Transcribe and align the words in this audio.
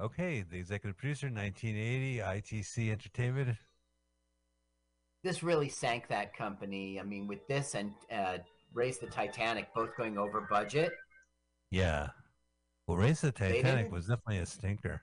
Okay, 0.00 0.44
the 0.50 0.58
executive 0.58 0.98
producer, 0.98 1.26
1980, 1.28 2.18
ITC 2.18 2.90
Entertainment. 2.90 3.56
This 5.24 5.42
really 5.42 5.68
sank 5.68 6.08
that 6.08 6.36
company. 6.36 7.00
I 7.00 7.02
mean, 7.02 7.26
with 7.26 7.46
this 7.48 7.74
and 7.74 7.92
uh, 8.12 8.38
Raise 8.74 8.98
the 8.98 9.06
Titanic 9.06 9.68
both 9.74 9.96
going 9.96 10.18
over 10.18 10.46
budget. 10.50 10.92
Yeah. 11.70 12.08
Well, 12.86 12.98
Raise 12.98 13.22
the 13.22 13.32
Titanic 13.32 13.90
was 13.90 14.06
definitely 14.06 14.38
a 14.38 14.46
stinker. 14.46 15.02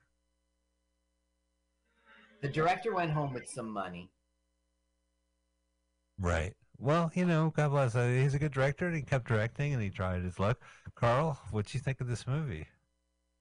The 2.42 2.50
director 2.50 2.94
went 2.94 3.12
home 3.12 3.34
with 3.34 3.48
some 3.48 3.70
money. 3.70 4.12
Right. 6.20 6.54
Well, 6.78 7.12
you 7.16 7.26
know, 7.26 7.52
God 7.56 7.70
bless. 7.70 7.96
Uh, 7.96 8.08
he's 8.08 8.34
a 8.34 8.40
good 8.40 8.54
director, 8.54 8.86
and 8.86 8.96
he 8.96 9.02
kept 9.02 9.28
directing, 9.28 9.74
and 9.74 9.82
he 9.82 9.90
tried 9.90 10.24
his 10.24 10.40
luck. 10.40 10.60
Carl, 10.96 11.40
what 11.52 11.74
you 11.74 11.80
think 11.80 12.00
of 12.00 12.08
this 12.08 12.28
movie? 12.28 12.68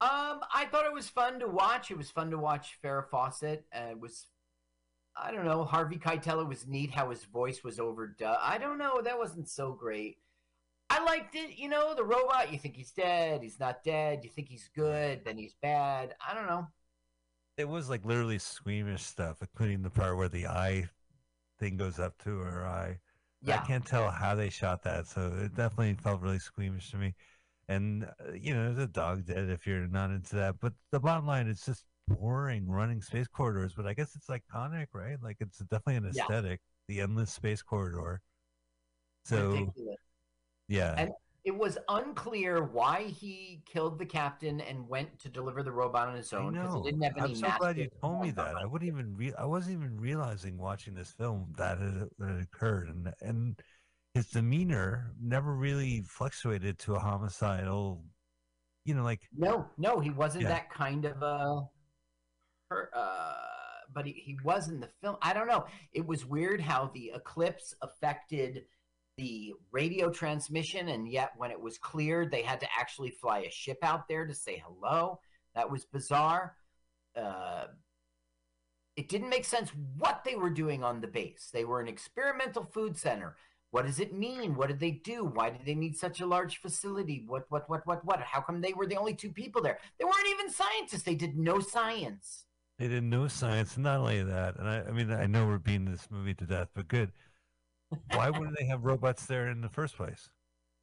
Um, 0.03 0.41
I 0.53 0.65
thought 0.65 0.85
it 0.85 0.93
was 0.93 1.09
fun 1.09 1.39
to 1.39 1.47
watch. 1.47 1.93
It 1.93 1.97
was 1.97 2.11
fun 2.11 2.33
to 2.33 2.39
watch 2.39 2.77
Farrah 2.83 3.09
Fawcett. 3.09 3.65
Uh, 3.73 3.91
it 3.93 4.01
was, 4.01 4.27
I 5.17 5.31
don't 5.31 5.45
know, 5.45 5.63
Harvey 5.63 5.97
Keitel. 5.97 6.43
It 6.43 6.49
was 6.49 6.67
neat 6.67 6.91
how 6.91 7.11
his 7.11 7.23
voice 7.23 7.63
was 7.63 7.79
overdone. 7.79 8.37
I 8.41 8.59
don't 8.59 8.79
know, 8.79 9.01
that 9.01 9.17
wasn't 9.17 9.49
so 9.49 9.73
great. 9.73 10.17
I 10.91 11.05
liked 11.05 11.37
it. 11.37 11.57
You 11.57 11.69
know, 11.69 11.95
the 11.95 12.03
robot. 12.03 12.53
You 12.53 12.59
think 12.59 12.75
he's 12.75 12.91
dead, 12.91 13.45
he's 13.45 13.61
not 13.61 13.85
dead. 13.85 14.25
You 14.25 14.31
think 14.31 14.49
he's 14.49 14.69
good, 14.75 15.25
then 15.25 15.39
he's 15.39 15.55
bad. 15.63 16.17
I 16.29 16.35
don't 16.35 16.49
know. 16.49 16.67
It 17.57 17.69
was 17.69 17.89
like 17.89 18.05
literally 18.05 18.39
squeamish 18.39 19.03
stuff, 19.03 19.39
including 19.41 19.83
the 19.83 19.91
part 19.91 20.17
where 20.17 20.29
the 20.29 20.49
eye 20.49 20.89
thing 21.61 21.77
goes 21.77 22.01
up 22.01 22.19
to 22.25 22.39
her 22.39 22.67
eye. 22.67 22.99
Yeah. 23.41 23.61
I 23.61 23.67
can't 23.67 23.87
tell 23.87 24.11
how 24.11 24.35
they 24.35 24.51
shot 24.51 24.83
that, 24.83 25.07
so 25.07 25.33
it 25.45 25.55
definitely 25.55 25.95
felt 25.95 26.23
really 26.23 26.41
squeamish 26.41 26.91
to 26.91 26.97
me. 26.97 27.15
And 27.75 28.05
uh, 28.05 28.33
you 28.35 28.55
know, 28.55 28.65
there's 28.65 28.79
a 28.79 28.89
dog 28.89 29.25
dead 29.27 29.49
if 29.51 29.67
you're 29.67 29.89
not 29.89 30.11
into 30.11 30.37
that. 30.37 30.57
But 30.61 30.75
the 30.91 31.01
bottom 31.01 31.27
line, 31.27 31.49
it's 31.49 31.65
just 31.67 31.85
boring 32.09 32.67
running 32.69 33.03
space 33.03 33.29
corridors. 33.29 33.75
But 33.75 33.87
I 33.87 33.95
guess 33.95 34.15
it's 34.17 34.29
iconic, 34.29 34.89
right? 34.93 35.17
Like 35.23 35.39
it's 35.41 35.59
definitely 35.59 35.97
an 35.97 36.07
Yeah. 36.11 36.29
aesthetic, 36.31 36.61
the 36.89 37.01
endless 37.01 37.33
space 37.33 37.63
corridor. 37.63 38.21
So 39.25 39.75
Ridiculous. 39.75 39.99
yeah, 40.69 40.97
And 40.97 41.11
it 41.45 41.57
was 41.57 41.79
unclear 41.89 42.63
why 42.65 43.05
he 43.05 43.63
killed 43.67 43.99
the 43.99 44.07
captain 44.07 44.61
and 44.61 44.89
went 44.89 45.19
to 45.21 45.29
deliver 45.29 45.63
the 45.63 45.73
robot 45.73 46.09
on 46.09 46.17
his 46.17 46.33
own 46.33 46.55
because 46.55 46.73
he 46.75 46.81
didn't 46.81 47.03
have 47.03 47.17
any. 47.17 47.35
I'm 47.35 47.35
so 47.35 47.53
glad 47.53 47.79
you 47.79 47.89
told 48.01 48.21
me 48.21 48.31
that. 48.33 48.59
I 48.59 48.67
wouldn't 48.67 48.89
even 48.89 49.17
re- 49.17 49.35
I 49.39 49.45
wasn't 49.45 49.77
even 49.79 50.01
realizing 50.01 50.57
watching 50.59 50.95
this 50.95 51.13
film 51.13 51.53
that 51.57 51.79
it, 51.81 52.09
that 52.19 52.37
it 52.37 52.43
occurred, 52.43 52.89
and 52.89 53.13
and 53.21 53.61
his 54.15 54.27
demeanor 54.29 55.13
never 55.21 55.55
really 55.55 56.03
fluctuated 56.03 56.79
to 56.81 56.95
a 56.95 56.99
homicidal. 56.99 58.05
You 58.85 58.95
know, 58.95 59.05
like 59.05 59.21
No, 59.37 59.67
no, 59.79 60.01
he 60.01 60.11
wasn't 60.11 60.45
Yeah. 60.45 60.51
that 60.51 60.71
kind 60.71 61.05
of 61.05 61.23
a. 61.23 61.69
Uh, 62.95 63.35
but 63.95 64.07
he, 64.07 64.13
he 64.13 64.39
was 64.45 64.69
in 64.69 64.81
the 64.81 64.89
film. 65.03 65.17
I 65.21 65.35
don't 65.35 65.47
know. 65.47 65.67
It 65.93 66.07
was 66.07 66.25
weird 66.25 66.61
how 66.61 66.91
the 66.95 67.13
eclipse 67.15 67.75
affected 67.83 68.65
the 69.19 69.53
radio 69.71 70.11
transmission, 70.11 70.89
and 70.89 71.07
yet 71.07 71.33
when 71.37 71.51
it 71.51 71.61
was 71.61 71.77
cleared, 71.79 72.31
they 72.31 72.43
had 72.43 72.61
to 72.61 72.69
actually 72.79 73.11
fly 73.11 73.41
a 73.41 73.51
ship 73.51 73.79
out 73.83 74.09
there 74.09 74.27
to 74.27 74.35
say 74.35 74.63
hello. 74.67 75.21
That 75.55 75.71
was 75.71 75.85
bizarre. 75.85 76.57
Uh, 77.15 77.67
it 78.97 79.09
didn't 79.11 79.29
make 79.29 79.45
sense 79.45 79.71
what 79.99 80.23
they 80.25 80.35
were 80.35 80.51
doing 80.51 80.83
on 80.83 81.03
the 81.03 81.07
base. 81.07 81.51
They 81.53 81.67
were 81.67 81.81
an 81.81 81.89
experimental 81.89 82.65
food 82.65 82.97
center. 82.97 83.37
What 83.73 83.87
does 83.87 84.01
it 84.01 84.13
mean? 84.15 84.55
What 84.55 84.69
did 84.69 84.79
they 84.81 84.93
do? 84.93 85.25
Why 85.25 85.51
did 85.51 85.65
they 85.67 85.75
need 85.75 85.97
such 85.97 86.21
a 86.21 86.27
large 86.27 86.61
facility? 86.61 87.25
What, 87.27 87.47
what, 87.49 87.69
what, 87.69 87.87
what, 87.87 88.05
what? 88.05 88.21
How 88.21 88.41
come 88.41 88.61
they 88.61 88.75
were 88.75 88.87
the 88.87 88.97
only 88.97 89.15
two 89.15 89.31
people 89.33 89.63
there? 89.63 89.79
They 89.99 90.05
weren't 90.05 90.29
even 90.31 90.51
scientists. 90.51 91.03
They 91.03 91.15
did 91.17 91.37
no 91.39 91.59
science. 91.59 92.45
they 92.79 92.87
didn't 92.89 93.11
know 93.11 93.29
science, 93.29 93.75
and 93.77 93.85
not 93.85 94.01
only 94.01 94.23
that. 94.23 94.59
And 94.59 94.69
I, 94.69 94.83
I 94.87 94.91
mean, 94.93 95.11
I 95.11 95.27
know 95.27 95.47
we're 95.47 95.59
beating 95.59 95.87
this 95.91 96.07
movie 96.11 96.35
to 96.35 96.45
death, 96.45 96.69
but 96.75 96.87
good. 96.89 97.13
Why 98.13 98.31
wouldn't 98.31 98.59
they 98.59 98.67
have 98.67 98.85
robots 98.85 99.27
there 99.27 99.49
in 99.49 99.61
the 99.61 99.69
first 99.69 99.97
place? 99.97 100.29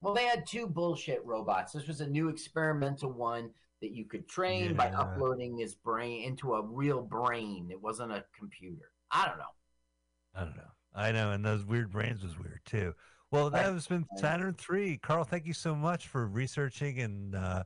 Well, 0.02 0.13
they 0.13 0.25
had 0.25 0.47
two 0.47 0.66
bullshit 0.68 1.24
robots. 1.25 1.74
This 1.74 1.88
was 1.88 2.02
a 2.02 2.08
new 2.08 2.30
experimental 2.30 3.12
one 3.12 3.52
that 3.81 3.92
you 3.92 4.06
could 4.06 4.28
train 4.28 4.74
by 4.75 4.90
uploading 4.90 5.58
his 5.58 5.75
brain 5.75 6.24
into 6.24 6.53
a 6.56 6.62
real 6.62 7.02
brain. 7.02 7.68
It 7.72 7.81
wasn't 7.81 8.12
a 8.13 8.24
computer. 8.38 8.92
I 9.12 9.28
don't 9.28 9.38
know. 9.38 9.53
I 10.36 10.44
don't 10.46 10.56
know. 10.58 10.72
I 10.95 11.11
know, 11.11 11.31
and 11.31 11.45
those 11.45 11.66
weird 11.66 11.91
brains 11.91 12.23
was 12.23 12.38
weird 12.38 12.61
too. 12.66 12.94
Well, 13.31 13.50
that 13.51 13.66
has 13.66 13.88
been 13.88 14.05
Saturn 14.17 14.55
Three. 14.55 14.97
Carl, 14.97 15.23
thank 15.23 15.45
you 15.45 15.53
so 15.53 15.75
much 15.75 16.07
for 16.07 16.27
researching 16.27 17.00
and 17.00 17.35
uh, 17.35 17.63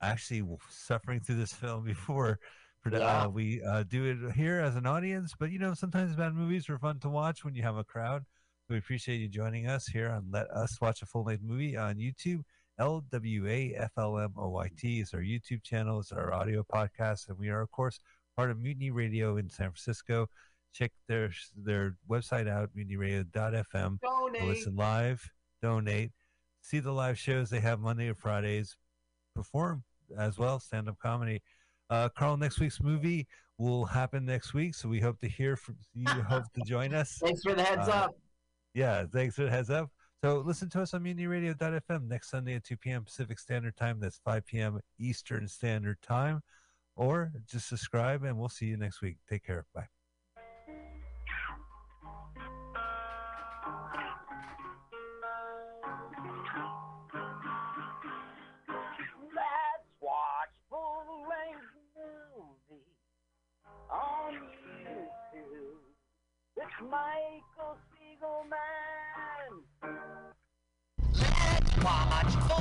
actually 0.00 0.44
suffering 0.70 1.20
through 1.20 1.36
this 1.36 1.52
film 1.62 1.84
before. 1.84 2.38
For 2.80 2.90
Yeah. 2.90 3.22
uh, 3.22 3.28
we 3.28 3.62
uh, 3.62 3.84
do 3.84 4.04
it 4.04 4.32
here 4.32 4.58
as 4.58 4.74
an 4.76 4.86
audience, 4.86 5.34
but 5.38 5.50
you 5.50 5.58
know 5.58 5.74
sometimes 5.74 6.16
bad 6.16 6.34
movies 6.34 6.68
are 6.68 6.78
fun 6.78 6.98
to 7.00 7.08
watch 7.08 7.44
when 7.44 7.54
you 7.54 7.62
have 7.62 7.76
a 7.76 7.84
crowd. 7.84 8.24
We 8.68 8.78
appreciate 8.78 9.18
you 9.18 9.28
joining 9.28 9.66
us 9.66 9.86
here 9.86 10.08
on 10.08 10.28
Let 10.30 10.50
Us 10.50 10.80
Watch 10.80 11.02
a 11.02 11.06
Full 11.06 11.24
Length 11.24 11.42
Movie 11.42 11.76
on 11.76 11.96
YouTube. 11.96 12.42
L 12.78 13.04
W 13.10 13.46
A 13.46 13.74
F 13.76 13.90
L 13.98 14.18
M 14.18 14.32
O 14.36 14.48
Y 14.48 14.70
T 14.78 15.00
is 15.00 15.12
our 15.14 15.20
YouTube 15.20 15.62
channel. 15.62 16.00
It's 16.00 16.10
our 16.10 16.32
audio 16.32 16.64
podcast, 16.64 17.28
and 17.28 17.38
we 17.38 17.50
are 17.50 17.60
of 17.60 17.70
course 17.70 17.98
part 18.36 18.50
of 18.50 18.58
Mutiny 18.58 18.90
Radio 18.90 19.36
in 19.36 19.48
San 19.50 19.66
Francisco 19.70 20.26
check 20.72 20.90
their 21.08 21.30
their 21.56 21.96
website 22.10 22.48
out 22.48 22.70
mutinyradio.fm 22.76 23.98
Donate. 24.00 24.42
listen 24.48 24.74
live 24.76 25.22
donate 25.60 26.10
see 26.60 26.78
the 26.80 26.92
live 26.92 27.18
shows 27.18 27.50
they 27.50 27.60
have 27.60 27.78
monday 27.80 28.08
or 28.08 28.14
fridays 28.14 28.76
perform 29.34 29.82
as 30.18 30.38
well 30.38 30.58
stand-up 30.60 30.96
comedy. 30.98 31.40
Uh 31.90 32.08
carl 32.10 32.36
next 32.36 32.60
week's 32.60 32.80
movie 32.82 33.26
will 33.58 33.84
happen 33.84 34.24
next 34.24 34.54
week 34.54 34.74
so 34.74 34.88
we 34.88 35.00
hope 35.00 35.18
to 35.20 35.28
hear 35.28 35.56
from 35.56 35.76
you 35.94 36.04
hope 36.28 36.44
to 36.54 36.60
join 36.66 36.92
us. 36.94 37.18
Thanks 37.22 37.42
for 37.42 37.54
the 37.54 37.62
heads 37.62 37.88
Uh, 37.88 37.92
up. 37.92 38.16
yeah 38.74 39.04
thanks 39.12 39.34
for 39.36 39.44
the 39.44 39.50
heads 39.50 39.70
up. 39.70 39.90
So 40.22 40.38
listen 40.38 40.68
to 40.70 40.82
us 40.82 40.94
on 40.94 41.02
mutinyradio.fm 41.04 42.08
next 42.08 42.30
sunday 42.30 42.54
at 42.54 42.64
2 42.64 42.76
p.m 42.76 43.04
pacific 43.04 43.38
standard 43.38 43.76
time. 43.76 44.00
That's 44.00 44.20
5 44.24 44.46
p.m 44.46 44.80
eastern 44.98 45.48
standard 45.48 46.00
time. 46.02 46.40
Or 46.94 47.32
just 47.50 47.68
subscribe 47.68 48.22
and 48.24 48.38
we'll 48.38 48.50
see 48.50 48.66
you 48.66 48.76
next 48.76 49.00
week. 49.00 49.16
Take 49.28 49.44
care. 49.44 49.64
Bye 49.74 50.01
Michael 66.90 67.76
Spiegelman. 67.86 68.52
Let's 71.14 71.84
watch 71.84 72.51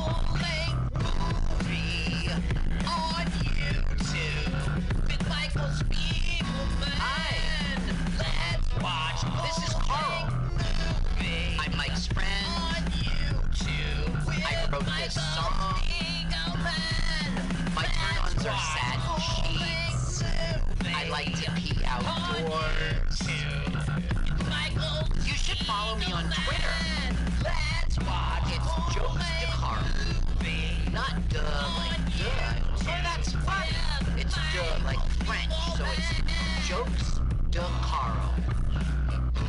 duh 31.31 31.39
like 31.78 32.06
duh. 32.18 32.83
That's 32.83 33.31
funny. 33.31 33.72
It's 34.18 34.36
duh 34.36 34.83
like 34.83 35.00
French, 35.24 35.54
so 35.78 35.86
it's 35.95 36.68
Jokes 36.68 37.22
de 37.50 37.60
Carl. 37.60 38.33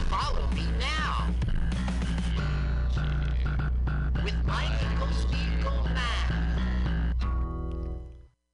Follow 0.08 0.46
me 0.52 0.64
now. 0.78 1.26
With 4.22 4.38
my 4.46 4.68
Michael 4.68 5.08
Spiegelman. 5.08 5.96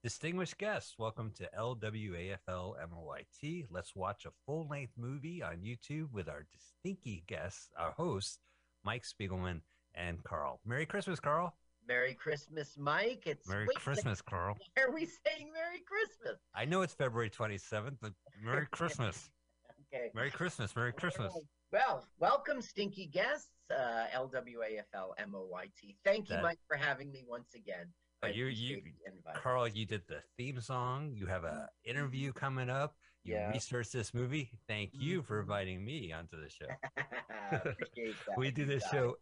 Distinguished 0.03 0.57
guests, 0.57 0.95
welcome 0.99 1.31
to 1.37 1.51
LWAFL 1.59 2.77
MOYT. 2.91 3.67
Let's 3.71 3.95
watch 3.95 4.25
a 4.25 4.31
full 4.47 4.67
length 4.71 4.95
movie 4.97 5.43
on 5.43 5.59
YouTube 5.59 6.13
with 6.13 6.31
our 6.31 6.47
distinky 6.51 7.25
guests, 7.27 7.69
our 7.79 7.91
hosts, 7.91 8.39
Mike 8.85 9.05
Spiegelman 9.05 9.61
and 9.95 10.25
Carl. 10.25 10.61
Merry 10.65 10.87
Christmas, 10.87 11.21
Carl. 11.21 11.55
Merry 11.89 12.13
Christmas, 12.15 12.77
Mike. 12.79 13.23
It's 13.25 13.49
Merry 13.49 13.67
wait, 13.67 13.77
Christmas, 13.77 14.21
Carl. 14.21 14.55
Why 14.77 14.83
are 14.85 14.93
we 14.93 15.07
saying 15.07 15.51
Merry 15.55 15.83
Christmas? 15.87 16.39
I 16.55 16.67
know 16.67 16.83
it's 16.83 16.93
February 16.93 17.31
27th, 17.31 17.97
but 18.01 18.13
Merry 18.45 18.67
Christmas. 18.71 19.31
Okay. 19.93 20.11
Merry 20.15 20.31
Christmas. 20.31 20.77
Merry 20.77 20.93
Christmas. 20.93 21.33
Well, 21.73 22.05
welcome, 22.19 22.61
stinky 22.61 23.07
guests, 23.07 23.49
uh, 23.71 24.05
LWAFL 24.15 25.13
Thank 26.05 26.29
you, 26.29 26.37
That- 26.37 26.43
Mike, 26.43 26.59
for 26.69 26.77
having 26.77 27.11
me 27.11 27.25
once 27.27 27.55
again. 27.55 27.87
Uh, 28.23 28.27
I 28.27 28.31
you, 28.31 28.47
you, 28.47 28.79
appreciate 28.79 28.85
the 29.07 29.13
invite. 29.17 29.35
Carl, 29.43 29.69
you 29.69 29.87
did 29.87 30.03
the 30.09 30.21
theme 30.37 30.61
song. 30.61 31.13
You 31.15 31.27
have 31.27 31.45
a 31.45 31.69
interview 31.85 32.33
coming 32.33 32.69
up. 32.69 32.97
You 33.25 33.35
Yeah. 33.35 33.51
researched 33.53 33.93
this 33.93 34.13
movie. 34.13 34.51
Thank 34.67 34.91
you 34.95 35.23
for 35.23 35.39
Mhm. 35.39 35.43
inviting 35.43 35.85
me 35.85 36.13
onto 36.13 36.41
the 36.41 36.49
show. 36.51 36.67
appreciate 37.53 38.17
that. 38.27 38.37
we 38.37 38.51
do 38.51 38.65
this 38.65 38.83
show 38.91 39.17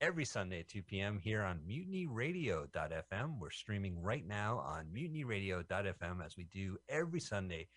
every 0.00 0.24
Sunday 0.24 0.60
at 0.60 0.68
2 0.68 0.82
p.m. 0.82 1.18
here 1.18 1.42
on 1.42 1.60
mutinyradio.fm. 1.68 3.38
We're 3.40 3.50
streaming 3.50 4.02
right 4.02 4.26
now 4.26 4.58
on 4.58 4.86
mutinyradio.fm 4.94 6.24
as 6.24 6.36
we 6.36 6.44
do 6.52 6.76
every 6.88 7.20
Sunday, 7.20 7.68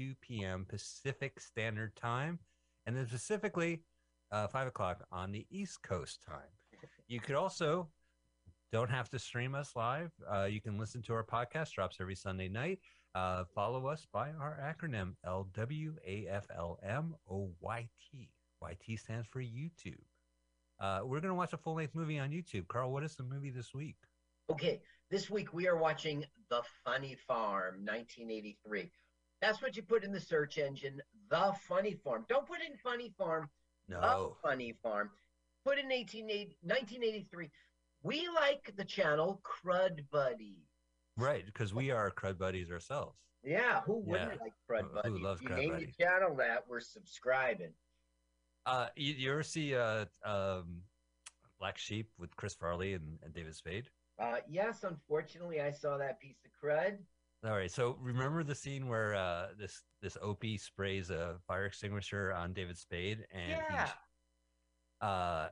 2 0.00 0.14
p.m. 0.20 0.66
Pacific 0.68 1.40
Standard 1.40 1.94
Time, 1.96 2.38
and 2.86 2.96
then 2.96 3.06
specifically 3.06 3.82
uh, 4.32 4.46
5 4.46 4.68
o'clock 4.68 5.04
on 5.12 5.32
the 5.32 5.46
East 5.50 5.82
Coast 5.82 6.22
time. 6.26 6.50
You 7.06 7.20
could 7.20 7.36
also 7.36 7.88
don't 8.72 8.90
have 8.90 9.08
to 9.10 9.18
stream 9.18 9.54
us 9.54 9.72
live. 9.76 10.12
Uh, 10.30 10.44
you 10.44 10.60
can 10.60 10.78
listen 10.78 11.02
to 11.02 11.14
our 11.14 11.24
podcast, 11.24 11.72
drops 11.72 11.98
every 12.00 12.14
Sunday 12.14 12.48
night. 12.48 12.80
Uh, 13.14 13.44
follow 13.54 13.86
us 13.86 14.06
by 14.12 14.30
our 14.30 14.58
acronym 14.62 15.14
LWAFLMOYT. 15.26 16.38
YT 18.60 18.98
stands 18.98 19.26
for 19.28 19.40
YouTube. 19.40 20.02
Uh, 20.80 21.00
we're 21.04 21.20
going 21.20 21.30
to 21.30 21.34
watch 21.34 21.52
a 21.52 21.56
full 21.56 21.74
length 21.74 21.94
movie 21.94 22.18
on 22.18 22.30
YouTube. 22.30 22.68
Carl, 22.68 22.92
what 22.92 23.02
is 23.02 23.16
the 23.16 23.24
movie 23.24 23.50
this 23.50 23.74
week? 23.74 23.96
Okay, 24.50 24.80
this 25.10 25.28
week 25.28 25.52
we 25.52 25.66
are 25.68 25.76
watching 25.76 26.24
The 26.50 26.62
Funny 26.84 27.16
Farm, 27.26 27.84
1983. 27.84 28.90
That's 29.40 29.60
what 29.60 29.76
you 29.76 29.82
put 29.82 30.04
in 30.04 30.12
the 30.12 30.20
search 30.20 30.58
engine, 30.58 31.00
The 31.30 31.52
Funny 31.68 31.94
Farm. 32.04 32.24
Don't 32.28 32.46
put 32.46 32.58
in 32.60 32.76
Funny 32.76 33.12
Farm, 33.18 33.48
No. 33.88 34.00
The 34.42 34.48
Funny 34.48 34.74
Farm. 34.82 35.10
Put 35.64 35.78
in 35.78 35.86
1880 35.88 36.56
1983. 36.62 37.50
We 38.02 38.28
like 38.34 38.72
the 38.76 38.84
channel 38.84 39.40
Crud 39.44 40.04
Buddy. 40.10 40.62
Right, 41.16 41.44
because 41.44 41.74
we 41.74 41.90
are 41.90 42.12
crud 42.12 42.38
buddies 42.38 42.70
ourselves. 42.70 43.16
Yeah, 43.42 43.80
who 43.82 43.98
wouldn't 43.98 44.32
Yeah. 44.34 44.38
like 44.40 44.52
Crud 44.70 44.94
Buddy? 44.94 45.08
who 45.08 45.18
loves 45.18 45.40
if 45.42 45.48
you 45.48 45.54
Crud 45.54 45.58
name 45.58 45.70
Buddy? 45.72 45.92
your 45.98 46.08
channel 46.08 46.36
that, 46.36 46.64
we're 46.68 46.80
subscribing. 46.80 47.72
Uh, 48.68 48.88
you, 48.96 49.14
you 49.14 49.32
ever 49.32 49.42
see 49.42 49.74
uh, 49.74 50.04
um, 50.24 50.82
Black 51.58 51.78
Sheep 51.78 52.10
with 52.18 52.36
Chris 52.36 52.54
Farley 52.54 52.92
and, 52.92 53.18
and 53.24 53.32
David 53.32 53.54
Spade? 53.54 53.88
Uh, 54.18 54.36
yes, 54.46 54.84
unfortunately, 54.84 55.60
I 55.62 55.70
saw 55.70 55.96
that 55.96 56.20
piece 56.20 56.36
of 56.44 56.50
crud. 56.62 56.98
All 57.46 57.52
right. 57.52 57.70
So 57.70 57.96
remember 58.00 58.44
the 58.44 58.54
scene 58.54 58.88
where 58.88 59.14
uh, 59.14 59.48
this 59.58 59.84
this 60.02 60.18
Opie 60.20 60.58
sprays 60.58 61.08
a 61.08 61.36
fire 61.46 61.64
extinguisher 61.66 62.32
on 62.34 62.52
David 62.52 62.76
Spade, 62.76 63.26
and 63.32 63.50
Yeah. 63.50 63.86
he, 63.86 65.06
uh, 65.06 65.48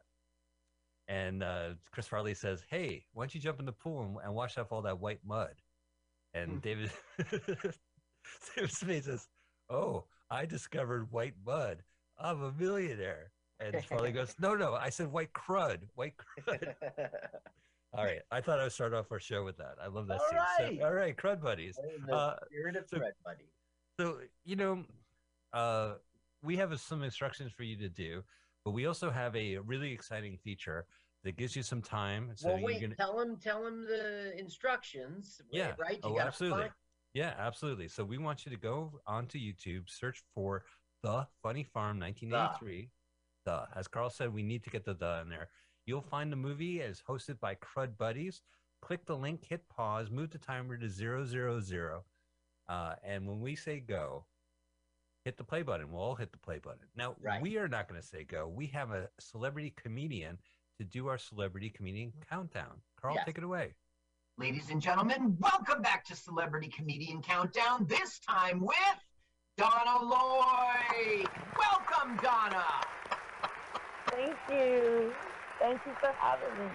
and 1.08 1.42
uh, 1.42 1.70
Chris 1.92 2.08
Farley 2.08 2.34
says, 2.34 2.62
"Hey, 2.68 3.06
why 3.12 3.22
don't 3.22 3.34
you 3.34 3.40
jump 3.40 3.60
in 3.60 3.66
the 3.66 3.72
pool 3.72 4.02
and, 4.02 4.16
and 4.24 4.34
wash 4.34 4.58
off 4.58 4.72
all 4.72 4.82
that 4.82 4.98
white 4.98 5.20
mud?" 5.24 5.54
And 6.34 6.50
Hmm. 6.54 6.58
David 6.58 6.90
David 8.56 8.72
Spade 8.72 9.04
says, 9.04 9.28
"Oh, 9.70 10.04
I 10.28 10.44
discovered 10.44 11.12
white 11.12 11.34
mud. 11.46 11.82
I'm 12.18 12.42
a 12.42 12.52
millionaire." 12.52 13.32
And 13.60 13.84
Farley 13.84 14.12
goes, 14.12 14.34
"No, 14.40 14.54
no, 14.54 14.74
I 14.74 14.90
said 14.90 15.10
white 15.10 15.32
crud, 15.32 15.78
white 15.94 16.14
crud." 16.16 16.74
all 17.92 18.04
right. 18.04 18.20
I 18.30 18.40
thought 18.40 18.60
I 18.60 18.64
would 18.64 18.72
start 18.72 18.94
off 18.94 19.10
our 19.10 19.20
show 19.20 19.44
with 19.44 19.56
that. 19.58 19.76
I 19.82 19.86
love 19.88 20.06
that 20.08 20.20
All 20.20 20.26
scene. 20.28 20.38
So- 20.58 20.64
right. 20.64 20.82
all 20.82 20.92
right, 20.92 21.16
crud 21.16 21.42
buddies. 21.42 21.78
Uh, 22.10 22.34
spirit 22.46 22.76
of 22.76 22.88
so- 22.88 22.98
Crud 22.98 23.12
Buddy. 23.24 23.44
So, 23.98 24.18
you 24.44 24.56
know, 24.56 24.84
uh, 25.54 25.94
we 26.42 26.56
have 26.56 26.78
some 26.78 27.02
instructions 27.02 27.50
for 27.50 27.62
you 27.62 27.76
to 27.78 27.88
do, 27.88 28.22
but 28.64 28.72
we 28.72 28.84
also 28.84 29.10
have 29.10 29.34
a 29.34 29.56
really 29.58 29.90
exciting 29.90 30.36
feature 30.36 30.86
that 31.24 31.36
gives 31.38 31.56
you 31.56 31.62
some 31.62 31.80
time. 31.80 32.30
So 32.34 32.50
well, 32.50 32.62
wait, 32.62 32.82
gonna, 32.82 32.94
tell 32.94 33.18
him, 33.18 33.38
tell 33.42 33.66
him 33.66 33.86
the 33.86 34.38
instructions. 34.38 35.40
Yeah. 35.50 35.72
right. 35.78 35.98
Oh, 36.02 36.18
absolutely. 36.20 36.64
find- 36.64 36.72
yeah, 37.14 37.32
absolutely. 37.38 37.88
So 37.88 38.04
we 38.04 38.18
want 38.18 38.44
you 38.44 38.50
to 38.50 38.58
go 38.58 39.00
onto 39.06 39.38
YouTube, 39.38 39.88
search 39.88 40.22
for 40.34 40.64
The 41.02 41.26
Funny 41.42 41.62
Farm 41.64 42.00
1983. 42.00 42.90
The, 43.44 43.68
as 43.76 43.86
Carl 43.86 44.10
said, 44.10 44.32
we 44.34 44.42
need 44.42 44.64
to 44.64 44.70
get 44.70 44.84
the 44.84 44.94
the 44.94 45.20
in 45.22 45.28
there. 45.28 45.48
You'll 45.86 46.00
find 46.00 46.32
the 46.32 46.36
movie 46.36 46.82
as 46.82 47.00
hosted 47.08 47.38
by 47.38 47.54
Crud 47.56 47.96
Buddies. 47.96 48.42
Click 48.82 49.06
the 49.06 49.16
link, 49.16 49.44
hit 49.48 49.68
pause, 49.68 50.10
move 50.10 50.30
the 50.30 50.38
timer 50.38 50.76
to 50.76 50.88
zero 50.88 51.24
zero 51.24 51.60
zero, 51.60 52.04
uh, 52.68 52.94
and 53.04 53.26
when 53.26 53.40
we 53.40 53.54
say 53.56 53.80
go, 53.80 54.24
hit 55.24 55.36
the 55.36 55.44
play 55.44 55.62
button. 55.62 55.90
We'll 55.90 56.02
all 56.02 56.14
hit 56.14 56.30
the 56.32 56.38
play 56.38 56.58
button. 56.58 56.86
Now 56.96 57.16
Right. 57.20 57.40
we 57.40 57.56
are 57.56 57.68
not 57.68 57.88
going 57.88 58.00
to 58.00 58.06
say 58.06 58.24
go. 58.24 58.46
We 58.48 58.66
have 58.68 58.90
a 58.90 59.08
celebrity 59.18 59.72
comedian 59.76 60.38
to 60.78 60.84
do 60.84 61.06
our 61.08 61.18
celebrity 61.18 61.70
comedian 61.70 62.12
countdown. 62.28 62.80
Carl, 63.00 63.14
Yes. 63.14 63.24
take 63.26 63.38
it 63.38 63.44
away. 63.44 63.74
Ladies 64.38 64.70
and 64.70 64.82
gentlemen, 64.82 65.36
welcome 65.40 65.80
back 65.80 66.04
to 66.04 66.14
Celebrity 66.14 66.68
Comedian 66.68 67.22
Countdown. 67.22 67.86
This 67.86 68.18
time 68.18 68.60
with 68.60 68.76
Donna 69.56 70.04
Lloyd. 70.04 71.26
Welcome, 71.58 72.18
Donna. 72.22 72.64
Thank 74.10 74.36
you. 74.50 75.14
Thank 75.58 75.80
you 75.86 75.92
for 75.98 76.12
having 76.18 76.58
me. 76.58 76.70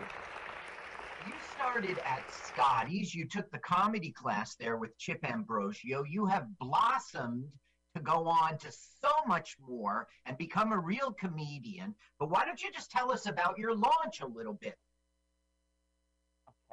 You 1.28 1.34
started 1.54 2.00
at 2.04 2.24
Scotty's. 2.34 3.14
You 3.14 3.28
took 3.28 3.52
the 3.52 3.60
comedy 3.60 4.12
class 4.12 4.56
there 4.56 4.78
with 4.78 4.98
Chip 4.98 5.20
Ambrosio. 5.24 6.04
You 6.04 6.26
have 6.26 6.48
blossomed 6.58 7.46
to 7.96 8.02
go 8.02 8.28
on 8.28 8.58
to 8.58 8.72
so 8.72 9.12
much 9.28 9.58
more 9.68 10.08
and 10.26 10.36
become 10.40 10.72
a 10.72 10.80
real 10.80 11.12
comedian. 11.12 11.94
But 12.20 12.32
why 12.32 12.46
don't 12.46 12.64
you 12.64 12.72
just 12.72 12.90
tell 12.90 13.12
us 13.12 13.28
about 13.28 13.60
your 13.60 13.76
launch 13.76 14.22
a 14.22 14.28
little 14.28 14.54
bit? 14.54 14.76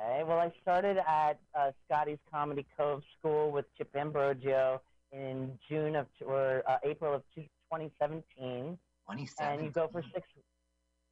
Okay, 0.01 0.25
well, 0.25 0.39
I 0.39 0.51
started 0.63 0.97
at 0.97 1.39
uh, 1.55 1.73
Scotty's 1.85 2.21
Comedy 2.33 2.65
Cove 2.79 3.03
School 3.19 3.51
with 3.51 3.67
Chip 3.77 3.93
Ambrogio 3.95 4.81
in 5.13 5.59
June 5.69 5.97
of 5.97 6.07
or 6.27 6.63
uh, 6.69 6.77
April 6.85 7.15
of 7.15 7.23
2017, 7.35 8.79
27. 9.07 9.53
and 9.55 9.65
you 9.65 9.71
go 9.71 9.89
for 9.91 10.03
six. 10.15 10.27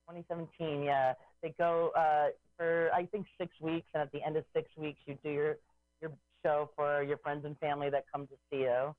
2017, 0.08 0.82
yeah. 0.84 1.14
They 1.42 1.54
go 1.58 1.90
uh, 1.96 2.28
for 2.56 2.90
I 2.94 3.06
think 3.06 3.26
six 3.38 3.52
weeks, 3.60 3.86
and 3.94 4.02
at 4.02 4.12
the 4.12 4.22
end 4.24 4.36
of 4.36 4.44
six 4.54 4.68
weeks, 4.76 5.00
you 5.06 5.18
do 5.22 5.30
your 5.30 5.56
your 6.00 6.12
show 6.44 6.70
for 6.76 7.02
your 7.02 7.16
friends 7.18 7.44
and 7.44 7.58
family 7.58 7.90
that 7.90 8.04
come 8.12 8.26
to 8.28 8.34
see 8.50 8.58
you. 8.60 8.94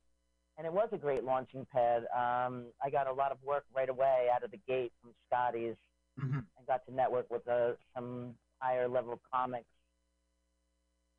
And 0.58 0.66
it 0.66 0.72
was 0.72 0.88
a 0.92 0.98
great 0.98 1.22
launching 1.24 1.66
pad. 1.72 2.02
Um, 2.14 2.66
I 2.82 2.90
got 2.90 3.06
a 3.06 3.12
lot 3.12 3.30
of 3.32 3.38
work 3.44 3.64
right 3.74 3.88
away 3.88 4.26
out 4.34 4.42
of 4.42 4.50
the 4.50 4.58
gate 4.66 4.92
from 5.00 5.14
Scotty's. 5.28 5.76
Mhm. 6.18 6.44
I 6.58 6.62
got 6.66 6.84
to 6.86 6.92
network 6.92 7.30
with 7.30 7.46
uh, 7.48 7.72
some 7.94 8.34
higher 8.58 8.88
level 8.88 9.20
comics. 9.32 9.68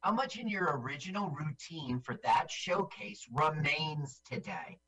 How 0.01 0.12
much 0.13 0.38
in 0.38 0.48
your 0.48 0.77
original 0.77 1.29
routine 1.29 2.00
for 2.00 2.15
that 2.24 2.50
showcase 2.50 3.27
remains 3.34 4.22
today? 4.25 4.79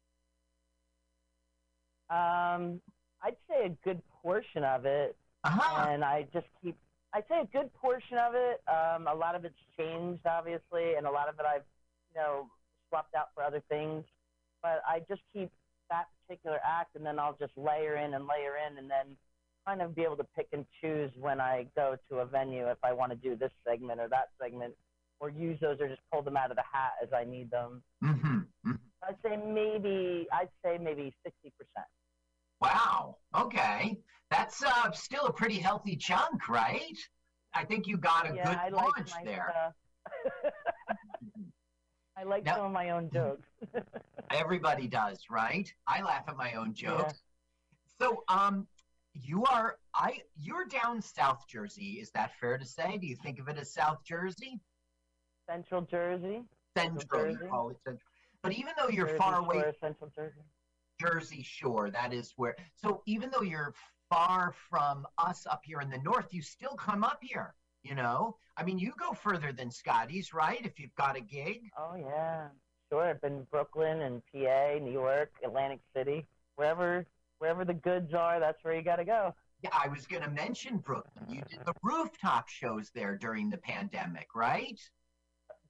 Um, 2.09 2.81
I'd 3.21 3.35
say 3.49 3.65
a 3.65 3.69
good 3.83 4.01
portion 4.21 4.63
of 4.63 4.85
it, 4.85 5.17
Uh-huh. 5.43 5.87
and 5.87 6.03
I 6.03 6.23
just 6.33 6.47
keep. 6.61 6.77
I'd 7.13 7.27
say 7.27 7.41
a 7.41 7.45
good 7.45 7.73
portion 7.73 8.17
of 8.17 8.35
it. 8.35 8.61
Um, 8.69 9.07
a 9.07 9.13
lot 9.13 9.35
of 9.35 9.43
it's 9.43 9.59
changed, 9.77 10.25
obviously, 10.25 10.95
and 10.95 11.05
a 11.05 11.11
lot 11.11 11.27
of 11.27 11.35
it 11.39 11.45
I've, 11.45 11.65
you 12.13 12.21
know, 12.21 12.49
swapped 12.87 13.13
out 13.15 13.29
for 13.35 13.43
other 13.43 13.61
things. 13.67 14.05
But 14.61 14.81
I 14.87 14.99
just 15.09 15.21
keep 15.33 15.51
that 15.89 16.05
particular 16.25 16.59
act, 16.63 16.95
and 16.95 17.05
then 17.05 17.19
I'll 17.19 17.35
just 17.37 17.57
layer 17.57 17.97
in 17.97 18.13
and 18.13 18.27
layer 18.27 18.55
in, 18.65 18.77
and 18.77 18.89
then 18.89 19.17
kind 19.65 19.81
of 19.81 19.93
be 19.93 20.03
able 20.03 20.15
to 20.17 20.23
pick 20.35 20.47
and 20.53 20.65
choose 20.79 21.11
when 21.19 21.41
I 21.41 21.67
go 21.75 21.97
to 22.09 22.19
a 22.19 22.25
venue 22.25 22.67
if 22.69 22.77
I 22.81 22.93
want 22.93 23.11
to 23.11 23.17
do 23.17 23.35
this 23.35 23.51
segment 23.67 23.99
or 23.99 24.07
that 24.07 24.29
segment, 24.41 24.73
or 25.21 25.29
use 25.29 25.59
those 25.61 25.79
or 25.79 25.87
just 25.87 26.01
pull 26.11 26.21
them 26.23 26.35
out 26.35 26.49
of 26.51 26.57
the 26.57 26.63
hat 26.69 26.91
as 27.01 27.09
I 27.13 27.23
need 27.23 27.49
them. 27.51 27.81
hmm 28.03 28.39
I'd 29.07 29.15
say 29.25 29.35
maybe. 29.37 30.27
I'd 30.31 30.49
say 30.63 30.77
maybe 30.77 31.13
sixty 31.23 31.51
percent. 31.57 31.87
Wow. 32.61 33.17
Okay. 33.35 33.97
That's 34.29 34.61
uh, 34.63 34.91
still 34.91 35.25
a 35.25 35.33
pretty 35.33 35.55
healthy 35.57 35.95
chunk, 35.95 36.47
right? 36.47 36.97
I 37.53 37.65
think 37.65 37.87
you 37.87 37.97
got 37.97 38.29
a 38.31 38.35
yeah, 38.35 38.47
good 38.47 38.57
I 38.57 38.69
like 38.69 38.97
launch 38.97 39.11
my 39.17 39.23
there. 39.25 39.53
I 42.17 42.23
like 42.23 42.43
Now- 42.45 42.57
some 42.57 42.65
of 42.65 42.71
my 42.71 42.91
own 42.91 43.09
jokes. 43.11 43.47
Everybody 44.31 44.87
does, 44.87 45.19
right? 45.29 45.71
I 45.87 46.01
laugh 46.03 46.25
at 46.27 46.37
my 46.37 46.53
own 46.53 46.73
Yeah. 46.77 46.97
jokes. 46.97 47.21
So, 47.99 48.23
um, 48.27 48.67
you 49.13 49.43
are 49.45 49.77
I 49.93 50.19
you're 50.39 50.65
down 50.65 51.01
South 51.01 51.45
Jersey. 51.47 51.97
Is 51.99 52.11
that 52.11 52.31
fair 52.39 52.57
to 52.57 52.65
say? 52.65 52.97
Do 52.97 53.07
you 53.07 53.15
think 53.15 53.39
of 53.39 53.47
it 53.49 53.57
as 53.57 53.73
South 53.73 54.03
Jersey? 54.05 54.59
Central 55.49 55.81
Jersey. 55.81 56.43
Central, 56.77 57.27
you 57.27 57.33
Jersey. 57.33 57.47
call 57.49 57.69
it 57.69 57.77
Central. 57.83 58.07
But 58.43 58.53
even 58.53 58.73
though 58.77 58.89
you're 58.89 59.07
Jersey 59.07 59.17
far 59.17 59.39
away 59.39 59.61
Shore, 59.61 59.73
Central 59.79 60.11
Jersey. 60.15 60.41
Jersey 60.99 61.43
Shore. 61.43 61.89
That 61.89 62.13
is 62.13 62.33
where. 62.35 62.55
So 62.75 63.01
even 63.05 63.29
though 63.31 63.43
you're 63.43 63.73
far 64.09 64.53
from 64.69 65.05
us 65.17 65.45
up 65.49 65.61
here 65.63 65.81
in 65.81 65.89
the 65.89 65.97
north, 65.99 66.27
you 66.31 66.41
still 66.41 66.75
come 66.75 67.03
up 67.03 67.19
here. 67.21 67.53
You 67.83 67.95
know, 67.95 68.37
I 68.57 68.63
mean, 68.63 68.77
you 68.77 68.93
go 68.99 69.11
further 69.11 69.51
than 69.51 69.71
Scotty's, 69.71 70.33
right? 70.33 70.63
If 70.63 70.79
you've 70.79 70.93
got 70.95 71.17
a 71.17 71.21
gig. 71.21 71.71
Oh 71.77 71.95
yeah, 71.95 72.49
sure. 72.91 73.05
I've 73.09 73.21
been 73.21 73.47
Brooklyn 73.49 74.01
and 74.01 74.21
PA, 74.31 74.77
New 74.79 74.91
York, 74.91 75.31
Atlantic 75.43 75.79
City, 75.95 76.27
wherever 76.57 77.07
wherever 77.39 77.65
the 77.65 77.73
goods 77.73 78.13
are. 78.13 78.39
That's 78.39 78.63
where 78.63 78.75
you 78.75 78.83
got 78.83 78.97
to 78.97 79.05
go. 79.05 79.33
Yeah, 79.63 79.71
I 79.73 79.87
was 79.87 80.05
going 80.05 80.21
to 80.21 80.29
mention 80.29 80.77
Brooklyn. 80.77 81.25
You 81.27 81.41
did 81.49 81.59
the 81.65 81.73
rooftop 81.81 82.47
shows 82.49 82.91
there 82.93 83.17
during 83.17 83.49
the 83.49 83.57
pandemic, 83.57 84.27
right? 84.35 84.79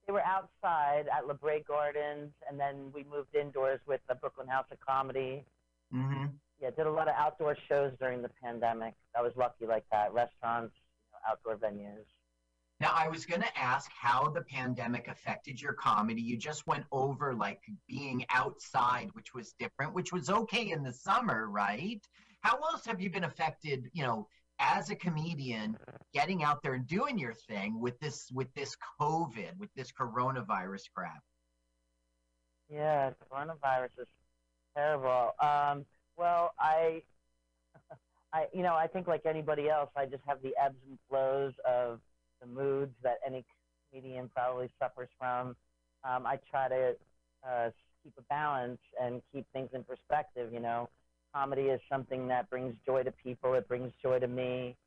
They 0.07 0.13
were 0.13 0.23
outside 0.23 1.05
at 1.15 1.27
La 1.27 1.33
Brea 1.33 1.63
Gardens, 1.67 2.31
and 2.49 2.59
then 2.59 2.91
we 2.93 3.03
moved 3.03 3.35
indoors 3.35 3.79
with 3.87 4.01
the 4.09 4.15
Brooklyn 4.15 4.47
House 4.47 4.65
of 4.71 4.79
Comedy. 4.79 5.45
Mm-hmm. 5.93 6.25
Yeah, 6.61 6.69
did 6.71 6.85
a 6.85 6.91
lot 6.91 7.07
of 7.07 7.15
outdoor 7.17 7.55
shows 7.67 7.93
during 7.99 8.21
the 8.21 8.29
pandemic. 8.43 8.93
I 9.17 9.21
was 9.21 9.33
lucky 9.35 9.65
like 9.65 9.85
that. 9.91 10.13
Restaurants, 10.13 10.75
you 11.05 11.11
know, 11.13 11.31
outdoor 11.31 11.55
venues. 11.57 12.05
Now, 12.79 12.93
I 12.95 13.07
was 13.09 13.27
going 13.27 13.41
to 13.41 13.57
ask 13.59 13.91
how 13.91 14.29
the 14.29 14.41
pandemic 14.41 15.07
affected 15.07 15.61
your 15.61 15.73
comedy. 15.73 16.21
You 16.21 16.35
just 16.35 16.65
went 16.65 16.85
over 16.91 17.35
like 17.35 17.61
being 17.87 18.25
outside, 18.31 19.09
which 19.13 19.35
was 19.35 19.53
different, 19.59 19.93
which 19.93 20.11
was 20.11 20.31
okay 20.31 20.71
in 20.71 20.81
the 20.81 20.91
summer, 20.91 21.47
right? 21.47 22.01
How 22.41 22.57
else 22.57 22.83
have 22.85 22.99
you 22.99 23.11
been 23.11 23.25
affected, 23.25 23.91
you 23.93 24.03
know, 24.03 24.27
as 24.61 24.89
a 24.91 24.95
comedian, 24.95 25.75
getting 26.13 26.43
out 26.43 26.61
there 26.61 26.75
and 26.75 26.87
doing 26.87 27.17
your 27.17 27.33
thing 27.33 27.79
with 27.79 27.99
this 27.99 28.29
with 28.31 28.53
this 28.53 28.75
COVID, 28.99 29.57
with 29.57 29.69
this 29.75 29.91
coronavirus 29.91 30.83
crap? 30.95 31.21
Yeah, 32.69 33.11
coronavirus 33.31 33.99
is 33.99 34.07
terrible. 34.75 35.31
Um, 35.41 35.85
well, 36.17 36.53
I, 36.59 37.01
I, 38.33 38.47
you 38.53 38.61
know, 38.61 38.75
I 38.75 38.87
think 38.87 39.07
like 39.07 39.25
anybody 39.25 39.69
else, 39.69 39.89
I 39.97 40.05
just 40.05 40.23
have 40.27 40.41
the 40.41 40.53
ebbs 40.63 40.77
and 40.87 40.97
flows 41.09 41.53
of 41.67 41.99
the 42.39 42.47
moods 42.47 42.93
that 43.03 43.17
any 43.25 43.43
comedian 43.89 44.29
probably 44.33 44.69
suffers 44.79 45.09
from. 45.19 45.55
Um, 46.03 46.25
I 46.25 46.39
try 46.49 46.69
to 46.69 46.95
uh, 47.47 47.69
keep 48.03 48.13
a 48.17 48.21
balance 48.29 48.79
and 49.01 49.21
keep 49.33 49.45
things 49.53 49.69
in 49.73 49.83
perspective. 49.83 50.53
You 50.53 50.59
know, 50.59 50.89
comedy 51.33 51.63
is 51.63 51.81
something 51.89 52.27
that 52.29 52.49
brings 52.49 52.75
joy 52.85 53.03
to 53.03 53.11
people. 53.11 53.53
It 53.55 53.67
brings 53.67 53.93
joy 54.01 54.19
to 54.19 54.27
me. 54.27 54.77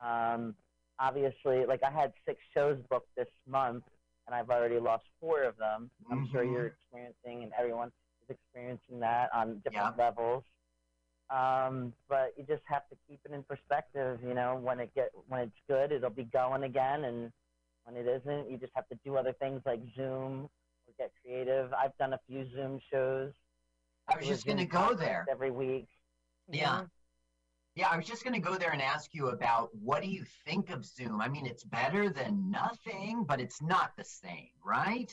Um, 0.00 0.56
obviously, 0.98 1.66
like 1.66 1.82
I 1.82 1.90
had 1.90 2.12
six 2.26 2.40
shows 2.54 2.82
booked 2.90 3.14
this 3.16 3.28
month, 3.46 3.84
and 4.26 4.34
I've 4.34 4.50
already 4.50 4.80
lost 4.80 5.04
four 5.20 5.44
of 5.44 5.56
them. 5.58 5.90
I'm 6.10 6.28
sure 6.32 6.44
Mhm. 6.44 6.52
you're 6.52 6.66
experiencing, 6.68 7.44
and 7.44 7.52
everyone 7.58 7.92
is 8.22 8.30
experiencing 8.30 9.00
that 9.00 9.32
on 9.34 9.60
different 9.60 9.96
Yeah. 9.96 9.96
levels. 9.98 10.44
Um, 11.30 11.94
but 12.08 12.36
you 12.38 12.44
just 12.44 12.64
have 12.66 12.88
to 12.90 12.96
keep 13.08 13.20
it 13.24 13.32
in 13.32 13.44
perspective. 13.44 14.22
You 14.22 14.34
know, 14.34 14.56
when 14.56 14.80
it 14.80 14.94
get 14.94 15.10
when 15.28 15.40
it's 15.42 15.56
good, 15.68 15.92
it'll 15.92 16.10
be 16.10 16.24
going 16.24 16.64
again, 16.64 17.04
and 17.04 17.32
when 17.84 17.96
it 17.96 18.06
isn't, 18.06 18.50
you 18.50 18.58
just 18.58 18.74
have 18.74 18.88
to 18.90 18.96
do 19.04 19.16
other 19.16 19.32
things 19.34 19.62
like 19.66 19.80
Zoom 19.96 20.50
or 20.86 20.94
get 20.98 21.12
creative. 21.22 21.72
I've 21.72 21.96
done 21.98 22.12
a 22.14 22.20
few 22.26 22.50
Zoom 22.52 22.80
shows. 22.90 23.32
I 24.08 24.16
was 24.18 24.26
just 24.26 24.46
going 24.46 24.58
to 24.58 24.66
go 24.66 24.94
there. 24.94 25.26
every 25.30 25.50
week. 25.50 25.88
Yeah. 26.48 26.82
Yeah, 27.74 27.88
I 27.88 27.96
was 27.96 28.06
just 28.06 28.22
going 28.22 28.34
to 28.34 28.40
go 28.40 28.56
there 28.56 28.70
and 28.70 28.82
ask 28.82 29.14
you 29.14 29.28
about 29.28 29.70
what 29.74 30.02
do 30.02 30.08
you 30.08 30.24
think 30.44 30.68
of 30.70 30.84
Zoom? 30.84 31.22
I 31.22 31.28
mean, 31.28 31.46
it's 31.46 31.64
better 31.64 32.10
than 32.10 32.50
nothing, 32.50 33.24
but 33.26 33.40
it's 33.40 33.62
not 33.62 33.92
the 33.96 34.04
same, 34.04 34.50
right? 34.64 35.10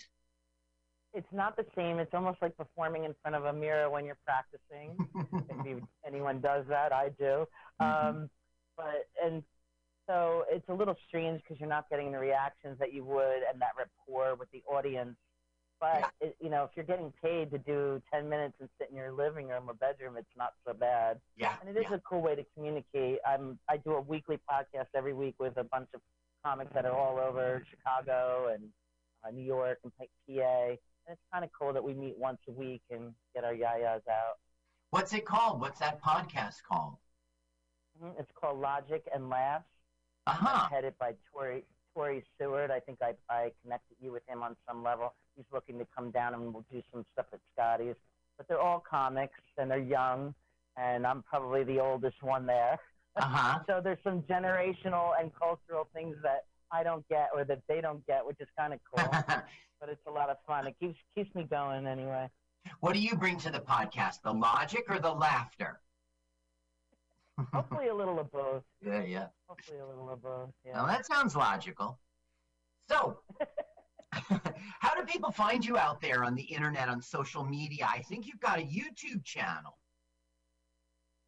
It's 1.13 1.31
not 1.31 1.55
the 1.55 1.65
same. 1.75 1.99
It's 1.99 2.13
almost 2.13 2.41
like 2.41 2.57
performing 2.57 3.05
in 3.05 3.15
front 3.21 3.35
of 3.35 3.45
a 3.45 3.53
mirror 3.53 3.89
when 3.89 4.05
you're 4.05 4.17
practicing. 4.25 4.97
if 5.49 5.65
you, 5.65 5.87
anyone 6.05 6.41
does 6.41 6.65
that, 6.67 6.91
I 6.91 7.09
do. 7.17 7.47
Mhm. 7.81 8.09
Um, 8.09 8.29
but 8.75 9.07
and 9.23 9.41
so 10.07 10.43
it's 10.49 10.67
a 10.69 10.73
little 10.73 10.95
strange 11.07 11.41
because 11.41 11.59
you're 11.59 11.69
not 11.69 11.89
getting 11.89 12.11
the 12.11 12.19
reactions 12.19 12.77
that 12.79 12.93
you 12.93 13.03
would 13.05 13.41
and 13.51 13.61
that 13.61 13.71
rapport 13.77 14.35
with 14.35 14.49
the 14.51 14.63
audience. 14.69 15.15
But 15.79 16.11
it, 16.19 16.35
you 16.41 16.49
know, 16.49 16.63
if 16.63 16.71
you're 16.75 16.85
getting 16.85 17.13
paid 17.23 17.51
to 17.51 17.57
do 17.57 18.01
10 18.13 18.27
minutes 18.27 18.55
and 18.59 18.67
sit 18.79 18.89
in 18.89 18.97
your 18.97 19.11
living 19.11 19.47
room 19.47 19.69
or 19.69 19.73
bedroom, 19.73 20.15
it's 20.17 20.27
not 20.37 20.53
so 20.67 20.73
bad. 20.73 21.19
yeah. 21.37 21.53
And 21.61 21.69
it 21.69 21.79
is 21.79 21.85
yeah. 21.89 21.95
a 21.95 21.99
cool 21.99 22.21
way 22.21 22.35
to 22.35 22.45
communicate. 22.53 23.19
I'm 23.25 23.57
I 23.69 23.77
do 23.77 23.93
a 23.93 24.01
weekly 24.01 24.39
podcast 24.49 24.87
every 24.95 25.13
week 25.13 25.35
with 25.39 25.57
a 25.57 25.63
bunch 25.63 25.87
of 25.93 26.01
comics 26.45 26.73
that 26.73 26.85
are 26.85 26.91
all 26.95 27.17
over 27.19 27.63
Chicago 27.69 28.53
and 28.53 28.63
uh, 29.25 29.31
New 29.31 29.43
York 29.43 29.79
and 29.83 29.93
PA. 29.97 30.05
And 30.27 30.77
it's 31.13 31.21
kind 31.31 31.43
of 31.45 31.49
cool 31.57 31.73
that 31.73 31.83
we 31.83 31.93
meet 31.93 32.17
once 32.17 32.39
a 32.47 32.51
week 32.51 32.81
and 32.91 33.13
get 33.33 33.43
our 33.43 33.53
yayas 33.53 34.01
out. 34.09 34.37
What's 34.91 35.13
it 35.13 35.25
called? 35.25 35.61
What's 35.61 35.79
that 35.79 36.01
podcast 36.01 36.63
called? 36.69 36.95
Mhm. 38.03 38.19
It's 38.19 38.31
called 38.39 38.59
Logic 38.59 39.03
and 39.13 39.29
Laughs. 39.29 39.65
Uh 40.27 40.33
huh. 40.33 40.67
Headed 40.69 40.93
by 40.99 41.13
Tori 41.31 41.63
Tori 41.93 42.23
Seward. 42.39 42.71
I 42.71 42.79
think 42.79 42.99
I 43.01 43.13
I 43.29 43.51
connected 43.63 43.95
you 44.01 44.11
with 44.11 44.23
him 44.27 44.43
on 44.43 44.55
some 44.67 44.83
level. 44.83 45.13
He's 45.35 45.45
looking 45.51 45.77
to 45.79 45.87
come 45.95 46.11
down 46.11 46.33
and 46.33 46.53
we'll 46.53 46.65
do 46.71 46.81
some 46.91 47.05
stuff 47.13 47.27
at 47.33 47.39
Scotty's. 47.53 47.95
But 48.37 48.47
they're 48.47 48.61
all 48.61 48.83
comics 48.89 49.39
and 49.57 49.69
they're 49.69 49.79
young, 49.79 50.33
and 50.77 51.05
I'm 51.05 51.23
probably 51.23 51.63
the 51.63 51.79
oldest 51.79 52.21
one 52.21 52.45
there. 52.45 52.77
Uh 53.15 53.21
huh. 53.25 53.59
So 53.67 53.81
there's 53.83 53.99
some 54.03 54.21
generational 54.23 55.11
and 55.19 55.31
cultural 55.37 55.87
things 55.93 56.15
that 56.23 56.45
I 56.71 56.83
don't 56.83 57.07
get 57.09 57.29
or 57.35 57.43
that 57.45 57.61
they 57.67 57.81
don't 57.81 58.05
get, 58.07 58.25
which 58.25 58.37
is 58.39 58.47
kind 58.57 58.73
of 58.73 58.79
cool. 58.93 59.09
but 59.79 59.89
it's 59.89 60.05
a 60.07 60.11
lot 60.11 60.29
of 60.29 60.37
fun. 60.45 60.67
It 60.67 60.75
keeps 60.79 60.97
keeps 61.15 61.33
me 61.35 61.43
going 61.49 61.87
anyway. 61.87 62.29
what 62.79 62.93
do 62.93 62.99
you 62.99 63.15
bring 63.15 63.37
to 63.39 63.51
the 63.51 63.59
podcast? 63.59 64.21
The 64.23 64.33
logic 64.33 64.85
or 64.89 64.99
the 64.99 65.11
laughter? 65.11 65.79
Hopefully 67.53 67.87
a 67.87 67.95
little 67.95 68.19
of 68.19 68.31
both. 68.31 68.63
Yeah, 68.81 69.03
yeah. 69.03 69.27
Hopefully 69.47 69.79
a 69.79 69.85
little 69.85 70.09
of 70.09 70.21
both. 70.21 70.49
Yeah. 70.65 70.73
Now 70.73 70.85
that 70.87 71.05
sounds 71.05 71.35
logical. 71.35 71.99
So, 72.89 73.19
how 74.79 74.95
do 74.95 75.03
people 75.05 75.31
find 75.31 75.63
you 75.63 75.77
out 75.77 76.01
there 76.01 76.23
on 76.23 76.33
the 76.35 76.43
internet, 76.43 76.89
on 76.89 77.01
social 77.01 77.43
media? 77.43 77.87
I 77.87 77.99
think 78.01 78.25
you've 78.25 78.39
got 78.39 78.59
a 78.59 78.63
YouTube 78.63 79.23
channel. 79.23 79.77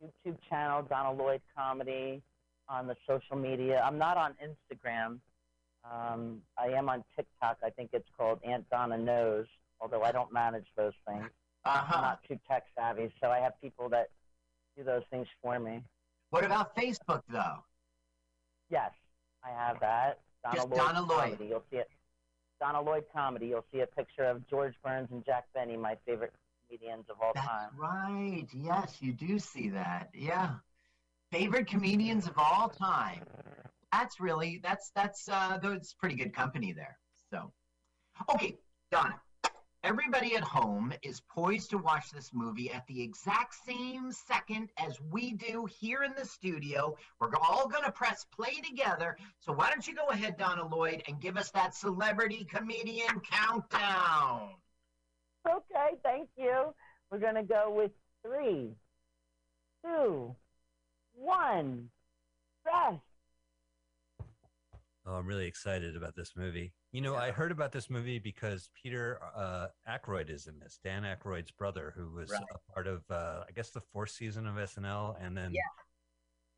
YouTube 0.04 0.38
channel, 0.50 0.82
Donna 0.82 1.12
Lloyd 1.12 1.42
Comedy, 1.56 2.24
on 2.68 2.88
the 2.88 2.96
social 3.08 3.36
media. 3.36 3.82
I'm 3.86 3.98
not 3.98 4.18
on 4.18 4.34
Instagram. 4.44 5.20
Um, 5.84 6.42
I 6.58 6.68
am 6.70 6.90
on 6.90 7.04
TikTok. 7.16 7.58
I 7.64 7.70
think 7.70 7.92
it's 7.94 8.08
called 8.18 8.40
Aunt 8.44 8.68
Donna 8.70 8.98
Knows, 8.98 9.46
although 9.80 10.04
I 10.04 10.12
don't 10.12 10.32
manage 10.32 10.68
those 10.76 10.94
things. 11.08 11.26
Uh 11.66 11.84
I'm 11.94 12.02
not 12.02 12.20
too 12.28 12.40
tech 12.50 12.64
savvy, 12.76 13.14
so 13.22 13.30
I 13.30 13.40
have 13.40 13.54
people 13.62 13.88
that 13.90 14.10
do 14.76 14.84
those 14.84 15.04
things 15.12 15.28
for 15.42 15.60
me. 15.60 15.84
What 16.32 16.44
about 16.46 16.76
Facebook, 16.76 17.22
though? 17.30 17.64
Yes, 18.70 18.92
I 19.44 19.50
have 19.50 19.80
that. 19.82 20.20
Donna 20.44 20.56
Just 20.56 20.70
Lloyd 20.70 20.78
Donna 20.80 21.02
Lloyd. 21.02 21.20
Comedy. 21.24 21.46
You'll 21.50 21.64
see 21.70 21.78
it. 21.78 21.90
Donna 22.60 22.82
Lloyd 22.82 23.04
Comedy. 23.14 23.48
You'll 23.48 23.66
see 23.72 23.82
a 23.82 23.88
picture 23.88 24.24
of 24.24 24.48
George 24.48 24.74
Burns 24.84 25.10
and 25.12 25.26
Jack 25.26 25.46
Benny, 25.54 25.76
my 25.78 25.98
favorite 26.06 26.34
comedians 26.68 27.06
of 27.10 27.18
all 27.22 27.32
That's 27.36 27.48
time. 27.48 27.70
right. 27.78 28.48
Yes, 28.54 28.98
you 29.02 29.12
do 29.12 29.40
see 29.40 29.70
that. 29.70 30.10
Yeah. 30.14 30.56
Favorite 31.32 31.68
comedians 31.68 32.28
of 32.28 32.34
all 32.38 32.70
time. 32.70 33.24
That's 33.92 34.20
really 34.20 34.60
that's 34.64 34.92
that's 34.96 35.28
uh 35.28 35.60
that's 35.62 35.94
pretty 35.94 36.16
good 36.16 36.34
company 36.34 36.72
there. 36.72 36.98
So 37.30 37.52
okay, 38.34 38.58
Donna. 38.90 39.20
Everybody 39.84 40.36
at 40.36 40.44
home 40.44 40.94
is 41.02 41.22
poised 41.22 41.72
to 41.72 41.80
watch 41.80 42.12
this 42.12 42.32
movie 42.36 42.72
at 42.72 42.86
the 42.86 43.02
exact 43.02 43.56
same 43.66 44.12
second 44.12 44.70
as 44.78 45.00
we 45.12 45.34
do 45.34 45.66
here 45.80 46.04
in 46.04 46.14
the 46.16 46.26
studio. 46.26 46.96
We're 47.20 47.36
all 47.36 47.68
going 47.68 47.86
to 47.86 47.92
press 47.92 48.24
play 48.26 48.62
together. 48.64 49.18
So 49.40 49.54
why 49.54 49.70
don't 49.70 49.88
you 49.88 49.96
go 49.96 50.10
ahead, 50.10 50.38
Donna 50.38 50.68
Lloyd, 50.68 51.02
and 51.08 51.20
give 51.20 51.36
us 51.36 51.50
that 51.52 51.74
celebrity 51.74 52.46
comedian 52.46 53.22
countdown? 53.22 54.50
Okay, 55.50 55.98
thank 56.04 56.30
you. 56.38 56.76
We're 57.10 57.18
going 57.18 57.36
to 57.36 57.44
go 57.44 57.74
with 57.76 57.92
three, 58.24 58.76
two, 59.84 60.36
one. 61.16 61.90
Press. 62.64 63.00
Oh, 65.08 65.14
I'm 65.16 65.26
really 65.26 65.48
excited 65.48 65.96
about 65.96 66.16
this 66.16 66.34
movie. 66.38 66.72
You 66.92 67.00
know, 67.00 67.16
I 67.16 67.32
heard 67.32 67.52
about 67.54 67.72
this 67.72 67.90
movie 67.90 68.20
because 68.20 68.70
Peter 68.74 69.20
uh, 69.34 69.68
Aykroyd 69.88 70.30
is 70.30 70.48
in 70.48 70.60
this. 70.60 70.78
Dan 70.84 71.04
Aykroyd's 71.04 71.52
brother, 71.52 71.94
who 71.96 72.12
was 72.12 72.30
Right. 72.30 72.44
a 72.52 72.58
part 72.74 72.86
of, 72.86 73.10
uh, 73.10 73.46
I 73.48 73.52
guess, 73.54 73.70
the 73.70 73.80
fourth 73.80 74.10
season 74.10 74.46
of 74.46 74.56
SNL, 74.58 75.16
and 75.22 75.36
then 75.38 75.54
Yeah. 75.54 75.62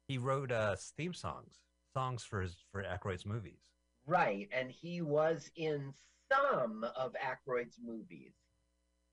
he 0.07 0.17
wrote 0.17 0.51
uh, 0.51 0.75
theme 0.75 1.13
songs, 1.13 1.61
songs 1.93 2.23
for 2.23 2.41
his 2.41 2.57
for 2.71 2.83
Aykroyd's 2.83 3.25
movies. 3.27 3.59
Right, 4.05 4.49
and 4.51 4.71
he 4.71 5.01
was 5.01 5.51
in 5.55 5.93
some 6.31 6.83
of 6.83 7.13
Aykroyd's 7.13 7.79
movies. 7.79 8.33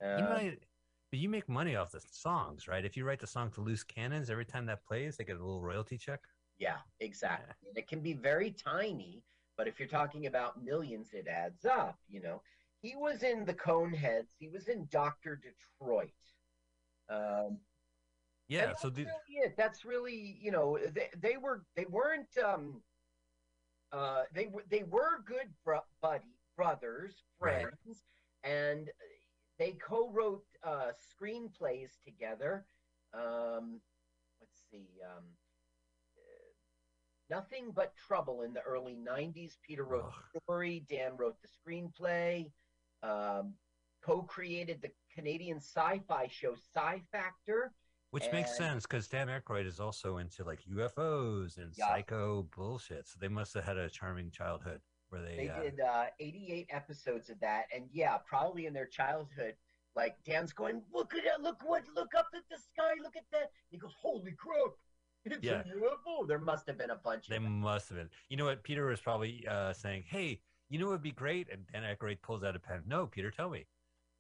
you 0.01 0.07
Uh, 0.07 0.29
might, 0.31 0.65
but 1.11 1.19
you 1.21 1.29
make 1.29 1.49
money 1.51 1.77
off 1.77 1.91
the 1.91 2.01
songs, 2.01 2.67
right? 2.67 2.85
If 2.85 2.97
you 2.97 3.05
write 3.05 3.21
the 3.21 3.27
song 3.27 3.51
to 3.53 3.61
Loose 3.61 3.85
Cannons, 3.85 4.31
every 4.31 4.47
time 4.47 4.65
that 4.67 4.83
plays, 4.87 5.19
they 5.19 5.25
get 5.25 5.37
a 5.37 5.45
little 5.45 5.61
royalty 5.61 5.99
check. 5.99 6.21
yeah, 6.59 6.79
exactly. 7.01 7.55
And 7.69 7.77
it 7.77 7.87
can 7.89 8.01
be 8.01 8.15
very 8.15 8.51
tiny, 8.51 9.23
but 9.61 9.69
if 9.69 9.79
you're 9.79 9.87
talking 9.89 10.25
about 10.25 10.65
millions, 10.65 11.09
it 11.13 11.27
adds 11.29 11.67
up. 11.67 11.99
You 12.09 12.23
know, 12.23 12.41
he 12.81 12.97
was 12.97 13.23
in 13.23 13.45
the 13.45 13.53
Coneheads. 13.53 14.29
He 14.39 14.49
was 14.49 14.69
in 14.69 14.89
Doctor 14.91 15.39
Detroit. 15.39 16.09
Um, 17.11 17.59
Yeah. 18.49 18.71
and 18.71 18.79
So 18.79 18.89
that's 18.89 18.97
the, 18.97 19.05
really 19.05 19.45
it. 19.45 19.57
That's 19.59 19.85
really 19.85 20.39
you 20.41 20.51
know 20.51 20.79
they, 20.95 21.11
they 21.21 21.37
were 21.37 21.67
they 21.77 21.85
weren't 21.91 22.39
um 22.43 22.81
uh 23.93 24.23
they 24.35 24.47
were 24.47 24.65
they 24.71 24.85
were 24.85 25.23
good 25.27 25.53
bro- 25.63 25.85
buddy 26.01 26.39
brothers 26.57 27.17
Right. 27.39 27.61
friends 27.61 28.05
and 28.43 28.89
they 29.59 29.73
co-wrote 29.73 30.45
uh 30.65 30.93
screenplays 31.13 31.91
together 32.03 32.65
um 33.13 33.83
let's 34.41 34.59
see 34.71 34.89
um 35.05 35.25
nothing 37.31 37.73
but 37.75 37.95
trouble 37.97 38.43
in 38.43 38.53
the 38.53 38.61
early 38.63 38.97
90s. 38.97 39.53
Peter 39.67 39.85
wrote 39.85 40.07
Ugh. 40.07 40.13
the 40.35 40.41
story, 40.41 40.85
Dan 40.91 41.13
wrote 41.17 41.37
the 41.41 41.49
screenplay, 41.49 42.51
um, 43.03 43.55
co 44.03 44.23
created 44.23 44.83
the 44.83 44.91
Canadian 45.15 45.59
sci 45.59 46.01
fi 46.09 46.29
show 46.31 46.55
Psi 46.73 47.03
Factor. 47.13 47.73
Which 48.11 48.27
makes 48.33 48.57
sense 48.57 48.87
because 48.87 49.07
Dan 49.07 49.29
Aykroyd 49.29 49.67
is 49.67 49.79
also 49.79 50.17
into 50.17 50.43
like 50.43 50.61
UFOs 50.65 51.59
and 51.59 51.73
Yeah. 51.77 51.87
psycho 51.87 52.43
bullshit. 52.57 53.07
So 53.07 53.19
they 53.21 53.29
must 53.29 53.55
have 53.55 53.65
had 53.65 53.77
a 53.77 53.89
charming 53.89 54.33
childhood 54.33 54.81
where 55.11 55.23
they. 55.23 55.37
They 55.37 55.49
uh, 55.49 55.63
did 55.63 55.81
uh, 55.81 56.07
88 56.19 56.67
episodes 56.71 57.31
of 57.31 57.39
that. 57.39 57.67
And 57.73 57.85
yeah, 57.93 58.19
probably 58.27 58.67
in 58.67 58.73
their 58.73 58.87
childhood, 58.87 59.55
like 59.95 60.17
Dan's 60.25 60.53
going, 60.53 60.83
look 60.93 61.15
at 61.15 61.25
it, 61.25 61.41
look 61.41 61.59
what, 61.65 61.85
look 61.95 62.13
up 62.17 62.29
at 62.35 62.43
the 62.51 62.59
sky, 62.59 62.95
look 63.01 63.17
at 63.17 63.25
that. 63.33 63.53
He 63.71 63.79
goes, 63.79 63.95
holy 64.01 64.33
crap, 64.33 64.73
it's 65.25 65.43
Yeah. 65.45 65.63
a. 65.63 66.27
There 66.27 66.39
must 66.39 66.67
have 66.67 66.79
been 66.79 66.91
a 66.91 66.97
bunch 66.97 67.29
They 67.29 67.37
of 67.37 67.43
them. 67.43 67.61
must 67.61 67.89
have 67.89 67.99
been. 67.99 68.11
You 68.29 68.37
know 68.37 68.45
what? 68.47 68.63
Peter 68.63 68.87
was 68.87 69.01
probably 69.01 69.47
uh, 69.49 69.73
saying, 69.73 70.05
"Hey, 70.07 70.41
you 70.69 70.79
know 70.79 70.87
what 70.87 70.93
would 70.93 71.03
be 71.03 71.13
great?" 71.13 71.49
And 71.51 71.67
Dan 71.73 71.83
Aykroyd 71.83 72.21
pulls 72.23 72.45
out 72.45 72.57
a 72.57 72.59
pen. 72.59 72.83
No, 72.87 73.07
Peter, 73.07 73.31
tell 73.31 73.51
me. 73.51 73.67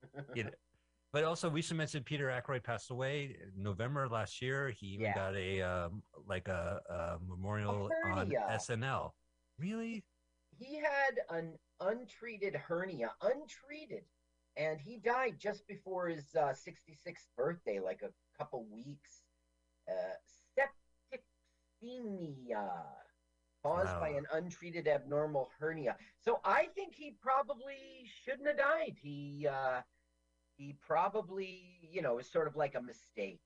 You 0.35 0.45
know, 0.45 0.51
but 1.13 1.25
also, 1.25 1.49
we 1.51 1.61
should 1.61 1.77
mention 1.77 2.05
Peter 2.05 2.29
Aykroyd 2.29 2.63
passed 2.63 2.91
away 2.91 3.37
in 3.43 3.63
November 3.63 4.09
last 4.09 4.41
year. 4.41 4.71
He 4.71 4.87
even 4.89 5.07
Yeah. 5.07 5.15
got 5.15 5.37
a 5.37 5.61
um, 5.63 6.03
like 6.27 6.49
a, 6.49 6.81
a 6.89 7.19
memorial 7.27 7.91
on. 8.07 8.31
SNL. 8.51 9.11
Really? 9.59 10.05
he 10.59 10.77
had 10.77 11.21
an 11.31 11.55
untreated 11.81 12.55
hernia, 12.55 13.13
untreated, 13.23 14.05
and 14.57 14.79
he 14.81 14.99
died 14.99 15.39
just 15.39 15.67
before 15.67 16.09
his 16.09 16.35
uh, 16.35 16.53
66th 16.53 17.27
birthday, 17.37 17.79
like 17.81 18.03
a 18.03 18.11
couple 18.37 18.67
weeks. 18.71 19.23
Uh, 19.89 20.15
septicemia, 21.83 22.69
caused 23.63 23.99
by 24.01 24.09
an 24.11 24.25
untreated 24.33 24.89
abnormal 24.89 25.51
hernia. 25.59 25.97
So 26.19 26.41
I 26.45 26.69
think 26.75 26.95
he 26.95 27.17
probably 27.21 28.05
shouldn't 28.25 28.47
have 28.49 28.59
died. 28.59 28.95
He 29.01 29.47
uh, 29.51 29.83
he 30.57 30.77
probably, 30.87 31.79
you 31.91 32.03
know, 32.03 32.19
is 32.19 32.31
sort 32.31 32.47
of 32.47 32.57
like 32.57 32.75
a 32.75 32.83
mistake. 32.83 33.41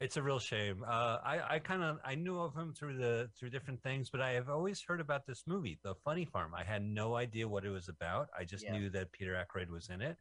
It's 0.00 0.16
a 0.16 0.22
real 0.22 0.40
shame. 0.40 0.82
Uh, 0.84 1.18
I, 1.24 1.54
I 1.54 1.58
kind 1.60 1.82
of 1.84 1.98
I 2.04 2.16
knew 2.16 2.40
of 2.40 2.54
him 2.54 2.74
through 2.74 2.98
the 2.98 3.28
through 3.38 3.50
different 3.50 3.82
things, 3.82 4.10
but 4.10 4.20
I 4.20 4.32
have 4.32 4.48
always 4.48 4.82
heard 4.86 5.00
about 5.00 5.26
this 5.26 5.44
movie, 5.46 5.78
The 5.84 5.94
Funny 6.04 6.24
Farm. 6.24 6.52
I 6.56 6.64
had 6.64 6.82
no 6.82 7.14
idea 7.14 7.46
what 7.46 7.64
it 7.64 7.70
was 7.70 7.88
about. 7.88 8.28
I 8.36 8.44
just 8.44 8.64
Yeah. 8.64 8.72
knew 8.72 8.90
that 8.90 9.12
Peter 9.12 9.34
Aykroyd 9.34 9.68
was 9.68 9.88
in 9.90 10.02
it. 10.02 10.16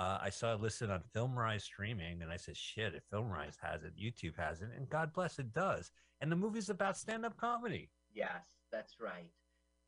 Uh, 0.00 0.18
I 0.22 0.30
saw 0.30 0.54
it 0.54 0.62
listed 0.62 0.90
on 0.90 1.02
FilmRise 1.14 1.60
streaming, 1.60 2.22
and 2.22 2.32
I 2.32 2.38
said, 2.38 2.56
"Shit, 2.56 2.94
if 2.94 3.02
FilmRise 3.12 3.56
has 3.60 3.84
it, 3.84 3.92
YouTube 3.98 4.34
has 4.38 4.62
it, 4.62 4.70
and 4.74 4.88
God 4.88 5.12
bless 5.12 5.38
it 5.38 5.52
does." 5.52 5.92
And 6.22 6.32
the 6.32 6.36
movie's 6.36 6.70
about 6.70 6.96
stand-up 6.96 7.36
comedy. 7.36 7.90
Yes, 8.14 8.46
that's 8.72 8.98
right. 8.98 9.30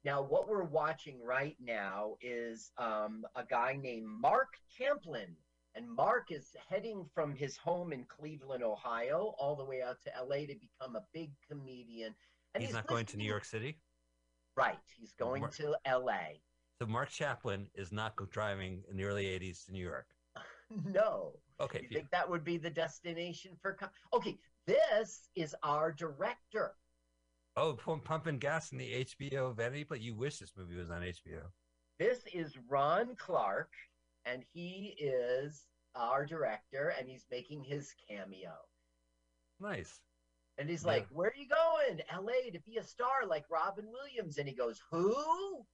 Now, 0.04 0.20
what 0.20 0.50
we're 0.50 0.64
watching 0.64 1.18
right 1.24 1.56
now 1.58 2.16
is 2.20 2.72
um, 2.76 3.24
a 3.36 3.44
guy 3.48 3.78
named 3.80 4.06
Mark 4.06 4.58
Champlin. 4.76 5.34
And 5.74 5.90
Mark 5.90 6.30
is 6.30 6.54
heading 6.68 7.06
from 7.14 7.34
his 7.34 7.56
home 7.56 7.94
in 7.94 8.04
Cleveland, 8.04 8.62
Ohio, 8.62 9.34
all 9.38 9.56
the 9.56 9.64
way 9.64 9.80
out 9.80 9.96
to 10.02 10.10
LA 10.22 10.40
to 10.40 10.54
become 10.54 10.96
a 10.96 11.04
big 11.14 11.30
comedian. 11.48 12.14
And 12.54 12.62
he's, 12.62 12.74
not 12.74 12.86
going 12.86 13.06
to 13.06 13.16
New 13.16 13.24
York 13.24 13.46
City. 13.46 13.78
Right. 14.54 14.76
He's 14.98 15.14
going 15.14 15.48
to 15.52 15.74
LA. 15.86 16.36
So 16.82 16.86
Mark 16.88 17.10
Chaplin 17.10 17.68
is 17.76 17.92
not 17.92 18.14
driving 18.32 18.82
in 18.90 18.96
the 18.96 19.04
early 19.04 19.26
'80s 19.26 19.66
to 19.66 19.72
New 19.72 19.84
York. 19.84 20.06
no. 20.84 21.30
Okay, 21.60 21.82
You 21.82 21.88
think 21.96 22.10
that 22.10 22.28
would 22.28 22.42
be 22.42 22.56
the 22.56 22.70
destination 22.70 23.52
for. 23.62 23.74
Com- 23.74 23.90
okay. 24.12 24.36
This 24.66 25.28
is 25.36 25.54
our 25.62 25.92
director. 25.92 26.72
oh, 27.56 27.74
pump, 27.74 28.02
pumping 28.04 28.38
gas 28.40 28.72
in 28.72 28.78
the 28.78 29.04
HBO 29.04 29.54
vanity, 29.54 29.84
but 29.84 30.00
you 30.00 30.16
wish 30.16 30.38
this 30.40 30.54
movie 30.56 30.74
was 30.74 30.90
on 30.90 31.02
HBO. 31.02 31.42
This 32.00 32.24
is 32.34 32.58
Ron 32.68 33.14
Clark, 33.14 33.70
and 34.24 34.42
he 34.52 34.96
is 34.98 35.66
our 35.94 36.26
director, 36.26 36.94
and 36.98 37.08
he's 37.08 37.26
making 37.30 37.62
his 37.62 37.94
cameo. 38.08 38.54
Nice. 39.60 40.00
And 40.58 40.68
he's 40.68 40.82
Yeah. 40.82 40.88
like, 40.94 41.06
Where 41.10 41.28
are 41.28 41.36
you 41.36 41.46
going? 41.46 42.00
LA 42.12 42.50
to 42.50 42.58
be 42.66 42.78
a 42.78 42.82
star 42.82 43.24
like 43.28 43.44
Robin 43.48 43.86
Williams. 43.88 44.38
And 44.38 44.48
he 44.48 44.54
goes, 44.54 44.80
Who? 44.90 45.64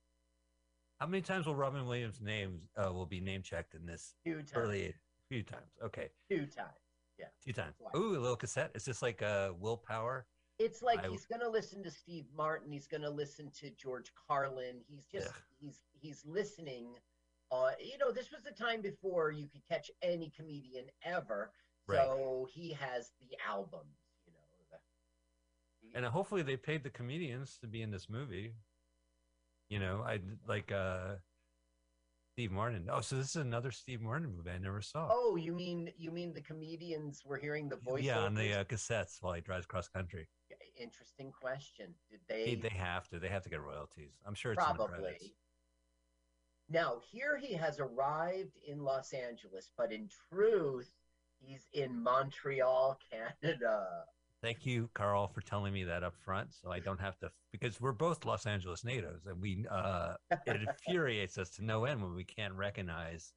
How 1.01 1.07
many 1.07 1.23
times 1.23 1.47
will 1.47 1.55
Robin 1.55 1.87
Williams' 1.87 2.21
name 2.21 2.61
uh, 2.77 2.93
will 2.93 3.07
be 3.07 3.21
name 3.21 3.43
checked 3.43 3.75
in 3.75 3.87
this 3.87 4.15
Two 4.25 4.37
times. 4.37 4.53
early? 4.55 4.95
Few 5.29 5.43
times. 5.43 5.71
Okay, 5.85 6.09
Two 6.31 6.47
times. 6.47 6.73
Yeah. 7.19 7.27
two 7.45 7.53
times. 7.53 7.75
Twice. 7.79 7.93
Ooh, 7.97 8.17
a 8.17 8.21
little 8.21 8.37
cassette. 8.37 8.71
Is 8.75 8.85
this 8.85 9.03
like 9.03 9.23
a 9.23 9.55
willpower? 9.61 10.27
It's 10.59 10.83
like 10.83 11.05
I- 11.05 11.09
he's 11.09 11.27
gonna 11.27 11.49
listen 11.49 11.83
to 11.85 11.91
Steve 11.91 12.25
Martin, 12.37 12.73
he's 12.73 12.87
gonna 12.89 13.11
listen 13.11 13.51
to 13.61 13.71
George 13.71 14.13
Carlin. 14.27 14.81
He's 14.89 15.07
just 15.07 15.29
Ugh. 15.29 15.35
he's 15.61 15.85
he's 15.93 16.25
listening. 16.27 16.95
Uh, 17.51 17.71
you 17.81 17.97
know, 17.99 18.11
this 18.13 18.31
was 18.31 18.43
the 18.43 18.51
time 18.51 18.81
before 18.83 19.31
you 19.31 19.47
could 19.49 19.63
catch 19.69 19.91
any 20.03 20.31
comedian 20.37 20.87
ever. 21.05 21.53
Right. 21.87 21.97
So 21.99 22.47
he 22.53 22.73
has 22.73 23.13
the 23.21 23.37
albums, 23.49 23.97
you 24.27 24.33
know. 24.33 24.39
the- 24.71 25.97
And 25.97 26.05
uh, 26.07 26.11
hopefully 26.11 26.43
they 26.43 26.57
paid 26.57 26.83
the 26.83 26.91
comedians 26.91 27.57
to 27.59 27.67
be 27.67 27.83
in 27.83 27.91
this 27.91 28.09
movie. 28.11 28.55
You 29.68 29.81
know, 29.81 30.02
I 30.07 30.20
like 30.46 30.72
uh 30.72 31.16
Steve 32.35 32.52
Martin. 32.52 32.88
Oh, 32.90 33.00
so 33.00 33.16
this 33.16 33.31
is 33.31 33.37
another 33.37 33.70
Steve 33.70 34.00
Martin 34.00 34.33
movie 34.35 34.50
I 34.50 34.59
never 34.59 34.81
saw. 34.81 35.09
Oh, 35.11 35.37
you 35.37 35.52
mean 35.52 35.90
you 35.96 36.11
mean 36.11 36.33
the 36.33 36.40
comedians 36.40 37.22
were 37.24 37.37
hearing 37.37 37.68
the 37.68 37.76
voice? 37.76 38.04
yeah, 38.04 38.20
on 38.20 38.35
the 38.35 38.61
uh, 38.61 38.64
cassettes 38.64 39.16
while 39.20 39.35
he 39.35 39.40
drives 39.40 39.66
cross 39.66 39.88
country. 39.88 40.28
Interesting 40.81 41.33
question. 41.33 41.92
Did 42.09 42.20
They, 42.28 42.54
they? 42.54 42.68
have 42.68 43.09
to. 43.09 43.18
They 43.18 43.28
have 43.28 43.42
to 43.42 43.50
get 43.50 43.61
royalties. 43.61 44.12
I'm 44.24 44.35
sure 44.35 44.52
it's 44.52 44.62
probably. 44.62 45.35
Now 46.70 47.00
here 47.11 47.37
he 47.37 47.54
has 47.54 47.81
arrived 47.81 48.57
in 48.66 48.85
Los 48.85 49.12
Angeles, 49.12 49.70
but 49.76 49.90
in 49.90 50.09
truth, 50.31 50.90
he's 51.40 51.66
in 51.72 52.00
Montreal, 52.02 52.98
Canada. 53.42 54.04
Thank 54.42 54.64
you, 54.64 54.88
Carl, 54.94 55.27
for 55.27 55.40
telling 55.40 55.72
me 55.72 55.83
that 55.85 56.05
up 56.05 56.14
front, 56.24 56.55
so 56.55 56.70
I 56.70 56.79
don't 56.79 57.01
have 57.01 57.18
to. 57.18 57.31
Because 57.51 57.81
we're 57.81 57.92
both 57.92 58.24
Los 58.24 58.46
Angeles 58.46 58.85
natives, 58.85 59.27
and 59.27 59.40
we 59.40 59.66
uh, 59.68 60.14
it 60.46 60.61
infuriates 60.62 61.38
us 61.38 61.51
to 61.51 61.64
no 61.64 61.85
end 61.85 62.01
when 62.01 62.14
we 62.14 62.24
can't 62.24 62.55
recognize. 62.55 63.33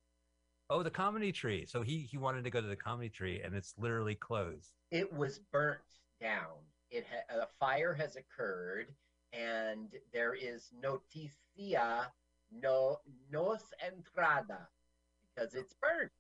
Oh, 0.70 0.84
the 0.84 0.92
comedy 0.92 1.32
tree. 1.32 1.66
So 1.66 1.82
he 1.82 2.00
he 2.00 2.18
wanted 2.18 2.44
to 2.44 2.52
go 2.52 2.62
to 2.62 2.68
the 2.68 2.76
comedy 2.76 3.10
tree, 3.10 3.42
and 3.44 3.56
it's 3.56 3.74
literally 3.80 4.16
closed. 4.16 4.74
It 4.92 5.12
was 5.12 5.40
burnt 5.52 5.80
down. 6.20 6.60
It 6.92 7.06
ha- 7.10 7.42
a 7.42 7.48
fire 7.60 7.94
has 7.94 8.16
occurred, 8.16 8.94
and 9.34 9.88
there 10.14 10.36
is 10.36 10.70
noticia 10.84 12.12
no 12.52 12.98
nos 13.32 13.64
entrada 13.86 14.68
because 15.24 15.56
it's 15.56 15.74
burnt. 15.82 16.12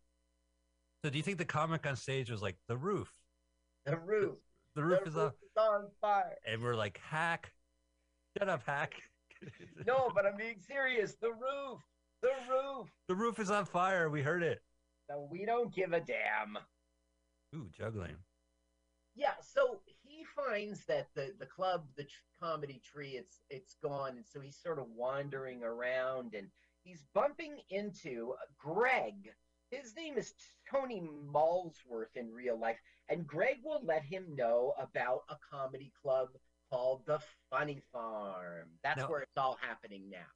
So 1.03 1.09
do 1.09 1.17
you 1.17 1.23
think 1.23 1.37
the 1.37 1.45
comic 1.45 1.85
on 1.85 1.95
stage 1.95 2.31
was 2.31 2.41
like 2.41 2.57
the 2.67 2.77
roof? 2.77 3.11
The 3.85 3.97
roof. 3.97 4.37
The 4.75 4.83
roof 4.83 5.05
is 5.05 5.13
roof 5.15 5.33
is 5.43 5.57
on 5.57 5.87
fire. 5.99 6.37
and 6.47 6.61
we're 6.61 6.75
like 6.75 6.99
hack. 7.03 7.51
Shut 8.37 8.49
up, 8.49 8.63
hack. 8.65 8.93
No, 9.87 10.11
but 10.13 10.25
I'm 10.27 10.37
being 10.37 10.59
serious. 10.59 11.15
The 11.19 11.31
roof. 11.31 11.81
The 12.21 12.29
roof. 12.47 12.87
the 13.07 13.15
roof 13.15 13.39
is 13.39 13.49
on 13.49 13.65
fire. 13.65 14.07
We 14.09 14.21
heard 14.21 14.43
it. 14.43 14.61
So 15.09 15.27
we 15.31 15.45
don't 15.45 15.73
give 15.73 15.93
a 15.93 15.99
damn. 15.99 16.57
Ooh, 17.55 17.67
juggling. 17.75 18.15
Yeah, 19.15 19.33
so 19.41 19.79
he 20.03 20.23
finds 20.35 20.85
that 20.85 21.07
the 21.15 21.33
the 21.39 21.47
club, 21.47 21.85
the 21.97 22.03
tr- 22.03 22.09
comedy 22.41 22.81
tree, 22.85 23.17
it's 23.17 23.39
it's 23.49 23.75
gone, 23.83 24.15
and 24.17 24.25
so 24.25 24.39
he's 24.39 24.57
sort 24.61 24.77
of 24.77 24.85
wandering 24.95 25.63
around, 25.63 26.35
and 26.35 26.47
he's 26.83 27.03
bumping 27.15 27.57
into 27.71 28.35
Greg. 28.59 29.31
His 29.71 29.95
name 29.95 30.17
is 30.17 30.33
Tony 30.69 31.01
Malsworth 31.33 32.15
in 32.15 32.31
real 32.33 32.59
life, 32.59 32.77
and 33.09 33.25
Greg 33.25 33.57
will 33.63 33.81
let 33.83 34.03
him 34.03 34.35
know 34.35 34.73
about 34.77 35.21
a 35.29 35.35
comedy 35.49 35.91
club 36.01 36.27
called 36.69 37.05
the 37.05 37.19
Funny 37.49 37.81
Farm. 37.91 38.67
That's 38.83 38.97
Now- 38.97 39.09
where 39.09 39.21
it's 39.21 39.37
all 39.37 39.57
happening 39.61 40.09
now. 40.09 40.27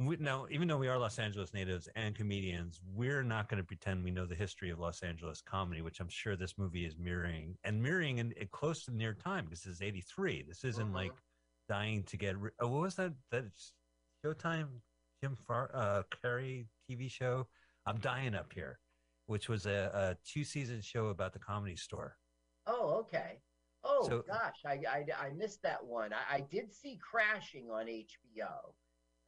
We, 0.00 0.16
now, 0.16 0.46
even 0.50 0.66
though 0.68 0.76
we 0.76 0.88
are 0.88 0.98
Los 0.98 1.18
Angeles 1.20 1.54
natives 1.54 1.88
and 1.94 2.16
comedians, 2.16 2.80
we're 2.84 3.22
not 3.22 3.48
going 3.48 3.58
to 3.62 3.66
pretend 3.66 4.02
we 4.02 4.10
know 4.10 4.26
the 4.26 4.34
history 4.34 4.70
of 4.70 4.80
Los 4.80 5.02
Angeles 5.02 5.40
comedy, 5.40 5.82
which 5.82 6.00
I'm 6.00 6.08
sure 6.08 6.34
this 6.36 6.58
movie 6.58 6.84
is 6.84 6.96
mirroring 6.98 7.56
and 7.64 7.80
mirroring 7.80 8.18
in, 8.18 8.32
in 8.32 8.48
close 8.48 8.84
to 8.86 8.90
near 8.90 9.14
time 9.14 9.44
because 9.44 9.62
this 9.62 9.74
is 9.74 9.82
83. 9.82 10.42
This 10.42 10.64
isn't 10.64 10.90
Mhm. 10.90 10.94
like 10.94 11.12
dying 11.68 12.02
to 12.04 12.16
get. 12.16 12.36
Ri- 12.36 12.50
oh, 12.58 12.68
what 12.68 12.80
was 12.82 12.96
that? 12.96 13.12
That 13.30 13.44
Showtime 14.24 14.80
Jim 15.22 15.36
Far 15.36 15.70
uh, 15.74 16.02
Carrey 16.10 16.66
TV 16.90 17.08
show? 17.08 17.48
I'm 17.86 17.98
dying 17.98 18.34
up 18.34 18.52
here, 18.52 18.78
which 19.26 19.48
was 19.48 19.66
a, 19.66 19.90
a 19.94 20.16
two 20.28 20.44
season 20.44 20.80
show 20.80 21.06
about 21.08 21.32
the 21.32 21.38
comedy 21.38 21.76
store. 21.76 22.16
Oh, 22.66 22.96
okay. 23.00 23.40
Oh 23.84 24.06
So- 24.08 24.22
gosh, 24.26 24.60
I, 24.66 24.80
I 24.88 25.26
I 25.26 25.30
missed 25.36 25.62
that 25.62 25.84
one. 25.84 26.12
I, 26.12 26.36
I 26.36 26.40
did 26.50 26.72
see 26.72 26.98
Crashing 27.02 27.70
on 27.70 27.86
HBO. 27.86 28.72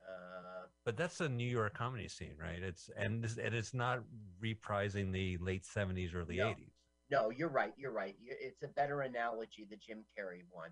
Uh, 0.09 0.67
But 0.85 0.97
that's 0.97 1.21
a 1.21 1.29
New 1.29 1.49
York 1.49 1.75
comedy 1.77 2.09
scene, 2.09 2.37
right? 2.41 2.63
It's 2.63 2.89
and 2.97 3.23
this, 3.23 3.39
and 3.39 3.55
it's 3.55 3.75
not 3.75 4.03
reprising 4.43 5.13
the 5.13 5.37
late 5.39 5.65
70s, 5.65 6.15
early 6.15 6.37
No. 6.37 6.47
80s. 6.47 6.71
No, 7.11 7.31
you're 7.31 7.49
right. 7.51 7.73
You're 7.77 7.93
right. 7.93 8.17
It's 8.25 8.63
a 8.63 8.69
better 8.69 9.03
analogy, 9.03 9.67
the 9.69 9.77
Jim 9.77 10.05
Carrey 10.19 10.43
one. 10.51 10.71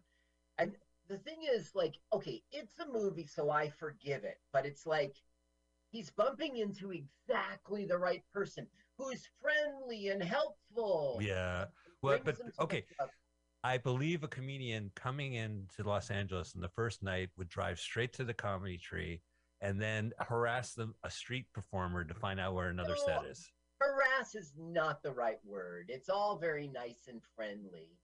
And 0.58 0.72
the 1.08 1.18
thing 1.18 1.38
is, 1.52 1.72
like, 1.74 1.94
okay, 2.12 2.42
it's 2.50 2.78
a 2.78 2.86
movie, 2.90 3.26
so 3.26 3.50
I 3.50 3.68
forgive 3.70 4.24
it. 4.24 4.38
But 4.52 4.66
it's 4.66 4.86
like 4.86 5.14
he's 5.94 6.10
bumping 6.10 6.56
into 6.56 6.92
exactly 6.92 7.86
the 7.86 7.96
right 7.96 8.22
person 8.32 8.66
who's 8.98 9.28
friendly 9.40 10.08
and 10.08 10.22
helpful. 10.22 11.20
Yeah. 11.22 11.66
Well, 12.02 12.18
but 12.22 12.38
him 12.38 12.46
to 12.46 12.52
the 12.56 12.62
okay. 12.64 12.84
I 13.62 13.78
believe 13.78 14.24
a 14.24 14.28
comedian 14.28 14.90
coming 14.94 15.34
into 15.34 15.84
Los 15.84 16.10
Angeles 16.10 16.52
on 16.54 16.60
the 16.60 16.68
first 16.68 17.02
night 17.02 17.30
would 17.38 17.48
drive 17.48 17.78
straight 17.78 18.12
to 18.14 18.24
the 18.24 18.34
comedy 18.34 18.76
tree 18.76 19.22
and 19.62 19.80
then 19.80 20.12
harass 20.18 20.74
them 20.74 20.94
a 21.02 21.10
street 21.10 21.46
performer 21.54 22.04
to 22.04 22.12
find 22.12 22.38
out 22.38 22.54
where 22.54 22.68
another 22.68 22.96
set 22.96 23.24
is. 23.24 23.48
Harass 23.80 24.34
is 24.34 24.52
not 24.58 25.02
the 25.02 25.12
right 25.12 25.38
word. 25.46 25.86
It's 25.88 26.10
all 26.10 26.36
very 26.36 26.68
nice 26.68 27.08
and 27.08 27.22
friendly. 27.34 27.96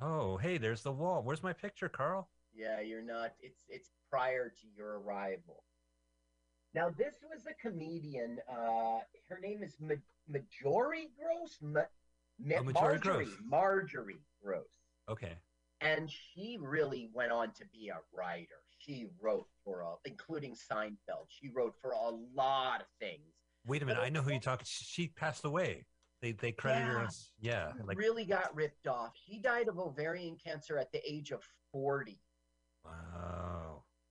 Oh, 0.00 0.36
hey, 0.38 0.58
there's 0.58 0.82
the 0.82 0.92
wall. 0.92 1.22
Where's 1.22 1.42
my 1.42 1.52
picture, 1.52 1.88
Carl? 1.88 2.28
Yeah, 2.52 2.80
you're 2.80 3.02
not. 3.02 3.32
It's 3.40 3.64
it's 3.68 3.90
prior 4.10 4.48
to 4.48 4.66
your 4.76 5.00
arrival. 5.00 5.62
Now, 6.74 6.90
this 6.90 7.14
was 7.30 7.46
a 7.46 7.54
comedian. 7.54 8.38
Uh, 8.50 8.98
her 9.28 9.38
name 9.42 9.62
is 9.62 9.76
Ma- 9.80 9.94
Majori 10.30 11.06
Gross. 11.18 11.58
Ma- 11.62 11.80
Ma- 12.38 12.56
Oh, 12.58 12.62
Marjorie 12.64 12.72
Marjorie 12.74 13.24
Gross. 13.24 13.38
Marjorie 13.44 14.22
Gross. 14.42 14.66
Okay. 15.08 15.36
and 15.80 16.10
she 16.10 16.58
really 16.60 17.08
went 17.14 17.30
on 17.32 17.50
to 17.52 17.64
be 17.72 17.88
a 17.88 17.98
writer. 18.16 18.60
She 18.78 19.06
wrote 19.20 19.46
for 19.64 19.82
all, 19.82 20.00
including 20.04 20.54
Seinfeld. 20.54 21.26
She 21.28 21.48
wrote 21.48 21.74
for 21.80 21.92
a 21.92 22.10
lot 22.34 22.80
of 22.82 22.86
things. 23.00 23.22
Wait 23.66 23.82
a 23.82 23.86
minute. 23.86 24.00
I 24.02 24.08
know 24.10 24.22
who 24.22 24.32
you 24.32 24.40
talk. 24.40 24.60
She 24.64 25.08
passed 25.08 25.44
away. 25.44 25.86
They 26.22 26.32
they 26.32 26.52
credit 26.52 26.82
her 26.86 26.98
Yeah. 27.00 27.06
as 27.06 27.32
yeah. 27.40 27.72
She 27.76 27.82
Like 27.84 27.98
really 27.98 28.24
got 28.24 28.54
ripped 28.54 28.86
off. 28.86 29.12
She 29.26 29.38
died 29.38 29.68
of 29.68 29.78
ovarian 29.78 30.36
cancer 30.42 30.76
at 30.78 30.90
the 30.92 31.00
age 31.10 31.30
of 31.30 31.42
forty. 31.72 32.20
wow. 32.84 33.55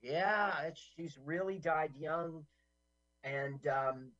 Yeah, 0.05 0.53
it's, 0.67 0.81
she's 0.95 1.17
really 1.25 1.57
died 1.57 1.91
young. 1.97 2.43
And 3.23 3.59
um, 3.67 4.11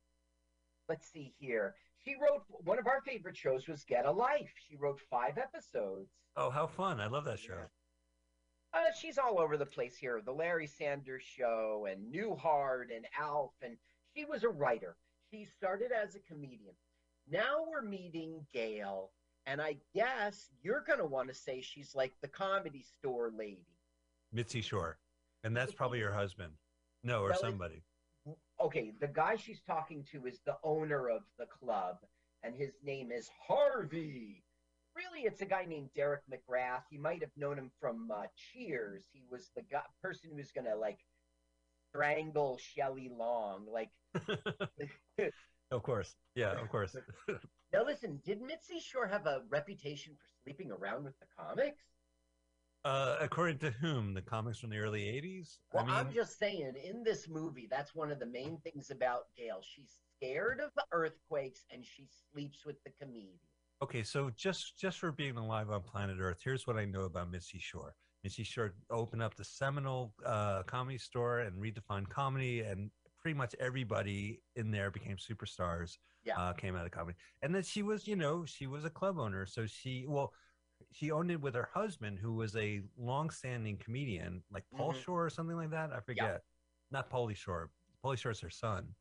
let's 0.88 1.08
see 1.12 1.32
here. 1.38 1.76
She 2.04 2.14
wrote 2.14 2.42
one 2.48 2.80
of 2.80 2.88
our 2.88 3.00
favorite 3.02 3.36
shows 3.36 3.68
was 3.68 3.84
Get 3.84 4.04
a 4.04 4.10
Life. 4.10 4.50
She 4.68 4.76
wrote 4.76 5.00
five 5.08 5.38
episodes. 5.38 6.10
Oh, 6.36 6.50
how 6.50 6.66
fun! 6.66 7.00
I 7.00 7.06
love 7.06 7.24
that 7.26 7.38
show. 7.38 7.58
Uh, 8.74 8.92
she's 9.00 9.16
all 9.16 9.38
over 9.38 9.56
the 9.56 9.64
place 9.64 9.96
here. 9.96 10.20
The 10.24 10.32
Larry 10.32 10.66
Sanders 10.66 11.22
Show 11.22 11.86
and 11.90 12.12
Newhart 12.12 12.94
and 12.94 13.06
Alf, 13.18 13.52
and 13.62 13.76
she 14.14 14.24
was 14.24 14.42
a 14.42 14.48
writer. 14.48 14.96
She 15.30 15.46
started 15.56 15.92
as 15.92 16.14
a 16.16 16.20
comedian. 16.20 16.74
Now 17.30 17.64
we're 17.68 17.82
meeting 17.82 18.44
Gail, 18.52 19.10
and 19.46 19.60
I 19.62 19.76
guess 19.94 20.48
you're 20.62 20.84
going 20.86 20.98
to 20.98 21.06
want 21.06 21.28
to 21.28 21.34
say 21.34 21.60
she's 21.60 21.94
like 21.94 22.12
the 22.22 22.28
comedy 22.28 22.84
store 22.98 23.30
lady. 23.36 23.66
Mitzi 24.32 24.60
Shore, 24.60 24.98
and 25.46 25.56
that's 25.56 25.72
probably 25.72 26.00
her 26.00 26.12
husband. 26.12 26.52
No, 27.04 27.20
or 27.20 27.28
Well, 27.28 27.32
it- 27.32 27.40
somebody. 27.40 27.82
Okay, 28.58 28.90
the 29.00 29.06
guy 29.06 29.36
she's 29.36 29.60
talking 29.60 30.02
to 30.10 30.26
is 30.26 30.40
the 30.44 30.56
owner 30.64 31.08
of 31.08 31.22
the 31.38 31.46
club, 31.46 31.98
and 32.42 32.54
his 32.56 32.72
name 32.82 33.12
is 33.12 33.30
Harvey. 33.46 34.42
Really, 34.96 35.20
it's 35.26 35.42
a 35.42 35.46
guy 35.46 35.64
named 35.66 35.90
Derek 35.94 36.22
McGrath. 36.28 36.82
You 36.90 36.98
might 36.98 37.20
have 37.20 37.30
known 37.36 37.58
him 37.58 37.70
from 37.78 38.10
uh, 38.10 38.24
Cheers. 38.34 39.04
He 39.12 39.22
was 39.30 39.50
the 39.54 39.62
guy, 39.62 39.82
person 40.02 40.30
who 40.30 40.36
was 40.36 40.50
going 40.50 40.64
to 40.64 40.74
like 40.74 40.98
strangle 41.90 42.58
Shelley 42.58 43.08
Long. 43.16 43.66
Like, 43.70 43.90
of 45.70 45.82
course. 45.82 46.16
Yeah, 46.34 46.60
of 46.60 46.68
course. 46.70 46.96
now 47.72 47.84
listen, 47.84 48.20
did 48.24 48.40
Mitzi 48.40 48.80
Shore 48.80 49.06
have 49.06 49.26
a 49.26 49.42
reputation 49.50 50.14
for 50.14 50.26
sleeping 50.42 50.72
around 50.72 51.04
with 51.04 51.14
the 51.20 51.26
comics? 51.38 51.84
Uh, 52.86 53.16
according 53.20 53.58
to 53.58 53.72
whom? 53.72 54.14
The 54.14 54.22
comics 54.22 54.60
from 54.60 54.70
the 54.70 54.78
early 54.78 55.02
'80s. 55.02 55.58
Well, 55.72 55.82
I 55.82 55.86
mean, 55.86 55.96
I'm 55.96 56.12
just 56.14 56.38
saying, 56.38 56.74
in 56.84 57.02
this 57.02 57.28
movie, 57.28 57.66
that's 57.68 57.96
one 57.96 58.12
of 58.12 58.20
the 58.20 58.26
main 58.26 58.58
things 58.62 58.90
about 58.90 59.24
Gail. 59.36 59.60
She's 59.60 59.96
scared 60.16 60.60
of 60.60 60.70
the 60.76 60.84
earthquakes 60.92 61.64
and 61.72 61.84
she 61.84 62.06
sleeps 62.30 62.64
with 62.64 62.76
the 62.84 62.92
comedian. 63.00 63.34
okay. 63.82 64.04
So 64.04 64.30
just 64.36 64.78
just 64.78 65.00
for 65.00 65.10
being 65.10 65.36
alive 65.36 65.68
on 65.70 65.82
planet 65.82 66.18
Earth, 66.20 66.38
here's 66.44 66.64
what 66.68 66.76
I 66.76 66.84
know 66.84 67.02
about 67.02 67.28
Mitzi 67.28 67.58
Shore. 67.58 67.96
Mitzi 68.22 68.44
Shore 68.44 68.72
opened 68.88 69.20
up 69.20 69.34
the 69.34 69.44
seminal 69.44 70.14
uh, 70.24 70.62
comedy 70.62 70.98
store 70.98 71.40
and 71.40 71.60
redefined 71.60 72.08
comedy, 72.08 72.60
and 72.60 72.92
pretty 73.20 73.36
much 73.36 73.52
everybody 73.58 74.40
in 74.54 74.70
there 74.70 74.92
became 74.92 75.16
superstars. 75.16 75.98
Yeah. 76.24 76.38
uh, 76.38 76.52
came 76.52 76.76
out 76.76 76.84
of 76.84 76.92
comedy, 76.92 77.16
and 77.42 77.52
then 77.52 77.62
she 77.62 77.82
was, 77.82 78.06
you 78.06 78.16
know, 78.16 78.44
she 78.44 78.66
was 78.68 78.84
a 78.84 78.90
club 78.90 79.18
owner, 79.18 79.44
so 79.44 79.66
she 79.66 80.04
well. 80.06 80.32
She 80.92 81.10
owned 81.10 81.30
it 81.30 81.40
with 81.40 81.54
her 81.54 81.68
husband, 81.72 82.18
who 82.18 82.32
was 82.34 82.56
a 82.56 82.82
long-standing 82.98 83.78
comedian, 83.78 84.42
like 84.50 84.64
Paul 84.74 84.92
Mhm. 84.92 85.02
Shore 85.02 85.24
or 85.26 85.30
something 85.30 85.56
like 85.56 85.70
that. 85.70 85.92
I 85.92 86.00
forget. 86.00 86.42
Not 86.90 87.10
Paulie 87.10 87.36
Shore. 87.36 87.70
Paulie 88.04 88.18
Shore's 88.18 88.40
her 88.40 88.50
son. 88.50 88.94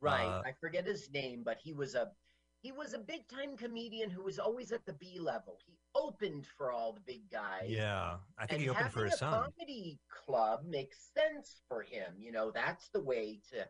Right. 0.00 0.24
Uh, 0.24 0.42
I 0.44 0.52
forget 0.52 0.86
his 0.86 1.10
name, 1.10 1.42
but 1.42 1.58
he 1.58 1.72
was 1.72 1.94
a 1.94 2.14
he 2.60 2.70
was 2.70 2.92
a 2.92 2.98
big 2.98 3.26
time 3.26 3.56
comedian 3.56 4.08
who 4.08 4.22
was 4.22 4.38
always 4.38 4.70
at 4.70 4.86
the 4.86 4.92
B 4.92 5.18
level. 5.18 5.58
He 5.66 5.76
opened 5.96 6.46
for 6.46 6.70
all 6.70 6.92
the 6.92 7.00
big 7.00 7.28
guys. 7.28 7.68
Yeah, 7.68 8.20
I 8.38 8.46
think 8.46 8.52
and 8.52 8.62
he 8.62 8.68
opened 8.70 8.92
for 8.92 9.04
his 9.04 9.14
a 9.14 9.16
son. 9.16 9.32
comedy 9.32 9.98
club 10.08 10.64
makes 10.64 11.10
sense 11.12 11.62
for 11.66 11.82
him. 11.82 12.14
You 12.20 12.30
know, 12.30 12.52
that's 12.52 12.88
the 12.90 13.00
way 13.00 13.40
to 13.50 13.68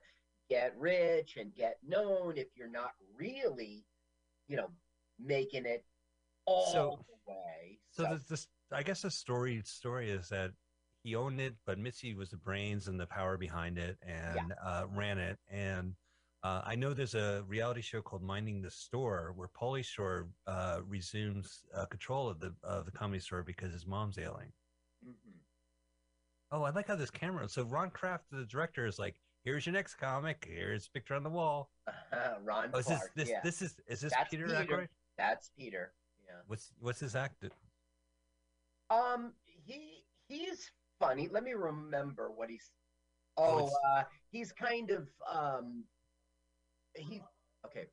get 0.51 0.79
rich 0.79 1.39
and 1.39 1.55
get 1.55 1.83
known 1.83 2.37
if 2.37 2.55
you're 2.55 2.69
not 2.69 2.95
really, 3.17 3.87
you 4.47 4.57
know, 4.57 4.71
making 5.19 5.65
it 5.65 5.87
all 6.47 6.73
So- 6.73 7.05
the 7.09 7.33
way. 7.33 7.79
So 7.91 8.05
this, 8.05 8.25
this, 8.25 8.49
I 8.73 8.83
guess 8.83 9.03
the 9.03 9.11
story 9.11 9.61
story 9.65 10.11
is 10.11 10.29
that 10.31 10.53
he 11.03 11.15
owned 11.15 11.41
it, 11.41 11.55
but 11.67 11.79
Mitzi 11.79 12.15
was 12.15 12.31
the 12.31 12.37
brains 12.39 12.89
and 12.89 12.99
the 12.99 13.07
power 13.07 13.37
behind 13.37 13.77
it, 13.77 13.99
and 14.07 14.55
uh, 14.65 14.85
ran 14.95 15.19
it. 15.19 15.39
And 15.51 15.95
uh, 16.43 16.63
I 16.65 16.75
know 16.75 16.95
there's 16.95 17.15
a 17.15 17.45
reality 17.47 17.83
show 17.83 18.01
called 18.01 18.23
Minding 18.23 18.63
the 18.63 18.71
Store 18.71 19.33
where 19.37 19.49
Paulie 19.49 19.85
Shore 19.85 20.29
uh, 20.47 20.81
resumes 20.89 21.65
uh, 21.77 21.85
control 21.87 22.29
of 22.29 22.41
the 22.41 22.55
of 22.63 22.87
the 22.87 22.93
comedy 22.93 23.21
store 23.21 23.43
because 23.43 23.73
his 23.73 23.87
mom's 23.87 24.19
ailing. 24.19 24.53
Mhm. 25.07 25.35
Oh, 26.51 26.63
I 26.63 26.71
like 26.71 26.87
how 26.89 26.97
this 26.97 27.11
camera. 27.11 27.49
So 27.49 27.65
Ron 27.65 27.91
Kraft, 27.91 28.25
the 28.31 28.45
director, 28.47 28.87
is 28.87 28.99
like, 28.99 29.17
"Here's 29.45 29.67
your 29.67 29.73
next 29.75 29.95
comic. 29.97 30.47
Here's 30.49 30.87
a 30.87 30.91
picture 30.91 31.15
on 31.15 31.23
the 31.25 31.31
wall." 31.31 31.71
Ron 32.43 32.71
Oh, 32.73 32.79
is 32.79 32.87
this 32.87 32.99
Clark. 32.99 33.11
this 33.17 33.29
yeah, 33.29 33.41
this 33.43 33.61
is 33.63 33.75
is 33.87 34.01
this 34.01 34.13
That's 34.13 34.31
Peter, 34.31 34.47
Peter. 34.47 34.89
That's 35.19 35.51
Peter. 35.59 35.93
What's 36.47 36.73
what's 36.81 37.01
his 37.01 37.15
act? 37.17 37.45
Um, 38.91 39.33
he 39.65 40.05
he's 40.29 40.71
funny. 40.99 41.29
Let 41.31 41.45
me 41.45 41.53
remember 41.53 42.31
what 42.35 42.51
he's. 42.51 42.71
Oh, 43.37 43.59
it's- 43.59 43.75
uh, 43.97 44.03
he's 44.31 44.53
kind 44.53 44.91
of 44.91 45.09
um, 45.31 45.85
he 46.95 47.23
okay. 47.67 47.87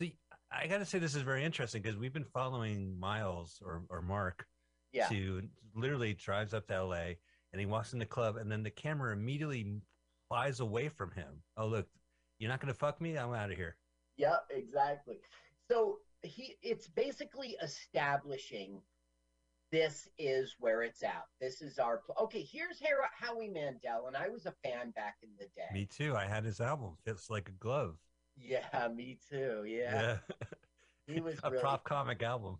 See, 0.00 0.16
I 0.50 0.66
got 0.66 0.78
to 0.78 0.84
say 0.84 0.98
this 0.98 1.14
is 1.14 1.22
very 1.22 1.44
interesting 1.44 1.82
because 1.82 1.96
we've 1.98 2.12
been 2.12 2.24
following 2.24 2.98
Miles 2.98 3.60
or 3.64 3.84
or 3.88 4.02
Mark 4.02 4.46
Yeah, 4.92 5.08
to 5.08 5.42
literally 5.74 6.14
drives 6.14 6.54
up 6.54 6.66
to 6.68 6.82
LA 6.84 7.14
and 7.52 7.60
he 7.60 7.66
walks 7.66 7.92
in 7.92 7.98
the 7.98 8.06
club 8.06 8.36
and 8.36 8.50
then 8.50 8.62
the 8.62 8.70
camera 8.70 9.12
immediately 9.12 9.80
flies 10.28 10.60
away 10.60 10.88
from 10.88 11.10
him. 11.12 11.42
Oh 11.56 11.66
look, 11.66 11.86
you're 12.38 12.50
not 12.50 12.60
gonna 12.60 12.74
fuck 12.74 13.00
me? 13.00 13.16
I'm 13.16 13.32
out 13.32 13.50
of 13.50 13.56
here. 13.56 13.76
yeah, 14.16 14.36
exactly. 14.50 15.18
So 15.70 15.98
he 16.22 16.56
it's 16.62 16.88
basically 16.88 17.56
establishing 17.62 18.80
this 19.72 20.08
is 20.16 20.54
where 20.60 20.82
it's 20.82 21.02
at. 21.02 21.24
This 21.40 21.60
is 21.60 21.78
our 21.78 21.98
pl- 21.98 22.14
okay. 22.22 22.42
Here's 22.42 22.80
Howie 23.18 23.48
Mandel, 23.48 24.06
and 24.06 24.16
I 24.16 24.28
was 24.28 24.46
a 24.46 24.54
fan 24.62 24.90
back 24.94 25.16
in 25.22 25.30
the 25.38 25.46
day. 25.56 25.68
Me 25.72 25.86
too. 25.86 26.14
I 26.16 26.24
had 26.24 26.44
his 26.44 26.60
album. 26.60 26.96
Fits 27.04 27.28
like 27.30 27.48
a 27.48 27.52
glove. 27.52 27.96
Yeah, 28.36 28.88
me 28.94 29.18
too. 29.28 29.64
Yeah, 29.66 30.18
he 31.06 31.20
was 31.20 31.36
a 31.42 31.50
really 31.50 31.60
prop 31.60 31.84
comic 31.84 32.22
album. 32.22 32.58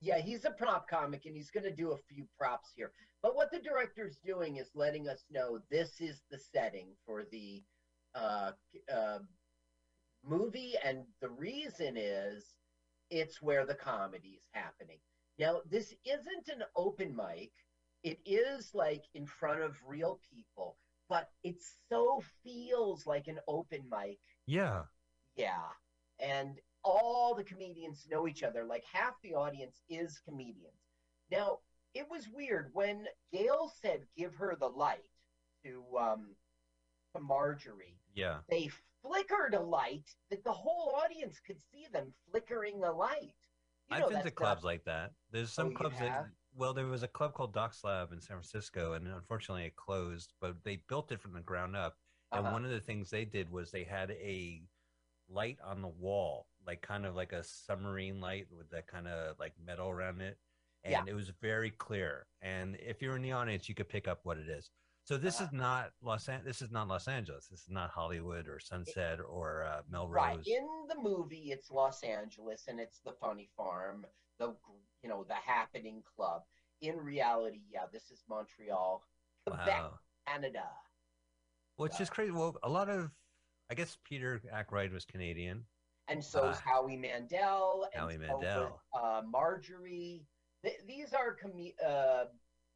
Yeah, 0.00 0.18
he's 0.18 0.44
a 0.44 0.50
prop 0.50 0.88
comic 0.88 1.26
and 1.26 1.36
he's 1.36 1.50
going 1.50 1.62
to 1.64 1.70
do 1.74 1.92
a 1.92 1.96
few 2.12 2.26
props 2.36 2.70
here. 2.74 2.90
But 3.22 3.36
what 3.36 3.50
the 3.50 3.60
director's 3.60 4.18
doing 4.24 4.56
is 4.56 4.70
letting 4.74 5.08
us 5.08 5.24
know 5.30 5.58
this 5.70 6.00
is 6.00 6.22
the 6.30 6.38
setting 6.38 6.88
for 7.06 7.24
the 7.24 7.62
uh, 8.14 8.52
uh, 8.92 9.18
movie, 10.24 10.74
and 10.84 11.04
the 11.20 11.28
reason 11.28 11.96
is 11.96 12.54
it's 13.10 13.42
where 13.42 13.64
the 13.66 13.74
comedy 13.74 14.30
is 14.38 14.44
happening. 14.52 14.98
Now, 15.38 15.60
this 15.68 15.94
isn't 16.04 16.48
an 16.48 16.62
open 16.76 17.14
mic, 17.14 17.50
it 18.02 18.18
is 18.24 18.70
like 18.74 19.04
in 19.14 19.26
front 19.26 19.60
of 19.62 19.76
real 19.86 20.20
people, 20.32 20.76
but 21.08 21.28
it 21.44 21.56
so 21.88 22.22
feels 22.42 23.06
like 23.06 23.28
an 23.28 23.38
open 23.48 23.88
mic 23.90 24.18
Yeah. 24.46 24.84
yeah. 25.36 25.68
And 26.18 26.58
all 26.84 27.34
the 27.34 27.44
comedians 27.44 28.06
know 28.10 28.26
each 28.26 28.42
other. 28.42 28.64
Like 28.64 28.84
half 28.92 29.14
the 29.22 29.34
audience 29.34 29.80
is 29.88 30.20
comedians. 30.24 30.80
Now, 31.30 31.58
it 31.94 32.06
was 32.10 32.28
weird 32.28 32.70
when 32.72 33.06
Gail 33.32 33.72
said 33.82 34.06
give 34.16 34.34
her 34.36 34.56
the 34.58 34.68
light 34.68 35.04
to 35.64 35.84
um 35.98 36.36
to 37.14 37.20
Marjorie. 37.20 37.98
Yeah. 38.14 38.38
They 38.48 38.70
flickered 39.02 39.54
a 39.54 39.60
light 39.60 40.08
that 40.30 40.44
the 40.44 40.52
whole 40.52 40.94
audience 40.96 41.40
could 41.46 41.58
see 41.72 41.86
them 41.92 42.12
flickering 42.30 42.82
a 42.84 42.92
light. 42.92 43.34
You 43.88 43.98
know 43.98 44.04
I've 44.06 44.10
been 44.10 44.22
to 44.22 44.30
clubs 44.30 44.64
like 44.64 44.84
that. 44.84 45.10
There's 45.30 45.52
some 45.52 45.68
Oh, 45.68 45.70
clubs 45.72 45.98
that, 45.98 46.26
well, 46.54 46.72
there 46.72 46.86
was 46.86 47.02
a 47.02 47.08
club 47.08 47.34
called 47.34 47.52
Doc 47.52 47.74
Slab 47.74 48.12
in 48.12 48.20
San 48.20 48.36
Francisco, 48.36 48.94
and 48.94 49.06
unfortunately 49.08 49.64
it 49.64 49.76
closed, 49.76 50.32
but 50.40 50.56
they 50.64 50.76
built 50.88 51.12
it 51.12 51.20
from 51.20 51.32
the 51.32 51.40
ground 51.40 51.76
up. 51.76 51.98
And 52.30 52.42
Uh-huh. 52.42 52.52
one 52.52 52.64
of 52.64 52.70
the 52.70 52.80
things 52.80 53.10
they 53.10 53.24
did 53.26 53.50
was 53.50 53.70
they 53.70 53.84
had 53.84 54.12
a 54.12 54.62
light 55.28 55.58
on 55.62 55.82
the 55.82 55.88
wall, 55.88 56.46
like 56.66 56.80
kind 56.80 57.04
of 57.04 57.14
like 57.14 57.32
a 57.32 57.42
submarine 57.42 58.20
light 58.20 58.50
with 58.50 58.70
that 58.70 58.86
kind 58.86 59.08
of 59.08 59.38
like 59.38 59.58
metal 59.58 59.88
around 59.90 60.20
it. 60.22 60.38
And 60.84 60.92
Yeah. 60.92 61.04
it 61.06 61.14
was 61.14 61.28
very 61.40 61.70
clear. 61.70 62.26
And 62.40 62.76
if 62.76 63.00
you're 63.00 63.16
in 63.16 63.22
the 63.22 63.32
audience, 63.32 63.68
you 63.68 63.74
could 63.74 63.88
pick 63.88 64.08
up 64.08 64.20
what 64.24 64.36
it 64.38 64.48
is. 64.48 64.70
So 65.04 65.16
this 65.16 65.36
Uh-huh. 65.36 65.46
is 65.46 65.52
not 65.52 65.92
Los 66.00 66.28
An- 66.28 66.44
this 66.44 66.62
is 66.62 66.70
not 66.70 66.88
Los 66.88 67.08
Angeles. 67.08 67.48
This 67.48 67.62
is 67.62 67.70
not 67.70 67.90
Hollywood 67.90 68.48
or 68.48 68.58
Sunset 68.60 69.20
or 69.20 69.64
uh, 69.64 69.82
Melrose. 69.88 70.14
Right. 70.14 70.46
In 70.46 70.86
the 70.88 70.96
movie, 70.98 71.52
it's 71.52 71.70
Los 71.70 72.02
Angeles 72.02 72.66
and 72.68 72.78
it's 72.80 73.00
the 73.00 73.12
Funny 73.12 73.48
Farm, 73.56 74.06
the 74.38 74.56
you 75.02 75.08
know 75.08 75.24
the 75.24 75.34
Happening 75.34 76.02
Club. 76.02 76.44
In 76.80 76.96
reality, 76.98 77.62
yeah, 77.68 77.86
this 77.92 78.10
is 78.10 78.24
Montreal, 78.28 79.04
Quebec, 79.46 79.66
wow. 79.66 79.98
Canada. 80.26 80.68
Which 81.76 82.00
is 82.00 82.10
crazy. 82.10 82.30
Well, 82.32 82.56
a 82.62 82.68
lot 82.68 82.88
of 82.88 83.10
I 83.70 83.74
guess 83.74 83.96
Peter 84.04 84.40
Aykroyd 84.52 84.92
was 84.92 85.04
Canadian. 85.04 85.66
and 86.08 86.22
so 86.22 86.48
is 86.50 86.56
Ah. 86.58 86.60
Howie 86.60 86.96
Mandel. 86.96 87.84
and 87.92 87.94
Howie 88.00 88.14
so 88.14 88.20
was, 88.20 88.28
Mandel. 88.28 88.82
uh, 88.92 89.22
Marjorie. 89.24 90.26
Th- 90.64 90.78
these 90.86 91.12
are 91.12 91.34
com- 91.34 91.52
uh, 91.84 92.24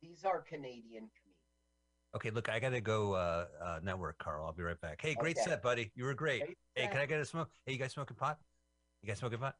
these 0.03 0.25
are 0.25 0.41
Canadian 0.43 1.09
comedians. 1.17 1.37
Okay, 2.15 2.31
look, 2.31 2.49
I 2.49 2.59
gotta 2.59 2.81
go 2.81 3.13
uh, 3.13 3.47
uh 3.63 3.81
network, 3.83 4.19
Carl. 4.19 4.47
I'll 4.47 4.53
be 4.53 4.63
right 4.63 4.81
back. 4.81 5.01
Hey, 5.01 5.15
great 5.15 5.37
Okay. 5.37 5.51
set, 5.51 5.63
buddy. 5.63 5.93
You 5.95 6.05
were 6.05 6.15
great. 6.15 6.41
Great 6.45 6.59
Hey, 6.75 6.83
set. 6.83 6.93
can 6.93 7.01
I 7.01 7.07
get 7.07 7.21
a 7.21 7.25
smoke? 7.25 7.51
Hey, 7.65 7.73
you 7.73 7.79
guys 7.79 7.93
smoking 7.93 8.17
pot? 8.17 8.39
You 9.03 9.09
guys 9.09 9.19
smoking 9.19 9.39
pot? 9.39 9.57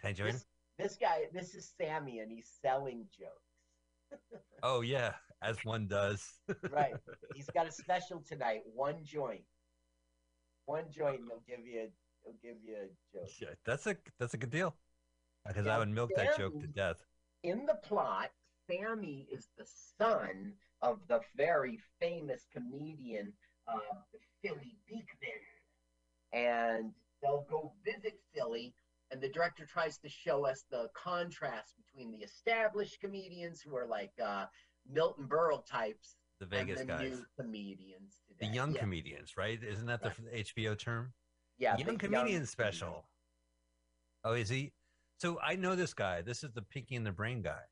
Can 0.00 0.10
I 0.10 0.12
join? 0.12 0.32
This, 0.32 0.46
this 0.78 0.96
guy, 1.00 1.24
this 1.32 1.54
is 1.54 1.72
Sammy, 1.78 2.20
and 2.20 2.30
he's 2.30 2.50
selling 2.62 3.06
jokes. 3.18 4.22
Oh 4.62 4.80
yeah, 4.80 5.12
as 5.42 5.58
one 5.64 5.86
does. 5.86 6.24
Right. 6.70 6.94
He's 7.34 7.46
got 7.46 7.66
a 7.66 7.72
special 7.72 8.20
tonight. 8.20 8.62
One 8.74 8.96
joint. 9.04 9.44
One 10.64 10.84
joint, 10.90 11.20
and 11.20 11.28
they'll 11.28 11.42
give 11.46 11.66
you. 11.66 11.88
They'll 12.24 12.34
give 12.42 12.56
you 12.64 12.74
a 12.76 13.16
joke. 13.18 13.30
Yeah, 13.40 13.48
that's 13.64 13.86
a 13.86 13.96
that's 14.18 14.34
a 14.34 14.38
good 14.38 14.50
deal. 14.50 14.74
Because 15.46 15.66
I 15.66 15.78
would 15.78 15.88
milk 15.88 16.10
that 16.16 16.36
joke 16.36 16.58
to 16.60 16.66
death. 16.66 17.04
In 17.46 17.64
the 17.64 17.76
plot, 17.82 18.30
Sammy 18.66 19.26
is 19.32 19.48
the 19.56 19.66
son 19.98 20.52
of 20.82 20.98
the 21.08 21.20
very 21.36 21.78
famous 22.00 22.46
comedian 22.52 23.32
uh, 23.68 23.78
Philly 24.42 24.76
Beekman. 24.88 25.42
And 26.32 26.92
they'll 27.22 27.46
go 27.48 27.72
visit 27.84 28.18
Philly, 28.34 28.74
and 29.10 29.20
the 29.20 29.28
director 29.28 29.64
tries 29.64 29.98
to 29.98 30.08
show 30.08 30.44
us 30.44 30.64
the 30.70 30.88
contrast 30.94 31.74
between 31.76 32.10
the 32.10 32.24
established 32.24 33.00
comedians 33.00 33.60
who 33.60 33.76
are 33.76 33.86
like 33.86 34.12
uh, 34.22 34.46
Milton 34.92 35.26
Berle 35.26 35.64
types 35.64 36.16
The 36.40 36.46
Vegas 36.46 36.80
and 36.80 36.88
the 36.88 36.94
guys, 36.94 37.02
new 37.02 37.24
comedians 37.40 38.18
the 38.38 38.46
young 38.46 38.74
yeah. 38.74 38.80
comedians, 38.80 39.36
right? 39.36 39.58
Isn't 39.62 39.86
that 39.86 40.02
the 40.02 40.08
f 40.08 40.20
HBO 40.34 40.78
term? 40.78 41.12
yeah, 41.58 41.76
young 41.78 41.96
comedian 41.96 42.46
special. 42.46 43.08
Oh, 44.24 44.34
is 44.34 44.48
he? 44.48 44.72
So 45.18 45.38
I 45.42 45.56
know 45.56 45.74
this 45.74 45.94
guy. 45.94 46.22
This 46.22 46.44
is 46.44 46.52
the 46.52 46.62
Pinky 46.62 46.96
and 46.96 47.06
the 47.06 47.12
Brain 47.12 47.42
guy. 47.42 47.62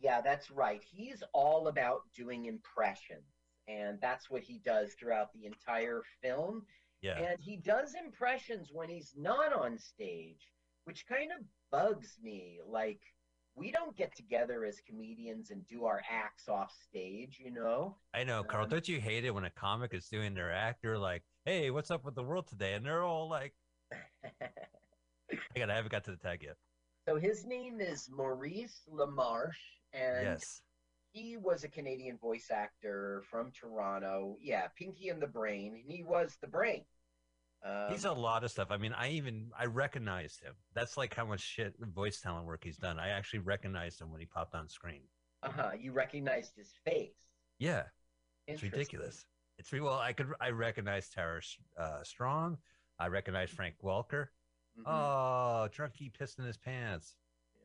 Yeah, 0.00 0.20
that's 0.20 0.50
right. 0.50 0.82
He's 0.82 1.22
all 1.32 1.68
about 1.68 2.02
doing 2.14 2.46
impressions, 2.46 3.34
and 3.66 3.98
that's 4.00 4.30
what 4.30 4.42
he 4.42 4.60
does 4.64 4.94
throughout 4.94 5.32
the 5.32 5.46
entire 5.46 6.02
film. 6.22 6.62
Yeah. 7.02 7.18
And 7.18 7.38
he 7.40 7.56
does 7.56 7.94
impressions 7.94 8.70
when 8.72 8.88
he's 8.88 9.12
not 9.16 9.52
on 9.52 9.78
stage, 9.78 10.48
which 10.84 11.06
kind 11.06 11.30
of 11.32 11.44
bugs 11.70 12.16
me. 12.22 12.60
Like, 12.66 13.00
we 13.54 13.72
don't 13.72 13.96
get 13.96 14.14
together 14.14 14.64
as 14.64 14.80
comedians 14.86 15.50
and 15.50 15.66
do 15.66 15.84
our 15.84 16.00
acts 16.10 16.48
off 16.48 16.72
stage, 16.88 17.40
you 17.44 17.50
know? 17.50 17.96
I 18.14 18.24
know, 18.24 18.44
Carl. 18.44 18.64
Um, 18.64 18.70
Don't 18.70 18.88
you 18.88 19.00
hate 19.00 19.24
it 19.24 19.34
when 19.34 19.44
a 19.44 19.50
comic 19.50 19.94
is 19.94 20.08
doing 20.08 20.34
their 20.34 20.52
act? 20.52 20.82
They're 20.82 20.98
like, 20.98 21.24
"Hey, 21.44 21.70
what's 21.70 21.90
up 21.90 22.04
with 22.04 22.14
the 22.14 22.22
world 22.22 22.46
today?" 22.46 22.74
And 22.74 22.86
they're 22.86 23.02
all 23.02 23.28
like, 23.28 23.54
"I 25.32 25.58
got, 25.58 25.70
I 25.70 25.76
haven't 25.76 25.92
got 25.92 26.04
to 26.04 26.10
the 26.10 26.16
tag 26.16 26.42
yet." 26.42 26.56
so 27.08 27.16
his 27.16 27.46
name 27.46 27.80
is 27.80 28.08
Maurice 28.10 28.82
LaMarche, 28.92 29.52
and 29.92 30.24
yes. 30.24 30.60
he 31.12 31.36
was 31.36 31.64
a 31.64 31.68
Canadian 31.68 32.18
voice 32.18 32.50
actor 32.50 33.22
from 33.30 33.50
Toronto. 33.50 34.36
Yeah, 34.40 34.68
Pinky 34.78 35.08
and 35.08 35.20
the 35.20 35.26
Brain, 35.26 35.74
and 35.74 35.90
he 35.90 36.04
was 36.04 36.36
the 36.40 36.48
brain. 36.48 36.84
Um, 37.64 37.90
He's 37.90 38.04
a 38.04 38.12
lot 38.12 38.44
of 38.44 38.50
stuff. 38.50 38.68
I 38.70 38.76
mean, 38.76 38.92
I 38.92 39.10
even 39.10 39.50
I 39.58 39.64
recognized 39.64 40.42
him. 40.42 40.54
That's 40.74 40.96
like 40.96 41.14
how 41.14 41.24
much 41.24 41.40
shit 41.40 41.74
voice 41.80 42.20
talent 42.20 42.46
work 42.46 42.62
he's 42.62 42.76
done. 42.76 42.98
I 42.98 43.08
actually 43.08 43.40
recognized 43.40 44.00
him 44.00 44.12
when 44.12 44.20
he 44.20 44.26
popped 44.26 44.54
on 44.54 44.68
screen. 44.68 45.02
uh-huh, 45.42 45.70
you 45.80 45.92
recognized 45.92 46.52
his 46.56 46.72
face. 46.84 47.16
Yeah, 47.58 47.84
it's 48.46 48.62
ridiculous. 48.62 49.26
It's 49.58 49.72
well, 49.72 49.98
I 49.98 50.12
could 50.12 50.28
I 50.40 50.50
recognize 50.50 51.08
Tara 51.08 51.40
uh, 51.78 52.02
Strong. 52.04 52.58
I 53.00 53.08
recognize 53.08 53.50
Frank 53.50 53.74
Welker. 53.82 54.28
Mhm. 54.78 54.86
Oh, 54.86 55.68
drunky 55.70 56.12
pissed 56.12 56.38
in 56.38 56.44
his 56.44 56.56
pants. 56.56 57.16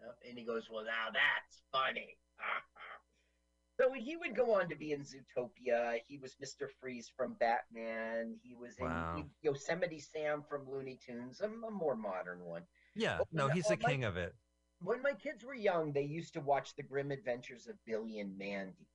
Yep. 0.02 0.17
And 0.30 0.38
he 0.38 0.43
goes, 0.43 0.69
Well, 0.69 0.84
now 0.86 1.10
that's 1.12 1.62
funny. 1.71 2.17
so 3.80 3.91
he 3.93 4.15
would 4.17 4.36
go 4.36 4.54
on 4.60 4.69
to 4.69 4.76
be 4.76 4.91
in 4.91 5.02
Zootopia. 5.02 5.99
He 6.08 6.17
was 6.17 6.36
Mr. 6.36 6.67
Freeze 6.80 7.10
from 7.15 7.34
Batman. 7.39 8.36
He 8.41 8.56
was 8.56 8.78
in 8.80 9.30
Yosemite 9.41 9.99
Sam 9.99 10.43
from 10.47 10.69
Looney 10.69 10.97
Tunes, 11.06 11.41
a, 11.41 11.45
a 11.45 11.71
more 11.71 11.95
modern 11.95 12.43
one. 12.45 12.63
Yeah, 12.95 13.19
no, 13.32 13.47
he's 13.49 13.65
the 13.65 13.78
my- 13.82 13.89
king 13.89 14.04
of 14.04 14.17
it. 14.17 14.36
When 14.80 15.02
my 15.02 15.13
kids 15.13 15.45
were 15.45 15.54
young, 15.56 15.93
they 15.93 16.02
used 16.04 16.34
to 16.34 16.41
watch 16.41 16.76
The 16.76 16.84
Grim 16.84 17.10
Adventures 17.12 17.67
of 17.67 17.76
Billy 17.86 18.19
and 18.19 18.38
Mandy. 18.38 18.89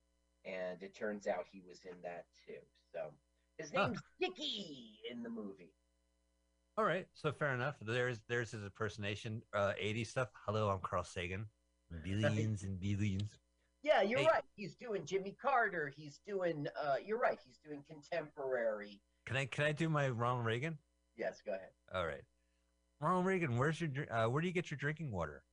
And 0.45 0.81
it 0.83 0.93
turns 0.95 1.25
out 1.25 1.45
he 1.51 1.61
was 1.67 1.79
in 1.83 1.99
that 2.03 2.25
too. 2.45 2.61
So 2.93 3.11
his 3.57 3.71
Huh. 3.73 3.87
name's 3.87 4.01
Dicky 4.21 4.99
in 5.11 5.23
the 5.23 5.29
movie. 5.29 5.73
All 6.79 6.85
right, 6.85 7.05
so 7.13 7.33
fair 7.33 7.53
enough. 7.53 7.75
There's 7.81 8.21
there's 8.29 8.51
his 8.51 8.63
impersonation, 8.63 9.41
uh, 9.53 9.73
80s 9.77 10.07
stuff. 10.07 10.29
Hello, 10.45 10.69
I'm 10.69 10.79
Carl 10.79 11.03
Sagan. 11.03 11.45
Billions 12.05 12.63
and 12.63 12.79
billions. 12.79 13.37
Yeah, 13.83 14.01
you're 14.01 14.19
Hey. 14.19 14.27
right. 14.27 14.43
He's 14.55 14.75
doing 14.77 15.05
Jimmy 15.05 15.33
Carter. 15.41 15.91
He's 15.93 16.21
doing, 16.25 16.67
uh, 16.81 16.95
you're 17.05 17.19
right. 17.19 17.37
He's 17.45 17.57
doing 17.57 17.83
contemporary. 17.83 19.01
Can 19.25 19.35
I 19.35 19.43
can 19.47 19.65
I 19.65 19.73
do 19.73 19.89
my 19.89 20.07
Ronald 20.07 20.45
Reagan? 20.45 20.77
Yes, 21.17 21.41
go 21.45 21.51
ahead. 21.51 21.71
All 21.93 22.05
right, 22.07 22.23
Ronald 23.01 23.25
Reagan. 23.25 23.57
Where's 23.57 23.81
your 23.81 23.89
uh, 24.09 24.29
where 24.29 24.41
do 24.41 24.47
you 24.47 24.53
get 24.53 24.71
your 24.71 24.77
drinking 24.77 25.11
water? 25.11 25.43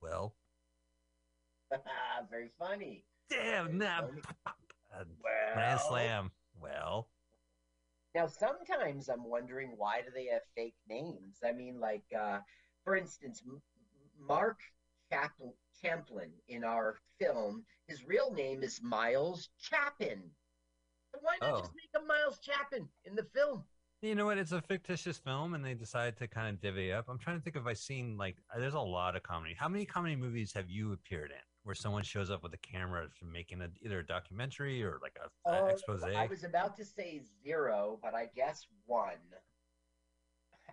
Well, 0.00 0.36
Very 2.30 2.52
funny. 2.60 3.04
damn, 3.28 3.76
nah, 3.76 4.02
funny. 4.02 4.22
uh, 4.46 5.04
Well, 5.20 5.54
grand 5.54 5.80
slam. 5.80 6.30
Well, 6.60 7.08
Now, 8.14 8.26
sometimes 8.26 9.08
I'm 9.08 9.24
wondering 9.24 9.72
why 9.76 10.02
do 10.02 10.08
they 10.14 10.26
have 10.26 10.42
fake 10.54 10.76
names? 10.88 11.38
I 11.44 11.52
mean, 11.52 11.80
like, 11.80 12.04
uh, 12.18 12.40
for 12.84 12.96
instance, 12.96 13.42
Mark 14.18 14.60
Champlin 15.82 16.30
in 16.48 16.64
our 16.64 16.98
film, 17.18 17.64
his 17.88 18.06
real 18.06 18.32
name 18.32 18.62
is 18.62 18.80
Miles 18.82 19.48
Chapin. 19.58 20.22
So 21.14 21.20
why 21.22 21.36
not 21.40 21.58
just 21.58 21.70
Oh. 21.72 21.74
make 21.74 22.02
him 22.02 22.06
Miles 22.06 22.38
Chapin 22.42 22.88
in 23.04 23.14
the 23.14 23.24
film? 23.24 23.64
you 24.02 24.16
know 24.16 24.26
what? 24.26 24.36
It's 24.36 24.50
a 24.52 24.60
fictitious 24.60 25.18
film, 25.18 25.54
and 25.54 25.64
they 25.64 25.74
decided 25.74 26.16
to 26.16 26.26
kind 26.26 26.48
of 26.48 26.60
divvy 26.60 26.92
up. 26.92 27.08
I'm 27.08 27.18
trying 27.18 27.38
to 27.38 27.42
think 27.42 27.54
if 27.54 27.66
I've 27.66 27.78
seen 27.78 28.16
like 28.16 28.36
there's 28.56 28.74
a 28.74 28.80
lot 28.80 29.14
of 29.14 29.22
comedy. 29.22 29.54
How 29.54 29.68
many 29.68 29.86
comedy 29.86 30.16
movies 30.16 30.52
have 30.54 30.68
you 30.68 30.92
appeared 30.92 31.30
in 31.30 31.36
where 31.64 31.74
someone 31.74 32.02
shows 32.02 32.30
up 32.30 32.42
with 32.42 32.52
a 32.54 32.58
camera 32.58 33.08
making 33.22 33.62
a, 33.62 33.68
either 33.82 34.00
a 34.00 34.06
documentary 34.06 34.82
or 34.82 34.98
like 35.02 35.16
a, 35.22 35.50
a 35.50 35.64
Uh, 35.64 35.66
expose? 35.66 36.02
I 36.02 36.26
was 36.26 36.44
about 36.44 36.76
to 36.76 36.84
say 36.84 37.22
zero, 37.42 37.98
but 38.02 38.14
I 38.14 38.28
guess 38.34 38.66
one. 38.86 39.12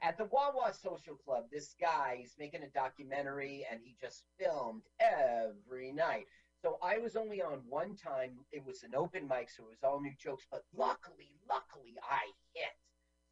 At 0.01 0.17
the 0.17 0.25
Wawa 0.25 0.73
Social 0.73 1.15
Club, 1.15 1.45
this 1.51 1.75
guy, 1.79 2.17
he's 2.19 2.35
making 2.39 2.63
a 2.63 2.69
documentary 2.69 3.65
and 3.69 3.81
he 3.83 3.95
just 3.99 4.23
filmed 4.39 4.83
every 4.99 5.91
night. 5.91 6.25
So 6.61 6.77
I 6.83 6.97
was 6.97 7.15
only 7.15 7.41
on 7.41 7.61
one 7.67 7.95
time. 7.95 8.31
It 8.51 8.65
was 8.65 8.83
an 8.83 8.95
open 8.95 9.27
mic, 9.27 9.49
so 9.49 9.63
it 9.63 9.69
was 9.69 9.83
all 9.83 10.01
new 10.01 10.13
jokes. 10.17 10.45
But 10.49 10.63
luckily, 10.75 11.31
luckily, 11.49 11.95
I 12.03 12.21
hit. 12.53 12.71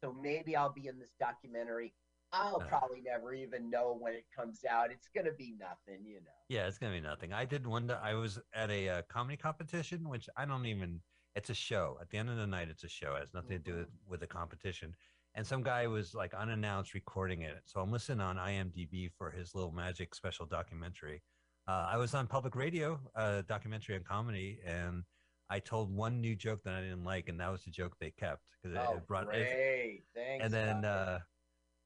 So 0.02 0.14
maybe 0.22 0.56
I'll 0.56 0.72
be 0.72 0.86
in 0.86 0.98
this 0.98 1.12
documentary. 1.18 1.92
I'll 2.32 2.60
Uh. 2.62 2.66
probably 2.66 3.00
never 3.00 3.32
even 3.34 3.70
know 3.70 3.94
when 3.98 4.14
it 4.14 4.26
comes 4.34 4.64
out. 4.64 4.90
It's 4.90 5.08
going 5.08 5.26
to 5.26 5.32
be 5.32 5.52
nothing, 5.58 6.04
you 6.04 6.20
know. 6.20 6.30
Yeah, 6.48 6.66
it's 6.66 6.78
gonna 6.78 6.92
be 6.94 7.00
nothing. 7.00 7.32
I 7.32 7.44
did 7.44 7.66
one. 7.66 7.90
I 7.90 8.14
was 8.14 8.38
at 8.54 8.70
a 8.70 8.88
uh, 8.88 9.02
comedy 9.10 9.36
competition, 9.36 10.08
which 10.08 10.28
I 10.36 10.44
don't 10.46 10.66
even. 10.66 11.00
It's 11.34 11.50
a 11.50 11.54
show. 11.54 11.98
At 12.00 12.08
the 12.10 12.18
end 12.18 12.30
of 12.30 12.36
the 12.36 12.46
night, 12.46 12.68
it's 12.68 12.84
a 12.84 12.88
show. 12.88 13.14
It 13.14 13.20
has 13.20 13.34
nothing 13.34 13.50
to 13.50 13.58
do 13.58 13.76
with, 13.76 13.88
with 14.08 14.20
the 14.20 14.26
competition. 14.26 14.94
And 15.34 15.46
some 15.46 15.62
guy 15.62 15.86
was 15.86 16.14
like 16.14 16.34
unannounced 16.34 16.94
recording 16.94 17.42
it. 17.42 17.60
So 17.66 17.80
I'm 17.80 17.92
listening 17.92 18.20
on 18.20 18.36
IMDb 18.36 19.10
for 19.16 19.30
his 19.30 19.54
little 19.54 19.70
magic 19.70 20.14
special 20.14 20.46
documentary. 20.46 21.22
Uh, 21.68 21.86
I 21.88 21.96
was 21.98 22.14
on 22.14 22.26
public 22.26 22.56
radio, 22.56 22.98
uh, 23.14 23.42
documentary 23.42 23.94
on 23.96 24.02
comedy, 24.04 24.58
and 24.64 25.04
I 25.50 25.60
told 25.60 25.94
one 25.94 26.20
new 26.20 26.34
joke 26.34 26.62
that 26.64 26.74
I 26.74 26.80
didn't 26.80 27.04
like, 27.04 27.28
and 27.28 27.38
that 27.40 27.52
was 27.52 27.62
the 27.62 27.70
joke 27.70 27.94
they 28.00 28.10
kept 28.10 28.42
because 28.60 28.74
it, 28.76 28.80
Oh, 28.84 28.96
it 28.96 29.06
brought 29.06 29.24
it, 29.34 29.44
great. 29.46 30.04
Thanks. 30.14 30.44
and 30.44 30.52
then. 30.52 30.84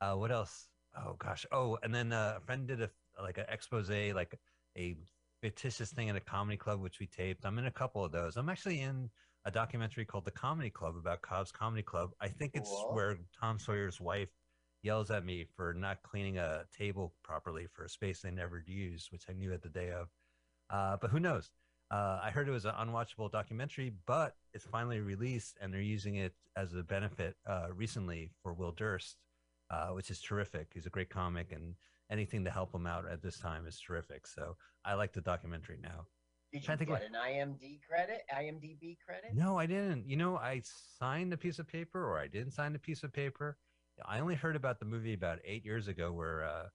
Uh, 0.02 0.14
what 0.16 0.32
else? 0.32 0.68
Oh 0.96 1.14
gosh. 1.18 1.46
Oh, 1.52 1.78
and 1.82 1.94
then 1.94 2.12
uh, 2.12 2.34
a 2.36 2.40
friend 2.40 2.66
did 2.66 2.82
a 2.82 2.90
like 3.22 3.38
an 3.38 3.44
expose, 3.48 3.88
like 3.88 4.38
a 4.76 4.96
fictitious 5.40 5.92
thing 5.92 6.10
at 6.10 6.16
a 6.16 6.20
comedy 6.20 6.56
club, 6.56 6.80
which 6.80 6.98
we 6.98 7.06
taped. 7.06 7.44
I'm 7.44 7.58
in 7.58 7.66
a 7.66 7.70
couple 7.70 8.04
of 8.04 8.12
those. 8.12 8.36
I'm 8.36 8.48
actually 8.48 8.80
in 8.80 9.10
a 9.44 9.50
documentary 9.50 10.04
called 10.04 10.24
The 10.24 10.30
Comedy 10.30 10.70
Club 10.70 10.94
about 10.96 11.20
Cobb's 11.22 11.52
Comedy 11.52 11.82
Club. 11.82 12.10
I 12.20 12.28
think 12.28 12.52
it's 12.54 12.68
Cool. 12.68 12.94
where 12.94 13.18
Tom 13.40 13.58
Sawyer's 13.58 14.00
wife 14.00 14.28
yells 14.82 15.10
at 15.10 15.24
me 15.24 15.46
for 15.56 15.74
not 15.74 16.02
cleaning 16.02 16.38
a 16.38 16.64
table 16.76 17.14
properly 17.22 17.66
for 17.72 17.84
a 17.84 17.88
space 17.88 18.20
they 18.20 18.30
never 18.30 18.62
used, 18.66 19.10
which 19.12 19.24
I 19.28 19.32
knew 19.32 19.52
at 19.52 19.62
the 19.62 19.68
day 19.68 19.90
of. 19.90 20.08
Uh, 20.70 20.96
but 21.00 21.10
who 21.10 21.20
knows? 21.20 21.50
Uh, 21.90 22.20
I 22.22 22.30
heard 22.30 22.48
it 22.48 22.52
was 22.52 22.64
an 22.64 22.74
unwatchable 22.78 23.30
documentary, 23.30 23.92
but 24.06 24.34
it's 24.54 24.64
finally 24.64 25.00
released, 25.00 25.58
and 25.60 25.72
they're 25.72 25.80
using 25.80 26.14
it 26.16 26.32
as 26.56 26.72
a 26.72 26.82
benefit 26.82 27.36
uh, 27.46 27.66
recently 27.74 28.30
for 28.42 28.54
Will 28.54 28.72
Durst, 28.72 29.16
uh, 29.72 29.88
which 29.88 30.10
is 30.10 30.20
terrific. 30.20 30.68
He's 30.74 30.86
a 30.86 30.90
great 30.90 31.10
comic, 31.10 31.50
and 31.52 31.74
anything 32.10 32.44
to 32.44 32.50
help 32.50 32.74
him 32.74 32.86
out 32.86 33.08
at 33.10 33.22
this 33.22 33.38
time 33.38 33.66
is 33.66 33.80
terrific. 33.80 34.26
So 34.26 34.56
I 34.84 34.94
like 34.94 35.12
the 35.12 35.20
documentary 35.22 35.78
now. 35.82 36.06
Did 36.52 36.62
you 36.62 36.68
get 36.68 36.78
think 36.78 36.90
an 36.90 37.14
IMD 37.14 37.80
credit? 37.88 38.22
IMDb 38.30 38.98
credit? 39.04 39.34
No, 39.34 39.58
I 39.58 39.64
didn't. 39.64 40.06
You 40.06 40.16
know, 40.18 40.36
I 40.36 40.60
signed 40.98 41.32
a 41.32 41.38
piece 41.38 41.58
of 41.58 41.66
paper, 41.66 42.04
or 42.04 42.18
I 42.18 42.26
didn't 42.26 42.52
sign 42.52 42.74
a 42.74 42.78
piece 42.78 43.02
of 43.02 43.12
paper. 43.12 43.56
I 44.04 44.20
only 44.20 44.34
heard 44.34 44.56
about 44.56 44.78
the 44.78 44.84
movie 44.84 45.14
about 45.14 45.38
eight 45.44 45.64
years 45.64 45.88
ago, 45.88 46.12
where 46.12 46.44
uh, 46.44 46.68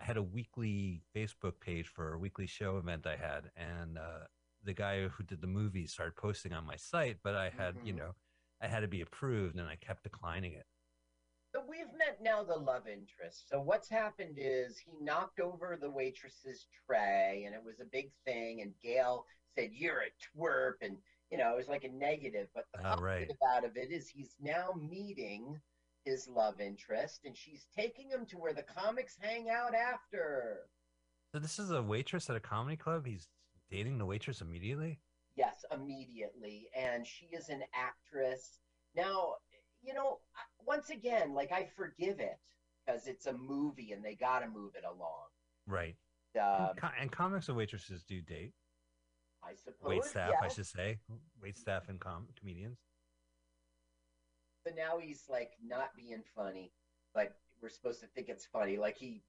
I 0.00 0.04
had 0.04 0.16
a 0.16 0.22
weekly 0.22 1.02
Facebook 1.14 1.58
page 1.60 1.88
for 1.88 2.12
a 2.14 2.18
weekly 2.18 2.46
show 2.46 2.78
event 2.78 3.06
I 3.06 3.16
had, 3.16 3.50
and 3.56 3.98
uh, 3.98 4.26
the 4.62 4.74
guy 4.74 5.08
who 5.08 5.24
did 5.24 5.40
the 5.40 5.46
movie 5.48 5.86
started 5.88 6.14
posting 6.16 6.52
on 6.52 6.64
my 6.64 6.76
site, 6.76 7.18
but 7.24 7.34
I 7.34 7.50
had, 7.50 7.74
you 7.84 7.92
Mhm. 7.92 7.96
know, 7.98 8.14
I 8.60 8.68
had 8.68 8.80
to 8.80 8.88
be 8.88 9.00
approved, 9.00 9.56
and 9.56 9.68
I 9.68 9.76
kept 9.76 10.04
declining 10.04 10.52
it. 10.52 10.66
We've 11.76 11.98
met 11.98 12.18
now 12.22 12.44
the 12.44 12.54
love 12.54 12.86
interest. 12.86 13.48
So 13.48 13.60
what's 13.60 13.88
happened 13.88 14.36
is 14.36 14.78
he 14.78 14.92
knocked 15.00 15.40
over 15.40 15.76
the 15.80 15.90
waitress's 15.90 16.66
tray, 16.86 17.44
and 17.46 17.54
it 17.54 17.62
was 17.64 17.80
a 17.80 17.84
big 17.84 18.12
thing. 18.24 18.60
And 18.62 18.72
Gail 18.80 19.26
said, 19.56 19.70
"You're 19.72 20.02
a 20.02 20.38
twerp," 20.38 20.74
and 20.82 20.96
you 21.30 21.38
know 21.38 21.52
it 21.52 21.56
was 21.56 21.68
like 21.68 21.82
a 21.82 21.88
negative. 21.88 22.48
But 22.54 22.66
the 22.74 22.86
Ah, 22.86 22.94
right. 23.00 23.26
positive 23.28 23.36
out 23.48 23.64
of 23.64 23.76
it 23.76 23.90
is 23.90 24.08
he's 24.08 24.36
now 24.40 24.70
meeting 24.72 25.60
his 26.04 26.28
love 26.28 26.60
interest, 26.60 27.24
and 27.24 27.36
she's 27.36 27.66
taking 27.74 28.08
him 28.08 28.24
to 28.26 28.38
where 28.38 28.52
the 28.52 28.62
comics 28.62 29.16
hang 29.18 29.48
out 29.50 29.74
after. 29.74 30.68
So 31.32 31.40
this 31.40 31.58
is 31.58 31.72
a 31.72 31.82
waitress 31.82 32.30
at 32.30 32.36
a 32.36 32.40
comedy 32.40 32.76
club. 32.76 33.04
He's 33.06 33.26
dating 33.68 33.98
the 33.98 34.06
waitress 34.06 34.40
immediately. 34.40 35.00
Yes, 35.34 35.64
immediately. 35.72 36.68
And 36.76 37.04
she 37.04 37.26
is 37.26 37.48
an 37.48 37.64
actress. 37.74 38.60
Now, 38.94 39.38
you 39.84 39.94
know, 39.94 40.18
once 40.66 40.90
again, 40.90 41.34
like 41.34 41.52
I 41.52 41.68
forgive 41.76 42.20
it 42.20 42.38
because 42.84 43.06
it's 43.06 43.26
a 43.26 43.32
movie 43.32 43.92
and 43.92 44.04
they 44.04 44.14
got 44.14 44.40
to 44.40 44.48
move 44.48 44.72
it 44.76 44.84
along. 44.84 45.28
Right. 45.66 45.96
Um, 46.38 46.68
and, 46.70 46.76
co- 46.76 46.88
and 47.00 47.12
comics 47.12 47.48
and 47.48 47.56
waitresses 47.56 48.02
do 48.04 48.20
date. 48.20 48.52
I 49.42 49.54
suppose. 49.54 49.88
Wait 49.88 50.04
staff, 50.04 50.32
I 50.42 50.48
should 50.48 50.66
say. 50.66 50.98
Wait 51.42 51.56
staff 51.56 51.88
and 51.88 52.00
com- 52.00 52.28
comedians. 52.38 52.78
But 54.64 54.74
now 54.76 54.98
he's 54.98 55.24
like 55.28 55.50
not 55.64 55.90
being 55.96 56.22
funny. 56.34 56.72
Like 57.14 57.32
we're 57.62 57.68
supposed 57.68 58.00
to 58.00 58.06
think 58.06 58.28
it's 58.28 58.46
funny. 58.46 58.78
Like 58.78 58.96
he 58.96 59.22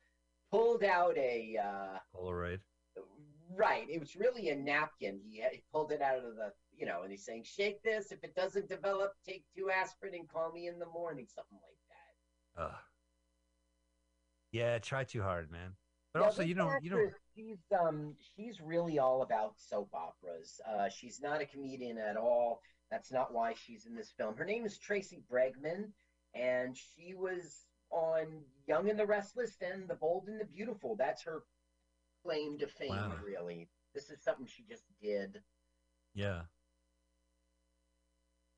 pulled 0.52 0.84
out 0.84 1.18
a 1.18 1.58
uh, 1.62 1.98
Polaroid. 2.18 2.60
right. 3.54 3.86
It 3.90 4.00
was 4.00 4.16
really 4.16 4.50
a 4.50 4.56
napkin. 4.56 5.20
He, 5.30 5.44
he 5.52 5.64
pulled 5.74 5.92
it 5.92 6.02
out 6.02 6.18
of 6.18 6.36
the 6.36 6.54
you 6.78 6.86
know, 6.86 7.02
and 7.04 7.12
he's 7.12 7.26
saying, 7.26 7.44
"Shake 7.44 7.82
this. 7.84 8.12
If 8.12 8.24
it 8.24 8.36
doesn't 8.36 8.68
develop, 8.70 9.14
take 9.28 9.46
two 9.56 9.70
aspirin 9.70 10.14
and 10.16 10.28
call 10.28 10.52
me 10.52 10.68
in 10.68 10.80
the 10.80 10.86
morning." 10.88 11.28
Something 11.28 11.60
like 11.64 11.78
that. 12.58 12.64
Ugh. 12.64 12.76
Yeah, 14.52 14.78
try 14.80 15.04
too 15.04 15.22
hard, 15.22 15.52
man. 15.52 15.76
But 16.14 16.22
Yeah, 16.22 16.26
also, 16.28 16.44
you 16.44 16.54
don't, 16.56 16.82
you 16.84 16.90
don't. 16.90 17.12
She's 17.36 17.60
um, 17.78 18.16
she's 18.36 18.62
really 18.62 19.00
all 19.00 19.22
about 19.22 19.60
soap 19.60 19.90
operas. 19.94 20.62
Uh, 20.66 20.88
she's 20.88 21.22
not 21.22 21.42
a 21.42 21.46
comedian 21.46 21.98
at 21.98 22.16
all. 22.16 22.62
That's 22.90 23.12
not 23.12 23.34
why 23.34 23.54
she's 23.54 23.86
in 23.86 23.96
this 23.96 24.14
film. 24.18 24.36
Her 24.38 24.46
name 24.46 24.66
is 24.66 24.78
Tracy 24.78 25.24
Bregman, 25.30 25.92
and 26.34 26.78
she 26.78 27.14
was 27.16 27.66
on 27.92 28.28
Young 28.68 28.90
and 28.90 28.98
the 28.98 29.06
Restless 29.06 29.58
and 29.62 29.88
The 29.90 29.96
Bold 29.96 30.28
and 30.30 30.40
the 30.40 30.46
Beautiful. 30.46 30.96
That's 30.96 31.24
her 31.24 31.44
claim 32.24 32.58
to 32.60 32.68
fame, 32.68 32.92
Wow. 32.92 33.18
really. 33.24 33.68
This 33.94 34.10
is 34.10 34.24
something 34.24 34.46
she 34.46 34.64
just 34.64 34.84
did. 35.02 35.42
Yeah. 36.14 36.44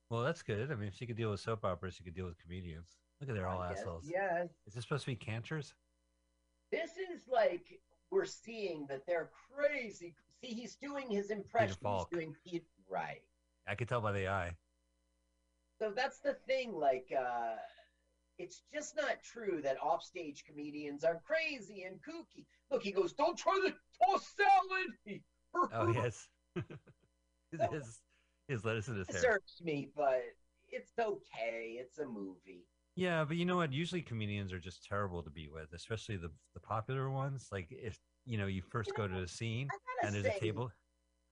Well, 0.10 0.24
that's 0.24 0.41
good. 0.41 0.72
I 0.72 0.76
mean, 0.76 0.88
if 0.88 0.96
she 0.96 1.06
could 1.06 1.17
deal 1.17 1.32
with 1.32 1.39
soap 1.39 1.65
operas, 1.65 1.96
she 1.96 2.04
could 2.04 2.15
deal 2.15 2.26
with 2.26 2.38
comedians. 2.39 2.98
Look 3.20 3.30
at 3.30 3.36
they're 3.36 3.48
all 3.48 3.62
I 3.62 3.70
guess. 3.70 3.82
assholes. 3.82 4.06
Yes. 4.08 4.50
Is 4.65 4.74
this 4.74 4.84
supposed 4.84 5.04
to 5.06 5.12
be 5.12 5.15
Canter's? 5.15 5.74
This 6.72 6.91
is 6.91 7.28
like 7.32 7.80
we're 8.12 8.26
seeing 8.26 8.86
that 8.88 9.06
they're 9.06 9.30
crazy. 9.52 10.15
See, 10.41 10.54
he's 10.54 10.76
doing 10.76 11.10
his 11.10 11.30
impression. 11.30 11.78
He's 11.84 12.06
doing 12.12 12.36
Pete 12.46 12.65
right. 12.89 13.22
I 13.67 13.76
could 13.76 13.89
tell 13.89 14.02
by 14.02 14.12
the 14.12 14.28
eye. 14.28 14.56
So 15.80 15.91
that's 15.96 16.20
the 16.20 16.34
thing. 16.48 16.74
Like, 16.74 17.12
uh, 17.17 17.56
it's 18.38 18.62
just 18.74 18.96
not 18.96 19.24
true 19.24 19.62
that 19.63 19.78
offstage 19.82 20.43
comedians 20.46 21.04
are 21.04 21.22
crazy 21.26 21.84
and 21.84 21.98
kooky. 21.98 22.46
Look, 22.72 22.84
he 22.84 22.91
goes, 22.91 23.13
"Don't 23.13 23.38
try 23.38 23.60
to 23.65 23.74
toss 24.06 24.34
salad." 24.36 25.22
Oh, 25.74 25.91
yes. 25.91 26.28
his, 27.72 28.00
his 28.47 28.63
lettuce 28.65 28.88
in 28.88 28.97
his 28.97 29.07
hair. 29.10 29.21
Serves 29.21 29.62
me, 29.63 29.89
but 29.95 30.23
it's 30.69 30.91
okay. 30.99 31.77
It's 31.79 31.99
a 31.99 32.05
movie. 32.05 32.65
Yeah, 32.95 33.25
but 33.25 33.38
you 33.38 33.45
know 33.45 33.57
what? 33.57 33.71
Usually 33.71 34.01
comedians 34.01 34.51
are 34.51 34.60
just 34.60 34.83
terrible 34.83 35.21
to 35.21 35.29
be 35.29 35.47
with, 35.47 35.73
especially 35.73 36.17
the 36.17 36.31
the 36.53 36.60
popular 36.60 37.10
ones. 37.10 37.49
Like 37.51 37.67
if 37.69 37.99
you 38.25 38.38
know 38.38 38.47
you 38.47 38.62
first 38.62 38.91
go 38.95 39.07
to 39.07 39.21
a 39.21 39.27
scene 39.27 39.67
and 40.03 40.13
there's 40.13 40.25
say, 40.25 40.36
a 40.36 40.39
table. 40.39 40.71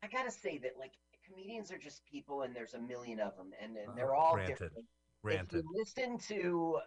I 0.03 0.07
gotta 0.07 0.31
say 0.31 0.57
that 0.59 0.73
like 0.79 0.91
comedians 1.27 1.71
are 1.71 1.77
just 1.79 2.05
people, 2.05 2.43
and 2.43 2.55
there's 2.55 2.75
a 2.75 2.79
million 2.79 3.19
of 3.19 3.35
them, 3.35 3.51
and, 3.61 3.75
and 3.77 3.89
Uh, 3.89 3.93
they're 3.95 4.13
all 4.13 4.33
granted. 4.33 4.53
different. 4.53 4.85
Granted. 5.23 5.47
If 5.57 5.63
you 5.63 5.71
listen 5.73 6.17
to 6.29 6.79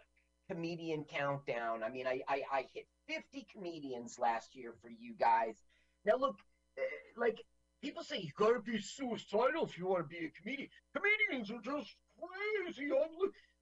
comedian 0.48 1.04
countdown, 1.04 1.82
I 1.82 1.90
mean, 1.90 2.06
I, 2.06 2.22
I, 2.28 2.42
I 2.52 2.66
hit 2.72 2.86
50 3.08 3.46
comedians 3.52 4.18
last 4.18 4.54
year 4.54 4.74
for 4.80 4.88
you 4.88 5.14
guys. 5.18 5.56
Now, 6.04 6.16
look, 6.16 6.36
uh, 6.78 6.82
like 7.16 7.44
people 7.82 8.02
say, 8.02 8.18
you 8.18 8.30
gotta 8.36 8.60
be 8.60 8.80
suicidal 8.80 9.64
if 9.64 9.78
you 9.78 9.86
want 9.86 10.04
to 10.04 10.08
be 10.08 10.26
a 10.26 10.30
comedian. 10.30 10.68
Comedians 10.94 11.50
are 11.50 11.62
just 11.62 11.94
crazy. 12.18 12.90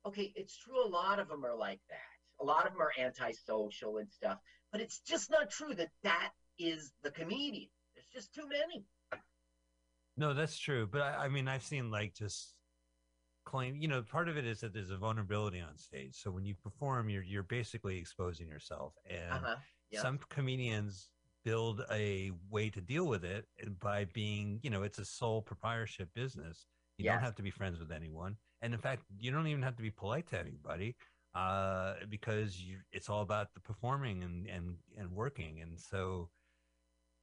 Okay, 0.06 0.32
it's 0.36 0.56
true. 0.56 0.86
A 0.86 0.88
lot 0.88 1.18
of 1.18 1.28
them 1.28 1.44
are 1.44 1.56
like 1.56 1.80
that. 1.88 1.98
A 2.40 2.44
lot 2.44 2.66
of 2.66 2.72
them 2.72 2.82
are 2.82 2.92
antisocial 2.98 3.98
and 3.98 4.10
stuff. 4.10 4.38
But 4.72 4.80
it's 4.80 5.00
just 5.00 5.30
not 5.30 5.50
true 5.50 5.74
that 5.74 5.90
that 6.02 6.30
is 6.58 6.92
the 7.02 7.10
comedian. 7.10 7.68
There's 7.94 8.06
just 8.12 8.34
too 8.34 8.46
many. 8.48 8.84
No, 10.16 10.32
that's 10.32 10.58
true. 10.58 10.88
But 10.90 11.02
I, 11.02 11.24
I 11.24 11.28
mean, 11.28 11.48
I've 11.48 11.62
seen 11.62 11.90
like 11.90 12.14
just 12.14 12.54
claim. 13.44 13.76
You 13.76 13.88
know, 13.88 14.02
part 14.02 14.28
of 14.28 14.36
it 14.36 14.46
is 14.46 14.60
that 14.60 14.72
there's 14.72 14.90
a 14.90 14.96
vulnerability 14.96 15.60
on 15.60 15.76
stage. 15.76 16.14
So 16.14 16.30
when 16.30 16.44
you 16.44 16.54
perform, 16.54 17.08
you're 17.10 17.22
you're 17.22 17.42
basically 17.42 17.98
exposing 17.98 18.48
yourself, 18.48 18.94
and 19.08 19.32
Uh-huh. 19.32 19.56
yeah. 19.90 20.00
some 20.00 20.18
comedians 20.30 21.10
build 21.46 21.84
a 21.92 22.32
way 22.50 22.68
to 22.68 22.80
deal 22.80 23.06
with 23.06 23.24
it 23.24 23.46
by 23.78 24.04
being, 24.12 24.58
you 24.64 24.68
know, 24.68 24.82
it's 24.82 24.98
a 24.98 25.04
sole 25.04 25.40
proprietorship 25.40 26.08
business. 26.12 26.66
You 26.98 27.04
don't 27.04 27.20
have 27.20 27.36
to 27.36 27.42
be 27.42 27.50
friends 27.50 27.78
with 27.78 27.92
anyone, 27.92 28.36
and 28.62 28.74
in 28.74 28.80
fact, 28.80 29.02
you 29.20 29.30
don't 29.30 29.46
even 29.46 29.62
have 29.62 29.76
to 29.76 29.82
be 29.82 29.90
polite 29.90 30.26
to 30.30 30.40
anybody 30.40 30.96
uh, 31.34 31.94
because 32.08 32.58
you, 32.60 32.78
it's 32.90 33.08
all 33.08 33.20
about 33.20 33.52
the 33.54 33.60
performing 33.60 34.22
and 34.22 34.46
and 34.48 34.74
and 34.96 35.10
working. 35.12 35.60
And 35.60 35.78
so, 35.78 36.30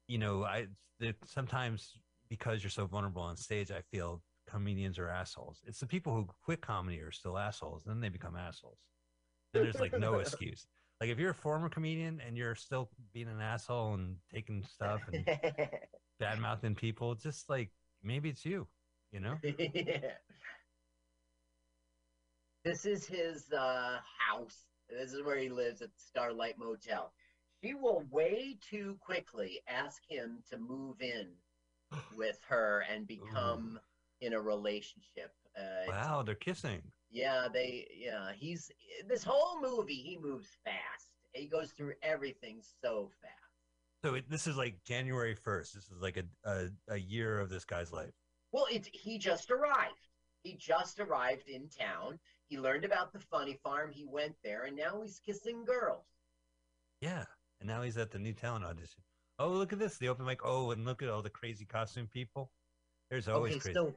you 0.07 0.19
know, 0.19 0.43
I 0.43 0.67
the, 0.99 1.15
sometimes 1.25 1.93
because 2.29 2.63
you're 2.63 2.69
so 2.69 2.85
vulnerable 2.85 3.23
on 3.23 3.35
stage, 3.35 3.71
I 3.71 3.81
feel 3.91 4.21
comedians 4.47 4.99
are 4.99 5.09
assholes. 5.09 5.61
It's 5.65 5.79
the 5.79 5.87
people 5.87 6.13
who 6.13 6.27
quit 6.45 6.61
comedy 6.61 7.01
are 7.01 7.11
still 7.11 7.37
assholes, 7.37 7.83
then 7.85 7.99
they 7.99 8.09
become 8.09 8.35
assholes. 8.35 8.77
Then 9.53 9.63
there's 9.63 9.79
like 9.79 9.97
no 9.97 10.15
excuse. 10.19 10.67
Like 11.01 11.09
if 11.09 11.19
you're 11.19 11.31
a 11.31 11.35
former 11.35 11.69
comedian 11.69 12.21
and 12.25 12.37
you're 12.37 12.55
still 12.55 12.89
being 13.13 13.27
an 13.27 13.41
asshole 13.41 13.95
and 13.95 14.15
taking 14.33 14.63
stuff 14.63 15.01
and 15.11 15.25
bad 16.19 16.39
mouthing 16.39 16.75
people, 16.75 17.15
just 17.15 17.49
like 17.49 17.71
maybe 18.03 18.29
it's 18.29 18.45
you, 18.45 18.67
you 19.11 19.19
know? 19.19 19.35
Yeah. 19.43 20.11
This 22.63 22.85
is 22.85 23.05
his 23.05 23.51
uh, 23.51 23.97
house. 24.17 24.67
This 24.89 25.11
is 25.11 25.21
where 25.23 25.37
he 25.37 25.49
lives 25.49 25.81
at 25.81 25.89
Starlight 25.97 26.57
Motel. 26.57 27.11
She 27.61 27.73
will 27.73 28.03
way 28.09 28.57
too 28.61 28.97
quickly 29.01 29.61
ask 29.67 30.01
him 30.07 30.39
to 30.49 30.57
move 30.57 31.01
in 31.01 31.27
with 32.17 32.39
her 32.47 32.85
and 32.89 33.05
become 33.05 33.79
in 34.21 34.33
a 34.33 34.39
relationship. 34.41 35.33
Uh, 35.57 35.89
Wow, 35.89 36.23
they're 36.23 36.35
kissing. 36.35 36.81
Yeah, 37.13 37.47
they. 37.53 37.87
Yeah, 37.95 38.31
he's 38.35 38.71
this 39.07 39.23
whole 39.23 39.61
movie. 39.61 39.93
He 39.93 40.17
moves 40.17 40.49
fast. 40.65 41.11
He 41.33 41.47
goes 41.47 41.71
through 41.71 41.93
everything 42.01 42.59
so 42.81 43.11
fast. 43.21 43.33
So 44.03 44.15
it, 44.15 44.29
this 44.29 44.47
is 44.47 44.57
like 44.57 44.83
January 44.83 45.35
1st. 45.35 45.73
This 45.73 45.85
is 45.85 46.01
like 46.01 46.17
a, 46.17 46.49
a, 46.49 46.67
a 46.89 46.97
year 46.97 47.39
of 47.39 47.49
this 47.49 47.63
guy's 47.63 47.93
life. 47.93 48.11
Well, 48.51 48.65
it's 48.71 48.89
he 48.91 49.17
just 49.17 49.51
arrived. 49.51 50.09
He 50.43 50.55
just 50.55 50.99
arrived 50.99 51.47
in 51.47 51.69
town. 51.69 52.19
He 52.47 52.57
learned 52.59 52.83
about 52.83 53.13
the 53.13 53.19
funny 53.19 53.57
farm. 53.63 53.91
He 53.91 54.05
went 54.05 54.35
there, 54.43 54.63
and 54.65 54.75
now 54.75 55.01
he's 55.01 55.21
kissing 55.25 55.63
girls. 55.63 56.05
Yeah. 56.99 57.23
And 57.59 57.69
now 57.69 57.81
he's 57.81 57.97
at 57.97 58.11
the 58.11 58.19
new 58.19 58.33
talent 58.33 58.65
audition. 58.65 59.03
Oh, 59.39 59.49
look 59.49 59.71
at 59.71 59.79
this, 59.79 59.97
the 59.97 60.09
open 60.09 60.25
mic. 60.25 60.41
Oh, 60.43 60.71
and 60.71 60.83
look 60.83 61.01
at 61.01 61.09
all 61.09 61.21
the 61.21 61.29
crazy 61.29 61.65
costume 61.65 62.07
people. 62.11 62.51
There's 63.09 63.27
always 63.27 63.53
okay, 63.53 63.59
crazy. 63.59 63.73
so 63.75 63.93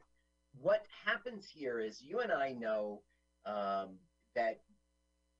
what 0.61 0.87
happens 1.05 1.47
here 1.53 1.79
is 1.81 2.03
you 2.03 2.21
and 2.21 2.33
I 2.33 2.53
know 2.53 3.03
um, 3.45 3.99
that 4.35 4.61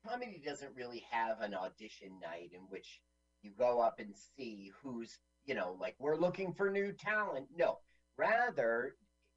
comedy 0.07 0.41
doesn't 0.45 0.75
really 0.75 1.05
have 1.11 1.41
an 1.41 1.55
audition 1.55 2.21
night 2.21 2.51
in 2.53 2.61
which 2.69 3.01
you 3.43 3.51
go 3.59 3.81
up 3.81 3.99
and 3.99 4.15
see 4.37 4.73
who's, 4.83 5.19
you 5.45 5.55
know, 5.55 5.77
like 5.81 5.95
we're 5.99 6.17
looking 6.17 6.53
for 6.53 6.71
new 6.71 6.93
talent. 6.93 7.47
No, 7.55 7.79
rather 8.17 8.95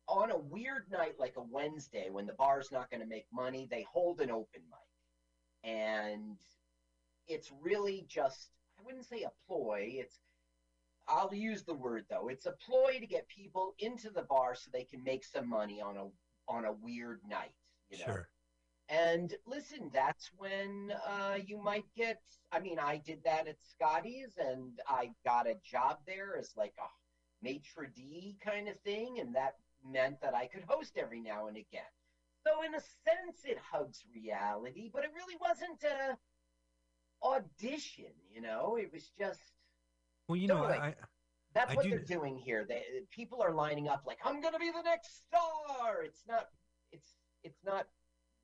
on 0.08 0.32
a 0.32 0.38
weird 0.38 0.86
night 0.92 1.14
like 1.20 1.36
a 1.38 1.44
Wednesday 1.52 2.10
when 2.10 2.26
the 2.26 2.34
bar's 2.34 2.72
not 2.72 2.90
going 2.90 3.02
to 3.02 3.08
make 3.08 3.26
money, 3.32 3.68
they 3.70 3.86
hold 3.92 4.20
an 4.22 4.32
open 4.32 4.62
mic. 4.70 5.72
And 5.72 6.38
it's 7.28 7.52
really 7.62 8.06
just, 8.08 8.50
I 8.80 8.84
wouldn't 8.86 9.06
say 9.06 9.24
a 9.24 9.32
ploy. 9.48 9.88
It's, 9.92 10.20
I'll 11.10 11.34
use 11.34 11.64
the 11.64 11.74
word 11.74 12.06
though. 12.10 12.30
It's 12.30 12.46
a 12.46 12.52
ploy 12.52 13.00
to 13.00 13.08
get 13.08 13.28
people 13.28 13.74
into 13.80 14.10
the 14.10 14.22
bar 14.22 14.56
so 14.56 14.70
they 14.72 14.84
can 14.84 15.04
make 15.04 15.26
some 15.26 15.50
money 15.50 15.82
on 15.82 15.98
a 15.98 16.06
on 16.48 16.66
a 16.66 16.74
weird 16.74 17.22
night. 17.28 17.54
You 17.90 18.00
know? 18.00 18.06
Sure. 18.06 18.30
And 18.90 19.36
listen, 19.46 19.92
that's 19.94 20.32
when 20.38 20.92
uh, 21.08 21.38
you 21.46 21.62
might 21.62 21.86
get. 21.96 22.22
I 22.52 22.60
mean, 22.60 22.80
I 22.80 22.98
did 22.98 23.24
that 23.24 23.48
at 23.48 23.58
Scotty's, 23.62 24.38
and 24.38 24.80
I 24.88 25.12
got 25.24 25.48
a 25.48 25.56
job 25.64 25.98
there 26.08 26.38
as 26.38 26.52
like 26.58 26.74
a 26.80 26.90
maitre 27.44 27.92
d 27.96 28.38
kind 28.44 28.68
of 28.68 28.80
thing, 28.80 29.20
and 29.20 29.36
that 29.36 29.56
meant 29.88 30.22
that 30.22 30.34
I 30.34 30.48
could 30.48 30.64
host 30.68 30.98
every 30.98 31.22
now 31.22 31.48
and 31.48 31.58
again. 31.58 31.82
So 32.46 32.64
in 32.64 32.74
a 32.74 32.80
sense, 32.80 33.46
it 33.46 33.60
hugs 33.60 34.04
reality, 34.16 34.90
but 34.92 35.04
it 35.04 35.12
really 35.14 35.38
wasn't 35.40 35.84
a 35.84 36.18
audition. 37.24 38.14
You 38.34 38.42
know, 38.42 38.78
it 38.80 38.92
was 38.92 39.12
just 39.20 39.40
Well, 40.30 40.38
you 40.38 40.48
know, 40.48 40.64
I, 40.64 40.94
that's 41.56 41.72
I 41.72 41.76
what 41.76 41.84
do- 41.84 41.90
they're 41.90 42.00
doing 42.00 42.38
here. 42.38 42.64
They 42.70 42.84
people 43.10 43.42
are 43.42 43.52
lining 43.54 43.88
up 43.88 44.04
like 44.06 44.20
I'm 44.24 44.40
going 44.42 44.54
to 44.54 44.60
be 44.60 44.70
the 44.72 44.84
next 44.84 45.24
star. 45.26 46.04
It's 46.04 46.22
not. 46.28 46.50
It's 46.92 47.16
it's 47.44 47.60
not 47.66 47.88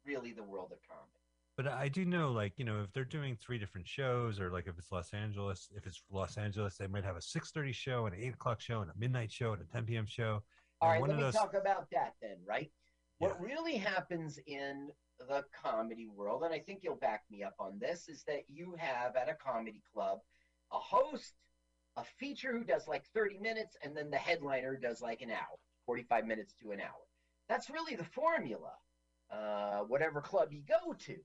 really 0.03 0.33
the 0.33 0.43
world 0.43 0.71
of 0.71 0.79
comedy. 0.89 1.11
But 1.57 1.67
I 1.67 1.87
do 1.87 2.03
know, 2.03 2.31
like, 2.31 2.53
you 2.57 2.65
know, 2.65 2.81
if 2.83 2.91
they're 2.91 3.05
doing 3.05 3.37
three 3.41 3.57
different 3.57 3.87
shows, 3.87 4.41
or 4.41 4.49
like 4.51 4.67
if 4.67 4.77
it's 4.77 4.91
Los 4.91 5.13
Angeles, 5.13 5.69
if 5.75 5.85
it's 5.87 6.01
Los 6.11 6.37
Angeles, 6.37 6.75
they 6.75 6.87
might 6.87 7.05
have 7.05 7.15
a 7.17 7.21
six 7.21 7.51
thirty 7.51 7.71
show, 7.71 8.07
and 8.07 8.15
an 8.15 8.21
eight 8.21 8.33
o'clock 8.33 8.59
show, 8.59 8.81
and 8.81 8.89
a 8.89 8.93
midnight 8.97 9.31
show, 9.31 9.53
and 9.53 9.61
a 9.61 9.65
ten 9.65 9.85
p.m. 9.85 10.05
show. 10.07 10.41
All 10.81 10.89
right, 10.89 11.01
let 11.01 11.15
me 11.15 11.21
those- 11.21 11.35
talk 11.35 11.53
about 11.53 11.85
that 11.91 12.15
then, 12.21 12.37
right? 12.45 12.71
What 13.19 13.37
Yeah. 13.39 13.45
really 13.45 13.77
happens 13.77 14.39
in 14.47 14.89
the 15.19 15.45
comedy 15.53 16.07
world, 16.07 16.43
and 16.43 16.53
I 16.53 16.59
think 16.59 16.79
you'll 16.83 16.95
back 16.97 17.23
me 17.31 17.43
up 17.43 17.55
on 17.59 17.79
this, 17.79 18.09
is 18.09 18.23
that 18.23 18.41
you 18.49 18.75
have 18.77 19.15
at 19.15 19.29
a 19.29 19.35
comedy 19.35 19.81
club 19.93 20.19
a 20.73 20.77
host, 20.77 21.35
a 21.97 22.03
feature 22.19 22.51
who 22.51 22.63
does 22.63 22.87
like 22.87 23.05
30 23.13 23.39
minutes, 23.39 23.77
and 23.83 23.95
then 23.95 24.09
the 24.09 24.17
headliner 24.17 24.77
does 24.77 25.01
like 25.01 25.21
an 25.21 25.31
hour, 25.31 25.57
45 25.85 26.25
minutes 26.25 26.53
to 26.61 26.71
an 26.71 26.81
hour. 26.81 26.89
That's 27.47 27.69
really 27.69 27.95
the 27.95 28.03
formula, 28.03 28.71
uh, 29.31 29.79
whatever 29.81 30.21
club 30.21 30.51
you 30.51 30.61
go 30.67 30.93
to. 30.93 31.15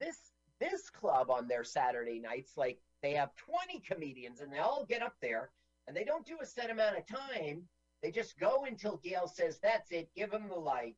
This 0.00 0.16
this 0.60 0.90
club 0.90 1.30
on 1.30 1.48
their 1.48 1.64
Saturday 1.64 2.20
nights, 2.20 2.52
like 2.56 2.78
they 3.02 3.12
have 3.14 3.30
20 3.36 3.80
comedians 3.80 4.40
and 4.40 4.52
they 4.52 4.58
all 4.58 4.86
get 4.88 5.02
up 5.02 5.14
there 5.20 5.50
and 5.86 5.96
they 5.96 6.04
don't 6.04 6.26
do 6.26 6.38
a 6.40 6.46
set 6.46 6.70
amount 6.70 6.98
of 6.98 7.06
time. 7.06 7.62
They 8.02 8.10
just 8.10 8.38
go 8.38 8.64
until 8.64 8.98
Gail 8.98 9.26
says, 9.26 9.58
That's 9.62 9.90
it, 9.90 10.08
give 10.14 10.30
them 10.30 10.48
the 10.48 10.54
light. 10.54 10.96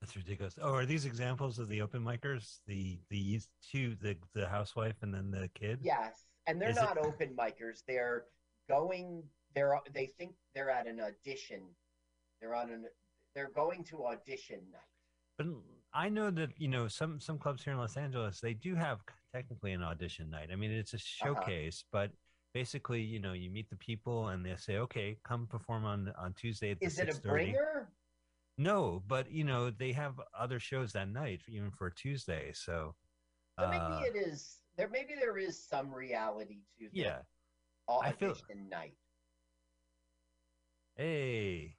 That's 0.00 0.14
ridiculous. 0.14 0.58
Oh, 0.60 0.74
are 0.74 0.84
these 0.84 1.06
examples 1.06 1.58
of 1.58 1.68
the 1.68 1.80
open 1.80 2.04
micers? 2.04 2.58
The 2.66 2.98
the 3.08 3.40
two, 3.70 3.96
the 4.00 4.16
the 4.34 4.46
housewife 4.46 4.96
and 5.02 5.12
then 5.12 5.30
the 5.30 5.48
kid. 5.54 5.80
Yes. 5.82 6.25
And 6.46 6.60
they're 6.60 6.70
Is 6.70 6.76
it- 6.76 6.80
not 6.80 6.98
open 6.98 7.34
micers. 7.36 7.82
They're 7.86 8.24
going 8.68 9.22
they're 9.54 9.80
they 9.92 10.06
think 10.18 10.34
they're 10.54 10.70
at 10.70 10.86
an 10.86 11.00
audition. 11.00 11.62
They're 12.40 12.54
on 12.54 12.70
an 12.70 12.84
they're 13.34 13.50
going 13.50 13.84
to 13.84 14.06
audition 14.06 14.60
night. 14.72 14.80
But 15.38 15.46
I 15.92 16.08
know 16.08 16.30
that 16.30 16.50
you 16.58 16.68
know 16.68 16.88
some 16.88 17.20
some 17.20 17.38
clubs 17.38 17.64
here 17.64 17.72
in 17.72 17.78
Los 17.78 17.96
Angeles 17.96 18.40
they 18.40 18.54
do 18.54 18.74
have 18.74 19.00
technically 19.34 19.72
an 19.72 19.82
audition 19.82 20.30
night. 20.30 20.50
I 20.52 20.56
mean, 20.56 20.70
it's 20.70 20.94
a 20.94 20.98
showcase, 20.98 21.84
but 21.92 22.10
basically, 22.54 23.02
you 23.02 23.18
know, 23.20 23.32
you 23.34 23.50
meet 23.50 23.68
the 23.68 23.76
people 23.76 24.28
and 24.28 24.44
they 24.44 24.56
say, 24.56 24.76
"Okay, 24.78 25.18
come 25.24 25.46
perform 25.46 25.84
on 25.84 26.12
on 26.18 26.32
Tuesday 26.34 26.70
at 26.72 26.80
the 26.80 26.86
Is 26.86 26.98
it 26.98 27.08
a 27.08 27.12
6:30." 27.12 27.22
bringer? 27.28 27.92
No, 28.58 29.02
but 29.06 29.30
you 29.30 29.44
know 29.44 29.70
they 29.70 29.92
have 29.92 30.18
other 30.32 30.58
shows 30.58 30.92
that 30.92 31.08
night, 31.08 31.42
even 31.48 31.70
for 31.70 31.90
Tuesday. 31.90 32.52
So, 32.54 32.94
So 33.58 33.68
maybe 33.68 33.82
uh, 33.82 34.00
it 34.00 34.16
is 34.16 34.60
there 34.76 34.88
maybe 34.88 35.14
there 35.18 35.38
is 35.38 35.62
some 35.62 35.92
reality 35.92 36.58
to 36.78 36.88
the 36.92 36.98
yeah. 36.98 37.18
audition 37.88 38.12
I 38.48 38.52
feel- 38.54 38.68
night. 38.70 38.94
Hey, 40.96 41.76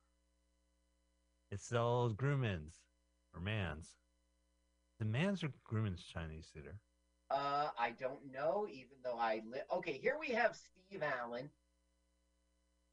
it's 1.52 1.70
the 1.70 1.80
old 1.80 2.18
Grauman's 2.18 2.76
or 3.34 3.42
Mann's. 3.42 3.90
The 5.00 5.06
Mann's 5.06 5.44
or 5.44 5.52
Grauman's 5.72 6.04
Chinese 6.04 6.50
theater. 6.54 6.80
Uh 7.30 7.70
I 7.78 7.92
don't 7.92 8.32
know, 8.32 8.68
even 8.72 8.98
though 9.04 9.18
I 9.18 9.42
li- 9.52 9.60
okay, 9.74 9.94
here 9.94 10.18
we 10.20 10.30
have 10.30 10.56
Steve 10.56 11.04
Allen. 11.04 11.50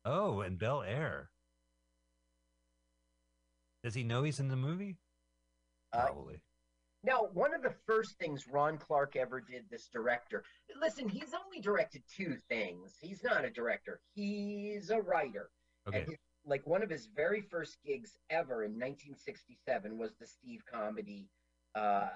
Oh, 0.05 0.41
and 0.41 0.59
Bel 0.59 0.83
Air. 0.83 1.31
Does 3.83 3.95
he 3.95 4.03
know 4.03 4.23
he's 4.23 4.41
in 4.41 4.49
the 4.49 4.57
movie? 4.57 4.97
Uh, 5.93 6.07
Probably. 6.07 6.41
Now, 7.05 7.29
one 7.35 7.55
of 7.55 7.63
the 7.63 7.75
first 7.87 8.19
things 8.19 8.47
Ron 8.51 8.79
Clark 8.79 9.15
ever 9.15 9.41
did, 9.41 9.65
this 9.71 9.89
director, 9.89 10.43
listen, 10.81 11.09
he's 11.09 11.35
only 11.35 11.61
directed 11.61 12.03
two 12.09 12.37
things. 12.49 12.95
He's 12.99 13.23
not 13.23 13.45
a 13.45 13.51
director, 13.51 14.01
he's 14.15 14.91
a 14.91 15.01
writer. 15.01 15.51
Okay. 15.87 15.99
And 16.01 16.09
his, 16.09 16.19
like 16.47 16.67
one 16.67 16.83
of 16.83 16.89
his 16.89 17.09
very 17.15 17.43
first 17.43 17.77
gigs 17.85 18.17
ever 18.31 18.65
in 18.65 18.73
1967 18.73 19.99
was 19.99 20.13
the 20.19 20.27
Steve 20.27 20.63
comedy, 20.71 21.29
uh, 21.75 22.09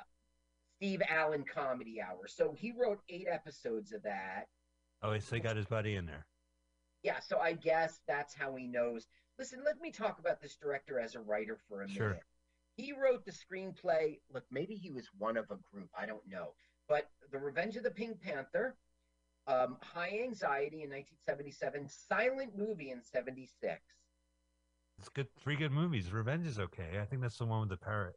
Steve 0.77 1.03
Allen 1.09 1.45
Comedy 1.53 2.01
Hour. 2.01 2.27
So 2.27 2.55
he 2.57 2.73
wrote 2.73 3.01
eight 3.11 3.27
episodes 3.31 3.93
of 3.93 4.03
that. 4.05 4.47
Oh, 5.03 5.19
so 5.19 5.37
he 5.37 5.41
got 5.41 5.57
his 5.57 5.67
buddy 5.67 5.97
in 5.97 6.07
there. 6.07 6.27
Yeah, 7.03 7.21
so 7.21 7.39
I 7.39 7.53
guess 7.53 8.01
that's 8.09 8.35
how 8.35 8.55
he 8.57 8.67
knows. 8.67 9.07
Listen, 9.39 9.61
let 9.65 9.81
me 9.81 9.91
talk 9.93 10.19
about 10.19 10.41
this 10.41 10.57
director 10.57 10.99
as 10.99 11.15
a 11.15 11.21
writer 11.21 11.59
for 11.69 11.83
a 11.83 11.89
Sure. 11.89 12.09
minute. 12.09 12.23
He 12.79 12.93
wrote 12.93 13.25
the 13.27 13.33
screenplay. 13.33 14.21
Look, 14.33 14.45
maybe 14.53 14.75
he 14.75 14.91
was 14.91 15.09
one 15.19 15.37
of 15.37 15.47
a 15.51 15.59
group. 15.71 15.91
I 15.99 16.07
don't 16.07 16.27
know. 16.29 16.53
But 16.89 17.11
The 17.33 17.39
Revenge 17.39 17.77
of 17.77 17.83
the 17.83 17.91
Pink 17.91 18.21
Panther, 18.21 18.77
um, 19.49 19.77
High 19.83 20.21
Anxiety 20.23 20.85
in 20.85 20.91
1977, 20.91 21.89
Silent 21.89 22.57
Movie 22.57 22.93
in 22.93 23.03
76. 23.03 23.81
It's 24.99 25.09
good. 25.09 25.27
Three 25.41 25.57
good 25.57 25.73
movies. 25.73 26.13
Revenge 26.13 26.47
is 26.47 26.61
okay. 26.61 27.01
I 27.01 27.05
think 27.05 27.21
that's 27.21 27.39
the 27.39 27.47
one 27.47 27.61
with 27.61 27.71
the 27.71 27.77
parrot. 27.77 28.15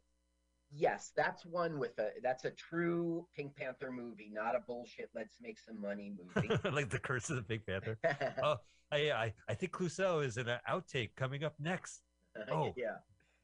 Yes, 0.74 1.12
that's 1.18 1.46
one 1.46 1.80
with 1.80 1.98
a 2.00 2.12
that's 2.24 2.46
a 2.46 2.52
true 2.52 3.28
Pink 3.36 3.56
Panther 3.58 3.92
movie, 3.92 4.32
not 4.34 4.56
a 4.56 4.60
bullshit 4.66 5.10
let's 5.14 5.36
make 5.42 5.60
some 5.60 5.82
money 5.82 6.14
movie. 6.18 6.48
like 6.72 6.90
the 6.90 6.98
Curse 6.98 7.30
of 7.30 7.36
the 7.36 7.42
Pink 7.42 7.66
Panther. 7.66 7.98
Oh, 8.42 8.56
I, 8.92 9.12
I 9.12 9.34
I 9.50 9.54
think 9.54 9.74
Clouseau 9.74 10.24
is 10.24 10.38
in 10.38 10.48
an 10.48 10.60
outtake 10.70 11.10
coming 11.16 11.44
up 11.44 11.56
next. 11.60 12.04
Oh. 12.50 12.74
yeah. 12.78 12.96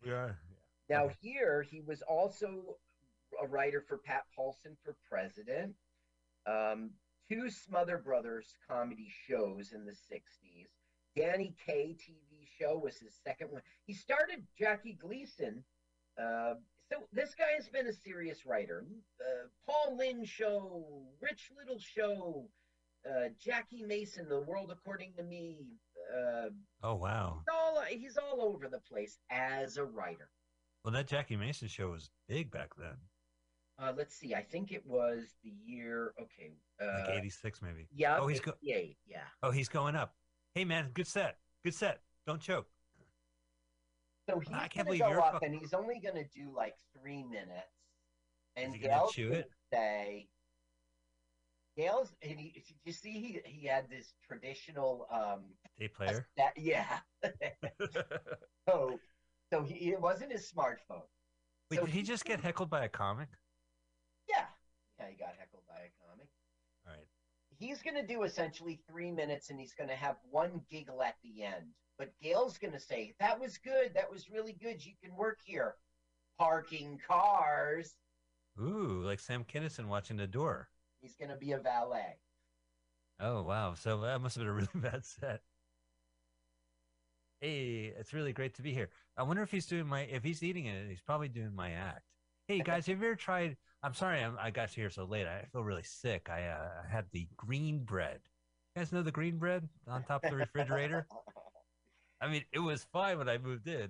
We 0.05 0.11
are. 0.11 0.37
Now 0.89 1.09
here 1.21 1.63
he 1.69 1.81
was 1.81 2.01
also 2.03 2.77
a 3.41 3.47
writer 3.47 3.81
for 3.87 3.97
Pat 3.97 4.23
Paulsen 4.37 4.75
for 4.83 4.95
President, 5.09 5.73
um, 6.45 6.91
two 7.29 7.49
Smothers 7.49 8.03
Brothers 8.03 8.55
comedy 8.69 9.11
shows 9.27 9.73
in 9.73 9.85
the 9.85 9.91
'60s. 9.91 10.67
Danny 11.15 11.55
Kaye 11.65 11.95
TV 11.99 12.47
show 12.59 12.77
was 12.77 12.97
his 12.97 13.15
second 13.23 13.51
one. 13.51 13.61
He 13.85 13.93
started 13.93 14.45
Jackie 14.57 14.93
Gleason. 15.01 15.63
Uh, 16.17 16.53
so 16.91 16.97
this 17.11 17.35
guy 17.35 17.51
has 17.55 17.67
been 17.67 17.87
a 17.87 17.93
serious 17.93 18.45
writer. 18.45 18.85
Uh, 19.19 19.47
Paul 19.67 19.97
Lynde 19.97 20.27
show, 20.27 20.85
Rich 21.19 21.51
Little 21.57 21.79
show, 21.79 22.47
uh, 23.05 23.29
Jackie 23.43 23.83
Mason, 23.83 24.29
The 24.29 24.41
World 24.41 24.71
According 24.71 25.13
to 25.17 25.23
Me. 25.23 25.57
Uh, 26.15 26.49
Oh 26.83 26.95
wow. 26.95 27.39
he's 27.39 27.53
all 27.53 27.81
he's 27.89 28.17
all 28.17 28.41
over 28.41 28.69
the 28.69 28.79
place 28.79 29.17
as 29.29 29.77
a 29.77 29.83
writer. 29.83 30.29
Well, 30.87 30.93
that 30.93 31.07
Jackie 31.07 31.35
Mason 31.35 31.67
show 31.67 31.89
was 31.89 32.09
big 32.29 32.49
back 32.49 32.69
then, 32.77 32.95
Uh, 33.77 33.91
let's 33.97 34.15
see. 34.15 34.33
I 34.33 34.41
think 34.41 34.71
it 34.71 34.85
was 34.87 35.35
the 35.43 35.49
year. 35.49 36.13
Okay. 36.17 36.53
Uh, 36.81 36.85
like 37.05 37.09
'86 37.09 37.61
maybe. 37.61 37.89
Yeah. 37.93 38.17
Oh, 38.21 38.27
he's 38.27 38.39
go- 38.39 38.53
88, 38.63 38.97
Yeah. 39.05 39.23
Oh, 39.43 39.51
he's 39.51 39.67
going 39.67 39.97
up. 39.97 40.15
Hey 40.55 40.63
man, 40.63 40.91
good 40.93 41.05
set. 41.05 41.39
Good 41.65 41.73
set. 41.75 41.99
Don't 42.25 42.39
choke. 42.39 42.69
So 44.29 44.39
he's 44.39 44.47
I 44.47 44.69
can't 44.69 44.75
gonna 44.75 44.85
believe 44.85 45.01
go 45.01 45.09
you're 45.09 45.21
up, 45.21 45.43
and 45.43 45.53
he's 45.53 45.73
only 45.73 45.99
gonna 45.99 46.23
do 46.33 46.53
like 46.55 46.77
three 46.97 47.21
minutes, 47.21 47.51
and 48.55 48.73
he 48.73 48.79
gonna 48.79 48.93
Gail's 48.93 49.11
chew 49.13 49.27
gonna 49.27 49.39
it? 49.41 49.51
say, 49.73 50.29
Gale's, 51.75 52.15
and 52.21 52.39
he, 52.39 52.51
did 52.51 52.63
you 52.85 52.93
see 52.93 53.11
he 53.11 53.41
he 53.43 53.67
had 53.67 53.89
this 53.89 54.13
traditional 54.25 55.05
um 55.11 55.41
Tape 55.77 55.93
player. 55.95 56.29
that 56.37 56.53
yeah. 56.57 56.99
so 58.69 58.97
so 59.51 59.63
he 59.63 59.91
it 59.91 60.01
wasn't 60.01 60.31
his 60.31 60.51
smartphone. 60.51 61.03
Wait, 61.69 61.79
So 61.79 61.85
did 61.85 61.93
he 61.93 62.01
just 62.01 62.25
get 62.25 62.39
heckled 62.39 62.69
by 62.69 62.85
a 62.85 62.89
comic? 62.89 63.29
Yeah, 64.29 64.45
yeah, 64.99 65.05
he 65.09 65.15
got 65.15 65.33
heckled 65.37 65.63
by 65.67 65.75
a 65.75 65.91
comic. 66.07 66.27
All 66.85 66.93
right. 66.93 67.07
He's 67.59 67.81
going 67.81 67.95
to 67.95 68.05
do 68.05 68.23
essentially 68.23 68.79
three 68.89 69.11
minutes, 69.11 69.49
and 69.49 69.59
he's 69.59 69.73
going 69.73 69.89
to 69.89 69.95
have 69.95 70.17
one 70.29 70.61
giggle 70.69 71.01
at 71.01 71.15
the 71.23 71.43
end. 71.43 71.65
But 71.97 72.13
Gail's 72.21 72.57
going 72.57 72.73
to 72.73 72.79
say, 72.79 73.15
"That 73.19 73.39
was 73.39 73.57
good. 73.57 73.93
That 73.95 74.09
was 74.09 74.29
really 74.29 74.53
good. 74.53 74.85
You 74.85 74.93
can 75.03 75.15
work 75.15 75.39
here, 75.43 75.75
parking 76.37 76.99
cars." 77.05 77.95
Ooh, 78.59 79.01
like 79.03 79.19
Sam 79.19 79.43
Kinison 79.43 79.87
watching 79.87 80.17
the 80.17 80.27
door. 80.27 80.69
He's 81.01 81.15
going 81.15 81.29
to 81.29 81.37
be 81.37 81.53
a 81.53 81.59
valet. 81.59 82.17
Oh 83.19 83.41
wow! 83.41 83.73
So 83.73 84.01
that 84.01 84.21
must 84.21 84.35
have 84.35 84.41
been 84.43 84.49
a 84.49 84.53
really 84.53 84.67
bad 84.75 85.03
set. 85.05 85.41
Hey, 87.39 87.93
it's 87.97 88.13
really 88.13 88.33
great 88.33 88.55
to 88.55 88.63
be 88.63 88.73
here. 88.73 88.89
I 89.15 89.23
wonder 89.23 89.43
if 89.43 89.51
he's 89.51 89.67
doing 89.67 89.85
my 89.87 90.01
if 90.01 90.23
he's 90.23 90.41
eating 90.41 90.65
it, 90.65 90.89
he's 90.89 91.01
probably 91.01 91.27
doing 91.27 91.53
my 91.55 91.71
act. 91.71 92.01
Hey 92.47 92.61
guys, 92.61 92.87
have 92.87 92.99
you 92.99 93.05
ever 93.07 93.15
tried? 93.15 93.57
I'm 93.83 93.93
sorry, 93.93 94.23
I'm, 94.23 94.37
I 94.39 94.49
got 94.49 94.71
here 94.71 94.89
so 94.89 95.05
late. 95.05 95.27
I 95.27 95.45
feel 95.51 95.63
really 95.63 95.83
sick. 95.83 96.29
I 96.31 96.47
uh, 96.47 96.67
I 96.83 96.91
had 96.91 97.05
the 97.11 97.27
green 97.37 97.83
bread. 97.83 98.21
You 98.75 98.81
guys 98.81 98.91
know 98.91 99.03
the 99.03 99.11
green 99.11 99.37
bread 99.37 99.69
on 99.87 100.03
top 100.03 100.23
of 100.23 100.31
the 100.31 100.37
refrigerator? 100.37 101.05
I 102.21 102.27
mean, 102.27 102.43
it 102.51 102.59
was 102.59 102.87
fine 102.91 103.19
when 103.19 103.29
I 103.29 103.37
moved 103.37 103.67
in. 103.67 103.89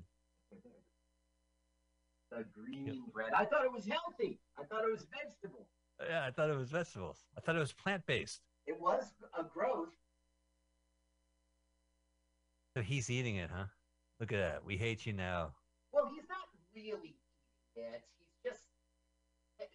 the 2.29 2.43
green 2.53 3.03
bread. 3.13 3.31
I 3.33 3.45
thought 3.45 3.63
it 3.63 3.71
was 3.71 3.87
healthy. 3.87 4.39
I 4.59 4.63
thought 4.63 4.83
it 4.83 4.91
was 4.91 5.05
vegetable. 5.23 5.67
Yeah, 6.05 6.25
I 6.25 6.31
thought 6.31 6.49
it 6.49 6.57
was 6.57 6.69
vegetables. 6.69 7.23
I 7.37 7.41
thought 7.41 7.55
it 7.55 7.59
was 7.59 7.71
plant 7.71 8.05
based. 8.05 8.41
It 8.65 8.79
was 8.79 9.05
a 9.39 9.43
growth. 9.43 9.95
So 12.77 12.83
he's 12.83 13.09
eating 13.09 13.37
it, 13.37 13.49
huh? 13.51 13.65
Look 14.19 14.31
at 14.31 14.37
that. 14.37 14.63
We 14.63 14.77
hate 14.77 15.03
you 15.07 15.11
now. 15.11 15.55
Well, 15.91 16.11
he's 16.13 16.29
not 16.29 16.45
really 16.75 17.15
eating 17.75 17.91
it. 17.91 18.03
He's 18.19 18.51
just 18.51 18.61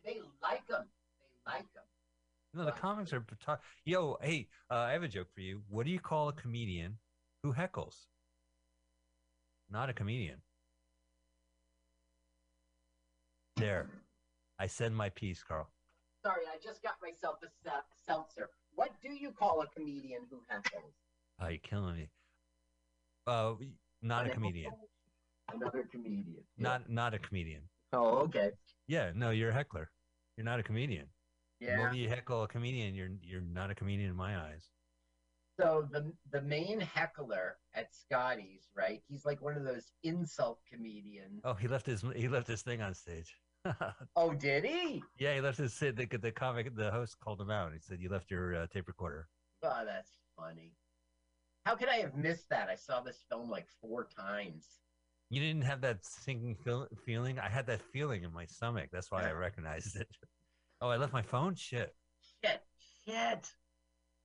they, 0.05 0.21
like 0.41 0.69
him. 0.69 0.87
They 0.87 1.51
like 1.51 1.63
him. 1.63 1.83
No, 2.55 2.65
the 2.65 2.71
comics 2.71 3.13
are. 3.13 3.25
ta- 3.45 3.59
Yo, 3.85 4.19
hey, 4.23 4.47
uh, 4.71 4.77
I 4.77 4.93
have 4.93 5.03
a 5.03 5.09
joke 5.09 5.27
for 5.35 5.41
you. 5.41 5.63
What 5.69 5.85
do 5.85 5.91
you 5.91 5.99
call 5.99 6.29
a 6.29 6.33
comedian 6.33 6.97
who 7.43 7.53
heckles? 7.53 8.07
Not 9.69 9.91
a 9.91 9.93
comedian. 9.93 10.37
There, 13.57 13.91
I 14.61 14.69
said 14.69 14.93
my 14.93 15.09
piece, 15.09 15.43
Carl. 15.43 15.69
Sorry, 16.25 16.43
I 16.47 16.57
just 16.63 16.85
got 16.85 16.95
myself 17.03 17.39
a 17.43 17.49
se- 17.69 17.83
seltzer. 18.07 18.51
What 18.77 18.93
do 19.03 19.13
you 19.13 19.33
call 19.33 19.61
a 19.61 19.67
comedian 19.67 20.21
who 20.31 20.37
heckles? 20.49 20.93
Oh, 21.41 21.49
you're 21.49 21.59
killing 21.59 21.97
me. 21.97 22.09
Uh, 23.27 23.55
not 24.01 24.27
a 24.27 24.31
comedian. 24.31 24.73
Another 25.53 25.85
comedian. 25.91 26.45
Not 26.59 26.89
not 26.89 27.15
a 27.15 27.19
comedian. 27.19 27.63
Oh, 27.93 28.19
okay. 28.25 28.51
Yeah, 28.87 29.13
no, 29.15 29.31
you're 29.31 29.51
a 29.51 29.55
heckler. 29.55 29.91
You're 30.37 30.45
not 30.45 30.61
a 30.61 30.63
comedian. 30.63 31.07
Yeah. 31.61 31.77
moment 31.77 31.97
you 31.97 32.09
heckle 32.09 32.43
a 32.43 32.49
comedian, 32.49 32.95
you're 32.95 33.11
you're 33.23 33.41
not 33.41 33.71
a 33.71 33.75
comedian 33.75 34.11
in 34.11 34.17
my 34.17 34.37
eyes. 34.37 34.69
So 35.61 35.87
the 35.93 36.13
the 36.33 36.43
main 36.43 36.81
heckler 36.81 37.57
at 37.75 37.95
Scotty's, 37.95 38.69
right? 38.75 39.03
He's 39.09 39.25
like 39.25 39.41
one 39.43 39.57
of 39.57 39.65
those 39.65 39.93
insult 40.03 40.59
comedians. 40.71 41.41
Oh, 41.45 41.55
he 41.55 41.69
left 41.69 41.87
his 41.87 42.05
he 42.17 42.29
left 42.29 42.49
his 42.49 42.63
thing 42.63 42.83
on 42.83 42.95
stage. 42.95 43.37
Oh, 44.17 44.33
did 44.35 44.65
he? 44.65 45.05
yeah, 45.21 45.35
he 45.35 45.41
left 45.41 45.59
his 45.59 45.79
the, 45.79 45.93
the 45.93 46.33
comic. 46.33 46.75
The 46.75 46.91
host 46.91 47.17
called 47.21 47.41
him 47.41 47.51
out. 47.51 47.73
He 47.73 47.79
said, 47.79 48.01
"You 48.01 48.09
left 48.09 48.29
your 48.29 48.57
uh, 48.57 48.67
tape 48.67 48.89
recorder." 48.89 49.29
Oh, 49.63 49.85
that's 49.87 50.11
funny. 50.37 50.73
How 51.65 51.77
could 51.77 51.89
I 51.89 51.97
have 51.97 52.17
missed 52.17 52.49
that? 52.51 52.69
I 52.69 52.75
saw 52.75 53.01
this 53.01 53.25
film 53.29 53.49
like 53.49 53.69
four 53.81 54.09
times. 54.17 54.67
You 55.31 55.41
didn't 55.41 55.63
have 55.63 55.81
that 55.83 56.05
sinking 56.05 56.57
feel- 56.57 56.89
feeling. 57.07 57.39
I 57.39 57.49
had 57.49 57.67
that 57.67 57.81
feeling 57.93 58.25
in 58.25 58.33
my 58.33 58.45
stomach. 58.45 58.91
That's 58.93 59.11
why 59.11 59.29
I 59.29 59.33
recognized 59.33 59.97
it. 59.97 60.09
Oh, 60.81 60.89
I 60.89 60.97
left 60.97 61.13
my 61.13 61.23
phone. 61.23 61.55
Shit. 61.55 61.95
Shit, 62.45 62.63
shit. 63.07 63.53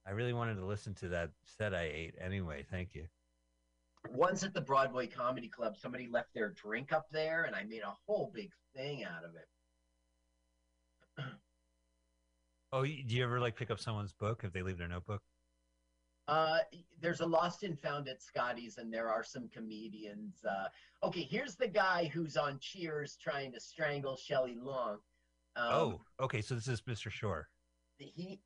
I 0.05 0.11
really 0.11 0.33
wanted 0.33 0.55
to 0.55 0.65
listen 0.65 0.95
to 0.95 1.09
that 1.09 1.31
set 1.45 1.75
I 1.75 1.83
ate 1.83 2.15
anyway. 2.19 2.65
Thank 2.69 2.95
you. 2.95 3.05
Once 4.11 4.43
at 4.43 4.53
the 4.53 4.61
Broadway 4.61 5.05
Comedy 5.05 5.49
Club, 5.49 5.77
somebody 5.77 6.07
left 6.07 6.33
their 6.33 6.49
drink 6.49 6.91
up 6.91 7.07
there, 7.11 7.43
and 7.43 7.55
I 7.55 7.63
made 7.63 7.81
a 7.81 7.93
whole 8.05 8.31
big 8.33 8.51
thing 8.75 9.03
out 9.03 9.23
of 9.23 9.31
it. 9.35 9.47
Oh, 12.73 12.83
do 12.83 12.91
you 12.91 13.23
ever 13.23 13.39
like 13.39 13.55
pick 13.55 13.71
up 13.71 13.79
someone's 13.79 14.11
book 14.11 14.41
if 14.43 14.51
they 14.51 14.61
leave 14.61 14.77
their 14.77 14.89
notebook? 14.89 15.21
Uh, 16.27 16.59
there's 17.01 17.21
a 17.21 17.25
Lost 17.25 17.63
and 17.63 17.79
Found 17.79 18.07
at 18.07 18.21
Scotty's, 18.21 18.77
and 18.77 18.93
there 18.93 19.09
are 19.09 19.23
some 19.23 19.47
comedians. 19.47 20.43
Uh, 20.43 20.67
okay, 21.05 21.21
here's 21.21 21.55
the 21.55 21.67
guy 21.67 22.09
who's 22.13 22.35
on 22.35 22.59
Cheers 22.59 23.17
trying 23.21 23.53
to 23.53 23.59
strangle 23.59 24.17
Shelley 24.17 24.57
Long. 24.61 24.97
Um, 25.55 25.69
oh, 25.71 26.01
okay. 26.19 26.41
So 26.41 26.55
this 26.55 26.67
is 26.67 26.81
Mr. 26.81 27.09
Shore. 27.09 27.47
he, 27.97 28.39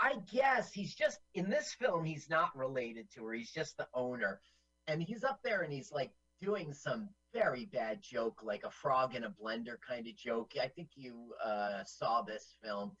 I 0.00 0.16
guess 0.32 0.72
he's 0.72 0.94
just 0.94 1.20
in 1.34 1.48
this 1.48 1.72
film. 1.72 2.04
He's 2.04 2.28
not 2.28 2.56
related 2.56 3.10
to 3.14 3.24
her. 3.24 3.32
He's 3.32 3.52
just 3.52 3.76
the 3.76 3.88
owner, 3.94 4.40
and 4.86 5.02
he's 5.02 5.24
up 5.24 5.40
there 5.42 5.62
and 5.62 5.72
he's 5.72 5.90
like 5.90 6.12
doing 6.42 6.72
some 6.72 7.08
very 7.32 7.64
bad 7.64 8.00
joke, 8.02 8.40
like 8.44 8.64
a 8.64 8.70
frog 8.70 9.14
in 9.14 9.24
a 9.24 9.30
blender 9.30 9.76
kind 9.86 10.06
of 10.06 10.14
joke. 10.14 10.52
I 10.62 10.68
think 10.68 10.90
you 10.94 11.32
uh, 11.44 11.82
saw 11.84 12.22
this 12.22 12.54
film, 12.62 12.92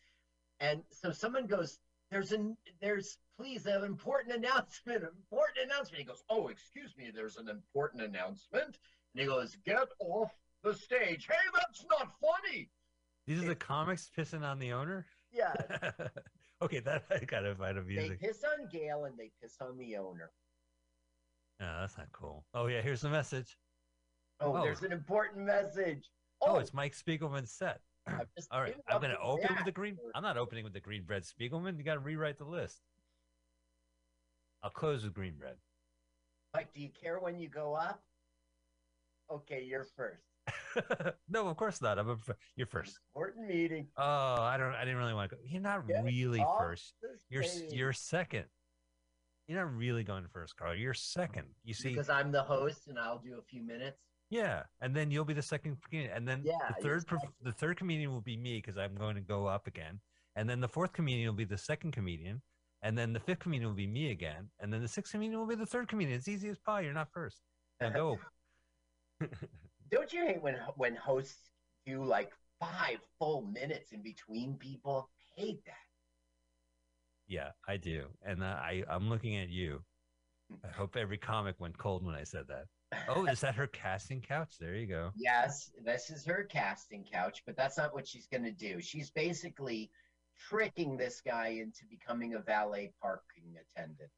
and 0.60 0.82
so 0.90 1.12
someone 1.12 1.46
goes, 1.46 1.78
"There's 2.10 2.32
an 2.32 2.56
there's 2.80 3.18
please 3.38 3.66
an 3.66 3.84
important 3.84 4.34
announcement, 4.34 5.02
important 5.04 5.58
announcement." 5.64 5.98
He 5.98 6.04
goes, 6.04 6.22
"Oh, 6.28 6.48
excuse 6.48 6.96
me, 6.96 7.10
there's 7.14 7.36
an 7.36 7.48
important 7.48 8.02
announcement," 8.02 8.78
and 9.14 9.20
he 9.20 9.26
goes, 9.26 9.56
"Get 9.64 9.88
off 9.98 10.30
the 10.62 10.74
stage." 10.74 11.26
Hey, 11.26 11.34
that's 11.54 11.84
not 11.90 12.12
funny. 12.20 12.70
These 13.26 13.42
are 13.42 13.46
the 13.48 13.54
comics 13.54 14.10
pissing 14.16 14.42
on 14.42 14.58
the 14.58 14.72
owner. 14.72 15.06
Yeah, 15.32 15.54
okay, 16.62 16.80
that 16.80 17.04
I 17.10 17.18
gotta 17.24 17.54
find 17.54 17.78
they 17.86 18.10
piss 18.10 18.44
on 18.44 18.68
Gail 18.68 19.04
and 19.06 19.18
they 19.18 19.32
piss 19.42 19.56
on 19.60 19.76
the 19.78 19.96
owner. 19.96 20.30
No, 21.60 21.80
that's 21.80 21.96
not 21.96 22.12
cool. 22.12 22.44
Oh 22.54 22.66
yeah, 22.66 22.82
here's 22.82 23.00
the 23.00 23.08
message. 23.08 23.56
Oh, 24.40 24.56
Oh. 24.56 24.62
there's 24.62 24.82
an 24.82 24.92
important 24.92 25.46
message. 25.46 26.10
Oh, 26.40 26.56
oh. 26.56 26.58
it's 26.58 26.74
Mike 26.74 26.94
Spiegelman's 26.94 27.52
set. 27.52 27.80
All 28.50 28.60
right, 28.60 28.74
I'm 28.88 29.00
gonna 29.00 29.16
open 29.22 29.54
with 29.54 29.64
the 29.64 29.72
green. 29.72 29.96
I'm 30.14 30.22
not 30.22 30.36
opening 30.36 30.64
with 30.64 30.72
the 30.72 30.80
green 30.80 31.04
bread 31.04 31.22
Spiegelman. 31.22 31.78
You 31.78 31.84
got 31.84 31.94
to 31.94 32.00
rewrite 32.00 32.38
the 32.38 32.44
list. 32.44 32.80
I'll 34.62 34.70
close 34.70 35.04
with 35.04 35.14
green 35.14 35.34
bread. 35.38 35.56
Mike, 36.54 36.68
do 36.74 36.80
you 36.80 36.88
care 36.88 37.18
when 37.18 37.38
you 37.38 37.48
go 37.48 37.74
up? 37.74 38.02
Okay, 39.30 39.64
you're 39.66 39.86
first. 39.96 40.22
no, 41.28 41.48
of 41.48 41.56
course 41.56 41.80
not. 41.80 41.98
I'm 41.98 42.10
a, 42.10 42.16
you're 42.56 42.66
first. 42.66 42.98
Important 43.14 43.48
meeting. 43.48 43.86
Oh, 43.96 44.02
I 44.02 44.56
don't. 44.58 44.74
I 44.74 44.84
didn't 44.84 44.98
really 44.98 45.14
want 45.14 45.30
to 45.30 45.36
go. 45.36 45.42
You're 45.44 45.62
not 45.62 45.86
Get 45.86 46.04
really 46.04 46.44
first. 46.58 46.94
You're 47.30 47.44
you're 47.70 47.92
second. 47.92 48.44
You're 49.46 49.62
not 49.62 49.74
really 49.74 50.04
going 50.04 50.24
first, 50.32 50.56
Carl. 50.56 50.74
You're 50.74 50.94
second. 50.94 51.46
You 51.64 51.74
see, 51.74 51.90
because 51.90 52.08
I'm 52.08 52.32
the 52.32 52.42
host 52.42 52.88
and 52.88 52.98
I'll 52.98 53.18
do 53.18 53.38
a 53.38 53.42
few 53.42 53.62
minutes. 53.62 53.98
Yeah, 54.30 54.62
and 54.80 54.94
then 54.94 55.10
you'll 55.10 55.24
be 55.24 55.34
the 55.34 55.42
second 55.42 55.76
comedian, 55.82 56.12
and 56.14 56.26
then 56.26 56.42
Yeah, 56.44 56.56
the 56.68 56.82
third 56.82 57.06
perf- 57.06 57.32
the 57.42 57.52
third 57.52 57.76
comedian 57.76 58.12
will 58.12 58.20
be 58.20 58.36
me 58.36 58.58
because 58.58 58.78
I'm 58.78 58.94
going 58.94 59.14
to 59.14 59.20
go 59.20 59.46
up 59.46 59.66
again, 59.66 60.00
and 60.36 60.48
then 60.48 60.60
the 60.60 60.68
fourth 60.68 60.92
comedian 60.92 61.28
will 61.28 61.36
be 61.36 61.44
the 61.44 61.58
second 61.58 61.92
comedian, 61.92 62.42
and 62.82 62.96
then 62.96 63.12
the 63.12 63.20
fifth 63.20 63.40
comedian 63.40 63.68
will 63.68 63.76
be 63.76 63.86
me 63.86 64.10
again, 64.10 64.50
and 64.60 64.72
then 64.72 64.82
the 64.82 64.88
sixth 64.88 65.12
comedian 65.12 65.38
will 65.38 65.46
be 65.46 65.54
the 65.54 65.66
third 65.66 65.88
comedian. 65.88 66.16
It's 66.16 66.28
easy 66.28 66.48
as 66.48 66.58
pie. 66.58 66.80
You're 66.82 66.92
not 66.92 67.12
first. 67.12 67.40
Now 67.80 67.90
go. 67.90 68.18
Don't 69.90 70.12
you 70.12 70.26
hate 70.26 70.42
when 70.42 70.56
when 70.76 70.96
hosts 70.96 71.50
do 71.86 72.04
like 72.04 72.32
five 72.58 72.98
full 73.18 73.42
minutes 73.42 73.92
in 73.92 74.02
between 74.02 74.56
people? 74.56 75.10
hate 75.36 75.64
that. 75.66 75.74
Yeah, 77.26 77.50
I 77.66 77.76
do, 77.76 78.06
and 78.24 78.42
uh, 78.42 78.46
I 78.46 78.84
I'm 78.88 79.08
looking 79.08 79.36
at 79.36 79.48
you. 79.48 79.80
I 80.62 80.68
hope 80.68 80.96
every 80.96 81.16
comic 81.18 81.56
went 81.58 81.78
cold 81.78 82.04
when 82.04 82.14
I 82.14 82.24
said 82.24 82.44
that. 82.48 82.64
Oh, 83.08 83.24
is 83.26 83.40
that 83.40 83.54
her 83.54 83.66
casting 83.66 84.20
couch? 84.20 84.54
There 84.58 84.74
you 84.74 84.86
go. 84.86 85.10
Yes, 85.16 85.70
this 85.84 86.10
is 86.10 86.24
her 86.26 86.44
casting 86.44 87.04
couch, 87.04 87.42
but 87.46 87.56
that's 87.56 87.76
not 87.76 87.94
what 87.94 88.06
she's 88.06 88.26
going 88.26 88.44
to 88.44 88.52
do. 88.52 88.80
She's 88.80 89.10
basically 89.10 89.90
tricking 90.48 90.96
this 90.96 91.20
guy 91.20 91.48
into 91.48 91.84
becoming 91.90 92.34
a 92.34 92.40
valet 92.40 92.92
parking 93.00 93.54
attendant. 93.76 94.10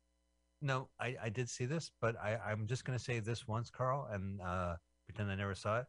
No, 0.62 0.88
I, 0.98 1.16
I 1.22 1.28
did 1.28 1.50
see 1.50 1.66
this, 1.66 1.90
but 2.00 2.16
I, 2.16 2.36
I'm 2.36 2.66
just 2.66 2.84
going 2.84 2.98
to 2.98 3.04
say 3.04 3.20
this 3.20 3.46
once, 3.46 3.70
Carl, 3.70 4.08
and 4.10 4.40
uh, 4.40 4.76
pretend 5.06 5.30
I 5.30 5.34
never 5.34 5.54
saw 5.54 5.80
it. 5.80 5.86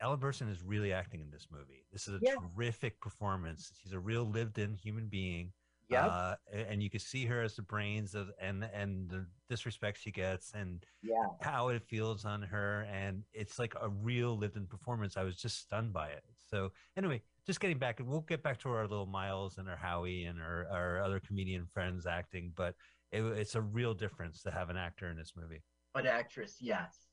Ellen 0.00 0.18
Burstyn 0.18 0.50
is 0.50 0.62
really 0.62 0.92
acting 0.92 1.20
in 1.20 1.30
this 1.30 1.46
movie. 1.50 1.86
This 1.92 2.06
is 2.06 2.14
a 2.14 2.18
Yeah. 2.20 2.34
terrific 2.54 3.00
performance. 3.00 3.72
She's 3.80 3.92
a 3.92 3.98
real 4.00 4.24
lived 4.24 4.58
in 4.58 4.74
human 4.74 5.06
being. 5.06 5.52
Yep. 5.88 6.04
Uh, 6.04 6.34
and 6.52 6.82
you 6.82 6.90
can 6.90 6.98
see 6.98 7.26
her 7.26 7.42
as 7.42 7.54
the 7.54 7.62
brains 7.62 8.14
of 8.14 8.30
and 8.40 8.68
and 8.74 9.08
the 9.08 9.26
disrespect 9.48 10.00
she 10.00 10.10
gets 10.10 10.52
and 10.52 10.84
Yeah. 11.02 11.14
how 11.40 11.68
it 11.68 11.80
feels 11.82 12.24
on 12.24 12.42
her 12.42 12.88
and 12.90 13.22
it's 13.32 13.58
like 13.58 13.74
a 13.80 13.88
real 13.88 14.36
lived-in 14.36 14.66
performance. 14.66 15.16
I 15.16 15.22
was 15.22 15.36
just 15.36 15.60
stunned 15.60 15.92
by 15.92 16.08
it. 16.08 16.24
So 16.50 16.72
anyway, 16.96 17.22
just 17.46 17.60
getting 17.60 17.78
back, 17.78 18.00
we'll 18.04 18.22
get 18.22 18.42
back 18.42 18.58
to 18.60 18.70
our 18.70 18.88
little 18.88 19.06
Miles 19.06 19.58
and 19.58 19.68
our 19.68 19.76
Howie 19.76 20.24
and 20.24 20.40
our, 20.40 20.66
our 20.70 21.02
other 21.02 21.20
comedian 21.20 21.66
friends 21.72 22.04
acting, 22.06 22.52
but 22.56 22.74
it, 23.12 23.22
it's 23.22 23.54
a 23.54 23.60
real 23.60 23.94
difference 23.94 24.42
to 24.42 24.50
have 24.50 24.70
an 24.70 24.76
actor 24.76 25.08
in 25.08 25.16
this 25.16 25.34
movie. 25.36 25.62
An 25.94 26.06
actress, 26.06 26.56
yes. 26.60 27.06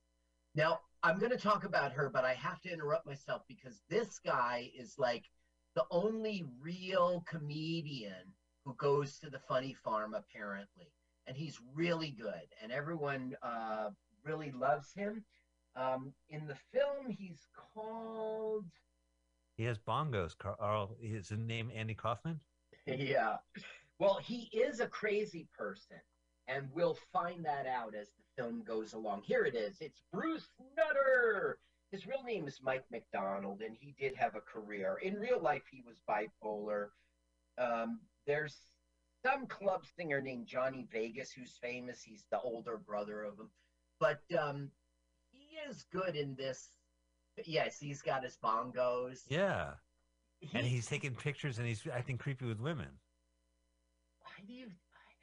Now, 0.56 0.80
I'm 1.04 1.20
going 1.20 1.32
to 1.32 1.38
talk 1.38 1.64
about 1.64 1.92
her, 1.92 2.10
but 2.10 2.26
I 2.26 2.34
have 2.34 2.60
to 2.62 2.72
interrupt 2.72 3.06
myself 3.06 3.44
because 3.48 3.82
this 3.90 4.20
guy 4.26 4.72
is 4.78 4.96
like 4.98 5.26
the 5.76 5.86
only 5.92 6.46
real 6.60 7.24
comedian 7.28 8.34
who 8.66 8.74
goes 8.76 9.20
to 9.20 9.30
the 9.30 9.40
funny 9.40 9.76
farm, 9.84 10.14
apparently. 10.14 10.92
And 11.28 11.38
he's 11.38 11.60
really 11.74 12.12
good, 12.12 12.48
and 12.62 12.72
everyone 12.72 13.36
uh, 13.42 13.90
really 14.24 14.52
loves 14.52 14.94
him. 14.94 15.24
Um, 15.76 16.14
in 16.30 16.48
the 16.48 16.58
film, 16.74 17.10
he's 17.10 17.48
called. 17.74 18.66
He 19.58 19.64
has 19.64 19.78
bongos. 19.80 20.38
Carl, 20.38 20.96
is 21.02 21.30
his 21.30 21.40
name 21.40 21.72
Andy 21.74 21.94
Kaufman? 21.94 22.40
Yeah. 22.86 23.38
Well, 24.00 24.20
he 24.22 24.50
is 24.52 24.82
a 24.82 24.88
crazy 24.88 25.48
person, 25.58 25.98
and 26.48 26.68
we'll 26.74 26.98
find 27.14 27.46
that 27.46 27.66
out 27.68 27.96
as 27.96 28.10
the 28.10 28.44
film 28.44 28.64
goes 28.68 28.94
along. 28.94 29.22
Here 29.24 29.46
it 29.46 29.56
is. 29.56 29.78
It's 29.80 30.02
Bruce 30.12 30.50
Nutter. 30.76 31.60
His 31.92 32.08
real 32.08 32.24
name 32.24 32.48
is 32.48 32.60
Mike 32.62 32.86
MacDonald, 32.92 33.62
and 33.62 33.78
he 33.80 33.96
did 33.98 34.16
have 34.16 34.36
a 34.36 34.42
career. 34.42 34.98
In 35.02 35.14
real 35.16 35.40
life, 35.40 35.62
he 35.72 35.84
was 35.86 36.02
bipolar. 36.10 36.88
Um, 37.58 38.00
there's 38.28 38.58
some 39.26 39.48
club 39.48 39.84
singer 39.98 40.22
named 40.22 40.48
Johnny 40.48 40.88
Vegas 40.92 41.32
who's 41.32 41.58
famous. 41.62 42.02
He's 42.02 42.26
the 42.32 42.40
older 42.40 42.78
brother 42.78 43.24
of 43.24 43.40
him. 43.40 43.50
But 44.00 44.22
um, 44.38 44.70
he 45.32 45.58
is 45.70 45.86
good 45.92 46.16
in 46.16 46.36
this. 46.36 46.70
Yes, 47.46 47.80
he's 47.80 48.02
got 48.02 48.24
his 48.24 48.38
bongos. 48.44 49.22
Yeah. 49.30 49.72
And 50.54 50.66
he's 50.68 50.86
taking 50.88 51.16
pictures 51.16 51.58
and 51.58 51.68
he's 51.68 51.82
acting 51.92 52.18
creepy 52.18 52.46
with 52.46 52.60
women. 52.60 52.90
why 54.22 54.32
do 54.46 54.54
you 54.54 54.68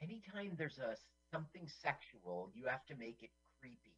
anytime 0.01 0.55
there's 0.57 0.79
a 0.79 0.95
something 1.31 1.67
sexual 1.67 2.49
you 2.55 2.65
have 2.65 2.83
to 2.87 2.95
make 2.95 3.21
it 3.21 3.29
creepy 3.59 3.95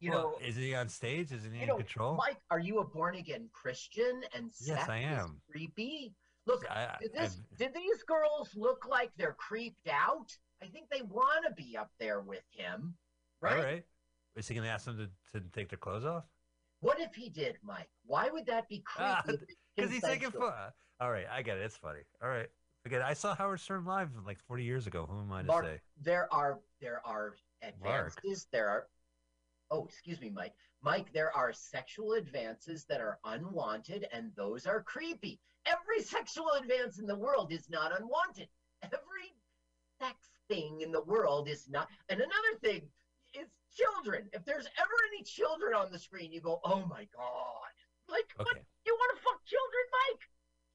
you 0.00 0.10
Well, 0.10 0.22
know 0.40 0.46
is 0.46 0.56
he 0.56 0.74
on 0.74 0.88
stage? 0.88 1.30
Is 1.30 1.44
he 1.44 1.60
in 1.62 1.68
know 1.68 1.76
control? 1.76 2.16
mike 2.16 2.38
are 2.50 2.58
you 2.58 2.80
a 2.80 2.84
born 2.84 3.14
again 3.14 3.48
christian 3.52 4.22
and 4.34 4.50
Yes, 4.60 4.88
I 4.88 4.96
am. 4.98 5.40
creepy 5.48 6.12
look 6.46 6.64
I, 6.70 6.96
did, 7.00 7.12
this, 7.14 7.40
did 7.58 7.74
these 7.74 8.02
girls 8.02 8.50
look 8.54 8.86
like 8.88 9.10
they're 9.16 9.36
creeped 9.38 9.88
out 9.88 10.36
i 10.62 10.66
think 10.66 10.86
they 10.90 11.02
want 11.02 11.44
to 11.46 11.54
be 11.54 11.76
up 11.76 11.90
there 11.98 12.20
with 12.20 12.42
him 12.50 12.94
right 13.40 13.56
All 13.58 13.62
right. 13.64 13.84
Is 14.36 14.48
he 14.48 14.54
going 14.54 14.66
to 14.66 14.70
ask 14.72 14.84
them 14.84 14.98
to, 14.98 15.38
to 15.38 15.44
take 15.52 15.68
their 15.68 15.78
clothes 15.78 16.04
off? 16.04 16.24
what 16.80 17.00
if 17.00 17.14
he 17.14 17.28
did 17.30 17.56
mike 17.62 17.88
why 18.04 18.28
would 18.30 18.46
that 18.46 18.68
be 18.68 18.82
creepy 18.84 19.10
Ah, 19.10 19.22
if 19.26 19.34
it's 19.42 19.54
Because 19.76 19.90
he's 19.90 20.02
taking 20.02 20.30
fun. 20.30 20.52
All 21.00 21.10
right, 21.10 21.26
I 21.28 21.42
get 21.42 21.58
it. 21.58 21.62
It's 21.62 21.76
funny. 21.76 22.02
All 22.22 22.28
right. 22.28 22.46
Forget 22.84 23.00
it. 23.00 23.04
I 23.06 23.14
saw 23.14 23.34
Howard 23.34 23.58
Stern 23.58 23.84
live 23.84 24.10
like 24.24 24.38
40 24.38 24.62
years 24.62 24.86
ago. 24.86 25.04
Who 25.10 25.18
am 25.18 25.32
I 25.32 25.40
to 25.40 25.46
Mark, 25.48 25.64
say? 25.64 25.80
there 26.00 26.32
are 26.32 26.60
there 26.80 27.00
are 27.04 27.34
Mark. 27.82 28.12
advances. 28.12 28.46
There 28.52 28.68
are 28.68 28.86
oh, 29.72 29.86
excuse 29.86 30.20
me, 30.20 30.30
Mike. 30.30 30.52
Mike, 30.84 31.10
there 31.14 31.34
are 31.34 31.52
sexual 31.52 32.12
advances 32.12 32.84
that 32.84 33.00
are 33.00 33.18
unwanted, 33.24 34.06
and 34.12 34.30
those 34.36 34.66
are 34.66 34.82
creepy. 34.82 35.40
Every 35.64 36.02
sexual 36.02 36.50
advance 36.60 36.98
in 36.98 37.06
the 37.06 37.16
world 37.16 37.52
is 37.52 37.70
not 37.70 37.98
unwanted. 37.98 38.48
Every 38.82 39.32
sex 39.98 40.28
thing 40.46 40.82
in 40.82 40.92
the 40.92 41.02
world 41.02 41.48
is 41.48 41.70
not. 41.70 41.88
And 42.10 42.20
another 42.20 42.58
thing 42.60 42.82
is 43.32 43.48
children. 43.74 44.28
If 44.34 44.44
there's 44.44 44.66
ever 44.78 44.92
any 45.14 45.24
children 45.24 45.74
on 45.74 45.90
the 45.90 45.98
screen, 45.98 46.30
you 46.32 46.42
go, 46.42 46.60
"Oh 46.64 46.84
my 46.84 47.08
god!" 47.16 47.74
Like, 48.06 48.30
what? 48.36 48.58
You 48.84 48.94
want 48.94 49.16
to 49.16 49.22
fuck 49.22 49.42
children, 49.46 49.84
Mike? 49.92 50.20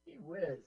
He 0.06 0.20
whiz. 0.20 0.66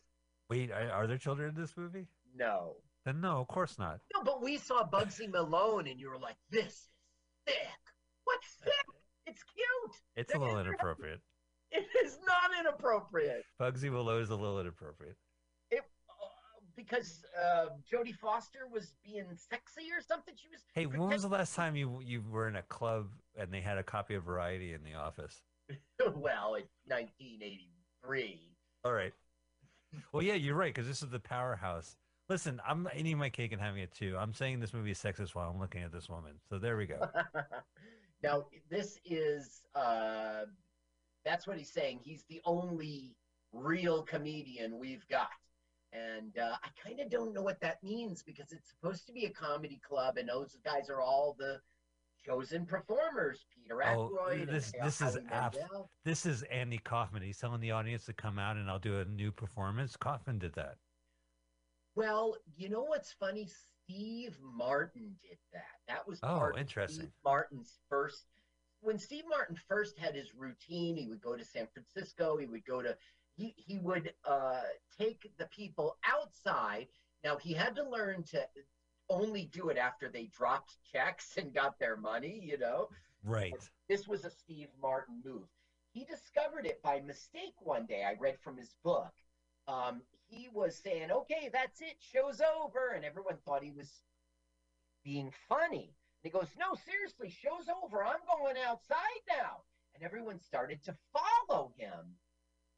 Wait, 0.49 0.71
are, 0.71 1.09
there 1.09 1.19
children 1.19 1.49
in 1.49 1.61
this 1.61 1.77
movie? 1.77 2.07
No. 2.37 2.77
Then 3.05 3.21
no, 3.21 3.41
of 3.41 3.49
course 3.49 3.77
not. 3.79 3.99
No, 4.15 4.23
but 4.23 4.41
we 4.41 4.59
saw 4.59 4.89
Bugsy 4.89 5.29
Malone, 5.29 5.89
and 5.89 5.99
you 5.99 6.09
were 6.09 6.19
like, 6.19 6.37
"This 6.51 6.69
is 6.69 6.89
sick. 7.49 7.81
What's 8.23 8.47
thick? 9.91 10.01
It's 10.17 10.35
a 10.35 10.39
little 10.39 10.59
inappropriate. 10.59 11.21
It 11.75 11.87
is 12.05 12.19
not 12.27 12.51
inappropriate. 12.61 13.47
Bugsy 13.59 13.91
Willow 13.91 14.19
is 14.19 14.29
a 14.29 14.37
little 14.37 14.61
inappropriate. 14.61 15.17
It 15.71 15.79
uh, 16.11 16.61
because 16.77 17.25
uh, 17.43 17.69
Jodie 17.91 18.15
Foster 18.15 18.69
was 18.71 18.93
being 19.03 19.25
sexy 19.35 19.85
or 19.91 20.03
something. 20.03 20.35
She 20.37 20.49
was. 20.49 20.61
Hey, 20.75 20.85
when 20.85 21.09
was 21.09 21.23
the 21.23 21.29
last 21.29 21.55
time 21.55 21.75
you 21.75 22.01
you 22.05 22.23
were 22.31 22.47
in 22.47 22.57
a 22.57 22.63
club 22.65 23.09
and 23.39 23.51
they 23.51 23.63
had 23.63 23.79
a 23.79 23.83
copy 23.83 24.15
of 24.15 24.25
Variety 24.25 24.75
in 24.75 24.83
the 24.85 24.93
office? 24.99 25.41
well, 26.15 26.57
it's 26.57 26.77
1983. 26.89 28.39
All 28.85 28.93
right. 28.93 29.15
Well, 30.13 30.23
yeah, 30.23 30.35
you're 30.35 30.55
right 30.55 30.75
because 30.75 30.87
this 30.87 31.03
is 31.03 31.09
the 31.09 31.21
powerhouse. 31.21 31.97
Listen, 32.29 32.61
I'm 32.67 32.89
eating 32.97 33.19
my 33.19 33.31
cake 33.31 33.53
and 33.53 33.61
having 33.61 33.83
it 33.83 33.93
too. 33.93 34.17
I'm 34.19 34.33
saying 34.33 34.61
this 34.61 34.73
movie 34.73 34.93
is 34.93 34.99
sexist 34.99 35.35
while 35.35 35.51
I'm 35.51 35.61
looking 35.61 35.83
at 35.83 35.93
this 35.93 36.09
woman. 36.09 36.33
So 36.49 36.59
there 36.59 36.77
we 36.77 36.87
go. 36.87 37.01
now 38.23 38.47
this 38.71 38.99
is 39.05 39.63
uh, 39.75 40.43
that's 41.25 41.47
what 41.47 41.59
he's 41.59 41.73
saying. 41.73 42.01
He's 42.03 42.25
the 42.29 42.41
only 42.45 43.15
real 43.53 44.03
comedian 44.03 44.79
we've 44.79 45.07
got. 45.09 45.29
And 45.93 46.39
uh, 46.39 46.57
I 46.65 46.69
kind 46.83 47.01
of 47.01 47.11
don't 47.11 47.35
know 47.35 47.43
what 47.43 47.61
that 47.61 47.83
means 47.83 48.23
because 48.23 48.51
it's 48.51 48.71
supposed 48.71 49.07
to 49.07 49.13
be 49.13 49.27
a 49.27 49.31
comedy 49.31 49.79
club, 49.87 50.17
and 50.17 50.27
those 50.29 50.57
guys 50.65 50.89
are 50.89 51.03
all 51.03 51.37
the 51.39 51.61
chosen 52.25 52.65
performers. 52.65 53.45
Peter 53.55 53.83
Oh, 53.83 54.11
Aykroyd. 54.11 54.47
this- 54.51 54.73
this 54.83 55.01
is 55.03 55.19
This 56.05 56.25
is 56.25 56.43
Andy 56.45 56.79
Kaufman. 56.79 57.23
He's 57.23 57.39
telling 57.39 57.61
the 57.61 57.73
audience 57.73 58.07
to 58.07 58.13
come 58.13 58.39
out 58.39 58.57
and 58.57 58.71
I'll 58.71 58.79
do 58.79 59.01
a 59.01 59.05
new 59.05 59.31
performance. 59.33 59.97
Kaufman 59.97 60.39
did 60.39 60.55
that. 60.55 60.77
Well, 61.95 62.37
you 62.57 62.69
know 62.71 62.83
what's 62.85 63.13
funny? 63.13 63.49
Steve 63.93 64.37
Martin 64.43 65.15
did 65.23 65.39
that. 65.53 65.63
That 65.89 66.07
was 66.07 66.19
Oh, 66.23 66.39
part 66.39 66.59
interesting. 66.59 67.01
Steve 67.05 67.13
Martin's 67.25 67.79
first. 67.89 68.27
When 68.81 68.99
Steve 68.99 69.25
Martin 69.29 69.57
first 69.69 69.99
had 69.99 70.15
his 70.15 70.35
routine, 70.35 70.97
he 70.97 71.07
would 71.07 71.21
go 71.21 71.37
to 71.37 71.45
San 71.45 71.67
Francisco. 71.73 72.37
He 72.37 72.47
would 72.47 72.65
go 72.65 72.83
to. 72.83 72.97
He 73.37 73.55
he 73.57 73.79
would 73.79 74.13
uh, 74.25 74.63
take 74.99 75.31
the 75.39 75.47
people 75.47 75.97
outside. 76.05 76.87
Now 77.25 77.37
he 77.37 77.53
had 77.53 77.77
to 77.77 77.89
learn 77.89 78.25
to 78.25 78.47
only 79.09 79.45
do 79.53 79.69
it 79.69 79.77
after 79.79 80.09
they 80.09 80.27
dropped 80.27 80.77
checks 80.91 81.37
and 81.37 81.53
got 81.55 81.79
their 81.79 81.97
money. 81.97 82.41
You 82.43 82.59
know, 82.59 82.89
Right. 83.25 83.55
this 83.89 84.09
was 84.09 84.25
a 84.25 84.31
Steve 84.31 84.69
Martin 84.81 85.21
move. 85.25 85.49
He 85.93 86.05
discovered 86.05 86.67
it 86.67 86.83
by 86.83 87.01
mistake 87.01 87.55
one 87.61 87.87
day. 87.87 88.05
I 88.05 88.15
read 88.19 88.39
from 88.41 88.57
his 88.57 88.75
book. 88.83 89.13
Um, 89.69 90.03
he 90.33 90.49
was 90.49 90.79
saying, 90.79 91.11
"Okay, 91.11 91.51
that's 91.53 91.81
it. 91.83 91.97
Show's 92.01 92.41
over," 92.41 92.93
and 92.93 93.05
everyone 93.05 93.37
thought 93.45 93.63
he 93.63 93.71
was 93.71 94.03
being 95.05 95.31
funny. 95.49 95.95
And 96.23 96.25
he 96.25 96.31
goes, 96.31 96.49
"No, 96.59 96.75
seriously, 96.75 97.29
show's 97.29 97.69
over. 97.69 98.03
I'm 98.03 98.25
going 98.27 98.57
outside 98.57 99.23
now." 99.29 99.65
And 99.95 100.03
everyone 100.03 100.41
started 100.41 100.83
to 100.85 100.97
follow 101.13 101.75
him. 101.77 102.17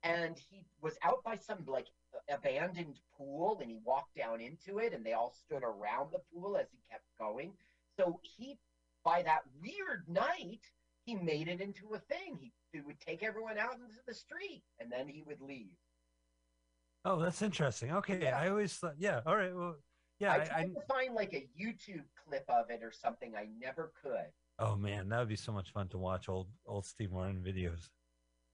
And 0.02 0.36
he 0.50 0.66
was 0.80 0.98
out 1.02 1.22
by 1.22 1.36
some 1.36 1.64
like 1.66 1.86
abandoned 2.28 3.00
pool, 3.16 3.60
and 3.60 3.70
he 3.70 3.76
walked 3.76 4.16
down 4.16 4.40
into 4.40 4.78
it, 4.80 4.92
and 4.92 5.06
they 5.06 5.12
all 5.12 5.32
stood 5.32 5.62
around 5.62 6.10
the 6.10 6.24
pool 6.32 6.56
as 6.56 6.66
he 6.72 6.78
kept 6.90 7.06
going. 7.18 7.56
So 7.96 8.20
he, 8.22 8.58
by 9.04 9.22
that 9.22 9.42
weird 9.62 10.08
night, 10.08 10.60
he 11.04 11.14
made 11.14 11.48
it 11.48 11.60
into 11.60 11.94
a 11.94 12.00
thing. 12.00 12.36
He, 12.40 12.52
he 12.72 12.80
would 12.80 13.00
take 13.00 13.22
everyone 13.22 13.58
out 13.58 13.74
into 13.74 14.02
the 14.06 14.14
street, 14.14 14.64
and 14.80 14.90
then 14.90 15.06
he 15.06 15.22
would 15.22 15.40
leave. 15.40 15.76
Oh, 17.04 17.20
that's 17.20 17.42
interesting. 17.42 17.92
Okay. 17.92 18.22
Yeah. 18.22 18.38
I 18.38 18.48
always 18.48 18.72
thought, 18.74 18.94
yeah. 18.98 19.20
All 19.26 19.36
right. 19.36 19.54
Well, 19.54 19.76
yeah. 20.18 20.32
I 20.32 20.38
tried 20.38 20.50
I, 20.56 20.62
to 20.64 20.80
find 20.88 21.14
like 21.14 21.34
a 21.34 21.48
YouTube 21.60 22.04
clip 22.26 22.44
of 22.48 22.70
it 22.70 22.80
or 22.82 22.92
something. 22.92 23.34
I 23.36 23.46
never 23.60 23.92
could. 24.02 24.30
oh, 24.58 24.76
man. 24.76 25.08
That 25.08 25.18
would 25.18 25.28
be 25.28 25.36
so 25.36 25.52
much 25.52 25.70
fun 25.72 25.88
to 25.88 25.98
watch 25.98 26.28
old, 26.28 26.48
old 26.66 26.86
Steve 26.86 27.12
Martin 27.12 27.42
videos. 27.46 27.88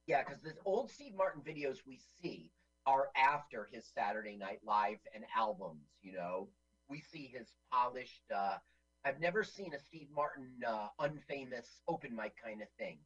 Yeah, 0.06 0.22
because 0.24 0.40
the 0.42 0.54
old 0.64 0.90
Steve 0.90 1.12
Martin 1.16 1.42
videos 1.42 1.78
we 1.86 2.00
see 2.20 2.50
are 2.86 3.08
after 3.16 3.68
his 3.70 3.84
Saturday 3.94 4.36
Night 4.36 4.60
Live 4.64 4.98
and 5.14 5.24
albums. 5.36 5.86
You 6.02 6.14
know, 6.14 6.48
we 6.88 7.00
see 7.00 7.30
his 7.32 7.52
polished. 7.72 8.24
uh 8.34 8.56
I've 9.04 9.20
never 9.20 9.44
seen 9.44 9.72
a 9.74 9.78
Steve 9.78 10.08
Martin 10.14 10.50
uh, 10.66 10.88
unfamous 11.00 11.80
open 11.88 12.14
mic 12.14 12.34
kind 12.42 12.60
of 12.60 12.68
thing. 12.78 12.98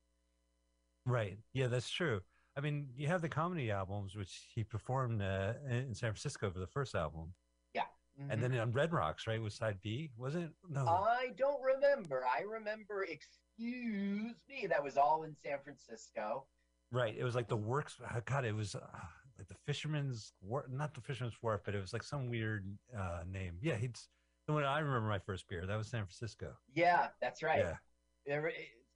Right. 1.07 1.39
Yeah, 1.53 1.69
that's 1.69 1.89
true. 1.91 2.21
I 2.57 2.61
mean, 2.61 2.89
you 2.97 3.09
have 3.09 3.21
the 3.23 3.29
comedy 3.29 3.71
albums, 3.71 4.15
which 4.15 4.47
he 4.55 4.63
performed 4.63 5.21
uh, 5.23 5.55
in 5.69 5.95
San 5.95 6.11
Francisco 6.11 6.51
for 6.51 6.59
the 6.61 6.67
first 6.67 6.95
album. 6.95 7.33
Yeah. 7.75 7.83
And 8.31 8.41
then 8.41 8.57
on 8.59 8.71
Red 8.71 8.93
Rocks, 8.93 9.27
right, 9.27 9.43
was 9.43 9.55
side 9.55 9.79
B, 9.83 10.11
was 10.17 10.37
it? 10.37 10.51
No. 10.71 10.87
I 10.87 11.31
don't 11.37 11.61
remember. 11.63 12.23
I 12.25 12.43
remember. 12.43 13.05
Excuse 13.05 14.37
me. 14.49 14.67
That 14.69 14.83
was 14.85 14.97
all 14.97 15.25
in 15.25 15.35
San 15.35 15.59
Francisco. 15.65 16.47
right. 16.93 17.15
It 17.19 17.25
was 17.25 17.35
like 17.35 17.49
the 17.49 17.57
works. 17.57 17.97
uh, 18.09 18.21
God, 18.25 18.45
it 18.45 18.55
was 18.55 18.77
uh, 18.77 18.81
like 19.37 19.49
the 19.49 19.57
fisherman's 19.67 20.33
wharf, 20.41 20.67
not 20.71 20.95
the 20.95 21.01
fisherman's 21.01 21.35
wharf, 21.43 21.63
but 21.65 21.75
it 21.75 21.81
was 21.81 21.93
like 21.93 22.05
some 22.05 22.31
weird 22.31 22.65
uh 22.97 23.23
name. 23.29 23.59
Yeah, 23.61 23.75
he's 23.75 24.09
the 24.47 24.53
one 24.53 24.63
I 24.63 24.79
remember 24.79 25.09
my 25.09 25.19
first 25.19 25.49
beer. 25.49 25.67
That 25.67 25.77
was 25.77 25.89
San 25.89 26.03
Francisco. 26.05 26.53
Yeah, 26.73 27.09
that's 27.21 27.43
right. 27.43 27.65
Yeah. 28.27 28.41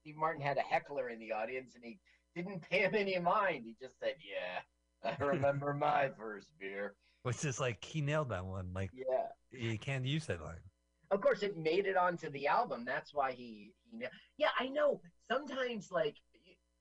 Steve 0.01 0.17
Martin 0.17 0.41
had 0.41 0.59
a 0.59 0.61
heckler 0.63 1.09
in 1.09 1.19
the 1.19 1.33
audience, 1.33 1.75
and 1.75 1.83
he 1.85 1.99
didn't 2.43 2.69
pay 2.69 2.81
him 2.81 2.95
any 2.95 3.19
mind. 3.19 3.65
He 3.67 3.77
just 3.81 3.99
said, 3.99 4.15
"Yeah, 4.21 5.11
I 5.19 5.23
remember 5.25 5.75
my 5.75 6.11
first 6.19 6.49
beer." 6.59 6.95
Which 7.23 7.45
is 7.45 7.61
like 7.61 7.85
he 7.85 8.01
nailed 8.01 8.31
that 8.31 8.45
one. 8.45 8.73
Like 8.75 8.91
Yeah. 8.95 9.29
you 9.51 9.79
can't 9.79 10.05
use 10.05 10.27
that 10.27 10.41
line. 10.43 10.63
Of 11.11 11.21
course, 11.21 11.43
it 11.43 11.57
made 11.57 11.87
it 11.87 11.97
onto 11.97 12.31
the 12.31 12.47
album. 12.47 12.85
That's 12.85 13.15
why 13.15 13.33
he, 13.33 13.73
he 13.91 14.05
yeah, 14.37 14.49
I 14.59 14.69
know. 14.69 15.01
Sometimes, 15.31 15.91
like, 15.91 16.17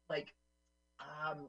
like, 0.10 0.34
um, 1.00 1.48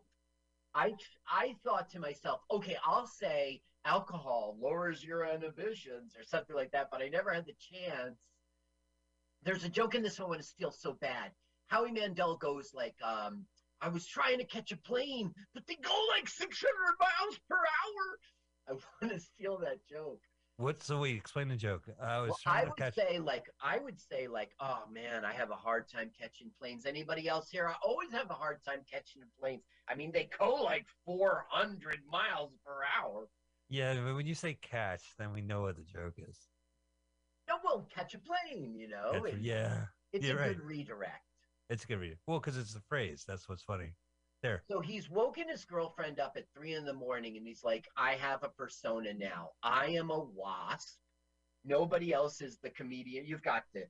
I 0.74 0.94
I 1.28 1.54
thought 1.64 1.90
to 1.90 2.00
myself, 2.00 2.40
okay, 2.50 2.76
I'll 2.84 3.06
say 3.06 3.62
alcohol 3.84 4.56
lowers 4.60 5.02
your 5.04 5.24
inhibitions 5.26 6.14
or 6.16 6.22
something 6.22 6.54
like 6.54 6.70
that, 6.72 6.88
but 6.90 7.02
I 7.02 7.08
never 7.08 7.32
had 7.32 7.46
the 7.46 7.54
chance. 7.54 8.18
There's 9.42 9.64
a 9.64 9.68
joke 9.68 9.94
in 9.94 10.02
this 10.02 10.18
one 10.18 10.30
when 10.30 10.38
it's 10.38 10.48
still 10.48 10.70
so 10.72 10.92
bad. 11.00 11.30
Howie 11.68 11.92
Mandel 11.92 12.36
goes 12.36 12.72
like, 12.74 12.94
um, 13.02 13.44
I 13.80 13.88
was 13.88 14.06
trying 14.06 14.38
to 14.38 14.44
catch 14.44 14.72
a 14.72 14.76
plane, 14.76 15.32
but 15.54 15.66
they 15.66 15.76
go 15.76 15.94
like 16.16 16.28
600 16.28 16.68
miles 17.00 17.38
per 17.48 17.56
hour. 17.56 18.18
I 18.68 18.72
want 18.72 19.12
to 19.14 19.20
steal 19.20 19.58
that 19.58 19.78
joke. 19.88 20.20
What? 20.56 20.82
So 20.82 20.98
we 20.98 21.12
explain 21.12 21.46
the 21.48 21.54
joke. 21.56 21.84
I 22.02 22.18
was 22.18 22.30
Well, 22.30 22.38
trying 22.42 22.56
I 22.56 22.62
to 22.64 22.68
would 22.70 22.76
catch. 22.76 22.94
say 22.96 23.18
like 23.20 23.44
I 23.62 23.78
would 23.78 24.00
say 24.00 24.26
like, 24.26 24.50
oh 24.58 24.82
man, 24.92 25.24
I 25.24 25.32
have 25.32 25.50
a 25.50 25.54
hard 25.54 25.88
time 25.88 26.10
catching 26.20 26.50
planes. 26.60 26.84
Anybody 26.84 27.28
else 27.28 27.48
here? 27.48 27.68
I 27.68 27.74
always 27.86 28.10
have 28.10 28.28
a 28.30 28.34
hard 28.34 28.58
time 28.64 28.80
catching 28.90 29.22
planes. 29.40 29.62
I 29.88 29.94
mean, 29.94 30.10
they 30.12 30.28
go 30.36 30.54
like 30.54 30.86
400 31.06 32.00
miles 32.10 32.50
per 32.66 32.80
hour. 33.00 33.28
Yeah, 33.68 33.94
but 34.04 34.16
when 34.16 34.26
you 34.26 34.34
say 34.34 34.54
catch, 34.54 35.02
then 35.18 35.32
we 35.32 35.42
know 35.42 35.62
what 35.62 35.76
the 35.76 35.84
joke 35.84 36.14
is. 36.16 36.36
No, 37.48 37.58
well, 37.64 37.86
catch 37.94 38.14
a 38.14 38.18
plane, 38.18 38.74
you 38.74 38.88
know. 38.88 39.22
Catch- 39.24 39.34
yeah, 39.40 39.84
it's 40.12 40.26
you're 40.26 40.38
a 40.38 40.40
right. 40.40 40.56
good 40.56 40.64
redirect. 40.66 41.22
It's 41.70 41.84
a 41.84 41.86
good 41.86 42.00
read. 42.00 42.16
Well, 42.26 42.40
because 42.40 42.56
it's 42.56 42.74
the 42.74 42.80
phrase. 42.88 43.24
That's 43.26 43.48
what's 43.48 43.62
funny. 43.62 43.92
There. 44.42 44.62
So 44.70 44.78
he's 44.80 45.10
woken 45.10 45.48
his 45.48 45.64
girlfriend 45.64 46.20
up 46.20 46.34
at 46.36 46.44
three 46.56 46.74
in 46.74 46.84
the 46.84 46.92
morning, 46.92 47.36
and 47.36 47.44
he's 47.46 47.64
like, 47.64 47.88
"I 47.96 48.12
have 48.12 48.44
a 48.44 48.48
persona 48.48 49.12
now. 49.12 49.50
I 49.64 49.86
am 49.88 50.10
a 50.10 50.20
wasp. 50.24 50.96
Nobody 51.64 52.12
else 52.12 52.40
is 52.40 52.58
the 52.62 52.70
comedian. 52.70 53.26
You've 53.26 53.42
got 53.42 53.64
the 53.74 53.88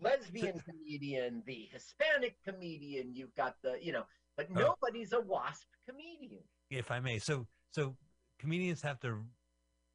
lesbian 0.00 0.60
comedian, 0.68 1.42
the 1.46 1.68
Hispanic 1.72 2.36
comedian. 2.44 3.14
You've 3.14 3.34
got 3.34 3.56
the, 3.62 3.78
you 3.80 3.92
know, 3.92 4.04
but 4.36 4.48
Oh. 4.50 4.76
nobody's 4.80 5.12
a 5.12 5.20
wasp 5.20 5.66
comedian. 5.88 6.42
if 6.70 6.90
I 6.90 7.00
may. 7.00 7.18
So 7.18 7.46
so 7.70 7.96
comedians 8.38 8.82
have 8.82 9.00
to 9.00 9.24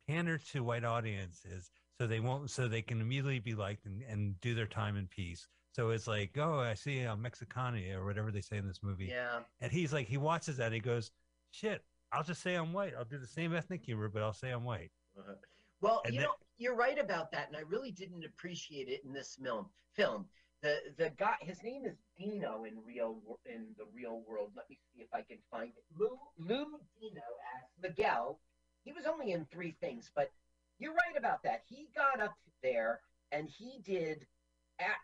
pander 0.08 0.38
to 0.38 0.64
white 0.64 0.84
audiences 0.84 1.72
so 2.00 2.08
they 2.08 2.20
won't 2.20 2.50
so 2.50 2.68
they 2.68 2.82
can 2.82 3.00
immediately 3.02 3.40
be 3.40 3.54
liked 3.54 3.86
and, 3.86 4.02
and 4.04 4.40
do 4.42 4.56
their 4.56 4.66
time 4.68 4.98
in 4.98 5.08
peace. 5.08 5.48
So 5.74 5.90
it's 5.90 6.08
like, 6.08 6.38
oh, 6.38 6.60
I 6.60 6.76
see 6.76 7.00
a 7.02 7.16
Mexicani 7.18 7.94
or 7.96 8.06
whatever 8.06 8.32
they 8.32 8.42
say 8.42 8.58
in 8.58 8.68
this 8.68 8.82
movie. 8.84 9.08
Yeah, 9.08 9.40
And 9.60 9.72
he's 9.72 9.92
like, 9.92 10.08
he 10.08 10.18
watches 10.18 10.58
that. 10.58 10.66
And 10.68 10.74
he 10.76 10.80
goes, 10.80 11.12
shit, 11.52 11.84
I'll 12.12 12.24
just 12.24 12.42
say 12.44 12.54
I'm 12.56 12.72
white. 12.74 12.94
I'll 12.98 13.06
do 13.06 13.18
the 13.18 13.26
same 13.28 13.56
ethnic 13.56 13.84
humor, 13.84 14.08
but 14.08 14.22
I'll 14.22 14.34
say 14.34 14.52
I'm 14.52 14.64
white. 14.64 14.92
Uh-huh. 15.18 15.34
Well, 15.82 16.02
And 16.06 16.14
you 16.14 16.20
the- 16.22 16.28
know, 16.28 16.34
you're 16.58 16.76
right 16.76 17.00
about 17.00 17.32
that, 17.32 17.48
and 17.48 17.58
I 17.58 17.62
really 17.62 17.92
didn't 17.92 18.24
appreciate 18.24 18.88
it 18.88 19.02
in 19.04 19.12
this 19.14 19.36
film. 19.44 19.66
Film. 19.94 20.26
The 20.62 20.78
the 20.98 21.10
guy, 21.18 21.36
his 21.42 21.62
name 21.62 21.84
is 21.86 21.98
Dino 22.18 22.64
in 22.64 22.74
real 22.86 23.18
in 23.46 23.66
the 23.78 23.84
real 23.94 24.22
world. 24.26 24.52
Let 24.56 24.70
me 24.70 24.78
see 24.96 25.02
if 25.02 25.10
I 25.14 25.22
can 25.24 25.40
find 25.52 25.72
it. 25.76 25.84
Lou 26.00 26.18
Lou 26.38 26.66
Dino 27.02 27.22
as 27.58 27.68
Miguel. 27.82 28.40
He 28.86 28.94
was 28.94 29.06
only 29.06 29.32
in 29.34 29.46
three 29.52 29.76
things, 29.82 30.10
but 30.16 30.32
you're 30.80 30.94
right 30.94 31.18
about 31.18 31.44
that. 31.44 31.64
He 31.68 31.90
got 31.96 32.22
up 32.22 32.38
there 32.62 33.02
and 33.34 33.50
he 33.50 33.80
did, 33.84 34.26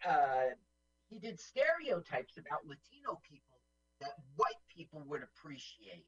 uh, 0.07 0.45
he 1.09 1.20
did 1.20 1.39
stereotypes 1.39 2.38
about 2.38 2.65
Latino 2.65 3.20
people 3.30 3.57
that 3.99 4.13
white 4.36 4.61
people 4.76 5.03
would 5.07 5.24
appreciate. 5.24 6.05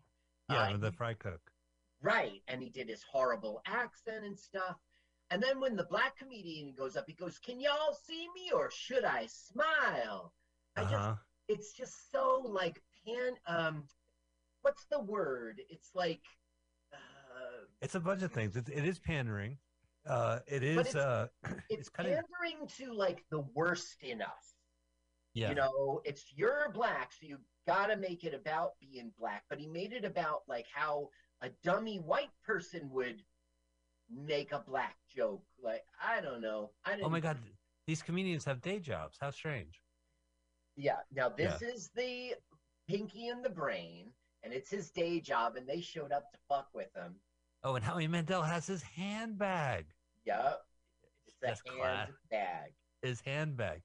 Yeah, 0.49 0.69
Uh, 0.69 0.77
the 0.77 0.91
fry 0.91 1.13
cook. 1.13 1.51
Right. 2.01 2.41
And 2.47 2.61
he 2.61 2.69
did 2.69 2.87
his 2.89 3.03
horrible 3.03 3.61
accent 3.65 4.25
and 4.25 4.37
stuff. 4.37 4.77
And 5.29 5.41
then 5.41 5.59
when 5.59 5.75
the 5.75 5.85
black 5.85 6.17
comedian 6.17 6.73
goes 6.73 6.97
up, 6.97 7.05
he 7.07 7.13
goes, 7.13 7.39
Can 7.39 7.59
y'all 7.59 7.93
see 7.93 8.27
me 8.35 8.51
or 8.53 8.69
should 8.71 9.03
I 9.03 9.27
smile? 9.27 10.33
I 10.75 10.83
Uh 10.83 10.89
just 10.89 11.19
it's 11.47 11.73
just 11.73 12.11
so 12.11 12.41
like 12.45 12.81
pan 13.05 13.33
um 13.45 13.83
what's 14.61 14.85
the 14.85 14.99
word? 14.99 15.61
It's 15.69 15.91
like 15.93 16.21
uh 16.93 17.65
It's 17.81 17.95
a 17.95 17.99
bunch 17.99 18.23
of 18.23 18.31
things. 18.31 18.55
It 18.55 18.69
is 18.69 18.99
pandering. 18.99 19.57
Uh, 20.07 20.39
it 20.47 20.63
is. 20.63 20.77
it's- 20.79 20.95
uh, 20.95 21.27
it's, 21.69 21.89
kind 21.89 22.09
of 22.09 22.15
pandering 22.15 22.67
to 22.77 22.93
like 22.93 23.23
the 23.29 23.41
worst 23.53 23.97
in 24.01 24.21
us. 24.21 24.55
yeah. 25.33 25.49
You 25.49 25.55
know, 25.55 26.01
it's 26.05 26.25
you're 26.35 26.71
black, 26.73 27.11
so 27.11 27.27
you 27.27 27.37
gotta 27.67 27.95
make 27.95 28.23
it 28.23 28.33
about 28.33 28.71
being 28.79 29.11
black. 29.19 29.43
But 29.49 29.59
he 29.59 29.67
made 29.67 29.93
it 29.93 30.03
about 30.05 30.41
like 30.47 30.65
how 30.73 31.09
a 31.41 31.49
dummy 31.63 31.97
white 31.97 32.31
person 32.45 32.89
would 32.91 33.21
make 34.09 34.51
a 34.51 34.59
black 34.59 34.95
joke. 35.15 35.43
Like 35.63 35.83
I 36.03 36.21
don't 36.21 36.41
know. 36.41 36.71
I 36.85 36.91
didn't. 36.91 37.05
oh 37.05 37.09
my 37.09 37.19
god, 37.19 37.37
these 37.87 38.01
comedians 38.01 38.43
have 38.45 38.61
day 38.61 38.79
jobs. 38.79 39.17
How 39.21 39.29
strange. 39.31 39.79
Yeah. 40.75 40.97
Now 41.13 41.29
this 41.29 41.61
is 41.61 41.91
the 41.95 42.33
Pinky 42.87 43.27
and 43.27 43.45
the 43.45 43.49
Brain, 43.49 44.07
and 44.43 44.51
it's 44.51 44.69
his 44.71 44.89
day 44.89 45.19
job, 45.19 45.55
and 45.55 45.67
they 45.67 45.79
showed 45.81 46.11
up 46.11 46.31
to 46.31 46.37
fuck 46.49 46.67
with 46.73 46.93
him. 46.95 47.15
Oh, 47.63 47.75
and 47.75 47.83
Howie 47.85 48.07
Mandel 48.07 48.41
has 48.41 48.65
his 48.67 48.81
handbag. 48.81 49.85
Yeah. 50.25 50.53
It's 51.27 51.35
the 51.41 51.47
That's 51.47 51.61
class. 51.61 52.07
handbag. 52.31 52.71
His 53.01 53.21
handbag. 53.21 53.81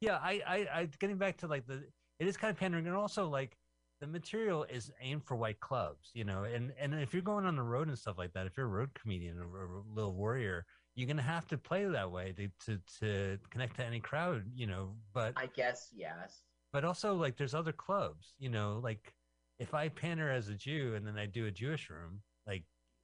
Yeah, 0.00 0.18
I, 0.22 0.40
I, 0.46 0.56
I, 0.80 0.88
getting 1.00 1.16
back 1.18 1.36
to 1.38 1.46
like 1.48 1.66
the, 1.66 1.84
it 2.20 2.26
is 2.28 2.36
kind 2.36 2.50
of 2.50 2.58
pandering, 2.58 2.86
and 2.86 2.94
also 2.94 3.28
like 3.28 3.56
the 4.00 4.06
material 4.06 4.64
is 4.64 4.92
aimed 5.00 5.24
for 5.24 5.36
white 5.36 5.58
clubs, 5.60 6.10
you 6.14 6.24
know, 6.24 6.44
and 6.44 6.72
and 6.78 6.94
if 6.94 7.12
you're 7.12 7.22
going 7.22 7.44
on 7.46 7.56
the 7.56 7.62
road 7.62 7.88
and 7.88 7.98
stuff 7.98 8.16
like 8.18 8.32
that, 8.34 8.46
if 8.46 8.56
you're 8.56 8.66
a 8.66 8.68
road 8.68 8.90
comedian 8.94 9.38
or 9.38 9.64
a 9.64 9.94
little 9.94 10.14
warrior, 10.14 10.64
you're 10.94 11.08
gonna 11.08 11.22
have 11.22 11.46
to 11.48 11.58
play 11.58 11.84
that 11.84 12.10
way 12.10 12.32
to 12.36 12.48
to 12.66 12.80
to 13.00 13.38
connect 13.50 13.76
to 13.76 13.84
any 13.84 13.98
crowd, 14.00 14.44
you 14.54 14.66
know. 14.68 14.94
But 15.12 15.32
I 15.36 15.46
guess 15.46 15.88
yes. 15.92 16.42
but 16.72 16.84
also 16.84 17.14
like 17.14 17.36
there's 17.36 17.54
other 17.54 17.72
clubs 17.72 18.34
you 18.38 18.48
know 18.48 18.80
like 18.82 19.12
if 19.58 19.74
i 19.74 19.88
pander 19.88 20.30
as 20.30 20.48
a 20.48 20.54
jew 20.54 20.94
and 20.96 21.06
then 21.06 21.16
i 21.18 21.26
do 21.26 21.46
a 21.46 21.50
jewish 21.50 21.88
room 21.90 22.20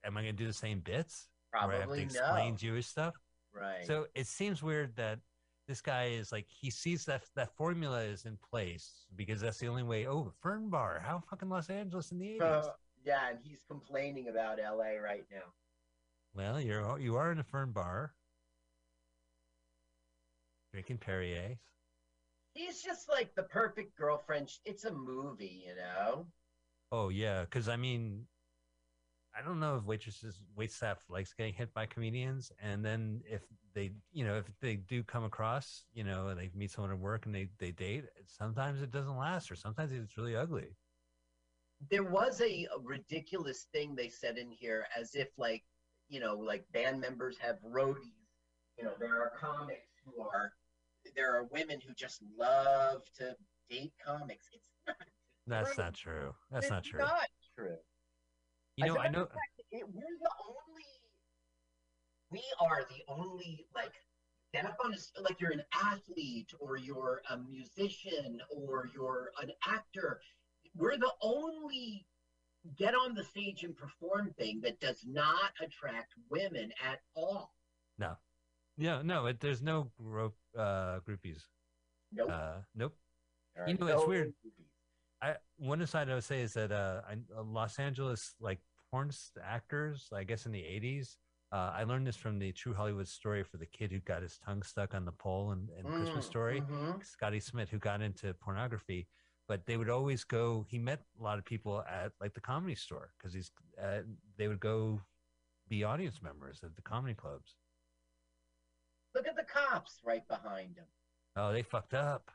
am 0.04 0.16
i 0.16 0.22
going 0.22 0.34
to 0.36 0.42
do 0.42 0.46
the 0.46 0.52
same 0.52 0.80
bits 0.80 1.28
where 1.50 1.72
i 1.76 1.80
have 1.80 1.92
to 1.92 2.00
explain 2.00 2.52
no. 2.52 2.56
jewish 2.56 2.86
stuff 2.86 3.14
Right. 3.52 3.86
so 3.86 4.06
it 4.14 4.26
seems 4.26 4.62
weird 4.62 4.96
that 4.96 5.20
this 5.68 5.80
guy 5.80 6.06
is 6.06 6.32
like 6.32 6.46
he 6.48 6.70
sees 6.70 7.04
that 7.04 7.22
that 7.36 7.54
formula 7.56 8.00
is 8.02 8.24
in 8.24 8.36
place 8.50 9.06
because 9.14 9.40
that's 9.40 9.58
the 9.58 9.68
only 9.68 9.84
way 9.84 10.06
oh 10.06 10.32
fern 10.42 10.68
bar 10.70 11.00
how 11.04 11.22
fucking 11.30 11.48
los 11.48 11.70
angeles 11.70 12.10
in 12.10 12.18
the 12.18 12.26
80s 12.40 12.42
Uh, 12.42 12.70
yeah, 13.04 13.28
and 13.30 13.38
he's 13.44 13.62
complaining 13.68 14.28
about 14.28 14.58
LA 14.58 14.96
right 15.00 15.24
now. 15.30 15.52
well 16.34 16.60
you're 16.60 16.98
you 16.98 17.16
are 17.16 17.30
in 17.30 17.38
a 17.38 17.44
fern 17.44 17.70
bar 17.70 18.14
drinking 20.72 20.98
perrier 20.98 21.56
He's 22.54 22.82
just 22.82 23.08
like 23.08 23.34
the 23.34 23.42
perfect 23.42 23.96
girlfriend. 23.98 24.48
It's 24.64 24.84
a 24.84 24.92
movie, 24.92 25.64
you 25.66 25.74
know. 25.74 26.28
Oh 26.92 27.08
yeah, 27.08 27.40
because 27.40 27.68
I 27.68 27.74
mean, 27.76 28.26
I 29.36 29.42
don't 29.42 29.58
know 29.58 29.76
if 29.76 29.84
waitresses, 29.84 30.40
wait 30.56 30.70
staff 30.70 30.98
likes 31.08 31.32
getting 31.32 31.54
hit 31.54 31.74
by 31.74 31.86
comedians, 31.86 32.52
and 32.62 32.84
then 32.84 33.20
if 33.28 33.42
they, 33.74 33.90
you 34.12 34.24
know, 34.24 34.36
if 34.36 34.44
they 34.60 34.76
do 34.76 35.02
come 35.02 35.24
across, 35.24 35.84
you 35.92 36.04
know, 36.04 36.28
and 36.28 36.38
they 36.38 36.50
meet 36.54 36.70
someone 36.70 36.92
at 36.92 36.98
work 36.98 37.26
and 37.26 37.34
they 37.34 37.48
they 37.58 37.72
date, 37.72 38.04
sometimes 38.26 38.80
it 38.80 38.92
doesn't 38.92 39.16
last, 39.16 39.50
or 39.50 39.56
sometimes 39.56 39.90
it's 39.90 40.16
really 40.16 40.36
ugly. 40.36 40.76
There 41.90 42.04
was 42.04 42.40
a, 42.40 42.66
a 42.76 42.80
ridiculous 42.82 43.66
thing 43.72 43.94
they 43.94 44.08
said 44.08 44.38
in 44.38 44.50
here, 44.50 44.86
as 44.96 45.14
if 45.14 45.28
like, 45.36 45.64
you 46.08 46.20
know, 46.20 46.36
like 46.36 46.64
band 46.72 47.00
members 47.00 47.36
have 47.40 47.56
roadies. 47.68 48.12
You 48.78 48.84
know, 48.84 48.92
there 49.00 49.20
are 49.20 49.32
comics 49.38 49.88
who 50.04 50.22
are, 50.22 50.52
there 51.16 51.34
are 51.34 51.44
women 51.44 51.80
who 51.86 51.92
just 51.94 52.20
love 52.38 53.02
to 53.18 53.34
date 53.68 53.92
comics. 54.04 54.48
It's 54.52 54.68
not. 54.86 54.96
That's 55.46 55.74
true. 55.74 55.84
not 55.84 55.94
true. 55.94 56.34
That's 56.50 56.66
it's 56.66 56.70
not 56.70 56.84
true. 56.84 57.00
Not 57.00 57.28
true. 57.58 57.76
You 58.76 58.86
know, 58.86 58.98
I 58.98 59.04
matter 59.04 59.12
know. 59.12 59.28
it, 59.70 59.84
we're 59.92 60.02
the 60.20 60.30
only. 60.46 60.84
We 62.30 62.42
are 62.60 62.84
the 62.88 63.12
only 63.12 63.66
like 63.74 63.92
get 64.52 64.64
up 64.64 64.76
on 64.84 64.92
a 64.92 65.22
like 65.22 65.40
you're 65.40 65.52
an 65.52 65.62
athlete 65.72 66.52
or 66.58 66.76
you're 66.76 67.22
a 67.30 67.36
musician 67.36 68.40
or 68.50 68.88
you're 68.94 69.30
an 69.40 69.50
actor. 69.66 70.20
We're 70.76 70.96
the 70.96 71.12
only 71.22 72.06
get 72.76 72.94
on 72.94 73.14
the 73.14 73.22
stage 73.22 73.62
and 73.62 73.76
perform 73.76 74.34
thing 74.38 74.60
that 74.62 74.80
does 74.80 75.04
not 75.06 75.52
attract 75.60 76.14
women 76.28 76.72
at 76.84 77.00
all. 77.14 77.54
No, 77.98 78.16
yeah, 78.76 79.02
no. 79.04 79.26
It, 79.26 79.38
there's 79.38 79.62
no 79.62 79.90
group 80.02 80.34
uh, 80.58 80.98
groupies. 81.08 81.42
Nope. 82.12 82.30
Uh, 82.30 82.54
nope. 82.74 82.96
You 83.68 83.74
know, 83.74 83.86
it's 83.86 84.06
weird. 84.06 84.28
groupies. 84.28 84.63
I 85.24 85.36
one 85.56 85.80
aside 85.82 86.10
I 86.10 86.14
would 86.14 86.24
say 86.24 86.40
is 86.42 86.52
that 86.54 86.72
uh, 86.72 87.00
I, 87.08 87.14
uh, 87.38 87.42
Los 87.42 87.78
Angeles 87.78 88.34
like 88.40 88.60
porn 88.90 89.10
actors, 89.42 90.08
I 90.12 90.24
guess 90.24 90.46
in 90.46 90.52
the 90.52 90.60
'80s. 90.60 91.16
Uh, 91.52 91.72
I 91.74 91.84
learned 91.84 92.06
this 92.06 92.16
from 92.16 92.38
the 92.38 92.50
True 92.52 92.74
Hollywood 92.74 93.06
Story 93.08 93.44
for 93.44 93.58
the 93.58 93.66
kid 93.66 93.92
who 93.92 94.00
got 94.00 94.22
his 94.22 94.38
tongue 94.44 94.62
stuck 94.62 94.92
on 94.92 95.04
the 95.04 95.12
pole 95.12 95.52
in, 95.52 95.68
in 95.78 95.84
Christmas 95.92 96.24
Mm, 96.26 96.28
Story. 96.28 96.60
mhm. 96.62 97.04
Scotty 97.06 97.38
Smith, 97.40 97.70
who 97.70 97.78
got 97.78 98.00
into 98.02 98.34
pornography, 98.34 99.06
but 99.46 99.64
they 99.66 99.76
would 99.76 99.88
always 99.90 100.24
go. 100.24 100.66
He 100.68 100.78
met 100.78 101.00
a 101.18 101.22
lot 101.22 101.38
of 101.38 101.44
people 101.44 101.82
at 101.88 102.12
like 102.20 102.34
the 102.34 102.40
comedy 102.40 102.74
store 102.74 103.10
because 103.16 103.32
he's. 103.32 103.50
Uh, 103.82 104.00
they 104.36 104.48
would 104.48 104.60
go 104.60 105.00
be 105.68 105.84
audience 105.84 106.20
members 106.22 106.60
at 106.64 106.74
the 106.76 106.82
comedy 106.82 107.14
clubs. 107.14 107.54
Look 109.14 109.28
at 109.28 109.36
the 109.36 109.44
cops 109.44 110.00
right 110.04 110.26
behind 110.28 110.76
him. 110.76 110.86
Oh, 111.36 111.52
they 111.52 111.62
fucked 111.62 111.94
up. 111.94 112.30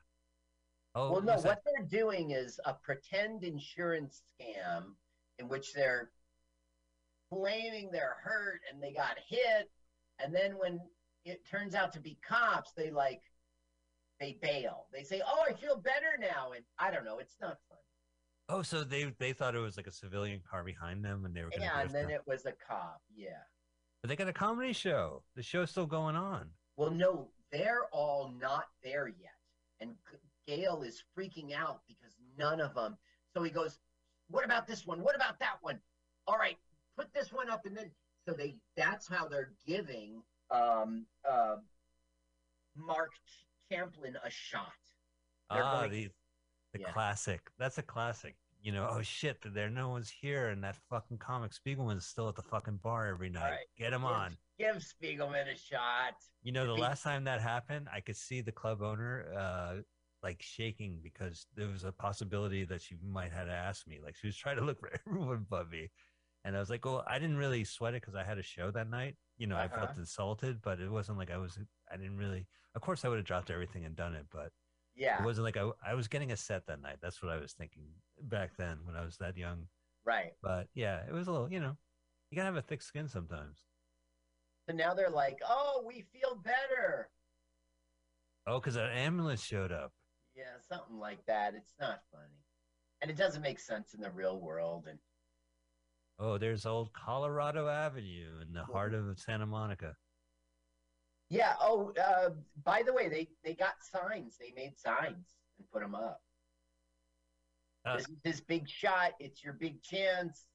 Oh, 0.96 1.12
well, 1.12 1.22
no, 1.22 1.36
that? 1.36 1.46
what 1.46 1.62
they're 1.66 1.86
doing 1.86 2.32
is 2.32 2.60
a 2.66 2.74
pretend 2.74 3.44
insurance 3.44 4.22
scam 4.34 4.96
in 5.38 5.48
which 5.48 5.74
they're 5.74 6.10
claiming 7.32 7.90
they're 7.92 8.18
hurt 8.24 8.62
and 8.72 8.82
they 8.82 8.92
got 8.92 9.18
hit, 9.28 9.70
and 10.24 10.34
then 10.34 10.58
when 10.58 10.80
it 11.26 11.46
turns 11.50 11.76
out 11.76 11.94
to 11.94 12.00
be 12.00 12.18
cops, 12.28 12.72
they 12.76 12.90
like 12.90 13.22
they 14.20 14.38
bail. 14.42 14.88
They 14.92 15.04
say, 15.04 15.22
"Oh, 15.26 15.44
I 15.48 15.54
feel 15.54 15.78
better 15.78 16.18
now," 16.20 16.52
and 16.56 16.66
I 16.78 16.92
don't 16.92 17.06
know. 17.06 17.20
It's 17.20 17.38
not 17.40 17.58
fun. 17.70 17.78
Oh, 18.50 18.64
so 18.64 18.84
they 18.84 19.14
they 19.20 19.32
thought 19.34 19.56
it 19.56 19.60
was 19.60 19.78
like 19.78 19.88
a 19.88 19.92
civilian 19.92 20.42
car 20.50 20.64
behind 20.64 21.06
them, 21.06 21.26
and 21.26 21.36
they 21.36 21.44
were 21.44 21.52
going 21.52 21.62
to 21.62 21.66
Yeah, 21.68 21.82
and 21.82 21.92
then 21.92 22.10
it 22.10 22.22
was 22.26 22.46
a 22.46 22.54
cop. 22.68 23.02
Yeah. 23.16 23.30
But 24.02 24.10
they 24.10 24.16
got 24.16 24.28
a 24.28 24.34
comedy 24.34 24.74
show. 24.74 25.24
The 25.36 25.44
show's 25.44 25.70
still 25.70 25.86
going 25.86 26.16
on. 26.16 26.50
Well, 26.78 26.90
no, 26.90 27.30
they're 27.52 27.86
all 27.92 28.34
not 28.42 28.66
there 28.84 29.08
yet. 29.08 29.34
And 29.82 29.92
Gail 30.50 30.82
is 30.82 31.04
freaking 31.18 31.54
out 31.56 31.82
because 31.88 32.16
none 32.38 32.60
of 32.60 32.74
them. 32.74 32.98
So 33.36 33.44
he 33.44 33.52
goes, 33.52 33.78
What 34.30 34.46
about 34.46 34.68
this 34.68 34.86
one? 34.86 35.02
What 35.04 35.16
about 35.16 35.40
that 35.40 35.58
one? 35.62 35.80
All 36.28 36.38
right, 36.38 36.58
put 36.98 37.14
this 37.14 37.32
one 37.32 37.50
up. 37.50 37.66
And 37.66 37.76
then, 37.78 37.92
so 38.28 38.34
they, 38.34 38.56
that's 38.76 39.08
how 39.08 39.28
they're 39.28 39.52
giving 39.66 40.22
um, 40.52 41.06
uh, 41.30 41.56
Mark 42.76 43.12
Champlin 43.72 44.16
a 44.24 44.30
shot. 44.30 44.72
They're 45.52 45.64
ah, 45.64 45.82
going- 45.82 45.92
the 45.92 46.10
the 46.74 46.80
Yeah. 46.82 46.92
classic. 46.92 47.42
That's 47.58 47.78
a 47.80 47.84
classic. 47.84 48.36
You 48.62 48.74
know, 48.74 48.88
oh 48.92 49.02
shit, 49.02 49.38
there 49.54 49.70
no 49.70 49.90
one's 49.90 50.10
here, 50.10 50.50
and 50.50 50.64
that 50.64 50.76
fucking 50.90 51.18
comic 51.18 51.52
Spiegelman's 51.54 52.06
still 52.06 52.28
at 52.28 52.36
the 52.36 52.44
fucking 52.44 52.78
bar 52.84 53.08
every 53.08 53.30
night. 53.30 53.50
right. 53.52 53.66
Get 53.78 53.94
him 53.94 54.02
Give- 54.02 54.10
on. 54.10 54.38
Give 54.60 54.76
Spiegelman 54.76 55.52
a 55.52 55.58
shot. 55.58 56.16
You 56.44 56.52
know, 56.52 56.68
the 56.68 56.76
He- 56.76 56.82
last 56.82 57.02
time 57.04 57.24
that 57.24 57.40
happened, 57.42 57.88
I 57.92 58.02
could 58.02 58.18
see 58.18 58.42
the 58.42 58.52
club 58.52 58.82
owner 58.82 59.32
uh 59.34 59.82
like 60.24 60.42
shaking 60.42 61.00
because 61.04 61.48
there 61.56 61.68
was 61.68 61.84
a 61.84 61.92
possibility 61.92 62.66
that 62.66 62.82
she 62.82 62.98
might 63.04 63.32
have 63.32 63.48
asked 63.50 63.88
me. 63.88 64.00
Like 64.04 64.16
she 64.16 64.28
was 64.28 64.38
trying 64.38 64.58
to 64.58 64.64
look 64.66 64.80
for 64.82 64.92
everyone 65.08 65.46
but 65.50 65.70
me. 65.70 65.90
And 66.46 66.56
I 66.56 66.60
was 66.60 66.70
like, 66.70 66.86
well, 66.86 67.04
I 67.08 67.20
didn't 67.20 67.38
really 67.38 67.64
sweat 67.66 67.94
it 67.94 68.02
because 68.02 68.16
I 68.16 68.24
had 68.24 68.38
a 68.38 68.44
show 68.44 68.72
that 68.72 68.90
night. 68.90 69.18
You 69.38 69.48
know, 69.48 69.58
I 69.58 69.68
felt 69.68 69.92
Uh-huh. 69.92 70.00
insulted, 70.00 70.62
but 70.62 70.80
it 70.80 70.90
wasn't 70.92 71.18
like 71.18 71.32
I 71.32 71.38
was. 71.38 71.58
I 71.92 71.98
didn't 71.98 72.18
really. 72.18 72.48
Of 72.76 72.82
course, 72.82 73.04
I 73.06 73.10
would 73.10 73.18
have 73.18 73.26
dropped 73.26 73.50
everything 73.52 73.86
and 73.86 73.96
done 73.96 74.16
it, 74.16 74.28
but 74.32 74.52
Yeah, 74.96 75.18
it 75.20 75.24
wasn't 75.24 75.46
like 75.46 75.58
I, 75.58 75.70
I 75.86 75.96
was 75.96 76.08
getting 76.08 76.32
a 76.32 76.38
set 76.38 76.66
that 76.68 76.82
night. 76.82 76.98
That's 77.02 77.22
what 77.22 77.32
I 77.32 77.38
was 77.38 77.54
thinking 77.54 77.86
back 78.22 78.56
then 78.58 78.80
when 78.86 78.96
I 78.96 79.04
was 79.06 79.18
that 79.18 79.38
young. 79.38 79.68
right. 80.04 80.34
But 80.42 80.70
yeah, 80.74 81.06
it 81.08 81.14
was 81.14 81.28
a 81.28 81.32
little. 81.32 81.52
You 81.52 81.60
know, 81.60 81.78
you 82.32 82.36
gotta 82.38 82.48
have 82.48 82.56
a 82.58 82.62
thick 82.62 82.82
skin 82.82 83.08
sometimes. 83.08 83.66
So 84.70 84.76
now 84.76 84.94
they're 84.94 85.10
like, 85.10 85.42
Oh, 85.46 85.84
we 85.86 86.02
feel 86.14 86.36
better. 86.36 87.10
Oh, 88.46 88.60
because 88.60 88.76
an 88.76 88.90
ambulance 88.90 89.42
showed 89.44 89.72
up. 89.72 89.94
Something 90.68 90.98
like 91.00 91.26
that. 91.28 91.54
It's 91.56 91.74
not 91.80 92.02
funny. 92.12 92.38
And 93.02 93.10
it 93.10 93.18
doesn't 93.18 93.42
make 93.42 93.60
sense 93.60 93.94
in 93.94 94.02
the 94.02 94.12
real 94.12 94.40
world. 94.40 94.86
And 94.90 95.00
Oh, 96.20 96.38
there's 96.38 96.66
old 96.66 96.92
Colorado 96.94 97.68
Avenue 97.70 98.42
in 98.42 98.52
the 98.54 98.64
heart 98.66 98.94
of 98.94 99.18
Santa 99.20 99.46
Monica. 99.46 99.96
yeah, 101.30 101.54
oh, 101.62 101.94
uh, 102.02 102.32
by 102.64 102.84
the 102.84 102.92
way, 102.94 103.08
they 103.08 103.30
they 103.44 103.54
got 103.54 103.76
signs. 103.82 104.36
They 104.38 104.52
made 104.56 104.78
signs 104.78 105.38
and 105.58 105.70
put 105.72 105.82
them 105.82 105.96
up. 105.96 106.22
Uh, 107.86 107.96
this 107.98 108.10
is 108.10 108.18
his 108.24 108.42
big 108.42 108.68
shot. 108.68 109.12
It's 109.20 109.44
your 109.44 109.54
big 109.54 109.82
chance. 109.82 110.46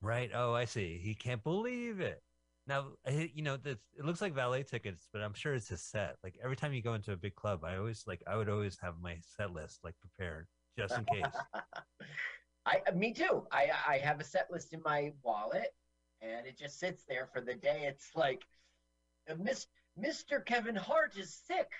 Right. 0.00 0.30
Oh, 0.32 0.54
I 0.54 0.66
see. 0.66 0.98
He 1.02 1.14
can't 1.14 1.42
believe 1.42 2.00
it. 2.00 2.22
Now, 2.68 2.86
you 3.08 3.42
know, 3.42 3.56
this, 3.56 3.76
it 3.96 4.04
looks 4.04 4.20
like 4.20 4.34
valet 4.34 4.64
tickets, 4.64 5.08
but 5.12 5.22
I'm 5.22 5.34
sure 5.34 5.54
it's 5.54 5.70
a 5.70 5.76
set. 5.76 6.16
Like 6.24 6.34
every 6.42 6.56
time 6.56 6.72
you 6.72 6.82
go 6.82 6.94
into 6.94 7.12
a 7.12 7.16
big 7.16 7.34
club, 7.36 7.62
I 7.64 7.76
always 7.76 8.02
like 8.06 8.22
I 8.26 8.36
would 8.36 8.48
always 8.48 8.76
have 8.82 8.94
my 9.00 9.18
set 9.36 9.52
list 9.52 9.80
like 9.84 9.94
prepared 10.00 10.46
just 10.76 10.96
in 10.98 11.04
case. 11.04 11.32
I 12.66 12.80
me 12.94 13.12
too. 13.12 13.46
I 13.52 13.68
I 13.88 13.98
have 13.98 14.20
a 14.20 14.24
set 14.24 14.48
list 14.50 14.72
in 14.72 14.82
my 14.84 15.12
wallet, 15.22 15.72
and 16.20 16.46
it 16.46 16.58
just 16.58 16.80
sits 16.80 17.04
there 17.08 17.28
for 17.32 17.40
the 17.40 17.54
day. 17.54 17.84
It's 17.86 18.10
like, 18.16 18.42
uh, 19.30 19.34
Miss 19.38 19.68
Mr. 19.98 20.44
Kevin 20.44 20.74
Hart 20.76 21.16
is 21.16 21.38
sick. 21.46 21.70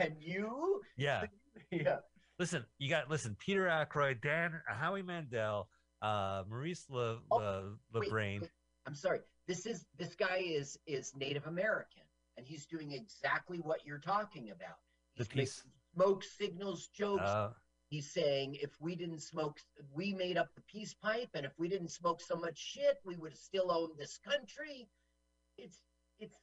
Can 0.00 0.16
you? 0.18 0.80
yeah. 0.96 1.24
Yeah. 1.70 1.96
Listen, 2.38 2.64
you 2.78 2.88
got 2.88 3.10
listen. 3.10 3.36
Peter 3.38 3.64
Aykroyd, 3.66 4.22
Dan, 4.22 4.62
Howie 4.66 5.02
Mandel, 5.02 5.68
uh, 6.00 6.44
Maurice 6.48 6.86
Le, 6.88 7.18
Oh, 7.30 7.36
Le, 7.36 7.76
wait, 7.92 8.08
LeBrain. 8.08 8.40
wait. 8.42 8.50
I'm 8.86 8.94
sorry. 8.94 9.18
This 9.50 9.66
is 9.66 9.84
this 9.98 10.14
guy 10.14 10.42
is 10.44 10.78
is 10.86 11.12
Native 11.16 11.48
American, 11.48 12.04
and 12.36 12.46
he's 12.46 12.66
doing 12.66 12.92
exactly 12.92 13.58
what 13.58 13.84
you're 13.84 13.98
talking 13.98 14.52
about. 14.52 14.78
The 15.16 15.24
He's 15.24 15.28
piece. 15.28 15.64
smoke 15.92 16.22
signals 16.22 16.86
jokes. 16.86 17.24
Uh, 17.24 17.50
he's 17.88 18.08
saying 18.08 18.58
if 18.62 18.70
we 18.80 18.94
didn't 18.94 19.18
smoke, 19.18 19.58
we 19.92 20.14
made 20.14 20.36
up 20.36 20.54
the 20.54 20.60
peace 20.72 20.94
pipe, 20.94 21.30
and 21.34 21.44
if 21.44 21.50
we 21.58 21.68
didn't 21.68 21.90
smoke 21.90 22.20
so 22.20 22.36
much 22.36 22.56
shit, 22.56 22.98
we 23.04 23.16
would 23.16 23.32
have 23.32 23.40
still 23.40 23.72
owned 23.72 23.98
this 23.98 24.20
country. 24.24 24.88
It's 25.58 25.80
it's. 26.20 26.36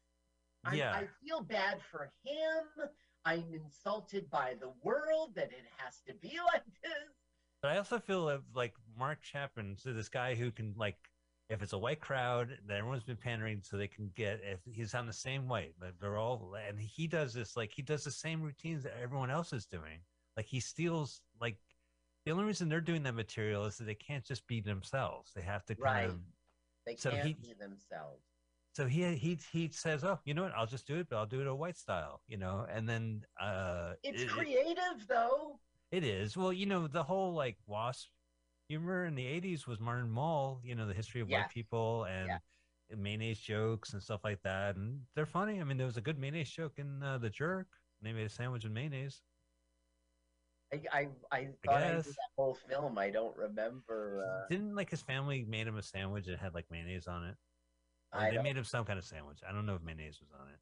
I, 0.66 0.76
Yeah. 0.76 0.91
I 0.93 1.08
feel 1.24 1.39
bad 1.39 1.82
for 1.89 2.12
him. 2.26 2.89
I'm 3.24 3.53
insulted 3.53 4.30
by 4.30 4.55
the 4.60 4.74
world 4.84 5.34
that 5.36 5.53
it 5.53 5.66
has 5.78 6.01
to 6.08 6.14
be 6.16 6.38
like 6.53 6.66
this. 6.84 7.16
But 7.62 7.72
I 7.72 7.78
also 7.78 7.99
feel 7.99 8.41
like 8.53 8.74
Mark 8.99 9.22
Champlin, 9.22 9.78
so 9.78 9.93
this 9.93 10.10
guy 10.10 10.36
who 10.36 10.51
can 10.51 10.74
like, 10.76 10.97
if 11.50 11.62
it's 11.62 11.74
a 11.74 11.78
white 11.78 12.02
crowd, 12.02 12.58
that 12.68 12.78
everyone's 12.78 13.04
been 13.04 13.16
pandering, 13.16 13.62
so 13.64 13.78
they 13.78 13.88
can 13.88 14.12
get 14.16 14.41
if 14.43 14.60
he's 14.66 14.93
on 14.93 15.08
the 15.08 15.14
same 15.14 15.48
white, 15.48 15.74
like 15.82 15.93
they're 16.00 16.18
all, 16.18 16.56
and 16.68 16.80
he 16.80 17.08
does 17.08 17.34
this 17.34 17.56
like 17.56 17.72
he 17.74 17.82
does 17.82 18.04
the 18.04 18.12
same 18.12 18.41
routines 18.41 18.84
that 18.84 18.93
everyone 19.02 19.30
else 19.32 19.54
is 19.54 19.66
doing. 19.66 20.00
Like 20.36 20.45
he 20.45 20.60
steals 20.60 21.22
like 21.39 21.58
the 22.26 22.32
only 22.34 22.43
reason 22.43 22.68
they're 22.68 22.82
doing 22.82 23.04
that 23.04 23.16
material 23.16 23.66
is 23.66 23.78
that 23.78 23.86
they 23.86 23.95
can't 23.95 24.26
just 24.26 24.45
be 24.48 24.60
themselves. 24.60 25.32
They 25.34 25.41
have 25.41 25.66
to 25.66 25.76
kind 25.76 25.84
Right. 25.84 26.10
of. 26.10 26.20
They 26.86 26.95
So 26.98 27.12
can't 27.12 27.26
he- 27.28 27.34
be 27.34 27.54
themselves. 27.54 28.24
So 28.74 28.86
he 28.86 29.16
he 29.16 29.39
he 29.52 29.70
says, 29.72 30.04
"Oh, 30.04 30.20
you 30.26 30.34
know 30.36 30.43
what? 30.43 30.54
I'll 30.54 30.68
just 30.68 30.86
do 30.86 30.98
it, 30.98 31.08
but 31.10 31.16
I'll 31.18 31.26
do 31.26 31.41
it 31.41 31.48
a 31.48 31.56
white 31.56 31.78
style." 31.78 32.22
You 32.28 32.38
know, 32.38 32.68
and 32.70 32.88
then 32.88 33.24
uh, 33.41 33.93
It's 34.04 34.22
it- 34.22 34.30
creative, 34.30 35.08
though. 35.08 35.60
It 35.89 36.04
is. 36.04 36.36
Well, 36.38 36.52
you 36.54 36.66
know, 36.68 36.86
the 36.88 37.02
whole 37.02 37.34
like 37.34 37.58
wasp 37.66 38.10
humor 38.70 39.05
in 39.05 39.15
the 39.15 39.26
80s 39.26 39.65
was 39.68 39.80
Martin 39.80 40.09
Mull, 40.09 40.59
you 40.63 40.76
know, 40.76 40.88
the 40.88 40.93
history 40.93 41.22
of 41.22 41.30
Yeah. 41.30 41.41
white 41.41 41.49
people 41.49 42.03
and 42.05 42.28
Yeah. 42.28 42.39
mayonnaise 42.95 43.39
jokes 43.39 43.93
and 43.93 44.01
stuff 44.03 44.24
like 44.24 44.41
that. 44.43 44.76
And 44.76 45.05
they're 45.15 45.26
funny. 45.26 45.59
I 45.59 45.63
mean, 45.63 45.78
there 45.78 45.86
was 45.86 45.97
a 45.97 46.01
good 46.01 46.18
mayonnaise 46.20 46.49
joke 46.51 46.78
in 46.80 47.01
uh, 47.03 47.18
The 47.18 47.30
Jerk. 47.30 47.68
They 48.01 48.13
made 48.13 48.26
a 48.26 48.30
sandwich 48.30 48.63
with 48.63 48.74
mayonnaise. 48.74 49.22
I 50.74 50.82
I, 50.91 51.07
I 51.32 51.45
thought 51.65 51.76
I, 51.84 51.91
guess. 51.93 52.07
that 52.07 52.15
whole 52.36 52.55
film. 52.55 52.97
I 52.97 53.09
don't 53.09 53.36
remember. 53.38 54.24
Uh, 54.26 54.47
Didn't 54.49 54.76
like 54.76 54.89
his 54.89 55.01
family 55.01 55.45
made 55.45 55.65
him 55.65 55.78
a 55.78 55.82
sandwich 55.82 56.26
that 56.26 56.39
had 56.39 56.53
like 56.53 56.70
mayonnaise 56.70 57.07
on 57.07 57.24
it? 57.24 57.38
Or 58.13 58.20
I 58.20 58.30
they 58.30 58.36
don't- 58.36 58.43
made 58.43 58.57
him 58.57 58.65
some 58.65 58.84
kind 58.86 58.99
of 58.99 59.05
sandwich. 59.05 59.39
I 59.47 59.51
don't 59.53 59.65
know 59.65 59.76
if 59.76 59.82
mayonnaise 59.82 60.20
was 60.20 60.30
on 60.39 60.49
it. 60.49 60.59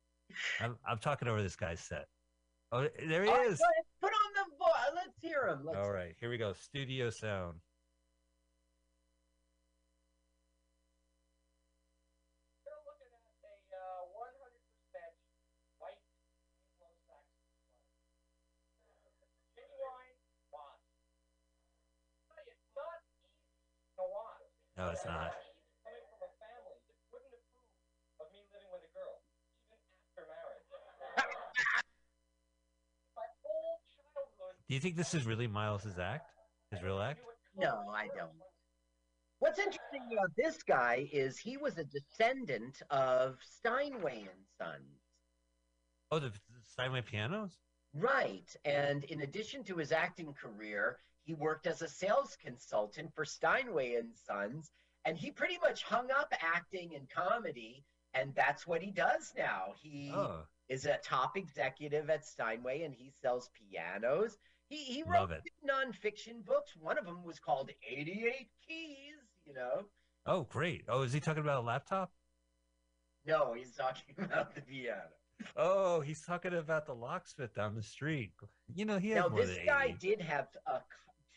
I'm, 0.59 0.77
I'm 0.87 0.97
talking 0.99 1.27
over 1.27 1.41
this 1.41 1.55
guy's 1.55 1.79
set. 1.79 2.07
Oh, 2.71 2.87
there 3.07 3.23
he 3.23 3.29
is. 3.31 3.61
Put 4.01 4.11
on 4.11 4.33
the 4.33 4.45
vo- 4.57 4.93
Let's 4.95 5.17
hear 5.21 5.47
him. 5.47 5.65
Let's 5.65 5.77
All 5.77 5.91
right, 5.91 6.15
here 6.19 6.29
we 6.29 6.37
go. 6.37 6.53
Studio 6.53 7.09
sound. 7.09 7.59
You're 12.65 12.81
looking 12.89 13.13
at 13.13 13.21
a 13.45 13.53
uh, 13.69 14.09
100% 14.17 14.33
white 15.77 16.01
Anglo-Saxon 16.81 16.97
flag. 17.05 17.29
Genuine 19.53 20.17
wasp. 20.49 20.89
Tell 22.33 22.41
you, 22.41 22.49
It's 22.49 22.65
not 22.73 22.97
easy 23.21 23.61
to 24.01 24.09
wasp. 24.09 24.25
No, 24.25 24.25
it's 24.25 24.25
not. 24.25 24.25
Coming 24.25 24.25
from 24.25 24.25
a 24.25 24.25
family 24.25 24.25
that 24.25 24.25
wouldn't 24.25 24.25
approve 24.25 24.25
of 24.25 24.25
me 24.25 24.25
living 24.25 24.25
with 24.25 24.25
a 24.25 24.25
girl, 24.25 24.33
even 24.41 24.41
after 24.41 24.49
marriage. 24.49 24.64
My 24.77 24.91
it's 24.91 25.05
not. 25.05 25.31
Do 34.67 34.73
you 34.73 34.81
think 34.81 34.97
this 34.97 35.13
is 35.13 35.25
really 35.25 35.47
Miles's 35.47 35.97
act? 35.97 36.29
His 36.71 36.83
real 36.83 36.99
act? 36.99 37.21
No, 37.57 37.85
I 37.93 38.07
don't. 38.07 38.31
What's 39.39 39.59
interesting 39.59 40.01
about 40.11 40.31
this 40.35 40.61
guy 40.63 41.07
is 41.13 41.37
he 41.37 41.55
was 41.55 41.77
a 41.77 41.85
descendant 41.85 42.81
of 42.89 43.37
Steinway 43.41 44.19
and 44.19 44.45
Sons. 44.57 44.99
Oh, 46.11 46.19
the 46.19 46.31
Steinway 46.71 47.01
pianos? 47.01 47.57
Right. 47.93 48.53
And 48.65 49.03
in 49.05 49.21
addition 49.21 49.63
to 49.65 49.75
his 49.75 49.91
acting 49.91 50.33
career, 50.33 50.97
he 51.25 51.33
worked 51.33 51.67
as 51.67 51.81
a 51.81 51.87
sales 51.89 52.37
consultant 52.41 53.13
for 53.13 53.25
Steinway 53.25 53.95
and 53.95 54.15
Sons, 54.15 54.71
and 55.03 55.17
he 55.17 55.31
pretty 55.31 55.57
much 55.61 55.83
hung 55.83 56.09
up 56.11 56.31
acting 56.41 56.95
and 56.95 57.09
comedy, 57.09 57.83
and 58.13 58.33
that's 58.35 58.65
what 58.65 58.81
he 58.81 58.91
does 58.91 59.33
now. 59.37 59.73
He 59.81 60.11
Oh, 60.13 60.45
is 60.69 60.85
a 60.85 60.97
top 61.03 61.35
executive 61.37 62.09
at 62.09 62.25
Steinway, 62.25 62.83
and 62.83 62.93
he 62.95 63.11
sells 63.21 63.49
pianos. 63.53 64.37
He 64.69 64.77
he 64.77 65.03
wrote 65.03 65.29
nonfiction 65.67 66.43
books. 66.45 66.71
One 66.79 66.97
of 66.97 67.05
them 67.05 67.23
was 67.23 67.39
called 67.39 67.69
88 67.87 68.47
Keys. 68.67 68.97
You 69.45 69.53
know, 69.53 69.83
oh, 70.25 70.43
great. 70.43 70.85
Oh, 70.87 71.03
is 71.03 71.13
he 71.13 71.19
talking 71.19 71.43
about 71.43 71.59
a 71.63 71.65
laptop? 71.65 72.11
no, 73.27 73.53
he's 73.53 73.71
talking 73.75 74.15
about 74.17 74.53
the 74.55 74.61
piano. 74.61 75.01
Oh, 75.57 75.99
he's 76.01 76.21
talking 76.21 76.53
about 76.53 76.85
the 76.85 76.93
locksmith 76.95 77.53
down 77.53 77.75
the 77.75 77.83
street. 77.83 78.31
You 78.73 78.85
know, 78.85 78.97
he 78.97 79.09
has 79.11 79.23
Now, 79.23 79.29
this 79.29 79.57
guy 79.65 79.85
80. 79.89 79.97
did 79.99 80.21
have 80.21 80.47
uh, 80.65 80.79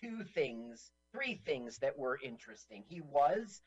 two 0.00 0.24
things, 0.24 0.90
three 1.12 1.40
things 1.46 1.78
that 1.78 1.96
were 1.98 2.18
interesting. 2.22 2.84
He 2.88 3.00
was 3.00 3.62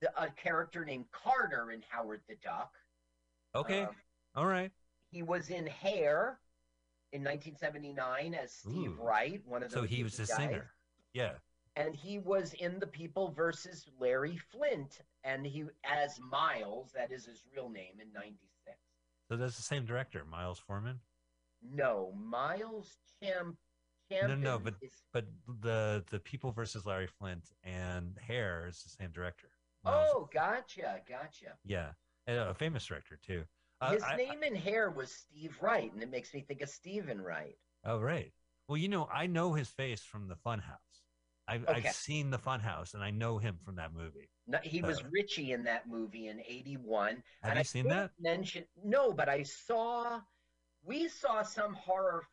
the, 0.00 0.10
a 0.20 0.28
character 0.30 0.84
named 0.84 1.06
Carter 1.12 1.70
in 1.72 1.82
Howard 1.88 2.20
the 2.28 2.36
Duck. 2.42 2.72
Okay, 3.54 3.82
Um, 3.82 3.88
all 4.34 4.46
right. 4.46 4.70
he 5.10 5.22
was 5.22 5.48
in 5.50 5.66
Hair 5.66 6.38
in 7.12 7.22
1979 7.22 8.34
as 8.34 8.52
Steve 8.52 8.90
Ooh. 8.98 8.98
Wright, 9.02 9.40
one 9.46 9.62
of 9.62 9.70
the. 9.70 9.76
So 9.76 9.82
he 9.84 10.02
was 10.02 10.14
a 10.18 10.26
guys. 10.26 10.36
singer. 10.36 10.70
Yeah. 11.14 11.32
and 11.76 11.94
he 11.94 12.18
was 12.18 12.52
in 12.54 12.78
the 12.78 12.86
People 12.86 13.30
versus 13.30 13.86
Larry 13.98 14.38
Flynt, 14.52 14.98
and 15.24 15.46
he 15.46 15.64
as 15.84 16.18
Miles, 16.20 16.92
that 16.94 17.10
is 17.10 17.24
his 17.26 17.42
real 17.54 17.70
name, 17.70 17.94
in 18.00 18.12
'96. 18.12 18.38
So 19.28 19.36
that's 19.36 19.56
the 19.56 19.62
same 19.62 19.84
director, 19.86 20.24
Milos 20.30 20.58
Forman. 20.58 21.00
No, 21.62 22.12
Miles 22.22 22.96
Champ. 23.22 23.56
No, 24.10 24.34
no, 24.34 24.58
but 24.58 24.74
but 25.12 25.26
the 25.62 26.04
the 26.10 26.20
People 26.20 26.52
versus 26.52 26.86
Larry 26.86 27.08
Flynt 27.08 27.50
and 27.64 28.16
Hair 28.24 28.66
is 28.68 28.82
the 28.82 28.88
same 28.90 29.10
director. 29.10 29.48
Miles- 29.84 30.10
oh, 30.14 30.28
gotcha, 30.32 31.00
gotcha. 31.08 31.56
yeah, 31.64 31.90
and 32.26 32.38
a 32.38 32.54
famous 32.54 32.86
director 32.86 33.18
too. 33.24 33.44
Uh, 33.80 33.92
His 33.92 34.02
I- 34.02 34.12
I- 34.12 34.16
name 34.16 34.42
in 34.42 34.54
Hair 34.54 34.90
was 34.90 35.12
Steve 35.12 35.56
Wright, 35.60 35.92
and 35.92 36.02
it 36.02 36.10
makes 36.10 36.32
me 36.32 36.40
think 36.40 36.62
of 36.62 36.68
Stephen 36.68 37.20
Wright. 37.20 37.56
oh, 37.84 37.98
right. 38.00 38.32
Well, 38.68 38.76
you 38.78 38.88
know, 38.88 39.08
I 39.12 39.26
know 39.28 39.52
his 39.54 39.68
face 39.68 40.02
from 40.02 40.26
the 40.28 40.34
Funhouse. 40.34 40.78
I've, 41.46 41.62
Okay. 41.68 41.86
I've 41.88 41.94
seen 41.94 42.30
the 42.30 42.38
Funhouse, 42.38 42.94
and 42.94 43.04
I 43.04 43.10
know 43.12 43.38
him 43.38 43.58
from 43.64 43.76
that 43.76 43.92
movie. 43.92 44.28
No, 44.48 44.58
he 44.58 44.82
was 44.82 45.00
Uh. 45.00 45.08
Richie 45.12 45.52
in 45.52 45.62
that 45.64 45.86
movie 45.88 46.26
in 46.28 46.40
'81. 46.40 47.22
Have 47.42 47.54
you 47.54 47.60
I 47.60 47.62
seen 47.62 47.86
that? 47.88 48.10
Mention 48.18 48.64
no, 48.82 49.12
but 49.12 49.28
I 49.28 49.42
saw. 49.44 50.20
We 50.82 51.08
saw 51.08 51.42
some 51.42 51.74
horror. 51.74 52.26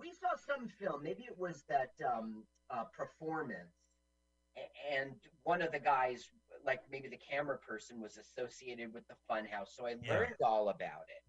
We 0.00 0.12
saw 0.12 0.28
some 0.36 0.66
film. 0.68 1.02
Maybe 1.02 1.24
it 1.24 1.36
was 1.38 1.64
that 1.68 1.92
um, 2.06 2.44
uh, 2.70 2.84
performance, 2.84 3.74
and 4.90 5.12
one 5.44 5.62
of 5.62 5.72
the 5.72 5.78
guys, 5.78 6.28
like 6.64 6.80
maybe 6.90 7.08
the 7.08 7.18
camera 7.18 7.58
person, 7.58 8.00
was 8.00 8.16
associated 8.16 8.92
with 8.94 9.04
the 9.08 9.14
Funhouse. 9.30 9.68
So 9.76 9.86
I 9.86 9.96
Yeah. 10.02 10.12
learned 10.14 10.36
all 10.44 10.68
about 10.70 11.02
it. 11.08 11.22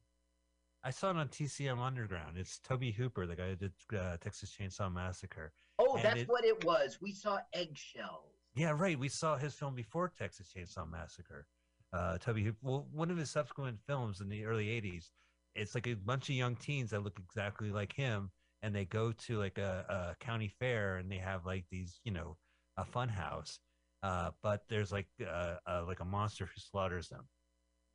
I 0.83 0.89
saw 0.89 1.11
it 1.11 1.17
on 1.17 1.27
TCM 1.29 1.79
Underground. 1.79 2.37
It's 2.37 2.57
Tobe 2.59 2.85
Hooper, 2.93 3.27
the 3.27 3.35
guy 3.35 3.49
who 3.49 3.55
did 3.55 3.73
uh, 3.95 4.17
Texas 4.17 4.55
Chainsaw 4.57 4.91
Massacre. 4.91 5.53
Oh, 5.77 5.95
And 5.95 6.03
that's 6.03 6.21
it- 6.21 6.27
what 6.29 6.43
it 6.43 6.63
was. 6.63 6.99
We 6.99 7.11
saw 7.11 7.39
eggshells. 7.53 8.33
Yeah, 8.55 8.71
right. 8.71 8.97
We 8.97 9.07
saw 9.07 9.37
his 9.37 9.53
film 9.53 9.75
before 9.75 10.09
Texas 10.09 10.51
Chainsaw 10.55 10.89
Massacre. 10.89 11.45
Uh, 11.93 12.17
Tobe 12.17 12.37
Hooper. 12.39 12.57
Well, 12.61 12.87
one 12.91 13.11
of 13.11 13.17
his 13.17 13.29
subsequent 13.29 13.79
films 13.85 14.21
in 14.21 14.29
the 14.29 14.45
early 14.45 14.67
'80s. 14.67 15.11
It's 15.55 15.75
like 15.75 15.87
a 15.87 15.93
bunch 15.93 16.29
of 16.29 16.35
young 16.35 16.55
teens 16.55 16.89
that 16.91 17.03
look 17.03 17.19
exactly 17.19 17.69
like 17.71 17.91
him, 17.93 18.31
and 18.61 18.75
they 18.75 18.85
go 18.85 19.11
to 19.11 19.37
like 19.37 19.57
a, 19.57 19.85
a 20.19 20.23
county 20.23 20.47
fair, 20.59 20.97
and 20.97 21.11
they 21.11 21.17
have 21.17 21.45
like 21.45 21.65
these, 21.71 21.99
you 22.03 22.11
know, 22.11 22.37
a 22.77 22.85
fun 22.85 23.09
house. 23.09 23.59
Uh, 24.03 24.31
but 24.41 24.63
there's 24.69 24.91
like 24.91 25.07
uh, 25.25 25.55
uh, 25.67 25.83
like 25.87 25.99
a 25.99 26.05
monster 26.05 26.45
who 26.45 26.59
slaughters 26.59 27.09
them. 27.09 27.27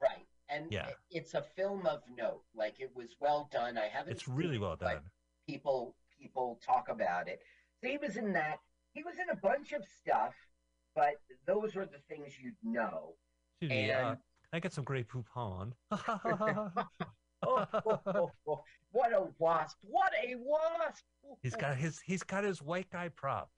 Right. 0.00 0.26
And 0.48 0.70
Yeah. 0.70 0.90
it's 1.10 1.34
a 1.34 1.42
film 1.42 1.86
of 1.86 2.02
note. 2.16 2.42
Like 2.54 2.78
it 2.78 2.90
was 2.94 3.16
well 3.20 3.48
done. 3.52 3.76
I 3.76 3.88
haven't. 3.88 4.12
It's 4.12 4.28
really 4.28 4.54
seen 4.54 4.54
it, 4.56 4.60
well 4.60 4.76
but 4.78 4.94
done. 4.94 5.02
people 5.48 5.96
people 6.20 6.60
talk 6.64 6.88
about 6.88 7.28
it. 7.28 7.40
So 7.82 7.88
he 7.90 7.98
was 7.98 8.16
in 8.16 8.32
that. 8.34 8.58
He 8.92 9.02
was 9.02 9.14
in 9.18 9.28
a 9.30 9.36
bunch 9.36 9.72
of 9.72 9.82
stuff, 10.00 10.34
but 10.94 11.14
those 11.46 11.76
are 11.76 11.84
the 11.86 11.98
things 12.08 12.32
you'd 12.42 12.54
know. 12.62 13.14
Excuse 13.60 13.70
me, 13.70 13.90
uh, 13.90 14.14
I 14.52 14.60
get 14.60 14.72
some 14.72 14.84
great 14.84 15.06
Grey 15.08 15.22
Poupon. 15.22 15.72
Oh, 17.47 17.66
oh, 18.07 18.30
oh, 18.49 18.64
what 18.92 19.12
a 19.12 19.26
wasp! 19.38 19.76
What 19.82 20.12
a 20.26 20.34
wasp! 20.36 21.05
He's 21.42 21.55
got 21.55 21.76
his 21.76 22.01
he's 22.01 22.22
got 22.22 22.44
his 22.44 22.62
white 22.62 22.90
guy 22.90 23.09
prop, 23.09 23.51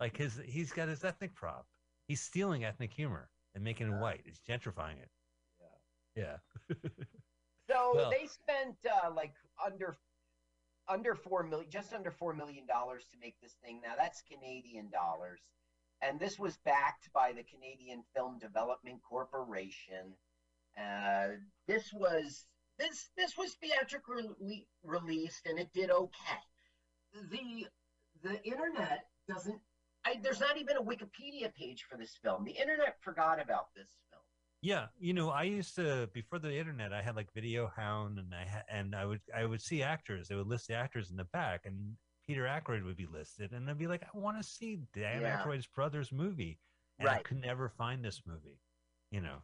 like 0.00 0.16
his 0.16 0.40
he's 0.46 0.72
got 0.72 0.88
his 0.88 1.04
ethnic 1.04 1.34
prop. 1.34 1.66
He's 2.06 2.20
stealing 2.20 2.64
ethnic 2.64 2.92
humor 2.92 3.28
and 3.54 3.64
making 3.64 3.88
it 3.92 3.98
white. 4.00 4.20
He's 4.24 4.40
gentrifying 4.48 5.00
it. 5.02 5.10
Yeah. 6.16 6.36
So 7.70 7.92
Well- 7.94 8.10
they 8.10 8.26
spent 8.26 8.76
uh, 8.84 9.10
like 9.10 9.32
under 9.64 9.96
under 10.86 11.14
four 11.14 11.42
million, 11.44 11.70
just 11.70 11.94
under 11.94 12.10
four 12.10 12.34
million 12.34 12.66
dollars 12.66 13.04
to 13.12 13.16
make 13.18 13.40
this 13.40 13.54
thing. 13.64 13.80
Now 13.82 13.94
that's 13.96 14.20
Canadian 14.22 14.90
dollars, 14.90 15.40
and 16.02 16.20
this 16.20 16.38
was 16.38 16.58
backed 16.66 17.10
by 17.14 17.32
the 17.32 17.42
Canadian 17.42 18.04
Film 18.14 18.38
Development 18.38 19.00
Corporation. 19.02 20.12
Uh, 20.78 21.28
this 21.66 21.90
was 21.94 22.44
this 22.78 23.10
this 23.16 23.36
was 23.36 23.54
theatrically 23.54 24.66
released, 24.82 25.46
and 25.46 25.58
it 25.58 25.72
did 25.72 25.90
okay. 25.90 26.40
The 27.30 27.66
the 28.22 28.42
internet 28.44 29.06
doesn't. 29.28 29.60
I, 30.06 30.16
there's 30.22 30.40
not 30.40 30.58
even 30.58 30.76
a 30.76 30.82
Wikipedia 30.82 31.54
page 31.54 31.86
for 31.90 31.96
this 31.96 32.18
film. 32.22 32.44
The 32.44 32.52
internet 32.52 32.96
forgot 33.00 33.40
about 33.40 33.68
this 33.74 33.88
film. 34.10 34.20
Yeah, 34.60 34.86
you 34.98 35.14
know, 35.14 35.30
I 35.30 35.44
used 35.44 35.74
to 35.76 36.08
before 36.12 36.38
the 36.38 36.54
internet. 36.56 36.92
I 36.92 37.02
had 37.02 37.16
like 37.16 37.32
Video 37.34 37.70
Hound, 37.76 38.18
and 38.18 38.34
I 38.34 38.46
ha- 38.46 38.64
and 38.70 38.94
I 38.94 39.04
would 39.06 39.20
I 39.34 39.44
would 39.44 39.62
see 39.62 39.82
actors. 39.82 40.28
They 40.28 40.34
would 40.34 40.46
list 40.48 40.68
the 40.68 40.74
actors 40.74 41.10
in 41.10 41.16
the 41.16 41.24
back, 41.24 41.62
and 41.66 41.96
Peter 42.26 42.44
Aykroyd 42.44 42.84
would 42.84 42.96
be 42.96 43.06
listed, 43.06 43.52
and 43.52 43.68
I'd 43.68 43.78
be 43.78 43.86
like, 43.86 44.02
I 44.02 44.18
want 44.18 44.38
to 44.38 44.42
see 44.42 44.80
Dan 44.94 45.20
Yeah. 45.22 45.38
Aykroyd's 45.42 45.66
brother's 45.66 46.10
movie, 46.12 46.58
and 46.98 47.08
I 47.08 47.18
could 47.18 47.40
never 47.40 47.68
find 47.68 48.04
this 48.04 48.22
movie. 48.26 48.58
You 49.10 49.20
know, 49.20 49.42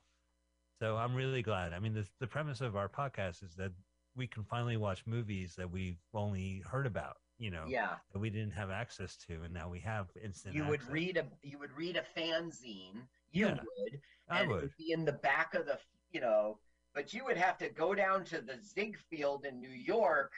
so 0.80 0.96
I'm 0.96 1.14
really 1.14 1.42
glad. 1.42 1.72
I 1.72 1.78
mean, 1.78 1.94
the 1.94 2.06
the 2.18 2.26
premise 2.26 2.60
of 2.60 2.74
our 2.76 2.88
podcast 2.88 3.42
is 3.44 3.54
that 3.56 3.72
we 4.16 4.26
can 4.26 4.42
finally 4.44 4.76
watch 4.76 5.06
movies 5.06 5.54
that 5.56 5.70
we've 5.70 5.98
only 6.14 6.62
heard 6.70 6.86
about. 6.86 7.16
You 7.38 7.50
know, 7.50 7.64
Yeah. 7.68 7.96
that 8.12 8.18
we 8.18 8.28
didn't 8.28 8.52
have 8.52 8.70
access 8.70 9.16
to, 9.28 9.42
and 9.44 9.54
now 9.54 9.68
we 9.68 9.80
have 9.80 10.08
instant. 10.22 10.54
you 10.54 10.64
would 10.66 10.80
access. 10.80 10.92
read 10.92 11.16
a 11.16 11.26
you 11.42 11.58
would 11.58 11.72
read 11.72 11.96
a 11.96 12.04
fanzine 12.18 13.06
you 13.32 13.46
Yeah, 13.46 13.54
would 13.78 14.00
I 14.28 14.46
would. 14.46 14.62
would 14.62 14.76
be 14.76 14.92
in 14.92 15.04
the 15.06 15.12
back 15.12 15.54
of 15.54 15.64
the 15.66 15.78
you 16.12 16.20
know 16.20 16.58
but 16.94 17.14
you 17.14 17.24
would 17.24 17.36
have 17.38 17.56
to 17.58 17.68
go 17.70 17.94
down 17.94 18.24
to 18.24 18.40
the 18.42 18.58
Ziegfeld 18.62 19.44
in 19.46 19.58
New 19.60 19.70
York 19.70 20.32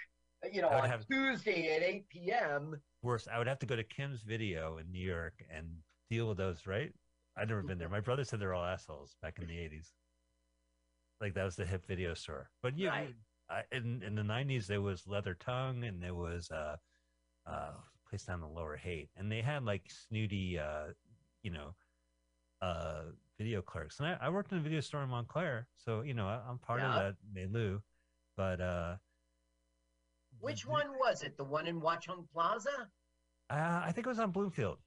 you 0.52 0.60
know 0.62 0.68
on 0.68 0.88
have- 0.88 1.06
Tuesday 1.08 1.74
at 1.74 1.82
8 1.82 2.08
p.m. 2.08 2.80
worse. 3.02 3.26
I 3.26 3.38
would 3.38 3.48
have 3.48 3.58
to 3.60 3.66
go 3.66 3.74
to 3.74 3.82
Kim's 3.84 4.22
Video 4.22 4.78
in 4.78 4.88
New 4.92 5.04
York 5.04 5.42
and 5.50 5.66
deal 6.10 6.28
with 6.28 6.36
those. 6.38 6.66
Right? 6.68 6.92
I've 7.36 7.48
never 7.48 7.62
been 7.62 7.78
there. 7.78 7.88
My 7.88 8.00
brother 8.00 8.22
said 8.24 8.38
they're 8.38 8.54
all 8.54 8.64
assholes 8.64 9.16
back 9.22 9.38
in 9.40 9.46
the 9.48 9.54
'80s. 9.56 9.92
Like 11.22 11.34
that 11.34 11.44
was 11.44 11.56
the 11.56 11.64
hip 11.64 11.86
video 11.86 12.14
store. 12.14 12.50
But 12.62 12.76
yeah, 12.76 12.90
Right. 12.90 13.14
I, 13.48 13.62
in 13.70 14.02
in 14.02 14.14
the 14.16 14.22
'90s 14.22 14.66
there 14.66 14.82
was 14.82 15.06
Leather 15.06 15.34
Tongue 15.34 15.84
and 15.84 16.02
there 16.02 16.14
was 16.14 16.50
uh, 16.50 16.76
uh, 17.46 17.70
place 18.10 18.24
down 18.24 18.40
the 18.40 18.48
Lower 18.48 18.76
Haight, 18.76 19.08
and 19.16 19.30
they 19.30 19.40
had 19.40 19.64
like 19.64 19.88
snooty, 19.88 20.58
uh, 20.58 20.88
you 21.44 21.52
know, 21.52 21.74
uh, 22.60 23.02
video 23.38 23.62
clerks. 23.62 24.00
And 24.00 24.08
I, 24.08 24.18
I 24.20 24.28
worked 24.30 24.50
in 24.52 24.58
a 24.58 24.60
video 24.60 24.80
store 24.80 25.02
in 25.04 25.10
Montclair, 25.10 25.68
so 25.76 26.00
you 26.02 26.12
know 26.12 26.26
I, 26.26 26.40
I'm 26.48 26.58
part 26.58 26.80
of 26.80 26.92
that 26.94 27.14
Melu. 27.32 27.80
But 28.36 28.60
uh, 28.60 28.96
Which 30.40 30.66
one 30.66 30.88
was 30.98 31.22
it? 31.22 31.36
The 31.36 31.44
one 31.44 31.66
in 31.68 31.80
Watchung 31.80 32.26
Plaza? 32.32 32.88
Uh, 33.48 33.82
I 33.84 33.92
think 33.92 34.06
it 34.06 34.10
was 34.10 34.18
on 34.18 34.30
Bloomfield. 34.32 34.78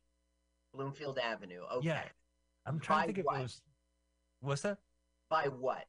Bloomfield 0.73 1.17
Avenue. 1.17 1.61
Okay. 1.77 1.87
Yeah. 1.87 2.03
I'm 2.65 2.79
trying 2.79 2.99
By 2.99 3.01
to 3.03 3.07
think 3.07 3.17
if 3.19 3.25
what? 3.25 3.39
it 3.39 3.43
was. 3.43 3.61
What's 4.41 4.61
that? 4.63 4.79
By 5.29 5.45
what? 5.47 5.85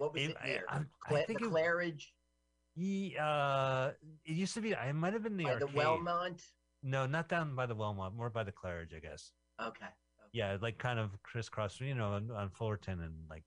What 0.00 0.14
was 0.14 0.22
It- 0.22 0.30
it, 0.44 0.64
I-? 0.68 0.72
I'm- 0.76 0.90
I 1.04 1.22
think 1.24 1.42
it- 1.42 1.48
Claridge? 1.48 2.04
Ye- 2.74 3.16
uh, 3.18 3.92
it 4.24 4.32
used 4.32 4.54
to 4.54 4.62
be. 4.62 4.74
I 4.74 4.92
might 4.92 5.12
have 5.12 5.22
been 5.22 5.36
the 5.36 5.44
by 5.44 5.54
arcade. 5.54 5.68
the 5.68 5.72
Wellmont? 5.78 6.42
No, 6.82 7.04
not 7.04 7.28
down 7.28 7.54
by 7.54 7.66
the 7.66 7.76
Wellmont. 7.76 8.14
More 8.14 8.30
by 8.30 8.42
the 8.44 8.52
Claridge, 8.52 8.94
I 8.96 9.00
guess. 9.00 9.32
Okay. 9.60 9.88
Yeah, 10.32 10.56
like 10.62 10.78
kind 10.78 10.98
of 10.98 11.22
crisscross. 11.22 11.78
You 11.80 11.94
know, 11.94 12.12
on, 12.14 12.30
on 12.30 12.48
Fullerton 12.50 13.00
and 13.02 13.28
like. 13.28 13.44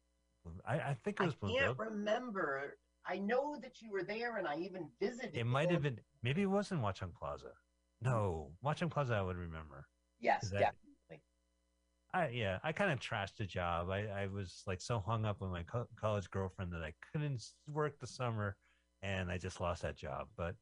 I, 0.68 0.76
I 0.92 0.94
think 1.04 1.20
it 1.20 1.24
I 1.24 1.26
was 1.26 1.34
can't 1.36 1.42
Bloomfield. 1.54 1.80
remember. 1.80 2.78
I 3.08 3.18
know 3.18 3.58
that 3.62 3.82
you 3.82 3.92
were 3.92 4.04
there 4.04 4.38
and 4.38 4.48
I 4.48 4.58
even 4.58 4.92
visited. 5.00 5.36
It 5.36 5.46
might 5.46 5.72
have 5.72 5.82
been. 5.82 6.00
Maybe 6.22 6.44
it 6.44 6.52
was 6.58 6.72
in 6.72 6.80
Watchung 6.80 7.14
Plaza. 7.16 7.54
No, 8.02 8.52
Watchung 8.64 8.92
Plaza. 8.92 9.16
I 9.16 9.22
would 9.24 9.38
remember. 9.38 9.88
Yes. 10.20 10.52
I 12.14 12.28
yeah, 12.30 12.60
I 12.64 12.72
kind 12.72 12.92
of 12.92 13.00
trashed 13.00 13.38
the 13.38 13.46
job. 13.46 13.90
I, 13.90 14.06
I 14.08 14.28
was 14.28 14.64
like 14.68 14.82
so 14.82 15.00
hung 15.00 15.26
up 15.26 15.42
with 15.42 15.50
my 15.50 15.64
co- 15.64 15.88
college 16.00 16.30
girlfriend 16.30 16.72
that 16.74 16.84
I 16.84 16.94
couldn't 17.12 17.44
work 17.68 18.00
the 18.00 18.08
summer, 18.08 18.56
and 19.02 19.32
I 19.32 19.38
just 19.38 19.60
lost 19.60 19.82
that 19.82 19.98
job. 19.98 20.28
But 20.38 20.56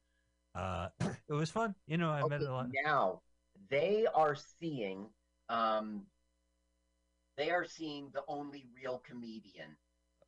uh, 0.55 0.89
it 1.01 1.33
was 1.33 1.49
fun. 1.51 1.75
You 1.87 1.97
know, 1.97 2.09
I 2.09 2.25
met 2.27 2.41
a 2.41 2.51
lot. 2.51 2.67
now 2.85 3.21
they 3.69 4.07
are 4.15 4.35
seeing 4.59 5.07
um, 5.49 6.03
they 7.37 7.49
are 7.49 7.65
seeing 7.65 8.09
the 8.13 8.23
only 8.27 8.65
real 8.75 9.01
comedian. 9.05 9.75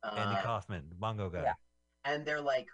Andy 0.04 0.36
Uh, 0.36 0.42
Kaufman, 0.42 0.84
the 0.90 0.94
bongo 0.94 1.30
guy. 1.30 1.42
yeah. 1.44 1.54
and 2.04 2.26
they're 2.26 2.42
like, 2.42 2.68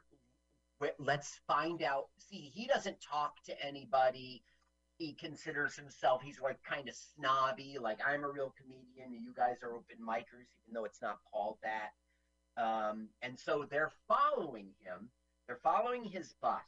let's 0.99 1.39
find 1.47 1.83
out. 1.83 2.07
See, 2.19 2.51
he 2.53 2.67
doesn't 2.67 2.97
talk 3.01 3.35
to 3.45 3.65
anybody. 3.65 4.43
He 5.01 5.15
considers 5.15 5.75
himself, 5.77 6.21
he's 6.23 6.41
like 6.43 6.63
kind 6.63 6.87
of 6.87 6.95
snobby, 6.95 7.79
like 7.81 8.01
I'm 8.07 8.23
a 8.23 8.29
real 8.29 8.53
comedian 8.61 9.15
and 9.17 9.25
you 9.25 9.33
guys 9.35 9.57
are 9.63 9.73
open 9.73 9.97
micers, 10.07 10.45
even 10.61 10.75
though 10.75 10.85
it's 10.85 11.01
not 11.01 11.21
called 11.33 11.57
that. 11.63 12.63
Um, 12.63 13.09
and 13.23 13.39
so 13.39 13.65
they're 13.71 13.93
following 14.07 14.67
him. 14.85 15.09
They're 15.47 15.61
following 15.63 16.05
his 16.05 16.35
bus. 16.43 16.61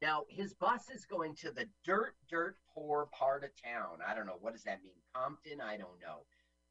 Now, 0.00 0.22
his 0.28 0.54
bus 0.54 0.88
is 0.88 1.04
going 1.04 1.34
to 1.36 1.50
the 1.50 1.66
dirt, 1.84 2.14
dirt 2.30 2.58
poor 2.72 3.08
part 3.12 3.42
of 3.42 3.50
town. 3.60 3.98
I 4.06 4.14
don't 4.14 4.26
know. 4.26 4.38
What 4.40 4.52
does 4.52 4.62
that 4.62 4.80
mean? 4.84 4.92
Compton? 5.12 5.60
I 5.60 5.76
don't 5.76 6.00
know. 6.00 6.24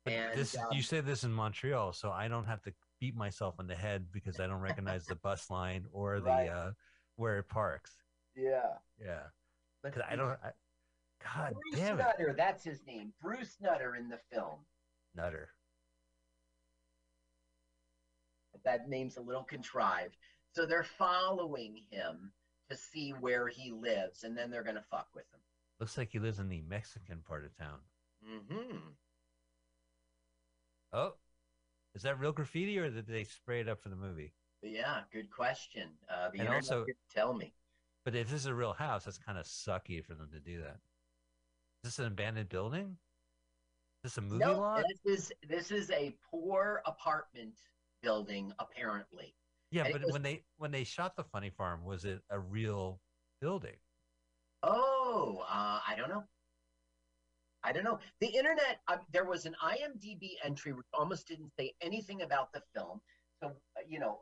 And 0.05 0.39
this 0.39 0.57
um, 0.57 0.67
you 0.71 0.81
say 0.81 1.01
this 1.01 1.25
in 1.25 1.33
Montreal, 1.33 1.91
so 1.91 2.11
I 2.11 2.29
don't 2.29 2.45
have 2.45 2.61
to 2.63 2.73
beat 3.01 3.15
myself 3.15 3.55
in 3.59 3.67
the 3.67 3.75
head 3.75 4.05
because 4.13 4.39
I 4.39 4.47
don't 4.47 4.61
recognize 4.61 5.05
the 5.05 5.15
bus 5.15 5.49
line 5.49 5.85
or 5.91 6.21
the 6.21 6.29
Right. 6.29 6.47
uh, 6.49 6.71
where 7.17 7.39
it 7.39 7.49
parks. 7.49 7.91
yeah. 8.35 8.77
Yeah, 9.03 9.23
because 9.83 10.03
I 10.09 10.15
don't. 10.15 10.29
I, 10.43 10.51
God 11.23 11.53
Bruce 11.53 11.79
damn 11.79 11.99
it, 11.99 12.03
Nutter, 12.03 12.33
that's 12.35 12.63
his 12.63 12.79
name. 12.87 13.13
Bruce 13.21 13.57
Nutter 13.61 13.95
in 13.95 14.09
the 14.09 14.19
film. 14.31 14.59
Nutter. 15.15 15.49
That 18.63 18.89
name's 18.89 19.17
a 19.17 19.21
little 19.21 19.43
contrived. 19.43 20.17
So 20.53 20.65
they're 20.65 20.83
following 20.83 21.77
him 21.89 22.31
to 22.69 22.75
see 22.77 23.11
where 23.19 23.47
he 23.47 23.71
lives, 23.71 24.23
and 24.23 24.37
then 24.37 24.51
they're 24.51 24.63
gonna 24.63 24.83
fuck 24.89 25.07
with 25.15 25.25
him. 25.33 25.39
Looks 25.79 25.97
like 25.97 26.11
he 26.11 26.19
lives 26.19 26.39
in 26.39 26.49
the 26.49 26.61
Mexican 26.61 27.19
part 27.27 27.45
of 27.45 27.57
town. 27.57 27.79
Mm-hmm. 28.27 28.77
Oh, 30.93 31.13
is 31.95 32.03
that 32.03 32.19
real 32.19 32.31
graffiti 32.33 32.77
or 32.77 32.89
did 32.89 33.07
they 33.07 33.23
spray 33.23 33.61
it 33.61 33.69
up 33.69 33.81
for 33.81 33.89
the 33.89 33.95
movie? 33.95 34.33
Yeah, 34.61 35.01
good 35.11 35.31
question. 35.31 35.89
Uh, 36.09 36.25
the 36.29 36.39
And 36.39 36.41
internet 36.41 36.55
also- 36.71 36.85
tell 37.13 37.33
me. 37.33 37.53
But 38.03 38.15
if 38.15 38.29
this 38.29 38.41
is 38.41 38.45
a 38.47 38.53
real 38.53 38.73
house, 38.73 39.05
that's 39.05 39.17
kind 39.17 39.37
of 39.37 39.45
sucky 39.45 40.03
for 40.03 40.15
them 40.15 40.29
to 40.33 40.39
do 40.39 40.61
that. 40.61 40.77
Is 41.83 41.95
this 41.95 41.99
an 41.99 42.07
abandoned 42.07 42.49
building? 42.49 42.97
Is 44.03 44.13
this 44.13 44.17
a 44.17 44.21
movie 44.21 44.43
no, 44.43 44.59
lot? 44.59 44.83
this 45.05 45.19
is 45.19 45.31
this 45.47 45.71
is 45.71 45.91
a 45.91 46.15
poor 46.29 46.81
apartment 46.85 47.53
building, 48.01 48.51
apparently. 48.59 49.35
Yeah, 49.71 49.83
and 49.83 49.93
but 49.93 50.03
was- 50.03 50.13
when 50.13 50.23
they 50.23 50.43
when 50.57 50.71
they 50.71 50.83
shot 50.83 51.15
the 51.15 51.23
funny 51.23 51.49
farm, 51.49 51.83
was 51.85 52.05
it 52.05 52.21
a 52.29 52.39
real 52.39 52.99
building? 53.41 53.77
Oh, 54.63 55.43
uh, 55.47 55.79
I 55.87 55.95
don't 55.95 56.09
know. 56.09 56.23
I 57.63 57.71
don't 57.71 57.83
know. 57.83 57.99
The 58.19 58.27
internet, 58.27 58.81
uh, 58.87 58.97
there 59.11 59.25
was 59.25 59.45
an 59.45 59.55
IMDb 59.63 60.33
entry 60.43 60.73
which 60.73 60.85
almost 60.93 61.27
didn't 61.27 61.51
say 61.59 61.73
anything 61.81 62.23
about 62.23 62.51
the 62.53 62.61
film. 62.75 63.01
So, 63.41 63.49
uh, 63.49 63.81
you 63.87 63.99
know, 63.99 64.21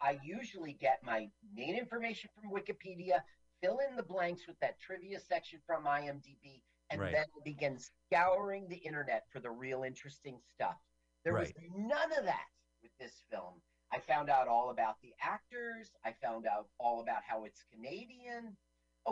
I, 0.00 0.18
usually 0.22 0.74
get 0.74 1.02
my 1.02 1.30
main 1.54 1.76
information 1.76 2.30
from 2.34 2.50
Wikipedia, 2.52 3.22
fill 3.62 3.78
in 3.88 3.96
the 3.96 4.02
blanks 4.02 4.46
with 4.46 4.58
that 4.60 4.78
trivia 4.80 5.18
section 5.20 5.60
from 5.66 5.84
IMDb, 5.84 6.62
and 6.90 7.00
Right. 7.00 7.12
then 7.12 7.26
begin 7.44 7.78
scouring 7.78 8.68
the 8.68 8.76
internet 8.76 9.24
for 9.30 9.40
the 9.40 9.50
real 9.50 9.82
interesting 9.82 10.40
stuff. 10.54 10.76
There 11.24 11.34
was 11.34 11.52
none 11.74 12.12
of 12.12 12.24
that 12.24 12.46
with 12.82 12.92
this 12.98 13.22
film. 13.30 13.60
I 13.92 14.00
found 14.00 14.30
out 14.30 14.48
all 14.48 14.70
about 14.70 15.00
the 15.00 15.14
actors. 15.20 15.90
I 16.04 16.12
found 16.12 16.46
out 16.46 16.68
all 16.78 17.00
about 17.00 17.22
how 17.24 17.44
it's 17.44 17.64
Canadian. 17.72 18.56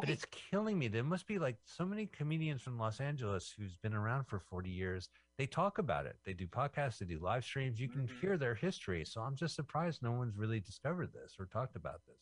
But 0.01 0.09
it's 0.11 0.25
killing 0.27 0.79
me. 0.79 0.89
There 0.89 1.05
must 1.05 1.27
be 1.27 1.39
like 1.39 1.57
so 1.65 1.85
many 1.85 2.07
comedians 2.07 2.63
from 2.63 2.79
Los 2.79 3.01
Angeles 3.01 3.55
who's 3.57 3.77
been 3.77 3.95
around 3.95 4.25
for 4.25 4.41
40 4.41 4.69
years. 4.69 5.09
They 5.39 5.47
talk 5.47 5.79
about 5.79 6.07
it. 6.07 6.17
They 6.25 6.33
do 6.33 6.47
podcasts, 6.47 6.99
they 6.99 7.07
do 7.07 7.19
live 7.21 7.45
streams. 7.45 7.81
You 7.81 7.89
can 7.89 8.07
Mhm. 8.09 8.21
hear 8.21 8.37
their 8.37 8.55
history. 8.55 9.05
So 9.05 9.21
I'm 9.23 9.37
just 9.37 9.55
surprised 9.55 10.03
no 10.03 10.13
one's 10.13 10.37
really 10.37 10.61
discovered 10.61 11.13
this 11.13 11.37
or 11.39 11.47
talked 11.47 11.77
about 11.77 12.05
this. 12.07 12.19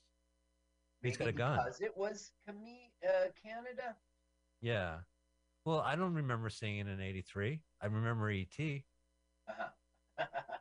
He's 1.02 1.16
got 1.16 1.28
a 1.28 1.32
gun. 1.32 1.58
because 1.58 1.80
it 1.80 1.96
was 1.96 2.32
Came- 2.46 2.92
uh, 3.08 3.28
Canada. 3.42 3.96
Yeah. 4.60 5.02
Well, 5.64 5.80
I 5.80 5.96
don't 5.96 6.14
remember 6.14 6.48
seeing 6.50 6.78
it 6.78 6.86
in 6.88 7.00
83. 7.00 7.62
I 7.80 7.86
remember 7.86 8.30
ET. 8.30 8.84
Uh-huh. 9.48 9.70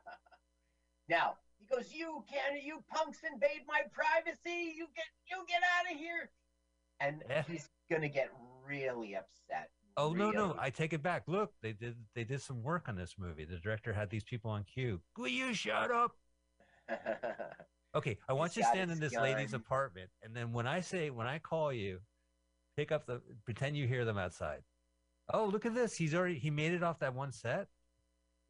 now 1.07 1.37
he 1.59 1.65
goes, 1.65 1.93
"You 1.93 2.23
Canada, 2.27 2.63
you 2.63 2.83
punks 2.89 3.19
invade 3.23 3.65
my 3.67 3.83
privacy. 3.91 4.73
You 4.75 4.87
get, 4.95 5.05
you 5.29 5.45
get 5.47 5.61
out 5.63 5.91
of 5.91 5.97
here." 5.99 6.31
And 7.01 7.23
Yeah. 7.27 7.43
he's 7.43 7.69
gonna 7.89 8.07
get 8.07 8.31
really 8.63 9.15
upset. 9.15 9.71
Oh 9.97 10.13
no, 10.13 10.31
no. 10.31 10.55
I 10.57 10.69
take 10.69 10.93
it 10.93 11.03
back. 11.03 11.23
Look, 11.27 11.53
they 11.61 11.73
did 11.73 11.95
they 12.13 12.23
did 12.23 12.41
some 12.41 12.63
work 12.63 12.87
on 12.87 12.95
this 12.95 13.15
movie. 13.17 13.43
The 13.43 13.57
director 13.57 13.91
had 13.91 14.09
these 14.09 14.23
people 14.23 14.51
on 14.51 14.63
cue. 14.63 15.01
Will 15.17 15.27
you 15.27 15.53
shut 15.53 15.91
up? 15.91 16.15
Okay, 17.93 18.17
I 18.29 18.31
want 18.31 18.55
you 18.55 18.63
to 18.63 18.69
stand 18.69 18.89
in 18.89 19.01
his 19.01 19.11
this 19.11 19.19
lady's 19.19 19.53
apartment, 19.53 20.09
and 20.23 20.33
then 20.33 20.53
when 20.53 20.65
I 20.65 20.79
say 20.79 21.09
when 21.09 21.27
I 21.27 21.39
call 21.39 21.73
you, 21.73 21.99
pick 22.77 22.89
up 22.89 23.05
the 23.05 23.21
pretend 23.43 23.75
you 23.75 23.85
hear 23.85 24.05
them 24.05 24.17
outside. 24.17 24.63
Oh, 25.33 25.43
look 25.45 25.65
at 25.65 25.75
this! 25.75 25.97
He's 25.97 26.15
already 26.15 26.39
he 26.39 26.49
made 26.49 26.71
it 26.71 26.83
off 26.83 26.99
that 26.99 27.13
one 27.13 27.33
set. 27.33 27.67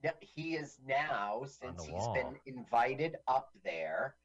Yeah, 0.03 0.11
he 0.19 0.53
is 0.55 0.77
now, 0.85 1.43
since 1.45 1.83
he's 1.83 1.93
wall. 1.93 2.13
been 2.13 2.35
invited 2.55 3.15
up 3.27 3.49
there 3.63 4.15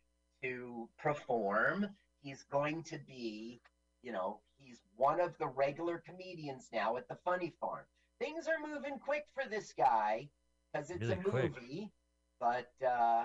to 0.43 0.87
perform, 0.99 1.89
he's 2.23 2.43
going 2.45 2.83
to 2.85 2.99
be, 2.99 3.63
you 4.07 4.13
know, 4.13 4.39
he's 4.57 4.85
one 4.97 5.21
of 5.21 5.37
the 5.39 5.49
regular 5.49 6.01
comedians 6.07 6.69
now 6.73 6.97
at 6.97 7.09
the 7.09 7.17
Funny 7.25 7.53
Farm. 7.61 7.85
Things 8.21 8.47
are 8.47 8.65
moving 8.65 9.01
quick 9.01 9.27
for 9.35 9.49
this 9.51 9.75
guy 9.77 10.29
because 10.73 10.91
it's 10.91 11.01
Really 11.03 11.15
a 11.15 11.17
quick. 11.17 11.53
movie, 11.61 11.91
but 12.39 12.71
uh, 12.87 13.25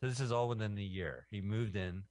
So 0.00 0.08
this 0.08 0.20
is 0.20 0.32
all 0.32 0.48
within 0.48 0.74
the 0.74 0.82
year. 0.82 1.26
He 1.30 1.42
moved 1.42 1.76
in. 1.76 2.02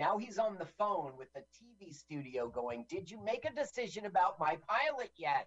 now 0.00 0.18
he's 0.18 0.36
on 0.36 0.58
the 0.58 0.66
phone 0.66 1.12
with 1.16 1.28
the 1.32 1.42
TV 1.56 1.94
studio 1.94 2.48
going, 2.48 2.86
Did 2.88 3.08
you 3.08 3.22
make 3.24 3.44
a 3.44 3.54
decision 3.54 4.04
about 4.06 4.40
my 4.40 4.56
pilot 4.66 5.12
yet? 5.16 5.46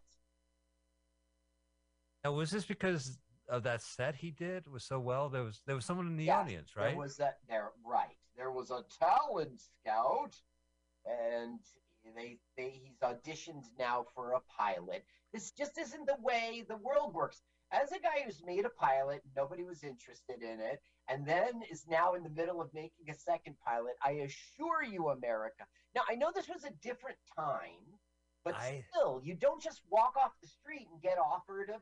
Now, 2.23 2.31
was 2.31 2.51
this 2.51 2.63
because 2.65 3.19
of 3.49 3.63
that 3.63 3.81
set 3.81 4.15
he 4.15 4.31
did 4.31 4.65
was 4.69 4.85
so 4.85 4.97
well? 4.97 5.27
There 5.27 5.43
was 5.43 5.61
there 5.67 5.75
was 5.75 5.83
someone 5.83 6.07
in 6.07 6.15
the 6.15 6.23
Yes, 6.23 6.39
audience, 6.45 6.75
right? 6.77 6.87
There 6.91 6.97
was 6.97 7.17
that 7.17 7.39
there 7.49 7.71
right. 7.85 8.15
There 8.37 8.51
was 8.51 8.71
a 8.71 8.83
talent 8.97 9.61
scout, 9.61 10.33
and 11.05 11.59
they 12.15 12.37
they 12.57 12.69
he's 12.69 12.99
auditioned 13.03 13.63
now 13.79 14.05
for 14.15 14.33
a 14.33 14.41
pilot. 14.57 15.05
This 15.33 15.51
just 15.51 15.77
isn't 15.77 16.05
the 16.05 16.17
way 16.21 16.63
the 16.67 16.77
world 16.77 17.13
works. 17.13 17.41
As 17.71 17.91
a 17.91 17.99
guy 17.99 18.23
who's 18.23 18.43
made 18.45 18.65
a 18.65 18.69
pilot, 18.69 19.23
nobody 19.35 19.63
was 19.63 19.83
interested 19.83 20.43
in 20.43 20.59
it, 20.59 20.79
and 21.09 21.25
then 21.25 21.61
is 21.71 21.85
now 21.89 22.13
in 22.13 22.21
the 22.23 22.29
middle 22.29 22.61
of 22.61 22.71
making 22.73 23.09
a 23.09 23.15
second 23.15 23.55
pilot. 23.65 23.93
I 24.05 24.11
assure 24.11 24.83
you, 24.83 25.09
America. 25.09 25.63
Now 25.95 26.01
I 26.07 26.15
know 26.15 26.31
this 26.33 26.49
was 26.49 26.65
a 26.65 26.71
different 26.83 27.17
time, 27.35 27.97
but 28.43 28.55
I- 28.55 28.83
still, 28.91 29.21
you 29.23 29.35
don't 29.35 29.61
just 29.61 29.81
walk 29.89 30.15
off 30.17 30.33
the 30.41 30.47
street 30.47 30.87
and 30.91 31.01
get 31.01 31.17
offered 31.17 31.69
a 31.69 31.81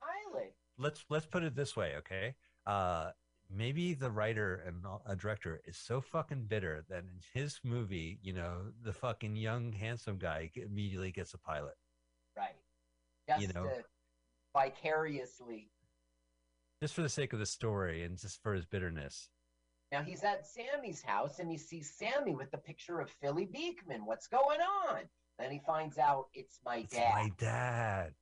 pilot. 0.00 0.54
let's 0.78 1.04
let's 1.08 1.26
put 1.26 1.44
it 1.44 1.54
this 1.54 1.76
way, 1.76 1.94
okay? 1.96 2.34
Uh, 2.66 3.10
maybe 3.54 3.94
the 3.94 4.10
writer 4.10 4.62
and 4.66 4.84
a 5.06 5.16
director 5.16 5.60
is 5.66 5.76
so 5.76 6.00
fucking 6.00 6.44
bitter 6.46 6.84
that 6.88 7.04
in 7.04 7.20
his 7.34 7.58
movie, 7.64 8.18
you 8.22 8.32
know, 8.32 8.72
the 8.82 8.92
fucking 8.92 9.36
young 9.36 9.72
handsome 9.72 10.18
guy 10.18 10.50
immediately 10.54 11.10
gets 11.12 11.34
a 11.34 11.38
pilot. 11.38 11.74
Right. 12.36 12.56
Just 13.28 13.42
You 13.42 13.48
know? 13.52 13.70
vicariously. 14.54 15.70
just 16.80 16.94
for 16.94 17.02
the 17.02 17.08
sake 17.08 17.32
of 17.32 17.38
the 17.38 17.46
story 17.46 18.02
and 18.02 18.18
just 18.18 18.42
for 18.42 18.54
his 18.54 18.66
bitterness. 18.66 19.28
Now 19.92 20.02
he's 20.02 20.24
at 20.24 20.46
Sammy's 20.46 21.02
house 21.02 21.38
and 21.38 21.50
he 21.50 21.58
sees 21.58 21.90
Sammy 21.90 22.34
with 22.34 22.50
the 22.50 22.58
picture 22.58 23.00
of 23.00 23.10
Philly 23.10 23.44
Beekman. 23.46 24.04
What's 24.06 24.26
going 24.26 24.60
on? 24.88 25.00
Then 25.38 25.50
he 25.50 25.60
finds 25.66 25.98
out 25.98 26.26
it's 26.34 26.58
my 26.64 26.76
It's 26.78 26.94
dad. 26.94 27.14
my 27.14 27.30
dad. 27.38 28.14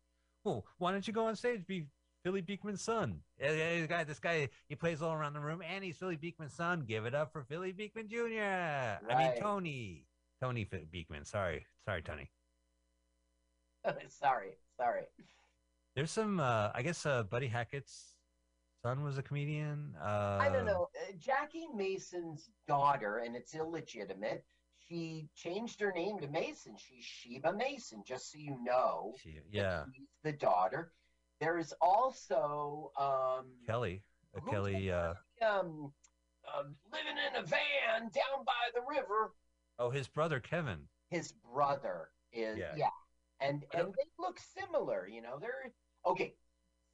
Well, 0.44 0.64
why 0.78 0.92
don't 0.92 1.06
you 1.06 1.12
go 1.12 1.26
on 1.26 1.36
stage 1.36 1.66
be 1.66 1.86
Philly 2.22 2.42
Beekman's 2.42 2.82
son? 2.82 3.20
This 3.38 3.86
guy, 3.86 4.04
this 4.04 4.18
guy, 4.18 4.48
he 4.68 4.74
plays 4.74 5.02
all 5.02 5.12
around 5.12 5.32
the 5.32 5.40
room, 5.40 5.62
and 5.62 5.82
he's 5.82 5.96
Philly 5.96 6.16
Beekman's 6.16 6.54
son. 6.54 6.84
Give 6.86 7.06
it 7.06 7.14
up 7.14 7.32
for 7.32 7.42
Philly 7.42 7.72
Beekman 7.72 8.08
Jr. 8.08 9.08
I 9.10 9.18
mean 9.18 9.32
Tony, 9.40 10.06
Tony 10.40 10.64
Beekman. 10.64 11.24
Sorry, 11.24 11.66
sorry, 11.84 12.02
Tony. 12.02 12.30
sorry, 14.08 14.50
sorry. 14.76 15.02
There's 15.96 16.10
some, 16.10 16.40
uh, 16.40 16.70
I 16.74 16.82
guess, 16.82 17.04
uh, 17.06 17.22
Buddy 17.22 17.48
Hackett's 17.48 18.16
son 18.82 19.02
was 19.02 19.18
a 19.18 19.22
comedian. 19.22 19.94
Uh, 20.00 20.38
I 20.40 20.48
don't 20.52 20.66
know. 20.66 20.88
Uh, 20.94 21.12
Jackie 21.18 21.68
Mason's 21.74 22.50
daughter, 22.68 23.18
and 23.18 23.34
it's 23.34 23.54
illegitimate. 23.54 24.44
She 24.88 25.28
changed 25.34 25.80
her 25.80 25.92
name 25.92 26.18
to 26.20 26.28
Mason. 26.28 26.76
She's 26.76 27.04
Sheba 27.04 27.52
Mason, 27.52 28.02
just 28.06 28.32
so 28.32 28.38
you 28.38 28.58
know. 28.62 29.14
She, 29.22 29.38
yeah, 29.50 29.84
She's 29.94 30.08
the 30.24 30.32
daughter. 30.32 30.92
There 31.40 31.58
is 31.58 31.72
also 31.80 32.92
um, 32.98 33.46
Kelly, 33.66 34.02
uh, 34.36 34.50
Kelly. 34.50 34.90
Uh, 34.90 35.14
um, 35.42 35.92
um, 36.56 36.74
living 36.92 37.14
in 37.28 37.42
a 37.42 37.46
van 37.46 38.02
down 38.12 38.44
by 38.44 38.52
the 38.74 38.80
river. 38.88 39.32
oh, 39.78 39.90
his 39.90 40.06
brother 40.08 40.40
Kevin. 40.40 40.80
His 41.10 41.32
brother 41.52 42.08
is 42.32 42.58
Yeah. 42.58 42.74
yeah, 42.76 42.88
and 43.40 43.64
and 43.74 43.88
they 43.88 44.08
look 44.18 44.38
similar. 44.38 45.08
You 45.08 45.22
know, 45.22 45.38
they're 45.40 45.72
okay. 46.06 46.34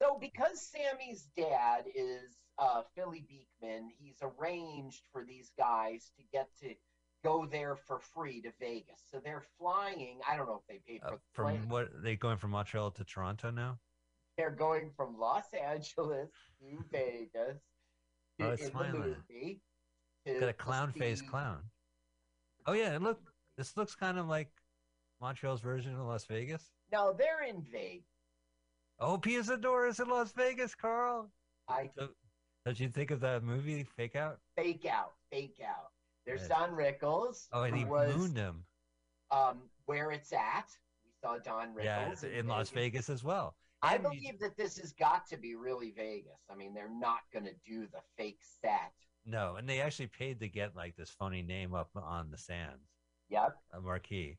So 0.00 0.18
because 0.20 0.60
Sammy's 0.60 1.28
dad 1.36 1.84
is 1.94 2.36
uh, 2.58 2.82
Philly 2.94 3.24
Beekman, 3.28 3.90
he's 3.98 4.18
arranged 4.22 5.02
for 5.12 5.24
these 5.24 5.50
guys 5.58 6.10
to 6.18 6.22
get 6.32 6.48
to 6.60 6.74
go 7.24 7.46
there 7.46 7.76
for 7.76 7.98
free 7.98 8.40
to 8.42 8.52
Vegas. 8.60 9.02
So 9.10 9.20
they're 9.24 9.42
flying. 9.58 10.20
I 10.28 10.36
don't 10.36 10.46
know 10.46 10.62
if 10.62 10.66
they 10.68 10.80
paid 10.86 11.00
for 11.00 11.06
Uh, 11.08 11.10
the 11.12 11.42
plane. 11.42 11.60
from 11.60 11.68
what 11.70 11.88
they 12.02 12.14
going 12.16 12.36
from 12.38 12.50
Montreal 12.52 12.90
to 12.92 13.04
Toronto 13.04 13.50
now? 13.50 13.78
They're 14.36 14.50
going 14.50 14.90
from 14.96 15.18
Los 15.18 15.44
Angeles 15.54 16.28
to 16.60 16.84
Vegas 16.92 17.58
Oh, 18.38 18.50
it's 18.50 18.64
in 18.64 18.70
smiling. 18.70 19.16
movie. 19.30 19.62
Got 20.26 20.48
a 20.48 20.52
clown 20.52 20.92
face 20.92 21.22
clown. 21.22 21.60
Oh 22.66 22.72
yeah, 22.72 22.92
and 22.92 23.04
look, 23.04 23.20
this 23.56 23.76
looks 23.76 23.94
kind 23.94 24.18
of 24.18 24.26
like 24.26 24.50
Montreal's 25.22 25.60
version 25.62 25.94
of 25.94 26.06
Las 26.06 26.26
Vegas. 26.26 26.70
No, 26.92 27.14
they're 27.16 27.44
in 27.48 27.62
Vegas. 27.72 28.04
Oh, 28.98 29.16
Pia 29.18 29.40
Zadora 29.42 29.88
is 29.88 30.00
in 30.00 30.08
Las 30.08 30.32
Vegas, 30.32 30.74
Carl. 30.74 31.30
I 31.68 31.90
So, 31.98 32.08
don't 32.66 32.78
you 32.78 32.88
think 32.88 33.10
of 33.10 33.20
that 33.20 33.42
movie 33.42 33.84
Fake 33.84 34.16
Out? 34.16 34.38
fake 34.56 34.84
out, 34.86 35.12
fake 35.30 35.60
out. 35.66 35.90
There's 36.26 36.40
Yes. 36.42 36.48
Don 36.48 36.70
Rickles. 36.72 37.46
Oh, 37.52 37.62
and 37.62 37.76
he 37.76 37.84
was 37.84 38.14
mooned 38.14 38.36
him. 38.36 38.64
um, 39.30 39.70
where 39.86 40.10
it's 40.10 40.32
at. 40.32 40.66
We 41.04 41.10
saw 41.22 41.38
Don 41.38 41.74
Rickles 41.74 41.84
Yeah, 42.24 42.38
in 42.38 42.46
Las 42.48 42.70
Vegas 42.70 43.08
as 43.08 43.22
well. 43.24 43.56
I 43.82 43.98
believe 43.98 44.38
that 44.40 44.56
this 44.56 44.78
has 44.78 44.92
got 44.92 45.26
to 45.28 45.36
be 45.36 45.54
really 45.54 45.92
Vegas. 45.96 46.40
I 46.50 46.54
mean, 46.56 46.74
they're 46.74 46.88
not 46.90 47.20
going 47.32 47.44
to 47.44 47.54
do 47.64 47.86
the 47.86 48.00
fake 48.16 48.40
set. 48.62 48.92
No, 49.24 49.56
and 49.56 49.68
they 49.68 49.80
actually 49.80 50.06
paid 50.08 50.40
to 50.40 50.48
get 50.48 50.74
like 50.76 50.96
this 50.96 51.10
phony 51.10 51.42
name 51.42 51.74
up 51.74 51.90
on 51.94 52.30
the 52.30 52.38
sands, 52.38 52.88
Yep. 53.28 53.56
a 53.72 53.80
marquee. 53.80 54.38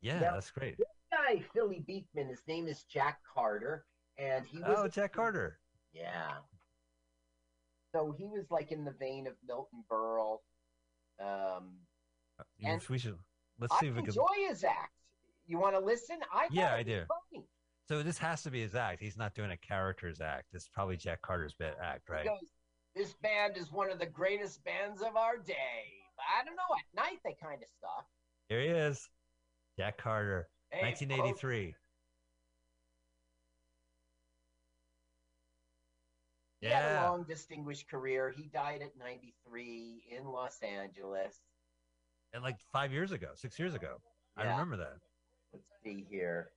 Yeah, 0.00 0.18
Now- 0.20 0.32
that's 0.34 0.50
great. 0.50 0.76
This 0.78 0.86
Guy, 1.10 1.40
Philly 1.54 1.80
Beekman, 1.86 2.28
his 2.28 2.42
name 2.46 2.66
is 2.68 2.84
Jack 2.84 3.20
Carter, 3.24 3.86
and 4.18 4.44
he 4.46 4.58
was. 4.58 4.74
Oh, 4.78 4.88
Jack 4.88 5.12
Carter. 5.14 5.58
Yeah. 5.92 6.38
So 7.94 8.12
he 8.12 8.26
was 8.26 8.50
like 8.50 8.72
in 8.72 8.84
the 8.84 8.90
vein 8.92 9.26
of 9.26 9.34
Milton 9.46 9.84
Berle. 9.90 10.40
Um, 11.18 11.78
And- 12.62 12.86
we 12.88 12.98
should 12.98 13.18
let's 13.58 13.72
I 13.72 13.80
see 13.80 13.86
if 13.88 13.94
we 13.94 14.00
can. 14.02 14.08
enjoy 14.10 14.48
his 14.48 14.62
act. 14.64 14.92
You 15.48 15.58
want 15.58 15.74
to 15.74 15.80
listen? 15.80 16.18
I 16.32 16.46
Yeah, 16.50 16.74
I 16.74 16.82
do. 16.82 17.02
Funny. 17.32 17.46
So 17.88 18.02
this 18.02 18.18
has 18.18 18.42
to 18.42 18.50
be 18.50 18.60
his 18.60 18.74
act. 18.74 19.00
He's 19.00 19.16
not 19.16 19.34
doing 19.34 19.50
a 19.50 19.56
character's 19.56 20.20
act. 20.20 20.52
This 20.52 20.64
is 20.64 20.68
probably 20.68 20.98
Jack 20.98 21.22
Carter's 21.22 21.54
bit 21.54 21.74
act, 21.82 22.10
right? 22.10 22.22
He 22.22 22.28
goes, 22.28 22.52
"This 22.94 23.14
band 23.14 23.56
is 23.56 23.72
one 23.72 23.90
of 23.90 23.98
the 23.98 24.06
greatest 24.06 24.62
bands 24.62 25.00
of 25.00 25.16
our 25.16 25.38
day." 25.38 26.04
But 26.16 26.26
I 26.38 26.44
don't 26.44 26.54
know. 26.54 26.76
At 26.76 26.94
night, 26.94 27.20
they 27.24 27.34
kind 27.42 27.62
of 27.62 27.68
suck. 27.80 28.06
Here 28.50 28.60
he 28.60 28.68
is, 28.68 29.08
Jack 29.78 29.96
Carter, 29.96 30.50
Hey, 30.70 30.82
1983. 30.82 31.74
He 36.60 36.66
had 36.66 37.04
a 37.04 37.08
long, 37.08 37.24
distinguished 37.24 37.88
career. 37.88 38.30
He 38.30 38.48
died 38.48 38.82
at 38.82 38.96
93 38.98 40.04
in 40.10 40.26
Los 40.26 40.60
Angeles. 40.60 41.40
and 42.34 42.42
like 42.42 42.60
five 42.60 42.92
years 42.92 43.12
ago, 43.12 43.30
six 43.34 43.58
years 43.58 43.74
ago, 43.74 44.02
I 44.36 44.42
remember 44.42 44.76
that. 44.76 44.98
Here. 45.88 46.50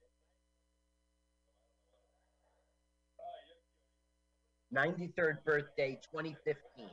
93rd 4.74 5.44
birthday, 5.46 6.00
2015. 6.12 6.86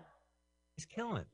He's 0.76 0.86
killing. 0.86 1.24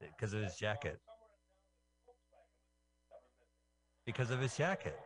Because 0.00 0.34
of 0.34 0.42
his 0.42 0.56
jacket. 0.56 0.98
Because 4.06 4.30
of 4.30 4.40
his 4.40 4.56
jacket. 4.56 4.98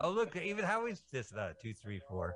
Oh, 0.00 0.10
look, 0.10 0.36
even 0.36 0.64
Howie's 0.64 1.02
this, 1.12 1.28
that, 1.30 1.60
two, 1.60 1.72
three, 1.72 2.00
four. 2.08 2.34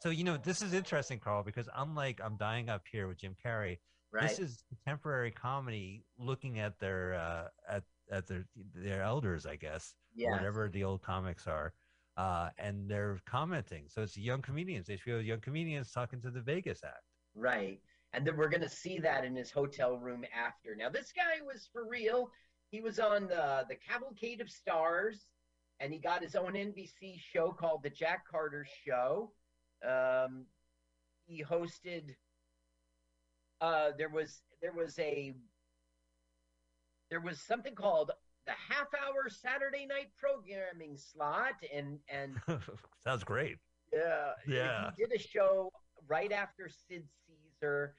So, 0.00 0.08
you 0.10 0.24
know, 0.24 0.38
this 0.38 0.62
is 0.62 0.72
interesting, 0.72 1.18
Carl, 1.18 1.42
because 1.42 1.68
unlike 1.76 2.20
I'm 2.24 2.36
Dying 2.36 2.70
Up 2.70 2.82
Here 2.90 3.06
with 3.06 3.18
Jim 3.18 3.36
Carrey, 3.44 3.78
Right. 4.12 4.28
this 4.28 4.40
is 4.40 4.64
contemporary 4.68 5.30
comedy 5.30 6.04
looking 6.18 6.58
at 6.58 6.80
their 6.80 7.14
uh, 7.14 7.48
at 7.68 7.84
at 8.10 8.26
their 8.26 8.44
their 8.74 9.02
elders, 9.02 9.46
I 9.46 9.54
guess, 9.54 9.94
yeah. 10.16 10.32
whatever 10.32 10.68
the 10.68 10.82
old 10.82 11.02
comics 11.02 11.46
are, 11.46 11.74
uh, 12.16 12.48
and 12.58 12.90
they're 12.90 13.20
commenting. 13.24 13.84
So 13.88 14.02
it's 14.02 14.16
young 14.16 14.42
comedians. 14.42 14.88
They 14.88 14.96
feel 14.96 15.20
young 15.20 15.40
comedians 15.40 15.92
talking 15.92 16.20
to 16.22 16.30
the 16.30 16.40
Vegas 16.40 16.82
act. 16.82 17.04
Right. 17.36 17.80
And 18.12 18.26
then 18.26 18.36
we're 18.36 18.48
going 18.48 18.62
to 18.62 18.68
see 18.68 18.98
that 18.98 19.24
in 19.24 19.36
his 19.36 19.52
hotel 19.52 19.96
room 19.96 20.24
after. 20.34 20.74
Now, 20.74 20.88
this 20.88 21.12
guy 21.12 21.44
was 21.46 21.68
for 21.72 21.86
real. 21.88 22.30
He 22.70 22.80
was 22.80 22.98
on 22.98 23.28
the, 23.28 23.64
the 23.68 23.76
Cavalcade 23.76 24.40
of 24.40 24.50
Stars, 24.50 25.26
and 25.78 25.92
he 25.92 26.00
got 26.00 26.20
his 26.22 26.34
own 26.34 26.54
NBC 26.54 27.20
show 27.20 27.52
called 27.52 27.84
The 27.84 27.90
Jack 27.90 28.24
Carter 28.28 28.66
Show. 28.84 29.30
Um, 29.86 30.46
he 31.26 31.42
hosted. 31.42 32.14
Uh, 33.60 33.90
there 33.98 34.08
was 34.08 34.42
there 34.62 34.72
was 34.72 34.98
a 34.98 35.34
there 37.10 37.20
was 37.20 37.40
something 37.40 37.74
called 37.74 38.10
the 38.46 38.52
half 38.52 38.88
hour 38.94 39.28
Saturday 39.28 39.86
night 39.86 40.10
programming 40.18 40.96
slot, 40.96 41.54
and 41.74 41.98
and 42.08 42.36
Sounds 43.04 43.24
great. 43.24 43.58
yeah, 43.92 44.32
Yeah. 44.46 44.90
He 44.96 45.04
did 45.04 45.12
a 45.14 45.18
show 45.18 45.70
right 46.08 46.32
after 46.32 46.68
Sid 46.68 47.04
Caesar. 47.26 47.94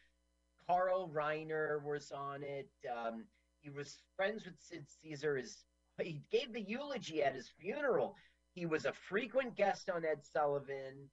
Carl 0.68 1.12
Reiner 1.14 1.84
was 1.84 2.12
on 2.12 2.44
it. 2.44 2.70
Um, 2.90 3.26
he 3.62 3.70
was 3.70 3.98
friends 4.16 4.46
with 4.46 4.56
Sid 4.60 4.86
Caesar. 5.02 5.36
His, 5.38 5.64
he 6.00 6.22
gave 6.32 6.54
the 6.54 6.62
eulogy 6.62 7.22
at 7.22 7.36
his 7.36 7.50
funeral. 7.60 8.16
He 8.54 8.66
was 8.66 8.86
a 8.86 8.94
frequent 8.94 9.56
guest 9.56 9.90
on 9.90 10.06
Ed 10.06 10.20
Sullivan. 10.24 11.10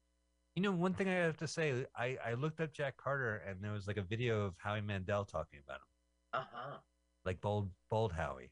You 0.58 0.62
know, 0.62 0.72
one 0.72 0.92
thing 0.92 1.08
I 1.08 1.12
have 1.12 1.36
to 1.36 1.46
say, 1.46 1.86
I, 1.94 2.18
I 2.26 2.34
looked 2.34 2.60
up 2.60 2.72
Jack 2.72 2.96
Carter, 2.96 3.44
and 3.48 3.62
there 3.62 3.70
was 3.70 3.86
like 3.86 3.96
a 3.96 4.02
video 4.02 4.44
of 4.44 4.54
Howie 4.58 4.80
Mandel 4.80 5.24
talking 5.24 5.60
about 5.64 5.76
him, 5.76 5.82
Uh 6.32 6.44
huh. 6.52 6.76
like 7.24 7.40
bold 7.40 7.70
bold 7.88 8.10
Howie. 8.12 8.50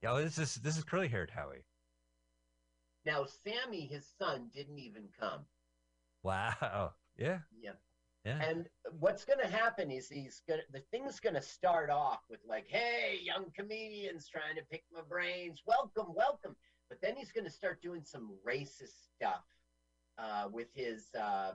Yeah, 0.00 0.12
oh, 0.12 0.24
this 0.24 0.38
is 0.38 0.54
this 0.54 0.78
is 0.78 0.84
curly 0.84 1.08
haired 1.08 1.28
Howie. 1.28 1.66
Now, 3.04 3.26
Sammy, 3.26 3.82
his 3.84 4.06
son, 4.18 4.48
didn't 4.54 4.78
even 4.78 5.10
come. 5.20 5.40
Wow. 6.22 6.94
Yeah. 7.18 7.40
Yeah. 7.60 7.72
Yeah. 8.24 8.42
And 8.42 8.70
what's 8.98 9.26
going 9.26 9.40
to 9.40 9.46
happen 9.46 9.90
is 9.90 10.08
he's 10.08 10.40
going 10.48 10.60
to, 10.60 10.72
the 10.72 10.84
thing's 10.90 11.20
going 11.20 11.34
to 11.34 11.42
start 11.42 11.90
off 11.90 12.20
with 12.30 12.40
like, 12.48 12.66
hey, 12.66 13.18
young 13.22 13.46
comedians 13.54 14.26
trying 14.26 14.56
to 14.56 14.62
pick 14.70 14.84
my 14.90 15.02
brains. 15.06 15.62
Welcome, 15.66 16.14
welcome. 16.14 16.56
But 16.88 17.00
then 17.02 17.14
he's 17.16 17.32
going 17.32 17.44
to 17.44 17.50
start 17.50 17.82
doing 17.82 18.04
some 18.04 18.30
racist 18.46 19.08
stuff 19.16 19.44
uh, 20.18 20.48
with 20.50 20.68
his, 20.74 21.08
uh, 21.18 21.52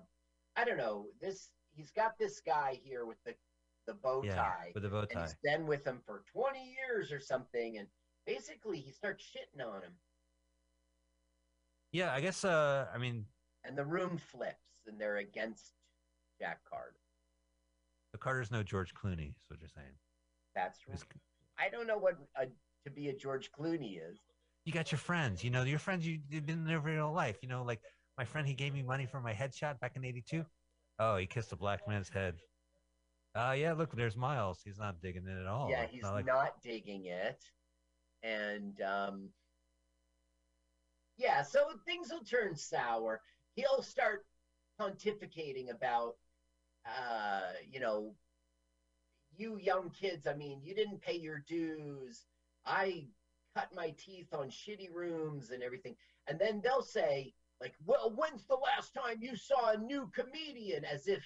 I 0.55 0.65
don't 0.65 0.77
know, 0.77 1.07
this, 1.19 1.49
he's 1.73 1.91
got 1.91 2.17
this 2.19 2.41
guy 2.45 2.79
here 2.83 3.05
with 3.05 3.17
the, 3.25 3.33
the 3.87 3.93
bow 3.95 4.21
tie 4.21 4.27
yeah. 4.27 4.71
With 4.73 4.83
the 4.83 4.89
bow 4.89 4.99
And 5.01 5.09
tie. 5.09 5.21
he's 5.23 5.35
been 5.43 5.65
with 5.65 5.85
him 5.85 5.99
for 6.05 6.23
20 6.33 6.59
years 6.59 7.11
or 7.11 7.19
something. 7.19 7.77
And 7.77 7.87
basically 8.25 8.77
he 8.79 8.91
starts 8.91 9.23
shitting 9.25 9.65
on 9.65 9.81
him. 9.81 9.93
Yeah, 11.91 12.13
I 12.13 12.21
guess. 12.21 12.45
Uh, 12.45 12.85
I 12.93 12.97
mean, 12.97 13.25
And 13.65 13.77
the 13.77 13.85
room 13.85 14.17
flips 14.17 14.55
and 14.87 14.99
they're 14.99 15.17
against 15.17 15.73
Jack 16.39 16.59
Carter. 16.69 16.95
the 18.11 18.17
Carter's 18.17 18.51
no 18.51 18.63
George 18.63 18.93
Clooney. 18.93 19.29
Is 19.29 19.35
what 19.49 19.59
you're 19.59 19.69
saying. 19.69 19.93
That's 20.55 20.79
right. 20.87 20.95
It's- 20.95 21.17
I 21.59 21.69
don't 21.69 21.85
know 21.87 21.97
what 21.97 22.15
a, 22.35 22.45
to 22.85 22.89
be 22.91 23.09
a 23.09 23.13
George 23.15 23.51
Clooney 23.51 23.99
is. 24.01 24.17
You 24.65 24.73
got 24.73 24.91
your 24.91 24.99
friends. 24.99 25.43
You 25.43 25.49
know, 25.49 25.63
your 25.63 25.79
friends. 25.79 26.05
You, 26.07 26.19
you've 26.29 26.45
been 26.45 26.63
there 26.65 26.81
for 26.81 26.89
your 26.89 27.03
whole 27.03 27.13
life. 27.13 27.37
You 27.41 27.49
know, 27.49 27.63
like 27.63 27.81
my 28.21 28.25
friend. 28.25 28.47
He 28.47 28.53
gave 28.53 28.71
me 28.75 28.83
money 28.83 29.07
for 29.07 29.19
my 29.19 29.33
headshot 29.33 29.79
back 29.79 29.93
in 29.95 30.05
'82. 30.05 30.45
Oh, 30.99 31.17
he 31.17 31.25
kissed 31.25 31.51
a 31.53 31.55
black 31.55 31.87
man's 31.87 32.07
head. 32.07 32.35
Uh, 33.33 33.55
yeah. 33.57 33.73
Look, 33.73 33.95
there's 33.95 34.15
Miles. 34.15 34.59
He's 34.63 34.77
not 34.77 35.01
digging 35.01 35.25
it 35.27 35.41
at 35.41 35.47
all. 35.47 35.71
yeah, 35.71 35.87
he's 35.89 36.03
not 36.03 36.13
like- 36.13 36.27
not 36.27 36.61
digging 36.61 37.05
it. 37.07 37.43
And 38.21 38.79
um, 38.81 39.29
yeah, 41.17 41.41
so 41.41 41.61
things 41.83 42.11
will 42.11 42.23
turn 42.23 42.55
sour. 42.55 43.21
He'll 43.55 43.81
start 43.81 44.23
pontificating 44.79 45.71
about, 45.71 46.13
uh, 46.85 47.53
you 47.67 47.79
know, 47.79 48.13
you 49.35 49.57
young 49.57 49.89
kids. 49.89 50.27
I 50.27 50.35
mean, 50.35 50.61
you 50.63 50.75
didn't 50.75 51.01
pay 51.01 51.17
your 51.17 51.39
dues. 51.47 52.27
I 52.67 53.07
cut 53.57 53.69
my 53.75 53.95
teeth 53.97 54.31
on 54.31 54.51
shitty 54.51 54.93
rooms 54.93 55.49
and 55.49 55.63
everything. 55.63 55.95
And 56.27 56.37
then 56.37 56.61
they'll 56.63 56.83
say, 56.83 57.33
like, 57.61 57.75
well, 57.85 58.11
when's 58.15 58.45
the 58.47 58.55
last 58.55 58.93
time 58.93 59.17
you 59.21 59.35
saw 59.35 59.71
a 59.71 59.77
new 59.77 60.09
comedian? 60.13 60.83
As 60.83 61.07
if, 61.07 61.23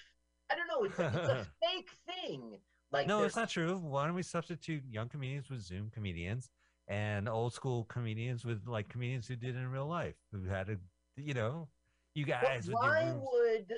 I 0.50 0.54
don't 0.54 0.68
know, 0.68 0.84
it's, 0.84 0.98
a- 0.98 1.06
it's 1.06 1.28
a 1.28 1.46
fake 1.66 1.88
thing. 2.06 2.58
Like, 2.92 3.08
no, 3.08 3.24
it's 3.24 3.34
not 3.36 3.48
true. 3.48 3.78
Why 3.78 4.06
don't 4.06 4.14
we 4.14 4.22
substitute 4.22 4.82
young 4.88 5.08
comedians 5.08 5.50
with 5.50 5.60
Zoom 5.60 5.90
comedians 5.92 6.50
and 6.88 7.28
old 7.28 7.52
school 7.52 7.84
comedians 7.84 8.44
with 8.44 8.66
like 8.68 8.88
comedians 8.88 9.26
who 9.26 9.34
did 9.34 9.56
it 9.56 9.58
in 9.58 9.68
real 9.68 9.88
life, 9.88 10.14
who 10.30 10.44
had 10.44 10.68
a, 10.68 10.76
you 11.16 11.34
know, 11.34 11.68
You 12.14 12.24
guys 12.24 12.68
why 12.70 13.12
would 13.12 13.72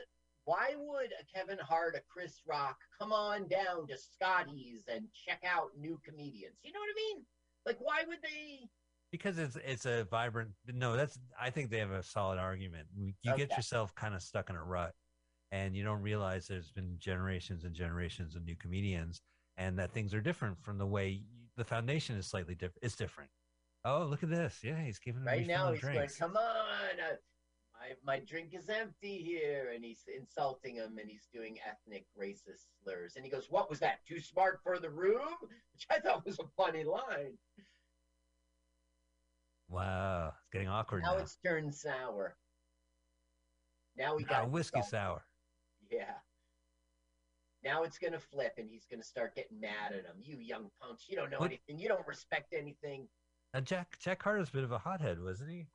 why 0.45 0.75
would 0.77 1.11
a 1.19 1.25
Kevin 1.39 1.59
Hart, 1.59 1.95
a 1.97 2.01
Chris 2.11 2.41
Rock 2.47 2.77
come 2.99 3.13
on 3.13 3.49
down 3.49 3.87
to 3.89 3.97
Scotty's 3.97 4.83
and 4.93 5.07
check 5.27 5.43
out 5.47 5.71
new 5.79 6.01
comedians? 6.07 6.57
You 6.63 6.73
know 6.73 6.81
what 6.81 6.91
I 6.91 6.97
mean? 7.15 7.25
Like, 7.67 7.77
why 7.81 8.03
would 8.07 8.19
they? 8.23 8.69
Because 9.11 9.39
it's 9.39 9.57
it's 9.65 9.87
a 9.87 10.05
vibrant 10.05 10.51
no 10.75 10.97
that's 10.97 11.19
i 11.41 11.51
think 11.51 11.71
they 11.71 11.79
have 11.79 11.91
a 11.91 12.03
solid 12.03 12.39
argument 12.39 12.87
you 12.95 13.13
you 13.23 13.37
get 13.37 13.51
yourself 13.57 13.95
kind 13.95 14.15
of 14.15 14.23
stuck 14.23 14.51
in 14.51 14.57
a 14.57 14.63
rut 14.63 14.95
and 15.51 15.75
you 15.75 15.83
don't 15.83 16.03
realize 16.03 16.47
there's 16.47 16.71
been 16.71 16.97
generations 16.99 17.65
and 17.65 17.75
generations 17.75 18.37
of 18.37 18.45
new 18.45 18.57
comedians 18.57 19.21
and 19.57 19.79
that 19.79 19.91
things 19.93 20.15
are 20.15 20.21
different 20.21 20.57
from 20.63 20.79
the 20.79 20.87
way 20.87 21.09
you, 21.09 21.25
the 21.57 21.65
foundation 21.65 22.17
is 22.17 22.27
slightly 22.27 22.55
different 22.55 22.83
it's 22.83 22.97
different 22.97 23.31
oh 23.85 24.05
look 24.05 24.23
at 24.23 24.31
this 24.31 24.59
yeah 24.63 24.81
he's 24.83 24.99
giving 24.99 25.25
Right 25.25 25.47
now, 25.47 25.73
he's 25.73 25.81
going, 25.81 26.09
"Come 26.19 26.37
on, 26.37 27.01
uh, 27.01 27.17
my 27.75 27.95
my 28.05 28.19
drink 28.25 28.55
is 28.55 28.69
empty 28.69 29.23
here," 29.23 29.71
and 29.75 29.85
he's 29.85 30.05
insulting 30.15 30.77
him, 30.77 30.99
and 30.99 31.09
he's 31.09 31.29
doing 31.33 31.59
ethnic 31.67 32.07
racist 32.21 32.67
slurs, 32.83 33.15
and 33.17 33.25
he 33.25 33.31
goes, 33.31 33.47
"What 33.51 33.71
was 33.71 33.79
that? 33.81 34.05
Too 34.07 34.21
smart 34.21 34.61
for 34.63 34.79
the 34.79 34.91
room?" 34.91 35.35
Which 35.73 35.87
I 35.91 36.01
thought 36.01 36.27
was 36.27 36.39
a 36.41 36.47
funny 36.57 36.85
line. 36.85 37.39
Wow 39.69 40.29
it's 40.29 40.49
getting 40.53 40.69
awkward 40.69 41.03
Now 41.03 41.15
now, 41.15 41.19
it's 41.23 41.37
turned 41.45 41.75
sour. 41.75 42.37
Now 43.97 44.17
we 44.17 44.25
got 44.25 44.51
whiskey 44.51 44.79
insult- 44.79 44.91
sour 44.91 45.25
Yeah. 45.91 46.15
Now 47.65 47.83
it's 47.83 47.99
gonna 47.99 48.21
flip, 48.21 48.55
and 48.59 48.69
he's 48.71 48.87
gonna 48.87 49.03
start 49.03 49.35
getting 49.35 49.59
mad 49.59 49.93
at 49.93 50.05
him. 50.05 50.17
You 50.21 50.39
young 50.39 50.71
punks, 50.81 51.09
you 51.09 51.17
don't 51.17 51.29
know 51.31 51.39
What- 51.41 51.51
anything. 51.51 51.79
You 51.79 51.89
don't 51.89 52.07
respect 52.07 52.53
anything. 52.53 53.09
now 53.55 53.61
jack 53.61 53.99
jack 53.99 54.19
carter's 54.21 54.51
a 54.51 54.53
bit 54.53 54.65
of 54.65 54.73
a 54.73 54.79
hothead 54.79 55.21
wasn't 55.21 55.51
he 55.51 55.67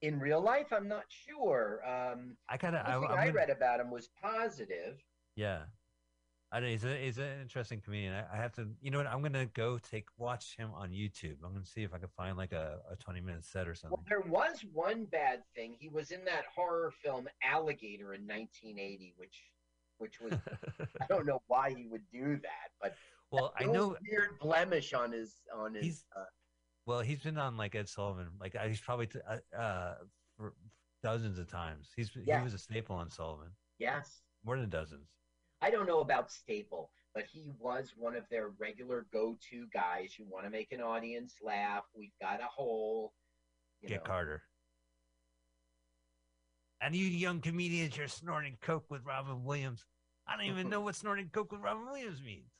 In 0.00 0.20
real 0.20 0.40
life, 0.40 0.72
I'm 0.72 0.86
not 0.86 1.04
sure. 1.10 1.84
Um, 1.84 2.36
i 2.48 2.56
gotta 2.56 2.78
I, 2.78 2.94
I'm 2.96 3.02
gonna- 3.02 3.32
read 3.32 3.50
about 3.50 3.80
him 3.80 3.90
was 3.90 4.08
positive. 4.08 5.02
Yeah. 5.34 5.66
I 6.50 6.60
don't, 6.60 6.70
he's, 6.70 6.84
a, 6.84 6.96
he's 6.96 7.18
an 7.18 7.40
interesting 7.42 7.80
comedian. 7.80 8.14
I, 8.14 8.24
I 8.32 8.36
have 8.38 8.52
to, 8.54 8.66
you 8.80 8.90
know 8.90 8.98
what? 8.98 9.06
I'm 9.06 9.20
going 9.20 9.34
to 9.34 9.46
go 9.46 9.78
take, 9.78 10.06
watch 10.16 10.56
him 10.56 10.70
on 10.74 10.90
YouTube. 10.90 11.36
I'm 11.44 11.52
going 11.52 11.62
to 11.62 11.68
see 11.70 11.82
if 11.82 11.92
I 11.92 11.98
can 11.98 12.08
find 12.16 12.38
like 12.38 12.52
a, 12.52 12.78
a 12.90 12.96
20 12.96 13.20
minute 13.20 13.44
set 13.44 13.68
or 13.68 13.74
something. 13.74 13.98
Well, 13.98 14.04
there 14.08 14.30
was 14.30 14.64
one 14.72 15.04
bad 15.04 15.42
thing. 15.54 15.76
He 15.78 15.88
was 15.88 16.10
in 16.10 16.24
that 16.24 16.44
horror 16.54 16.92
film 17.02 17.28
Alligator 17.42 18.14
in 18.14 18.22
1980, 18.22 19.14
which, 19.18 19.42
which 19.98 20.20
was 20.20 20.32
I 21.02 21.06
don't 21.08 21.26
know 21.26 21.42
why 21.48 21.74
he 21.76 21.86
would 21.86 22.08
do 22.10 22.36
that, 22.36 22.70
but 22.80 22.94
well, 23.30 23.52
I 23.60 23.64
know, 23.64 23.96
weird 24.10 24.38
blemish 24.40 24.94
on 24.94 25.12
his 25.12 25.34
on 25.54 25.74
his. 25.74 26.04
Uh, 26.16 26.24
well, 26.86 27.00
he's 27.00 27.20
been 27.20 27.36
on 27.36 27.58
like 27.58 27.74
Ed 27.74 27.90
Sullivan. 27.90 28.28
Like 28.40 28.56
uh, 28.56 28.66
he's 28.68 28.80
probably, 28.80 29.06
t- 29.08 29.18
uh, 29.28 29.56
uh, 29.56 29.94
for 30.38 30.54
dozens 31.02 31.38
of 31.38 31.50
times. 31.50 31.90
He's, 31.94 32.10
he 32.10 32.32
was 32.42 32.54
a 32.54 32.58
staple 32.58 32.96
on 32.96 33.10
Sullivan. 33.10 33.48
yes, 33.78 34.22
More 34.44 34.58
than 34.58 34.70
dozens. 34.70 35.08
I 35.60 35.70
don't 35.70 35.86
know 35.86 36.00
about 36.00 36.30
Staple, 36.30 36.90
but 37.14 37.24
he 37.24 37.50
was 37.58 37.92
one 37.96 38.14
of 38.14 38.24
their 38.30 38.50
regular 38.58 39.06
go-to 39.12 39.66
guys. 39.72 40.18
You 40.18 40.26
want 40.30 40.44
to 40.44 40.50
make 40.50 40.72
an 40.72 40.80
audience 40.80 41.34
laugh? 41.42 41.84
We've 41.96 42.12
got 42.20 42.40
a 42.40 42.46
hole. 42.46 43.12
You 43.80 43.88
Get 43.88 44.04
know. 44.04 44.10
Carter. 44.10 44.42
And 46.80 46.94
you 46.94 47.06
young 47.06 47.40
comedians, 47.40 47.96
you're 47.96 48.06
snorting 48.06 48.56
coke 48.60 48.84
with 48.88 49.04
Robin 49.04 49.42
Williams. 49.42 49.84
I 50.28 50.36
don't 50.36 50.46
even 50.46 50.70
know 50.70 50.80
what 50.82 50.94
snorting 50.94 51.28
coke 51.32 51.50
with 51.50 51.60
Robin 51.60 51.86
Williams 51.86 52.22
means. 52.22 52.50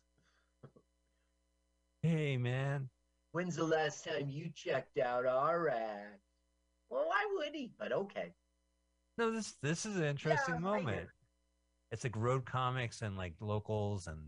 Hey, 2.02 2.36
man. 2.36 2.88
When's 3.32 3.56
the 3.56 3.64
last 3.64 4.04
time 4.04 4.28
you 4.28 4.50
checked 4.54 4.98
out 4.98 5.26
our 5.26 5.68
act? 5.68 6.20
Well, 6.90 7.04
why 7.06 7.26
would 7.36 7.54
he? 7.54 7.70
But 7.78 7.92
okay. 7.92 8.32
No, 9.18 9.30
this 9.30 9.56
this 9.62 9.84
is 9.84 9.96
an 9.96 10.04
interesting 10.04 10.54
I 10.54 10.58
moment. 10.58 11.08
It's 11.90 12.05
like 12.05 12.16
road 12.16 12.44
comics 12.44 13.02
and 13.02 13.16
like 13.16 13.35
locals 13.40 14.06
and 14.06 14.19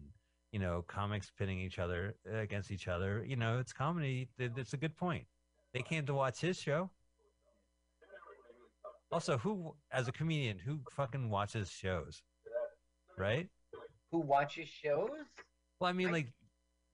you 0.53 0.59
know 0.59 0.83
comics 0.89 1.31
pitting 1.39 1.61
each 1.61 1.79
other 1.79 2.17
uh, 2.33 2.39
against 2.39 2.71
each 2.71 2.89
other. 2.89 3.25
You 3.27 3.37
know, 3.37 3.59
it's 3.59 3.73
comedy. 3.73 4.29
It's 4.39 4.73
a 4.73 4.77
good 4.79 4.97
point. 4.97 5.25
They 5.75 5.83
came 5.83 6.07
to 6.07 6.15
watch 6.15 6.41
his 6.41 6.59
show. 6.59 6.91
Also, 9.13 9.39
who 9.39 9.75
as 9.93 10.07
a 10.09 10.13
comedian 10.13 10.59
who 10.59 10.81
fucking 10.93 11.31
watches 11.31 11.71
shows, 11.71 12.23
right? 13.19 13.49
Who 14.13 14.21
watches 14.21 14.69
shows? 14.69 15.11
Well, 15.81 15.91
I 15.91 15.93
mean, 15.93 16.09
I- 16.09 16.13
like, 16.13 16.33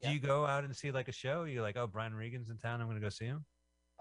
do 0.03 0.11
you 0.11 0.19
go 0.19 0.47
out 0.47 0.65
and 0.65 0.75
see 0.75 0.91
like 0.91 1.09
a 1.09 1.13
show? 1.13 1.45
You're 1.45 1.63
like, 1.63 1.77
oh, 1.77 1.87
Brian 1.87 2.15
Regan's 2.15 2.51
in 2.51 2.59
town. 2.59 2.81
I'm 2.81 2.87
gonna 2.89 3.01
go 3.01 3.09
see 3.11 3.27
him. 3.27 3.45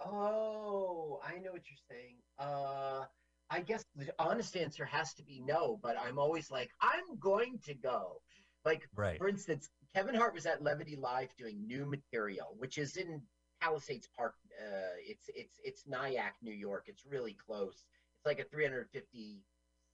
Oh, 0.04 1.20
I 1.24 1.40
know 1.40 1.52
what 1.52 1.62
you're 1.70 1.86
saying. 1.90 2.18
Uh, 2.38 3.06
I 3.50 3.62
guess 3.62 3.84
the 3.96 4.14
honest 4.20 4.58
answer 4.58 4.86
has 4.86 5.14
to 5.16 5.24
be 5.24 5.40
no, 5.40 5.80
but 5.82 5.96
I'm 6.00 6.18
always 6.18 6.50
like, 6.50 6.72
I'm 6.82 7.18
going 7.20 7.60
to 7.66 7.74
go. 7.76 8.22
Like, 8.64 8.90
Right. 8.96 9.18
for 9.20 9.28
instance, 9.28 9.70
Kevin 9.94 10.16
Hart 10.16 10.34
was 10.34 10.46
at 10.46 10.64
Levity 10.64 10.96
Live 10.96 11.36
doing 11.38 11.66
new 11.68 11.86
material, 11.86 12.56
which 12.58 12.78
is 12.78 12.98
in 12.98 13.22
Palisades 13.62 14.10
Park. 14.18 14.34
Uh, 14.60 14.96
it's 14.98 15.30
it's 15.36 15.60
it's 15.64 15.84
Nyack, 15.88 16.36
New 16.42 16.54
York. 16.54 16.86
It's 16.88 17.06
really 17.06 17.34
close. 17.46 17.86
It's 18.18 18.26
like 18.26 18.40
a 18.40 18.50
350 18.50 19.44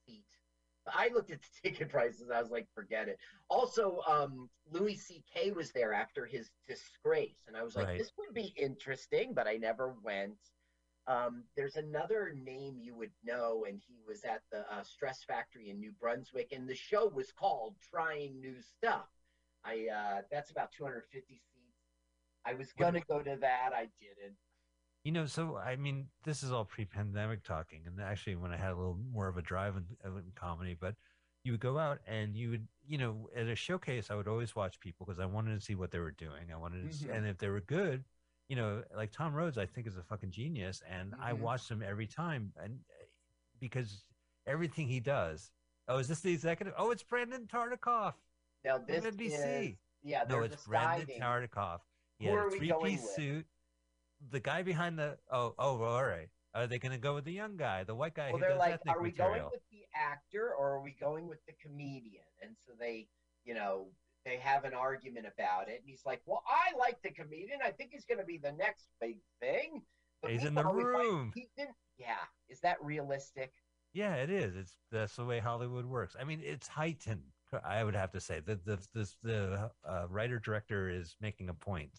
seat. 0.06 0.26
I 0.88 1.10
looked 1.14 1.32
at 1.32 1.40
the 1.42 1.48
ticket 1.70 1.90
prices. 1.90 2.32
I 2.32 2.42
was 2.42 2.50
like, 2.52 2.68
forget 2.74 3.08
it. 3.08 3.20
Also, 3.50 4.02
um, 4.08 4.50
Louis 4.72 4.96
C.K. 4.96 5.52
was 5.52 5.72
there 5.72 5.94
after 5.94 6.26
his 6.26 6.50
disgrace, 6.68 7.44
and 7.48 7.56
I 7.58 7.64
was 7.64 7.76
like, 7.76 7.88
Right. 7.88 7.98
this 8.00 8.14
would 8.18 8.34
be 8.34 8.54
interesting, 8.58 9.34
but 9.34 9.48
I 9.48 9.58
never 9.58 9.94
went. 10.04 10.38
Um, 11.08 11.44
there's 11.56 11.78
another 11.78 12.34
name 12.36 12.78
you 12.80 12.96
would 12.96 13.12
know, 13.24 13.66
and 13.68 13.80
he 13.88 14.00
was 14.08 14.24
at 14.24 14.44
the 14.52 14.60
uh, 14.72 14.84
Stress 14.84 15.24
Factory 15.24 15.70
in 15.70 15.80
New 15.80 15.92
Brunswick, 16.00 16.52
and 16.52 16.68
the 16.70 16.76
show 16.76 17.08
was 17.08 17.32
called 17.32 17.76
"Trying 17.90 18.40
New 18.40 18.62
Stuff." 18.62 19.08
I 19.64 19.88
uh, 19.94 20.22
that's 20.32 20.52
about 20.52 20.72
250 20.72 21.34
seats. 21.34 21.42
I 22.46 22.54
was 22.54 22.72
gonna 22.74 23.02
go 23.08 23.22
to 23.22 23.38
that, 23.42 23.72
I 23.74 23.90
didn't. 24.00 24.38
You 25.04 25.12
know, 25.12 25.26
so 25.26 25.58
I 25.58 25.76
mean, 25.76 26.08
this 26.24 26.44
is 26.44 26.52
all 26.52 26.66
pre-pandemic 26.66 27.44
talking, 27.44 27.82
and 27.88 28.00
actually, 28.00 28.36
when 28.36 28.52
I 28.52 28.58
had 28.58 28.72
a 28.72 28.76
little 28.76 29.00
more 29.12 29.28
of 29.28 29.38
a 29.38 29.42
drive 29.42 29.76
in, 29.78 29.86
uh, 30.06 30.16
in 30.16 30.32
comedy, 30.36 30.78
but 30.80 30.96
you 31.44 31.54
would 31.54 31.62
go 31.62 31.80
out 31.80 31.98
and 32.06 32.36
you 32.36 32.52
would, 32.52 32.68
you 32.88 33.00
know, 33.00 33.28
at 33.36 33.48
a 33.48 33.56
showcase, 33.56 34.12
I 34.12 34.16
would 34.16 34.28
always 34.28 34.56
watch 34.56 34.80
people 34.80 35.08
because 35.08 35.20
I 35.20 35.26
wanted 35.26 35.60
to 35.60 35.66
see 35.66 35.74
what 35.74 35.90
they 35.90 35.98
were 35.98 36.12
doing. 36.12 36.52
I 36.54 36.56
wanted 36.56 36.88
to, 36.88 36.96
see, 36.96 37.08
Mhm. 37.08 37.18
and 37.18 37.26
if 37.28 37.40
they 37.40 37.50
were 37.50 37.62
good, 37.62 38.04
you 38.52 38.58
know, 38.58 38.84
like 38.94 39.14
Tom 39.14 39.34
Rhodes, 39.34 39.58
I 39.58 39.66
think 39.66 39.88
is 39.88 39.96
a 39.96 40.04
fucking 40.04 40.30
genius, 40.30 40.84
and 40.86 41.16
I 41.22 41.32
Mhm. 41.32 41.40
watched 41.40 41.72
him 41.72 41.82
every 41.82 42.06
time, 42.06 42.52
and 42.58 42.84
uh, 42.90 43.06
because 43.62 44.04
everything 44.46 44.90
he 44.90 45.00
does. 45.00 45.52
Oh, 45.88 46.00
is 46.00 46.10
this 46.10 46.20
the 46.20 46.34
executive? 46.34 46.74
Oh, 46.76 46.92
it's 46.92 47.02
Brandon 47.02 47.48
Tartikoff 47.48 48.16
Now 48.66 48.78
this 48.78 49.06
NBC. 49.06 49.72
is 49.72 49.78
yeah. 50.04 50.26
no, 50.28 50.42
it's 50.42 50.66
a 50.66 50.68
Brandon. 50.68 51.18
Tartikoff. 51.18 51.80
He 52.20 52.26
Who 52.28 52.36
had 52.36 52.48
a 52.48 52.52
three-piece 52.52 53.16
suit. 53.16 53.46
The 54.32 54.42
guy 54.42 54.64
behind 54.64 55.00
the 55.00 55.18
oh 55.32 55.56
oh 55.58 55.82
all 55.82 56.04
right. 56.04 56.30
Are 56.54 56.68
they 56.68 56.78
going 56.78 56.92
to 56.92 56.98
go 56.98 57.16
with 57.16 57.24
the 57.24 57.32
young 57.32 57.56
guy, 57.56 57.86
the 57.86 57.96
white 57.96 58.14
guy 58.16 58.32
Well, 58.32 58.42
they're 58.42 58.58
like, 58.58 58.82
are 58.86 59.00
we 59.02 59.12
material? 59.12 59.36
going 59.36 59.52
with 59.52 59.70
the 59.72 59.86
actor 59.96 60.54
or 60.54 60.72
are 60.76 60.82
we 60.82 60.92
going 60.92 61.30
with 61.30 61.40
the 61.46 61.54
comedian? 61.54 62.26
And 62.42 62.58
so 62.68 62.74
they, 62.78 63.08
you 63.46 63.54
know, 63.54 63.88
they 64.26 64.38
have 64.38 64.66
an 64.66 64.74
argument 64.74 65.26
about 65.26 65.68
it. 65.68 65.80
And 65.80 65.86
he's 65.86 66.04
like, 66.06 66.22
well, 66.26 66.44
I 66.48 66.78
like 66.78 67.02
the 67.02 67.12
comedian. 67.12 67.60
I 67.64 67.72
think 67.72 67.92
he's 67.92 68.06
going 68.06 68.20
to 68.20 68.26
be 68.26 68.38
the 68.38 68.52
next 68.52 68.88
big 69.00 69.18
thing. 69.40 69.82
He's 70.28 70.44
in 70.46 70.54
the 70.54 70.64
meanwhile, 70.64 70.76
we 70.76 70.84
find 70.84 70.96
room. 70.96 71.34
Didn't. 71.36 71.76
Yeah. 71.98 72.16
Is 72.50 72.60
that 72.62 72.78
realistic? 72.82 73.54
Yeah, 73.94 74.16
it 74.16 74.30
is. 74.30 74.56
It's 74.56 74.78
that's 74.92 75.16
the 75.16 75.26
way 75.26 75.40
Hollywood 75.40 75.86
works. 75.86 76.16
I 76.20 76.24
mean, 76.24 76.42
it's 76.44 76.68
heightened. 76.68 77.24
I 77.66 77.84
would 77.84 77.96
have 77.96 78.12
to 78.12 78.22
say 78.22 78.40
that 78.46 78.66
the 78.66 78.80
the 78.94 79.10
the 79.24 79.72
uh, 79.86 80.06
writer 80.10 80.40
director 80.40 80.90
is 80.90 81.16
making 81.20 81.50
a 81.50 81.54
point 81.54 81.92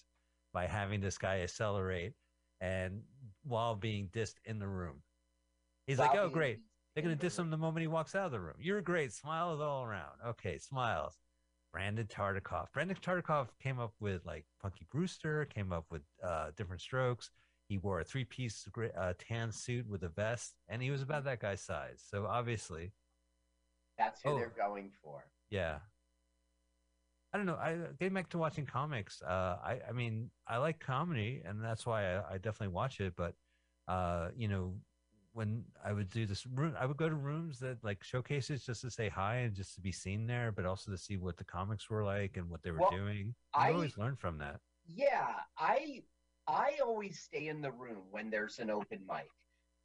by 0.54 0.66
having 0.66 1.00
this 1.00 1.18
guy 1.18 1.40
accelerate 1.40 2.14
and 2.60 3.02
while 3.42 3.74
being 3.74 4.08
dissed 4.08 4.36
in 4.44 4.58
the 4.58 4.68
room. 4.68 5.02
He's 5.86 5.98
like, 5.98 6.14
"Oh, 6.14 6.30
great! 6.30 6.60
They're 6.94 7.02
gonna 7.02 7.16
the 7.16 7.20
diss 7.20 7.38
room. 7.38 7.48
him 7.48 7.50
the 7.50 7.58
moment 7.58 7.82
he 7.82 7.88
walks 7.88 8.14
out 8.14 8.26
of 8.26 8.32
the 8.32 8.40
room. 8.40 8.56
You're 8.58 8.80
great. 8.80 9.12
Smiles 9.12 9.60
all 9.60 9.82
around. 9.82 10.16
Okay, 10.26 10.58
smiles. 10.58 11.18
Brandon 11.72 12.06
Tartikoff. 12.06 12.66
Brandon 12.72 12.96
Tartikoff 13.00 13.48
came 13.62 13.78
up 13.78 13.94
with 14.00 14.24
like 14.26 14.44
Punky 14.60 14.86
Brewster. 14.90 15.46
Came 15.46 15.72
up 15.72 15.86
with 15.90 16.02
uh, 16.22 16.50
different 16.56 16.82
strokes. 16.82 17.30
He 17.68 17.78
wore 17.78 18.00
a 18.00 18.04
three-piece 18.04 18.68
uh, 18.98 19.14
tan 19.18 19.50
suit 19.50 19.88
with 19.88 20.02
a 20.02 20.08
vest, 20.10 20.54
and 20.68 20.82
he 20.82 20.90
was 20.90 21.00
about 21.00 21.24
that 21.24 21.40
guy's 21.40 21.62
size. 21.62 22.02
So 22.06 22.26
obviously, 22.26 22.92
That's 23.96 24.20
who 24.22 24.30
Oh. 24.30 24.36
they're 24.36 24.52
going 24.56 24.90
for. 25.02 25.24
yeah. 25.50 25.78
I 27.34 27.38
don't 27.38 27.46
know. 27.46 27.54
I 27.56 27.78
getting 27.98 28.12
back 28.12 28.28
to 28.30 28.38
watching 28.38 28.66
comics. 28.66 29.22
Uh, 29.22 29.56
I 29.64 29.80
I 29.88 29.92
mean, 29.92 30.28
I 30.46 30.58
like 30.58 30.80
comedy, 30.80 31.40
and 31.46 31.64
that's 31.64 31.86
why 31.86 32.16
I, 32.16 32.34
I 32.34 32.36
definitely 32.36 32.68
watch 32.74 33.00
it. 33.00 33.14
But 33.16 33.34
uh, 33.88 34.28
you 34.36 34.48
know, 34.48 34.74
when 35.34 35.64
I 35.84 35.92
would 35.92 36.10
do 36.10 36.26
this 36.26 36.46
room, 36.46 36.74
I 36.78 36.86
would 36.86 36.96
go 36.96 37.08
to 37.08 37.14
rooms 37.14 37.58
that 37.60 37.82
like 37.82 38.02
showcases 38.04 38.64
just 38.64 38.82
to 38.82 38.90
say 38.90 39.08
hi 39.08 39.36
and 39.36 39.54
just 39.54 39.74
to 39.76 39.80
be 39.80 39.92
seen 39.92 40.26
there, 40.26 40.52
but 40.52 40.66
also 40.66 40.90
to 40.90 40.98
see 40.98 41.16
what 41.16 41.36
the 41.36 41.44
comics 41.44 41.88
were 41.88 42.04
like 42.04 42.36
and 42.36 42.48
what 42.50 42.62
they 42.62 42.70
were 42.70 42.78
Well, 42.80 42.90
doing. 42.90 43.34
I 43.54 43.70
I- 43.70 43.72
always 43.72 43.96
learn 43.96 44.16
from 44.16 44.38
that. 44.38 44.60
Yeah, 44.86 45.34
I 45.58 46.02
I 46.48 46.78
always 46.84 47.20
stay 47.20 47.46
in 47.48 47.60
the 47.62 47.70
room 47.70 48.02
when 48.10 48.28
there's 48.30 48.58
an 48.58 48.68
open 48.70 49.00
mic 49.08 49.28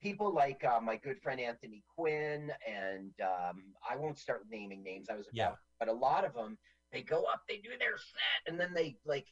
people 0.02 0.32
like 0.32 0.64
uh, 0.64 0.80
my 0.80 0.96
good 0.96 1.20
friend 1.24 1.40
Anthony 1.40 1.84
Quinn, 1.96 2.52
and 2.68 3.12
um, 3.22 3.64
I 3.90 3.96
won't 3.96 4.18
start 4.20 4.44
naming 4.50 4.84
names. 4.84 5.08
I 5.10 5.16
was 5.16 5.26
about, 5.28 5.34
Yeah. 5.36 5.52
but 5.80 5.88
a 5.88 5.94
lot 5.94 6.24
of 6.24 6.34
them 6.36 6.58
they 6.92 7.02
go 7.02 7.24
up, 7.24 7.42
they 7.50 7.58
do 7.58 7.70
their 7.80 7.98
set, 7.98 8.42
and 8.52 8.60
then 8.60 8.74
they 8.76 8.98
like 9.06 9.26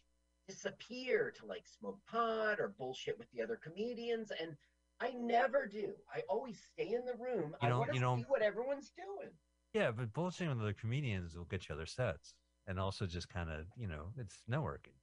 disappear 0.48 1.32
to 1.40 1.46
like 1.46 1.64
smoke 1.68 2.00
pot 2.10 2.60
or 2.60 2.74
bullshit 2.78 3.18
with 3.18 3.30
the 3.32 3.42
other 3.44 3.60
comedians, 3.64 4.32
and 4.42 4.56
I 5.02 5.12
never 5.12 5.68
do. 5.68 5.94
I 6.14 6.22
always 6.30 6.60
stay 6.74 6.94
in 6.94 7.06
the 7.06 7.16
room. 7.16 7.56
I 7.62 7.66
You 7.66 7.70
don't- 7.70 7.80
want 7.80 7.92
to 7.94 8.00
you 8.00 8.18
see 8.18 8.24
what 8.30 8.42
everyone's 8.42 8.92
doing. 8.92 9.32
Yeah, 9.74 9.92
but 9.92 10.14
bullshitting 10.14 10.48
with 10.50 10.62
other 10.62 10.74
comedians 10.74 11.36
will 11.38 11.46
get 11.46 11.68
you 11.68 11.76
other 11.76 11.86
sets, 11.86 12.34
and 12.66 12.80
also 12.80 13.06
just 13.06 13.28
kind 13.30 13.50
of 13.50 13.68
you 13.76 13.88
know 13.88 14.14
it's 14.18 14.42
networking. 14.50 14.96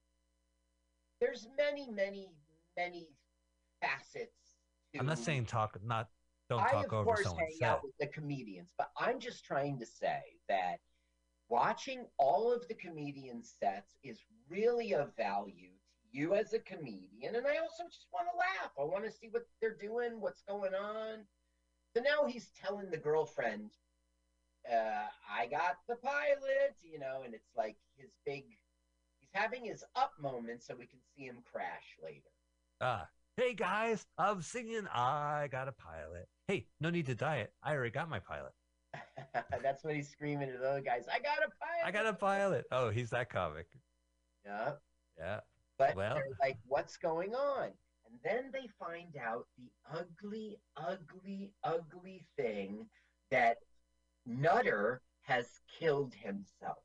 There's 1.19 1.47
many, 1.55 1.89
many, 1.91 2.35
many 2.75 3.07
facets. 3.81 4.57
To 4.93 4.99
I'm 4.99 5.05
not 5.05 5.19
saying 5.19 5.45
talk, 5.45 5.81
not 5.83 6.09
don't 6.49 6.59
I 6.61 6.71
talk 6.71 6.85
of 6.87 6.93
over 6.93 7.03
course 7.05 7.23
someone's 7.23 7.41
hang 7.51 7.57
set. 7.59 7.69
out 7.69 7.83
with 7.83 7.95
the 7.99 8.07
comedians, 8.07 8.73
but 8.77 8.91
I'm 8.97 9.19
just 9.19 9.45
trying 9.45 9.77
to 9.79 9.85
say 9.85 10.21
that 10.49 10.79
watching 11.49 12.07
all 12.17 12.51
of 12.51 12.67
the 12.67 12.73
comedian 12.73 13.43
sets 13.43 13.95
is 14.03 14.19
really 14.49 14.93
of 14.95 15.15
value 15.15 15.72
you 16.13 16.35
as 16.35 16.53
a 16.53 16.59
comedian, 16.59 17.35
and 17.35 17.45
I 17.47 17.57
also 17.57 17.83
just 17.91 18.07
want 18.13 18.27
to 18.31 18.37
laugh. 18.37 18.71
I 18.79 18.83
want 18.83 19.03
to 19.05 19.11
see 19.11 19.29
what 19.31 19.47
they're 19.59 19.75
doing, 19.75 20.21
what's 20.21 20.43
going 20.43 20.73
on. 20.73 21.25
So 21.95 22.01
now 22.01 22.27
he's 22.27 22.49
telling 22.63 22.89
the 22.89 22.97
girlfriend, 22.97 23.71
uh, 24.71 25.07
"I 25.29 25.47
got 25.47 25.77
the 25.87 25.95
pilot," 25.95 26.75
you 26.81 26.99
know, 26.99 27.23
and 27.25 27.33
it's 27.33 27.55
like 27.55 27.77
his 27.97 28.11
big. 28.25 28.45
He's 29.19 29.29
having 29.33 29.65
his 29.65 29.83
up 29.95 30.13
moment 30.19 30.63
so 30.63 30.75
we 30.75 30.85
can 30.85 30.99
see 31.15 31.25
him 31.25 31.43
crash 31.51 31.97
later. 32.01 32.29
Ah, 32.79 33.09
hey 33.37 33.53
guys, 33.53 34.05
I'm 34.17 34.41
singing. 34.41 34.87
I 34.93 35.47
got 35.51 35.67
a 35.67 35.71
pilot. 35.71 36.27
Hey, 36.47 36.67
no 36.79 36.89
need 36.89 37.07
to 37.07 37.15
diet. 37.15 37.53
I 37.63 37.73
already 37.73 37.91
got 37.91 38.09
my 38.09 38.19
pilot. 38.19 38.53
That's 39.63 39.83
what 39.83 39.95
he's 39.95 40.09
screaming 40.09 40.51
to 40.51 40.57
the 40.57 40.69
other 40.69 40.81
guys. 40.81 41.05
I 41.11 41.17
got 41.19 41.39
a 41.39 41.49
pilot. 41.59 41.85
I 41.85 41.91
got 41.91 42.05
a 42.05 42.13
pilot. 42.13 42.65
Oh, 42.71 42.89
he's 42.89 43.09
that 43.09 43.29
comic. 43.29 43.67
Yeah. 44.45 44.73
Yeah. 45.17 45.39
But 45.77 45.95
Well- 45.95 46.15
they're 46.15 46.37
like, 46.39 46.57
what's 46.67 46.97
going 46.97 47.33
on? 47.35 47.71
And 48.05 48.19
then 48.23 48.51
they 48.51 48.67
find 48.79 49.15
out 49.17 49.47
the 49.57 49.71
ugly, 49.91 50.59
ugly, 50.77 51.51
ugly 51.63 52.25
thing 52.37 52.89
that 53.31 53.57
Nutter 54.25 55.01
has 55.23 55.59
killed 55.79 56.13
himself. 56.13 56.77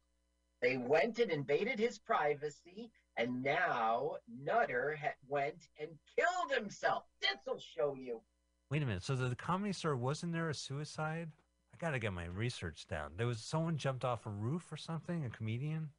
They 0.62 0.76
went 0.76 1.18
and 1.18 1.30
invaded 1.30 1.78
his 1.78 1.98
privacy, 1.98 2.90
and 3.16 3.42
now 3.42 4.16
Nutter 4.26 4.96
ha- 5.00 5.14
went 5.28 5.68
and 5.78 5.90
killed 6.16 6.52
himself. 6.52 7.04
This'll 7.20 7.60
show 7.60 7.94
you. 7.94 8.22
Wait 8.70 8.82
a 8.82 8.86
minute. 8.86 9.02
So 9.02 9.14
the, 9.14 9.28
the 9.28 9.36
comedy 9.36 9.72
store 9.72 9.96
wasn't 9.96 10.32
there 10.32 10.48
a 10.48 10.54
suicide? 10.54 11.30
I 11.72 11.76
gotta 11.78 11.98
get 11.98 12.12
my 12.12 12.26
research 12.26 12.86
down. 12.88 13.12
There 13.16 13.26
was 13.26 13.40
someone 13.40 13.76
jumped 13.76 14.04
off 14.04 14.26
a 14.26 14.30
roof 14.30 14.72
or 14.72 14.76
something. 14.76 15.24
A 15.24 15.30
comedian. 15.30 15.90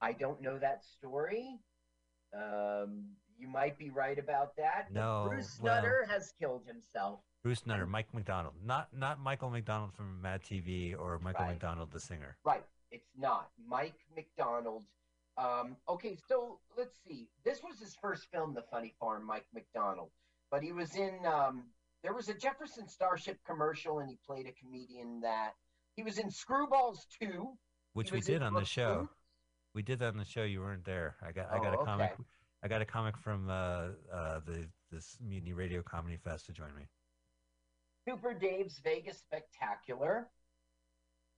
I 0.00 0.12
don't 0.12 0.40
know 0.40 0.58
that 0.58 0.84
story. 0.84 1.58
Um, 2.34 3.04
you 3.38 3.48
might 3.48 3.78
be 3.78 3.90
right 3.90 4.18
about 4.18 4.56
that. 4.56 4.92
No, 4.92 5.26
Bruce 5.28 5.58
well- 5.60 5.76
Nutter 5.76 6.06
has 6.08 6.32
killed 6.38 6.64
himself. 6.66 7.20
Bruce 7.42 7.64
Nutter, 7.66 7.86
Mike 7.86 8.12
MacDonald, 8.12 8.54
not 8.64 8.92
not 8.92 9.20
Michael 9.20 9.48
McDonald 9.48 9.94
from 9.94 10.20
Mad 10.20 10.42
TV 10.42 10.94
or 10.98 11.18
Michael 11.20 11.44
Right. 11.44 11.52
McDonald 11.52 11.92
the 11.92 12.00
singer. 12.00 12.36
Right. 12.44 12.64
It's 12.90 13.10
not. 13.16 13.50
Mike 13.64 13.98
MacDonald. 14.16 14.84
Um, 15.36 15.76
okay, 15.88 16.16
so 16.26 16.58
let's 16.76 16.96
see. 17.06 17.28
This 17.44 17.62
was 17.62 17.78
his 17.78 17.94
first 17.94 18.26
film, 18.32 18.54
The 18.54 18.62
Funny 18.62 18.94
Farm, 18.98 19.24
Mike 19.24 19.46
MacDonald. 19.54 20.10
But 20.50 20.62
he 20.62 20.72
was 20.72 20.96
in, 20.96 21.24
um, 21.26 21.70
there 22.02 22.12
was 22.12 22.28
a 22.28 22.34
Jefferson 22.34 22.88
Starship 22.88 23.38
commercial, 23.46 24.00
and 24.00 24.08
he 24.10 24.18
played 24.26 24.46
a 24.46 24.52
comedian 24.52 25.20
that. 25.20 25.52
He 25.94 26.02
was 26.02 26.18
in 26.18 26.28
Screwballs 26.28 27.06
2. 27.20 27.56
Which 27.92 28.10
we 28.10 28.20
did 28.20 28.42
on 28.42 28.54
the 28.54 28.64
show. 28.64 29.08
We 29.78 29.82
did 29.82 30.00
that 30.00 30.08
on 30.08 30.16
the 30.16 30.24
show. 30.24 30.42
You 30.42 30.58
weren't 30.62 30.84
there. 30.84 31.14
I 31.22 31.30
got 31.30 31.52
I 31.52 31.58
Oh, 31.58 31.62
got 31.62 31.74
a 31.74 31.84
comic. 31.84 32.10
okay. 32.14 32.22
I 32.64 32.66
got 32.66 32.82
a 32.82 32.84
comic 32.84 33.16
from 33.16 33.48
uh, 33.48 33.90
uh, 34.12 34.40
the 34.44 34.66
this 34.90 35.16
Mutiny 35.24 35.52
Radio 35.52 35.82
Comedy 35.84 36.16
Fest 36.16 36.46
to 36.46 36.52
join 36.52 36.74
me. 36.74 36.88
Super 38.04 38.34
Dave's 38.34 38.80
Vegas 38.80 39.18
Spectacular. 39.18 40.26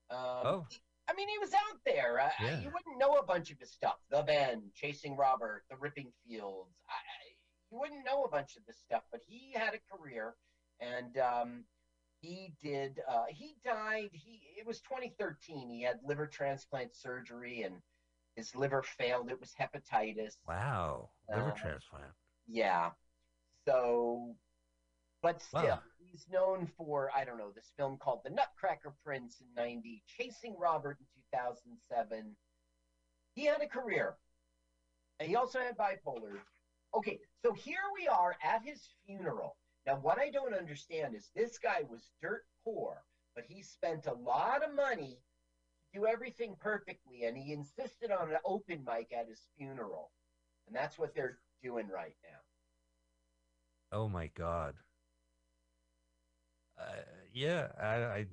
Um, 0.08 0.16
Oh. 0.18 0.66
I 1.06 1.12
mean, 1.12 1.28
he 1.28 1.36
was 1.38 1.52
out 1.52 1.80
there. 1.84 2.18
Uh, 2.18 2.30
Yeah. 2.40 2.60
You 2.60 2.70
wouldn't 2.72 2.96
know 2.98 3.16
a 3.18 3.22
bunch 3.22 3.50
of 3.50 3.58
his 3.58 3.70
stuff. 3.72 3.96
The 4.10 4.22
Bend, 4.22 4.62
Chasing 4.74 5.18
Robert, 5.18 5.64
The 5.68 5.76
Ripping 5.76 6.10
Fields. 6.26 6.74
I, 6.88 6.92
I, 6.94 7.34
you 7.70 7.78
wouldn't 7.78 8.06
know 8.06 8.24
a 8.24 8.30
bunch 8.30 8.56
of 8.56 8.64
this 8.64 8.78
stuff, 8.78 9.02
but 9.12 9.20
he 9.28 9.52
had 9.54 9.74
a 9.74 9.96
career, 9.98 10.34
and 10.80 11.18
um, 11.18 11.64
he 12.22 12.54
did. 12.62 13.00
Uh, 13.06 13.24
he 13.28 13.56
died. 13.66 14.08
He 14.14 14.40
it 14.58 14.66
was 14.66 14.80
2013. 14.80 15.68
He 15.68 15.82
had 15.82 15.98
liver 16.02 16.26
transplant 16.26 16.96
surgery, 16.96 17.64
and 17.64 17.74
his 18.36 18.54
liver 18.54 18.82
failed. 18.82 19.30
It 19.30 19.40
was 19.40 19.54
hepatitis. 19.58 20.36
Wow, 20.46 21.10
liver 21.28 21.50
Uh, 21.50 21.54
transplant. 21.54 22.12
Yeah. 22.46 22.90
So, 23.66 24.36
but 25.22 25.42
still, 25.42 25.62
Wow. 25.62 25.82
he's 25.98 26.26
known 26.28 26.66
for, 26.66 27.10
I 27.14 27.24
don't 27.24 27.38
know, 27.38 27.50
this 27.52 27.72
film 27.76 27.98
called 27.98 28.22
The 28.24 28.30
Nutcracker 28.30 28.94
Prince 29.04 29.40
in 29.40 29.52
90, 29.54 30.02
Chasing 30.06 30.56
Robert 30.58 30.98
in 30.98 31.06
2007. 31.32 32.36
He 33.34 33.44
had 33.44 33.60
a 33.60 33.68
career. 33.68 34.16
And 35.18 35.28
he 35.28 35.36
also 35.36 35.60
had 35.60 35.76
bipolar. 35.76 36.40
Okay, 36.94 37.20
so 37.44 37.52
here 37.52 37.82
we 37.94 38.08
are 38.08 38.36
at 38.42 38.62
his 38.64 38.88
funeral. 39.06 39.56
Now, 39.86 39.96
what 39.96 40.18
I 40.18 40.30
don't 40.30 40.54
understand 40.54 41.14
is 41.14 41.30
this 41.34 41.58
guy 41.58 41.82
was 41.88 42.10
dirt 42.22 42.44
poor, 42.64 43.04
but 43.34 43.44
he 43.46 43.62
spent 43.62 44.06
a 44.06 44.14
lot 44.14 44.62
of 44.64 44.74
money 44.74 45.18
do 45.92 46.06
everything 46.06 46.56
perfectly, 46.60 47.24
and 47.24 47.36
he 47.36 47.52
insisted 47.52 48.10
on 48.10 48.30
an 48.30 48.38
open 48.44 48.84
mic 48.84 49.12
at 49.16 49.28
his 49.28 49.40
funeral. 49.56 50.10
And 50.66 50.76
that's 50.76 50.98
what 50.98 51.14
they're 51.14 51.38
doing 51.62 51.88
right 51.88 52.16
now. 52.22 53.98
Oh 53.98 54.08
my 54.08 54.28
god. 54.28 54.74
Uh, 56.78 57.02
yeah, 57.32 57.68
I, 57.80 57.86
I 57.86 58.26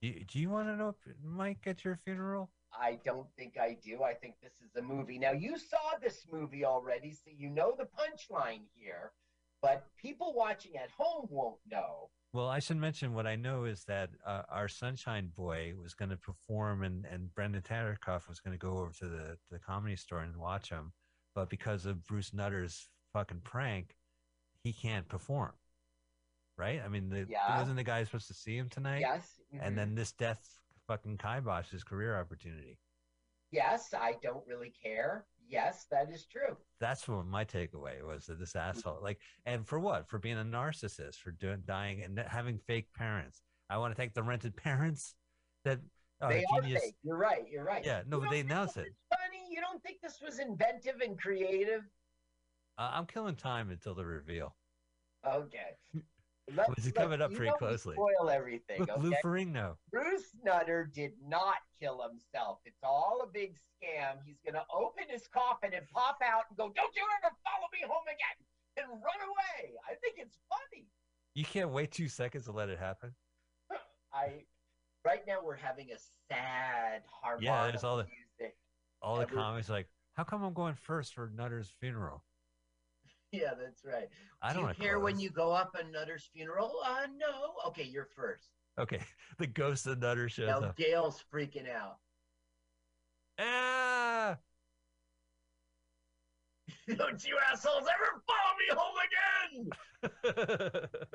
do, 0.00 0.12
do 0.30 0.38
you 0.38 0.50
want 0.50 0.68
to 0.68 0.76
know 0.76 0.94
Mike 1.24 1.66
at 1.66 1.84
your 1.84 1.98
funeral? 2.04 2.50
I 2.78 2.98
don't 3.04 3.26
think 3.36 3.56
I 3.58 3.76
do. 3.82 4.02
I 4.02 4.14
think 4.14 4.34
this 4.42 4.54
is 4.64 4.76
a 4.76 4.82
movie. 4.82 5.18
Now, 5.18 5.32
you 5.32 5.56
saw 5.58 5.96
this 6.02 6.26
movie 6.30 6.64
already, 6.64 7.12
so 7.12 7.30
you 7.36 7.48
know 7.48 7.74
the 7.76 7.84
punchline 7.84 8.62
here, 8.74 9.12
but 9.62 9.86
people 9.96 10.34
watching 10.36 10.76
at 10.76 10.90
home 10.90 11.26
won't 11.30 11.60
know. 11.70 12.10
Well, 12.34 12.48
I 12.48 12.58
should 12.58 12.78
mention 12.78 13.14
what 13.14 13.28
I 13.28 13.36
know 13.36 13.64
is 13.64 13.84
that 13.84 14.10
uh, 14.26 14.42
our 14.50 14.66
Sunshine 14.66 15.30
Boy 15.36 15.72
was 15.80 15.94
going 15.94 16.08
to 16.10 16.16
perform, 16.16 16.82
and, 16.82 17.06
and 17.06 17.32
Brandon 17.32 17.62
Tartikoff 17.62 18.28
was 18.28 18.40
going 18.40 18.58
to 18.58 18.58
go 18.58 18.78
over 18.78 18.90
to 18.98 19.06
the, 19.06 19.36
the 19.52 19.60
comedy 19.60 19.94
store 19.94 20.18
and 20.18 20.36
watch 20.36 20.68
him. 20.68 20.92
But 21.36 21.48
because 21.48 21.86
of 21.86 22.04
Bruce 22.04 22.34
Nutter's 22.34 22.88
fucking 23.12 23.42
prank, 23.44 23.94
he 24.64 24.72
can't 24.72 25.08
perform. 25.08 25.52
Right? 26.58 26.82
I 26.84 26.88
mean, 26.88 27.08
the, 27.08 27.24
Yeah. 27.30 27.56
wasn't 27.56 27.76
the 27.76 27.84
guy 27.84 28.02
supposed 28.02 28.26
to 28.26 28.34
see 28.34 28.56
him 28.56 28.68
tonight? 28.68 29.00
Yes. 29.00 29.40
And 29.52 29.74
mhm. 29.74 29.76
then 29.76 29.94
this 29.94 30.10
death 30.10 30.44
fucking 30.88 31.18
kiboshed 31.18 31.70
his 31.70 31.84
career 31.84 32.18
opportunity. 32.18 32.78
yes, 33.52 33.94
I 33.94 34.14
don't 34.20 34.44
really 34.48 34.72
care. 34.82 35.24
Yes, 35.48 35.86
that 35.90 36.10
is 36.10 36.26
true. 36.26 36.56
That's 36.80 37.06
what 37.06 37.26
my 37.26 37.44
takeaway 37.44 38.02
was 38.06 38.26
that 38.26 38.38
this 38.38 38.56
asshole, 38.56 38.98
like, 39.02 39.20
and 39.46 39.66
for 39.66 39.78
what? 39.78 40.08
For 40.08 40.18
being 40.18 40.38
a 40.38 40.44
narcissist, 40.44 41.16
for 41.16 41.32
doing 41.32 41.62
dying 41.66 42.02
and 42.02 42.18
having 42.26 42.58
fake 42.66 42.88
parents. 42.96 43.42
I 43.70 43.78
want 43.78 43.92
to 43.92 43.96
thank 43.96 44.14
the 44.14 44.22
rented 44.22 44.56
parents 44.62 45.14
that 45.64 45.80
they 46.20 46.44
genius. 46.54 46.78
are 46.78 46.80
fake. 46.86 46.94
You're 47.02 47.16
right. 47.16 47.44
You're 47.50 47.64
right. 47.64 47.84
Yeah, 47.84 48.02
no, 48.06 48.20
but 48.20 48.30
they 48.30 48.40
announced 48.40 48.76
it. 48.76 48.86
Funny. 49.10 49.44
You 49.50 49.60
don't 49.60 49.82
think 49.82 50.00
this 50.02 50.20
was 50.24 50.38
inventive 50.38 51.00
and 51.04 51.18
creative? 51.18 51.82
Uh, 52.78 52.90
I'm 52.92 53.06
killing 53.06 53.36
time 53.36 53.70
until 53.70 53.94
the 53.94 54.04
reveal. 54.04 54.54
Okay. 55.26 55.76
Let's, 56.54 56.68
let's- 56.68 56.92
coming 56.92 57.22
up 57.22 57.32
pretty 57.32 57.52
closely. 57.58 57.94
Spoil 57.94 58.28
everything. 58.30 58.80
Look, 58.80 58.90
okay? 58.90 59.00
Lou 59.00 59.12
Ferrigno. 59.22 59.76
Bruce 59.90 60.34
Nutter 60.44 60.90
did 60.92 61.12
not 61.26 61.56
kill 61.80 62.02
himself. 62.02 62.58
It's 62.64 62.82
all 62.82 63.22
a 63.24 63.26
big 63.32 63.56
scam. 63.56 64.16
He's 64.24 64.36
going 64.44 64.54
to 64.54 64.64
open 64.74 65.04
his 65.08 65.26
coffin 65.28 65.70
and 65.74 65.88
pop 65.88 66.18
out 66.22 66.44
and 66.50 66.56
go, 66.58 66.72
Don't 66.74 66.94
you 66.94 67.02
ever 67.22 67.34
follow 67.44 67.68
me 67.72 67.80
home 67.86 68.04
again 68.06 68.46
and 68.76 68.88
run 68.88 69.28
away. 69.28 69.72
I 69.88 69.94
think 70.02 70.16
it's 70.18 70.36
funny. 70.48 70.86
You 71.34 71.44
can't 71.44 71.70
wait 71.70 71.92
two 71.92 72.08
seconds 72.08 72.44
to 72.44 72.52
let 72.52 72.68
it 72.68 72.78
happen. 72.78 73.14
I 74.12 74.44
Right 75.04 75.20
now, 75.26 75.38
we're 75.44 75.56
having 75.56 75.88
a 75.92 75.98
sad 76.32 77.02
harmonic 77.10 77.44
Yeah, 77.44 77.66
there's 77.66 77.84
all 77.84 77.98
the- 77.98 78.04
music. 78.06 78.56
All 79.02 79.18
the 79.18 79.26
comments 79.26 79.68
like, 79.68 79.86
"How 80.14 80.24
come 80.24 80.42
I'm 80.42 80.54
going 80.54 80.72
first 80.74 81.12
for 81.12 81.30
Nutter's 81.36 81.68
funeral?" 81.78 82.24
Yeah, 83.40 83.54
that's 83.60 83.84
right. 83.84 84.08
I 84.42 84.52
Do 84.52 84.60
don't 84.60 84.68
you 84.68 84.74
care 84.74 85.00
when 85.00 85.18
you 85.18 85.30
go 85.30 85.50
up 85.52 85.74
on 85.78 85.90
Nutter's 85.90 86.28
funeral? 86.32 86.76
Uh, 86.84 87.06
no. 87.16 87.54
Okay, 87.68 87.84
you're 87.84 88.08
first. 88.14 88.48
Okay, 88.78 89.00
the 89.38 89.46
ghost 89.46 89.86
of 89.86 89.98
Nutter 90.00 90.28
shows 90.28 90.48
Now, 90.48 90.60
up. 90.60 90.76
Gail's 90.76 91.24
freaking 91.32 91.70
out. 91.70 91.96
Ah! 93.38 94.36
Don't 96.96 97.24
you 97.24 97.38
assholes 97.50 97.84
ever 97.88 98.22
follow 98.26 98.54
me 98.58 98.66
home 98.70 98.96
again? 100.20 100.78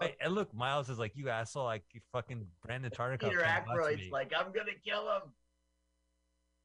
Hey, 0.00 0.14
and 0.20 0.32
look, 0.34 0.54
Miles 0.54 0.88
is 0.88 1.00
like, 1.00 1.16
you 1.16 1.28
asshole, 1.28 1.64
like 1.64 1.82
you 1.92 2.00
fucking 2.12 2.46
Brandon 2.64 2.92
Tartikoff. 2.92 3.30
Peter 3.30 3.40
can't 3.40 3.66
Aykroyd's 3.66 4.10
like, 4.12 4.32
I'm 4.36 4.52
gonna 4.52 4.70
kill 4.84 5.02
him. 5.10 5.32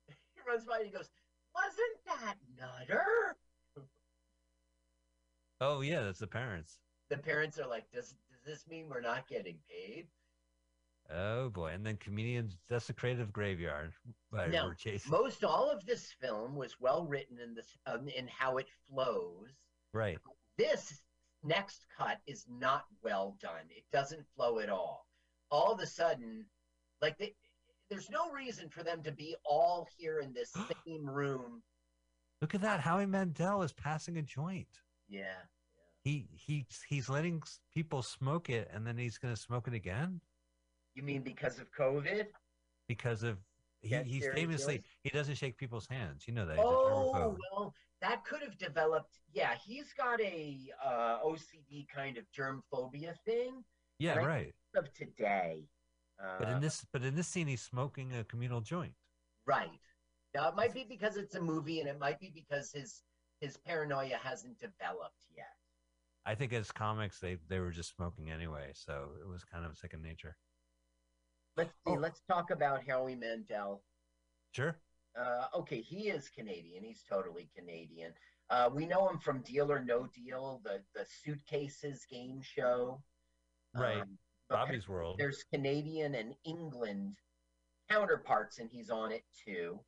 He 0.07 0.41
runs 0.47 0.65
by 0.65 0.77
and 0.77 0.85
he 0.85 0.91
goes, 0.91 1.09
Wasn't 1.55 1.97
that 2.05 2.35
Nutter? 2.55 3.35
Oh 5.61 5.81
yeah, 5.81 6.02
that's 6.03 6.19
the 6.19 6.27
parents. 6.27 6.80
The 7.10 7.18
parents 7.18 7.60
are 7.60 7.68
like, 7.68 7.90
Does 7.91 8.15
does 8.31 8.44
this 8.45 8.68
mean 8.69 8.88
we're 8.90 9.02
not 9.02 9.27
getting 9.27 9.57
paid? 9.69 10.07
Oh 11.11 11.49
boy, 11.49 11.72
and 11.72 11.84
then 11.86 11.98
comedians 11.98 12.57
desecrative 12.69 13.34
graveyard 13.34 13.94
by 14.31 14.48
Now, 14.48 14.64
Robert 14.64 14.77
Chase. 14.77 15.07
Most 15.07 15.44
all 15.44 15.69
of 15.72 15.84
this 15.86 16.14
film 16.22 16.56
was 16.56 16.80
well 16.80 17.06
written 17.06 17.40
in 17.40 17.56
this 17.56 17.76
um, 17.88 18.07
in 18.10 18.27
how 18.27 18.57
it 18.57 18.68
flows. 18.90 19.49
right. 19.94 20.19
This 20.57 21.02
next 21.44 21.86
cut 21.98 22.19
is 22.27 22.45
not 22.49 22.84
well 23.02 23.38
done. 23.41 23.65
It 23.69 23.86
doesn't 23.91 24.26
flow 24.36 24.60
at 24.60 24.69
all. 24.69 25.07
All 25.49 25.72
of 25.72 25.80
a 25.80 25.88
sudden, 25.88 26.45
like 27.02 27.18
they, 27.18 27.34
there's 27.90 28.10
no 28.10 28.30
reason 28.31 28.69
for 28.69 28.84
them 28.84 29.02
to 29.03 29.11
be 29.11 29.36
all 29.45 29.88
here 29.98 30.19
in 30.19 30.34
this 30.34 30.53
same 30.86 31.10
room. 31.10 31.64
Look 32.41 32.53
at 32.53 32.61
that. 32.61 32.81
Howie 32.81 33.06
Mandel 33.06 33.64
is 33.64 33.73
passing 33.73 34.18
a 34.18 34.22
joint. 34.22 34.68
Yeah. 35.10 35.41
He 36.03 36.27
he 36.31 36.65
he's 36.88 37.10
letting 37.10 37.41
people 37.73 38.02
smoke 38.02 38.49
it, 38.49 38.69
and 38.73 38.86
then 38.88 38.98
he's 38.98 39.18
going 39.18 39.34
to 39.34 39.40
smoke 39.40 39.68
it 39.68 39.73
again 39.73 40.22
You 40.95 41.03
mean 41.03 41.22
because 41.23 41.60
of 41.60 41.72
COVID? 41.72 42.26
because 42.88 43.23
of 43.23 43.38
he, 43.81 43.95
he's 44.03 44.27
famously 44.34 44.81
he 45.03 45.10
doesn't 45.10 45.36
shake 45.36 45.57
people's 45.57 45.88
hands. 45.88 46.27
You 46.27 46.34
know 46.34 46.45
that. 46.45 46.57
he's 46.57 46.65
Oh 46.65 47.38
well, 47.52 47.73
that 48.02 48.26
could 48.26 48.41
have 48.41 48.57
developed. 48.57 49.19
Yeah, 49.34 49.56
he's 49.65 49.94
got 49.94 50.19
a 50.22 50.57
uh, 50.84 51.19
OCD 51.26 51.88
kind 51.94 52.18
of 52.18 52.23
germ 52.31 52.61
phobia 52.72 53.14
thing 53.26 53.64
yeah, 53.99 54.15
right. 54.15 54.26
right. 54.27 54.56
of 54.76 54.94
today. 54.94 55.65
Uh, 56.22 56.40
But 56.40 56.49
in 56.49 56.60
this 56.61 56.86
but 56.91 57.03
in 57.03 57.15
this 57.15 57.27
scene, 57.27 57.48
he's 57.48 57.61
smoking 57.61 58.14
a 58.15 58.23
communal 58.23 58.61
joint. 58.61 58.94
right 59.45 59.69
now, 60.36 60.49
it 60.49 60.56
might 60.56 60.73
be 60.73 60.86
because 60.88 61.15
it's 61.18 61.36
a 61.36 61.41
movie, 61.41 61.80
and 61.80 61.90
it 61.90 61.99
might 61.99 62.19
be 62.19 62.31
because 62.34 62.72
his 62.73 63.02
his 63.40 63.57
paranoia 63.57 64.18
hasn't 64.22 64.60
developed 64.60 65.26
yet. 65.36 65.56
I 66.26 66.36
think 66.36 66.53
as 66.53 66.72
comics, 66.72 67.20
they 67.20 67.38
they 67.48 67.60
were 67.60 67.72
just 67.72 67.95
smoking 67.95 68.30
anyway, 68.30 68.72
so 68.74 69.10
it 69.20 69.28
was 69.28 69.44
kind 69.44 69.66
of 69.66 69.78
second 69.78 70.02
nature. 70.02 70.36
Let's 71.57 71.74
see. 71.86 71.94
Oh. 71.94 71.94
Let's 71.94 72.22
talk 72.30 72.52
about 72.52 72.88
Howie 72.88 73.16
Mandel. 73.16 73.82
Sure. 74.52 74.76
Uh, 75.20 75.45
okay, 75.56 75.82
he 75.82 76.10
is 76.10 76.30
Canadian. 76.30 76.84
He's 76.84 77.03
totally 77.10 77.49
Canadian. 77.57 78.14
Uh, 78.49 78.70
we 78.74 78.86
know 78.86 79.07
him 79.10 79.20
from 79.20 79.41
Deal 79.41 79.72
or 79.72 79.84
No 79.84 80.07
Deal, 80.07 80.61
the 80.64 80.82
the 80.95 81.06
suitcases 81.24 82.06
game 82.10 82.41
show. 82.41 83.02
Right. 83.76 84.02
Um, 84.02 84.18
Bobby's 84.49 84.88
World. 84.88 85.18
there's 85.20 85.44
Canadian 85.53 86.16
and 86.16 86.34
England 86.44 87.16
counterparts, 87.90 88.57
and 88.60 88.70
he's 88.72 88.90
on 88.90 89.11
it 89.11 89.24
too. 89.45 89.80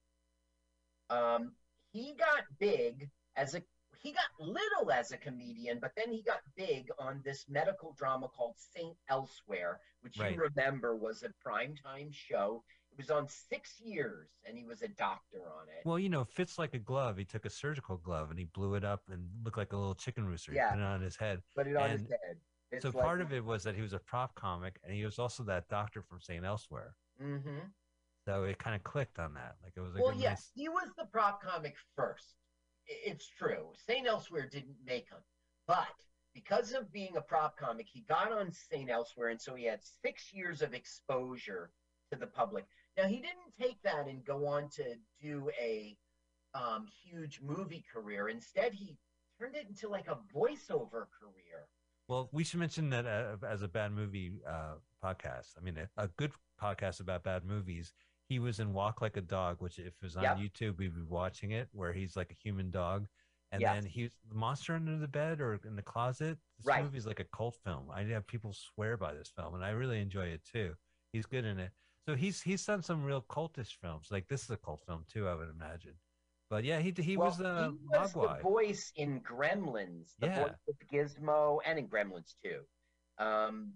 Um, 1.09 1.53
he 1.91 2.13
got 2.17 2.43
big 2.59 3.09
as 3.35 3.55
a 3.55 3.61
he 3.99 4.11
got 4.13 4.23
little 4.39 4.91
as 4.91 5.11
a 5.11 5.17
comedian, 5.17 5.77
but 5.79 5.91
then 5.95 6.11
he 6.11 6.23
got 6.23 6.39
big 6.55 6.89
on 6.97 7.21
this 7.23 7.45
medical 7.47 7.93
drama 7.93 8.27
called 8.29 8.55
Saint 8.57 8.97
Elsewhere, 9.09 9.79
which 10.01 10.17
Right. 10.17 10.33
you 10.33 10.41
remember 10.41 10.95
was 10.95 11.21
a 11.23 11.29
primetime 11.47 12.11
show. 12.11 12.63
It 12.91 12.97
was 12.97 13.11
on 13.11 13.27
six 13.27 13.79
years, 13.79 14.29
and 14.43 14.57
he 14.57 14.63
was 14.65 14.81
a 14.81 14.87
doctor 14.87 15.37
on 15.55 15.67
it. 15.69 15.85
Well, 15.85 15.99
you 15.99 16.09
know, 16.09 16.25
fits 16.25 16.57
like 16.57 16.73
a 16.73 16.79
glove. 16.79 17.15
He 17.17 17.25
took 17.25 17.45
a 17.45 17.49
surgical 17.51 17.97
glove 17.97 18.31
and 18.31 18.39
he 18.39 18.45
blew 18.45 18.73
it 18.73 18.83
up 18.83 19.03
and 19.07 19.29
looked 19.43 19.57
like 19.57 19.71
a 19.71 19.77
little 19.77 19.93
chicken 19.95 20.25
rooster. 20.25 20.51
He 20.51 20.57
Yeah. 20.57 20.71
put 20.71 20.79
it 20.79 20.83
on 20.83 21.01
his 21.01 21.15
head. 21.15 21.43
Put 21.55 21.67
it 21.67 21.75
on 21.75 21.91
and 21.91 21.99
his 22.01 22.09
head. 22.09 22.41
It's 22.71 22.81
so 22.81 22.89
like- 22.89 23.03
part 23.03 23.21
of 23.21 23.31
it 23.33 23.45
was 23.45 23.63
that 23.65 23.75
he 23.75 23.81
was 23.83 23.93
a 23.93 23.99
prop 23.99 24.33
comic 24.33 24.79
and 24.83 24.93
he 24.93 25.05
was 25.05 25.19
also 25.19 25.43
that 25.43 25.69
doctor 25.69 26.01
from 26.01 26.19
St. 26.21 26.43
Elsewhere. 26.43 26.95
Mm-hmm. 27.21 27.67
So 28.25 28.45
it 28.45 28.57
kind 28.57 28.75
of 28.75 28.83
clicked 28.83 29.19
on 29.19 29.33
that. 29.35 29.57
Like 29.61 29.73
it 29.75 29.81
was 29.81 29.93
like 29.93 30.03
Well, 30.03 30.13
a 30.13 30.17
yes, 30.17 30.39
nice. 30.39 30.51
he 30.55 30.69
was 30.69 30.89
the 30.97 31.05
prop 31.05 31.41
comic 31.43 31.75
first. 31.95 32.35
It's 32.87 33.27
true. 33.27 33.67
St. 33.87 34.07
Elsewhere 34.07 34.47
didn't 34.51 34.77
make 34.85 35.09
him. 35.09 35.19
But 35.67 35.87
because 36.33 36.73
of 36.73 36.91
being 36.91 37.17
a 37.17 37.21
prop 37.21 37.57
comic, 37.57 37.87
he 37.91 38.01
got 38.01 38.31
on 38.31 38.51
St. 38.51 38.89
Elsewhere, 38.89 39.29
and 39.29 39.41
so 39.41 39.55
he 39.55 39.65
had 39.65 39.79
six 39.83 40.33
years 40.33 40.61
of 40.61 40.73
exposure 40.73 41.71
to 42.11 42.17
the 42.17 42.27
public. 42.27 42.65
Now, 42.97 43.05
he 43.05 43.17
didn't 43.17 43.53
take 43.59 43.81
that 43.83 44.07
and 44.07 44.23
go 44.25 44.45
on 44.45 44.69
to 44.75 44.95
do 45.21 45.49
a 45.59 45.97
um, 46.53 46.87
huge 47.03 47.39
movie 47.41 47.83
career. 47.91 48.27
Instead, 48.27 48.73
he 48.73 48.97
turned 49.39 49.55
it 49.55 49.67
into 49.67 49.87
like 49.87 50.07
a 50.07 50.17
voiceover 50.35 51.05
career. 51.19 51.67
Well, 52.07 52.29
we 52.31 52.43
should 52.43 52.59
mention 52.59 52.89
that 52.89 53.05
uh, 53.05 53.37
as 53.47 53.61
a 53.61 53.67
bad 53.67 53.93
movie 53.93 54.33
uh, 54.47 54.75
podcast. 55.03 55.53
I 55.57 55.61
mean, 55.61 55.77
a, 55.77 56.03
a 56.03 56.07
good 56.09 56.31
podcast 56.61 56.99
about 56.99 57.23
bad 57.23 57.45
movies. 57.45 57.93
He 58.31 58.39
was 58.39 58.61
in 58.61 58.71
Walk 58.71 59.01
Like 59.01 59.17
a 59.17 59.21
Dog, 59.21 59.57
which 59.59 59.77
if 59.77 59.87
it 59.87 60.01
was 60.01 60.15
on 60.15 60.23
Yep. 60.23 60.37
YouTube, 60.37 60.77
we'd 60.77 60.95
be 60.95 61.01
watching 61.01 61.51
it, 61.51 61.67
where 61.73 61.91
he's 61.91 62.15
like 62.15 62.31
a 62.31 62.33
human 62.33 62.71
dog. 62.71 63.09
And 63.51 63.61
then 63.61 63.83
he's 63.85 64.15
the 64.29 64.35
monster 64.35 64.73
under 64.73 64.97
the 64.97 65.09
bed 65.09 65.41
or 65.41 65.59
in 65.65 65.75
the 65.75 65.81
closet. 65.81 66.37
This 66.57 66.65
Right. 66.65 66.81
movie 66.83 66.97
is 66.97 67.05
like 67.05 67.19
a 67.19 67.25
cult 67.25 67.57
film. 67.57 67.91
I 67.91 68.03
have 68.03 68.25
people 68.25 68.53
swear 68.53 68.95
by 68.95 69.13
this 69.13 69.29
film, 69.29 69.53
and 69.53 69.65
I 69.65 69.71
really 69.71 69.99
enjoy 69.99 70.27
it 70.27 70.45
too. 70.45 70.77
He's 71.11 71.25
good 71.25 71.43
in 71.43 71.59
it. 71.59 71.73
So 72.07 72.15
he's 72.15 72.41
he's 72.41 72.65
done 72.65 72.81
some 72.81 73.03
real 73.03 73.21
cultish 73.21 73.75
films. 73.75 74.07
Like 74.11 74.29
this 74.29 74.45
is 74.45 74.49
a 74.51 74.57
cult 74.57 74.85
film 74.85 75.03
too, 75.09 75.27
I 75.27 75.35
would 75.35 75.49
imagine. 75.49 75.95
But 76.49 76.63
yeah, 76.63 76.79
he 76.79 76.93
he 76.97 77.17
well, 77.17 77.31
was 77.31 77.41
uh, 77.41 77.67
he 77.67 77.77
was 77.89 78.13
the 78.13 78.29
voice 78.29 78.93
in 78.95 79.21
Gremlins, 79.21 80.17
the 80.19 80.27
Yeah. 80.27 80.39
voice 80.39 80.51
of 80.69 80.75
Gizmo, 80.87 81.59
and 81.65 81.79
in 81.79 81.89
Gremlins 81.89 82.33
2. 82.41 82.65
Um, 83.17 83.73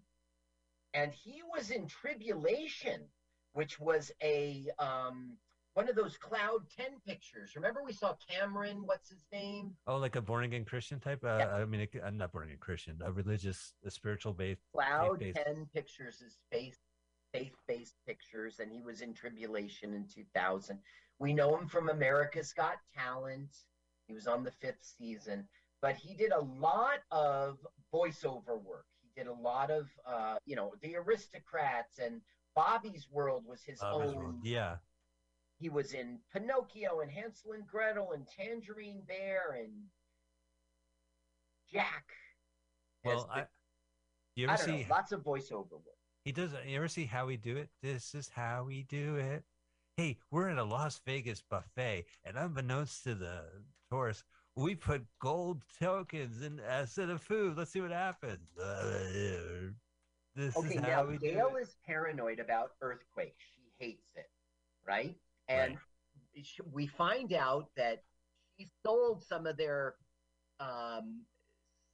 and 0.94 1.14
he 1.14 1.44
was 1.44 1.72
in 1.72 1.88
Tribulation, 1.88 3.12
which 3.56 3.80
was 3.80 4.12
a 4.22 4.68
um, 4.80 5.38
one 5.74 5.90
of 5.90 5.96
those 5.96 6.18
Cloud 6.18 6.62
Ten 6.78 7.00
pictures. 7.08 7.56
Remember, 7.56 7.82
we 7.84 7.94
saw 7.94 8.16
Cameron. 8.30 8.84
What's 8.86 9.10
his 9.10 9.26
name? 9.32 9.72
Oh, 9.88 9.98
like 9.98 10.16
a 10.16 10.22
born 10.22 10.44
again 10.44 10.66
Christian 10.66 11.00
type. 11.00 11.24
Uh, 11.24 11.38
Yeah. 11.40 11.56
I 11.56 11.66
mean, 11.66 11.82
it, 11.82 11.90
I'm 12.06 12.18
not 12.18 12.32
born 12.32 12.46
again 12.46 12.58
Christian. 12.60 13.00
A 13.04 13.12
religious, 13.12 13.74
a 13.86 13.90
spiritual 13.90 14.34
based. 14.34 14.62
Cloud 14.74 15.20
Faith-based. 15.20 15.46
Ten 15.46 15.68
Pictures 15.74 16.22
is 16.22 16.38
faith 16.52 16.78
faith-based 17.34 17.96
pictures, 18.08 18.60
and 18.60 18.72
he 18.72 18.82
was 18.82 19.02
in 19.02 19.14
Tribulation 19.14 19.94
in 19.94 20.06
2000. 20.08 20.80
We 21.20 21.34
know 21.34 21.58
him 21.58 21.68
from 21.68 21.90
America's 21.90 22.54
Got 22.54 22.78
Talent. 22.98 23.50
He 24.08 24.14
was 24.14 24.28
on 24.28 24.44
the 24.44 24.52
fifth 24.52 24.94
season, 24.98 25.46
but 25.82 25.96
he 25.98 26.14
did 26.14 26.32
a 26.32 26.40
lot 26.40 27.00
of 27.12 27.58
voiceover 27.94 28.62
work. 28.64 28.86
He 29.02 29.10
did 29.22 29.28
a 29.28 29.34
lot 29.34 29.70
of, 29.70 29.90
uh, 30.08 30.36
you 30.46 30.56
know, 30.56 30.74
The 30.82 30.96
Aristocrats 30.96 32.00
and 32.00 32.22
Bobby's 32.56 33.08
World 33.12 33.46
was 33.46 33.62
his 33.64 33.82
Uh, 33.82 33.94
own. 33.94 34.42
yeah, 34.44 34.78
He 35.58 35.70
was 35.70 35.94
in 35.94 36.20
Pinocchio 36.34 37.00
and 37.00 37.10
Hansel 37.12 37.54
and 37.54 37.66
Gretel 37.68 38.12
and 38.14 38.28
Tangerine 38.28 39.02
Bear 39.08 39.54
and 39.54 39.90
Jack. 41.72 42.12
Well, 43.04 43.26
the- 43.28 43.34
I. 43.34 43.48
You 44.36 44.50
I 44.50 44.54
ever 44.54 44.66
don't 44.68 44.78
see? 44.78 44.84
know, 44.84 44.90
lots 44.96 45.12
of 45.14 45.22
voiceover 45.24 45.72
work. 45.72 45.98
He 46.26 46.32
does. 46.34 46.52
You 46.66 46.76
ever 46.78 46.88
see 46.90 47.06
how 47.06 47.26
we 47.26 47.38
do 47.38 47.56
it? 47.56 47.70
This 47.82 48.14
is 48.16 48.28
how 48.30 48.64
we 48.66 48.84
do 48.84 49.16
it. 49.16 49.46
Hey, 49.96 50.20
we're 50.30 50.50
at 50.50 50.58
a 50.58 50.64
Las 50.64 51.00
Vegas 51.06 51.42
buffet, 51.42 52.06
and 52.26 52.38
unbeknownst 52.38 53.04
to 53.06 53.16
the 53.16 53.66
tourists, 53.90 54.26
we 54.56 54.76
put 54.76 55.08
gold 55.20 55.64
tokens 55.80 56.42
in 56.42 56.60
a 56.60 56.86
set 56.86 57.10
of 57.10 57.22
food. 57.22 57.56
Let's 57.58 57.72
see 57.72 57.80
what 57.82 57.92
happens. 57.92 58.50
This 60.36 60.56
Okay, 60.58 60.76
now 60.76 60.90
how 60.90 61.06
we 61.06 61.18
Gail 61.18 61.50
do 61.52 61.56
it. 61.58 61.62
is 61.62 61.78
paranoid 61.86 62.40
about 62.40 62.72
earthquakes. 62.82 63.44
She 63.56 63.62
hates 63.78 64.12
it, 64.16 64.30
right? 64.86 65.16
And 65.48 65.78
sh- 66.42 66.60
we 66.74 66.88
find 66.88 67.32
out 67.32 67.70
that 67.78 68.04
she 68.58 68.68
sold 68.86 69.24
some 69.24 69.48
of 69.48 69.56
their 69.56 69.96
um, 70.60 71.22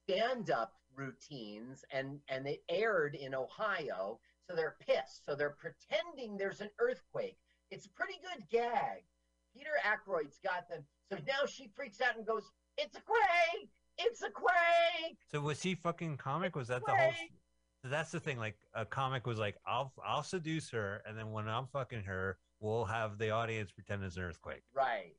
stand-up 0.08 0.74
routines, 0.96 1.84
and 1.92 2.18
and 2.28 2.44
they 2.44 2.60
aired 2.68 3.14
in 3.14 3.34
Ohio, 3.34 4.18
so 4.48 4.56
they're 4.56 4.76
pissed. 4.80 5.24
So 5.24 5.36
they're 5.36 5.56
pretending 5.58 6.36
there's 6.36 6.60
an 6.60 6.70
earthquake. 6.80 7.38
It's 7.70 7.86
a 7.86 7.90
pretty 7.90 8.18
good 8.20 8.44
gag. 8.50 9.04
Peter 9.54 9.70
Aykroyd's 9.84 10.38
got 10.42 10.68
them. 10.68 10.82
So 11.10 11.18
now 11.26 11.46
she 11.46 11.70
freaks 11.76 12.00
out 12.00 12.16
and 12.16 12.26
goes, 12.26 12.50
"It's 12.76 12.96
a 12.96 13.00
quake! 13.00 13.70
It's 13.98 14.22
a 14.22 14.30
quake!" 14.30 15.18
So 15.30 15.40
was 15.40 15.60
she 15.60 15.74
fucking 15.76 16.16
comic? 16.16 16.56
Was 16.56 16.68
that 16.68 16.84
the 16.84 16.92
whole? 16.92 17.12
That's 17.84 18.10
the 18.10 18.20
thing. 18.20 18.38
Like 18.38 18.56
a 18.74 18.84
comic 18.84 19.26
was 19.26 19.38
like, 19.38 19.56
I'll 19.66 19.92
I'll 20.06 20.22
seduce 20.22 20.70
her, 20.70 21.02
and 21.06 21.18
then 21.18 21.32
when 21.32 21.48
I'm 21.48 21.66
fucking 21.66 22.02
her, 22.04 22.38
we'll 22.60 22.84
have 22.84 23.18
the 23.18 23.30
audience 23.30 23.72
pretend 23.72 24.04
it's 24.04 24.16
an 24.16 24.22
earthquake. 24.22 24.62
Right. 24.74 25.16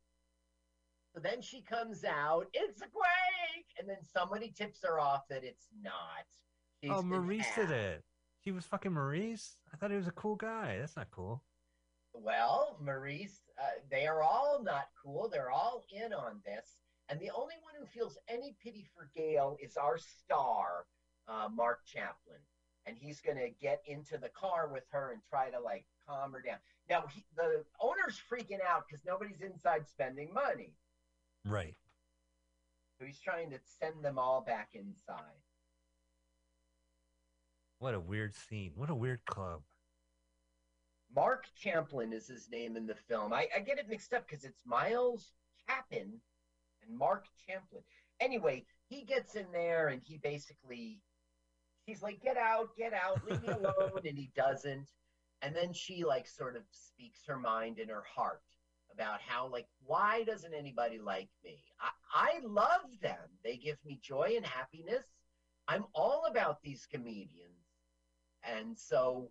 So 1.13 1.19
then 1.19 1.41
she 1.41 1.61
comes 1.61 2.03
out, 2.03 2.47
it's 2.53 2.81
a 2.81 2.87
quake, 2.87 3.67
and 3.77 3.87
then 3.87 3.97
somebody 4.01 4.49
tips 4.49 4.79
her 4.83 4.99
off 4.99 5.27
that 5.29 5.43
it's 5.43 5.67
not. 5.83 5.93
She's 6.81 6.91
oh, 6.91 7.03
Maurice 7.03 7.45
did 7.55 7.69
it. 7.69 8.03
She 8.43 8.51
was 8.51 8.65
fucking 8.65 8.91
Maurice. 8.91 9.57
I 9.71 9.77
thought 9.77 9.91
he 9.91 9.97
was 9.97 10.07
a 10.07 10.11
cool 10.11 10.35
guy. 10.35 10.77
That's 10.79 10.97
not 10.97 11.11
cool. 11.11 11.43
Well, 12.13 12.77
Maurice, 12.83 13.41
uh, 13.59 13.79
they 13.91 14.07
are 14.07 14.21
all 14.21 14.61
not 14.63 14.87
cool. 15.01 15.29
They're 15.31 15.51
all 15.51 15.83
in 15.91 16.13
on 16.13 16.41
this. 16.45 16.77
And 17.09 17.19
the 17.19 17.31
only 17.31 17.55
one 17.61 17.73
who 17.79 17.85
feels 17.85 18.17
any 18.27 18.55
pity 18.61 18.85
for 18.95 19.09
Gail 19.15 19.57
is 19.61 19.77
our 19.77 19.97
star, 19.97 20.85
uh, 21.27 21.47
Mark 21.53 21.85
Champlin, 21.85 22.39
and 22.85 22.97
he's 22.99 23.21
gonna 23.21 23.49
get 23.61 23.81
into 23.85 24.17
the 24.17 24.29
car 24.29 24.67
with 24.71 24.83
her 24.91 25.11
and 25.13 25.21
try 25.29 25.49
to 25.49 25.59
like 25.59 25.85
calm 26.07 26.33
her 26.33 26.41
down. 26.41 26.57
Now 26.89 27.05
he, 27.13 27.23
the 27.35 27.63
owner's 27.81 28.19
freaking 28.31 28.61
out 28.67 28.83
because 28.87 29.03
nobody's 29.05 29.41
inside 29.41 29.87
spending 29.87 30.33
money, 30.33 30.73
Right. 31.45 31.75
so 32.99 33.05
he's 33.05 33.19
trying 33.19 33.49
to 33.51 33.59
send 33.79 34.03
them 34.03 34.17
all 34.19 34.41
back 34.41 34.69
inside. 34.73 35.39
What 37.79 37.93
a 37.93 37.99
weird 37.99 38.33
scene. 38.35 38.71
What 38.75 38.89
a 38.89 38.95
weird 38.95 39.25
club. 39.25 39.61
Mark 41.15 41.45
Champlin 41.55 42.11
is 42.13 42.27
his 42.27 42.49
name 42.49 42.75
in 42.75 42.87
the 42.87 42.95
film. 42.95 43.33
I, 43.33 43.47
I 43.55 43.59
get 43.59 43.77
it 43.77 43.89
mixed 43.89 44.13
up 44.13 44.27
because 44.27 44.45
it's 44.45 44.65
Miles 44.65 45.31
Chapin 45.67 46.19
and 46.81 46.97
Mark 46.97 47.25
Champlin. 47.47 47.83
Anyway, 48.19 48.65
he 48.87 49.03
gets 49.03 49.35
in 49.35 49.45
there 49.51 49.89
and 49.89 50.01
he 50.01 50.17
basically, 50.17 51.01
she's 51.87 52.01
like, 52.01 52.21
"Get 52.21 52.37
out, 52.37 52.75
get 52.77 52.93
out, 52.93 53.21
leave 53.29 53.41
me 53.41 53.49
alone," 53.49 54.01
and 54.05 54.17
he 54.17 54.31
doesn't. 54.35 54.89
And 55.41 55.55
then 55.55 55.73
she 55.73 56.03
like 56.03 56.27
sort 56.27 56.55
of 56.55 56.63
speaks 56.71 57.19
her 57.27 57.37
mind 57.37 57.79
in 57.79 57.89
her 57.89 58.03
heart 58.03 58.41
about 58.93 59.19
how 59.21 59.47
like 59.47 59.67
why 59.85 60.23
doesn't 60.23 60.53
anybody 60.53 60.99
like 60.99 61.29
me? 61.43 61.63
I, 61.79 61.89
I 62.13 62.39
love 62.45 62.81
them. 63.01 63.29
They 63.43 63.57
give 63.57 63.77
me 63.85 63.99
joy 64.01 64.33
and 64.35 64.45
happiness. 64.45 65.03
I'm 65.67 65.85
all 65.93 66.25
about 66.29 66.61
these 66.61 66.85
comedians, 66.91 67.67
and 68.43 68.77
so 68.77 69.29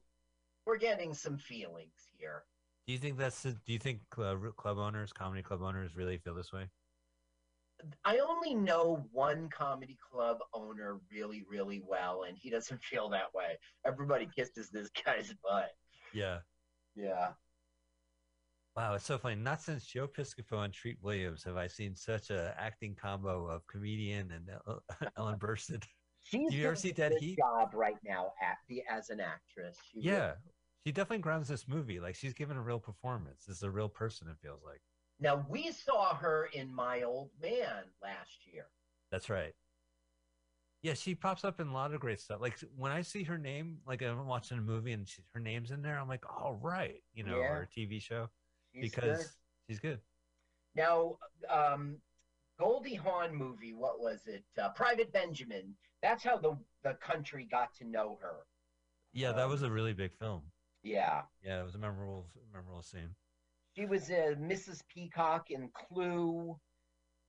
we're 0.66 0.78
getting 0.78 1.14
some 1.14 1.38
feelings 1.38 2.08
here. 2.18 2.44
Do 2.86 2.92
you 2.92 2.98
think 2.98 3.16
that's 3.16 3.42
do 3.42 3.56
you 3.66 3.78
think 3.78 4.00
club, 4.10 4.40
club 4.56 4.78
owners, 4.78 5.12
comedy 5.12 5.42
club 5.42 5.62
owners 5.62 5.96
really 5.96 6.18
feel 6.18 6.34
this 6.34 6.52
way? 6.52 6.68
I 8.04 8.18
only 8.18 8.54
know 8.54 9.04
one 9.12 9.48
comedy 9.48 9.96
club 10.10 10.38
owner 10.54 10.98
really, 11.10 11.44
really 11.48 11.82
well, 11.86 12.24
and 12.28 12.36
he 12.38 12.50
doesn't 12.50 12.82
feel 12.90 13.08
that 13.10 13.32
way. 13.34 13.58
Everybody 13.86 14.28
kisses 14.34 14.70
this 14.70 14.90
guy's 15.04 15.32
butt. 15.42 15.70
Yeah. 16.12 16.38
Yeah. 16.94 17.28
Wow, 18.74 18.94
it's 18.94 19.04
so 19.04 19.18
funny. 19.18 19.34
Not 19.34 19.60
since 19.60 19.84
Joe 19.84 20.06
Piscopo 20.08 20.64
and 20.64 20.72
Treat 20.72 20.96
Williams 21.02 21.44
have 21.44 21.56
I 21.56 21.66
seen 21.66 21.94
such 21.94 22.30
a 22.30 22.54
acting 22.58 22.94
combo 22.94 23.46
of 23.46 23.66
comedian 23.66 24.30
and 24.32 24.48
Eileen 25.18 25.36
Brennan. 25.36 25.82
She's 26.24 26.50
Do 26.50 26.56
you 26.56 26.66
ever 26.68 26.76
see 26.76 26.90
a 26.90 26.94
Dead 26.94 27.12
Heat? 27.18 27.36
job 27.36 27.70
right 27.74 27.96
now 28.06 28.32
at 28.40 28.56
the, 28.68 28.82
as 28.88 29.10
an 29.10 29.20
actress. 29.20 29.76
She 29.90 29.98
really- 29.98 30.10
Yeah, 30.16 30.32
she 30.86 30.92
definitely 30.92 31.18
grounds 31.18 31.48
this 31.48 31.66
movie. 31.66 31.98
Like 32.00 32.14
she's 32.14 32.32
given 32.32 32.56
a 32.56 32.62
real 32.62 32.78
performance. 32.78 33.44
This 33.46 33.56
is 33.58 33.62
a 33.64 33.70
real 33.70 33.88
person. 33.88 34.28
It 34.28 34.36
feels 34.40 34.60
like. 34.64 34.80
Now 35.22 35.46
we 35.48 35.70
saw 35.70 36.14
her 36.16 36.48
in 36.52 36.74
My 36.74 37.02
Old 37.02 37.30
Man 37.40 37.84
last 38.02 38.40
year. 38.52 38.66
That's 39.12 39.30
right. 39.30 39.52
Yeah, 40.82 40.94
she 40.94 41.14
pops 41.14 41.44
up 41.44 41.60
in 41.60 41.68
a 41.68 41.72
lot 41.72 41.94
of 41.94 42.00
great 42.00 42.20
stuff. 42.20 42.40
Like 42.40 42.58
when 42.76 42.90
I 42.90 43.02
see 43.02 43.22
her 43.22 43.38
name, 43.38 43.78
like 43.86 44.02
I'm 44.02 44.26
watching 44.26 44.58
a 44.58 44.62
movie 44.62 44.90
and 44.92 45.06
she, 45.08 45.22
her 45.32 45.38
name's 45.38 45.70
in 45.70 45.80
there, 45.80 45.96
I'm 45.96 46.08
like, 46.08 46.24
all 46.28 46.58
right, 46.60 47.00
you 47.14 47.22
know, 47.22 47.38
Yeah. 47.38 47.52
or 47.52 47.62
a 47.62 47.66
TV 47.68 48.02
show 48.02 48.28
She's 48.74 48.90
because 48.90 49.18
good. 49.18 49.26
she's 49.68 49.78
good. 49.78 50.00
Now, 50.74 51.18
um, 51.48 51.98
Goldie 52.58 52.96
Hawn 52.96 53.32
movie, 53.32 53.74
what 53.74 54.00
was 54.00 54.22
it? 54.26 54.42
Uh, 54.60 54.70
Private 54.70 55.12
Benjamin. 55.12 55.74
That's 56.02 56.24
how 56.24 56.36
the 56.36 56.56
the 56.82 56.94
country 56.94 57.46
got 57.48 57.72
to 57.76 57.84
know 57.84 58.18
her. 58.20 58.38
Yeah, 59.12 59.30
that 59.32 59.44
Um, 59.44 59.50
was 59.50 59.62
a 59.62 59.70
really 59.70 59.92
big 59.92 60.12
film. 60.18 60.42
Yeah. 60.82 61.22
Yeah, 61.44 61.60
it 61.60 61.64
was 61.64 61.76
a 61.76 61.78
memorable, 61.78 62.26
memorable 62.52 62.82
scene. 62.82 63.14
She 63.76 63.86
was 63.86 64.10
uh, 64.10 64.34
Mrs. 64.38 64.80
Peacock 64.92 65.50
in 65.50 65.68
Clue. 65.74 66.56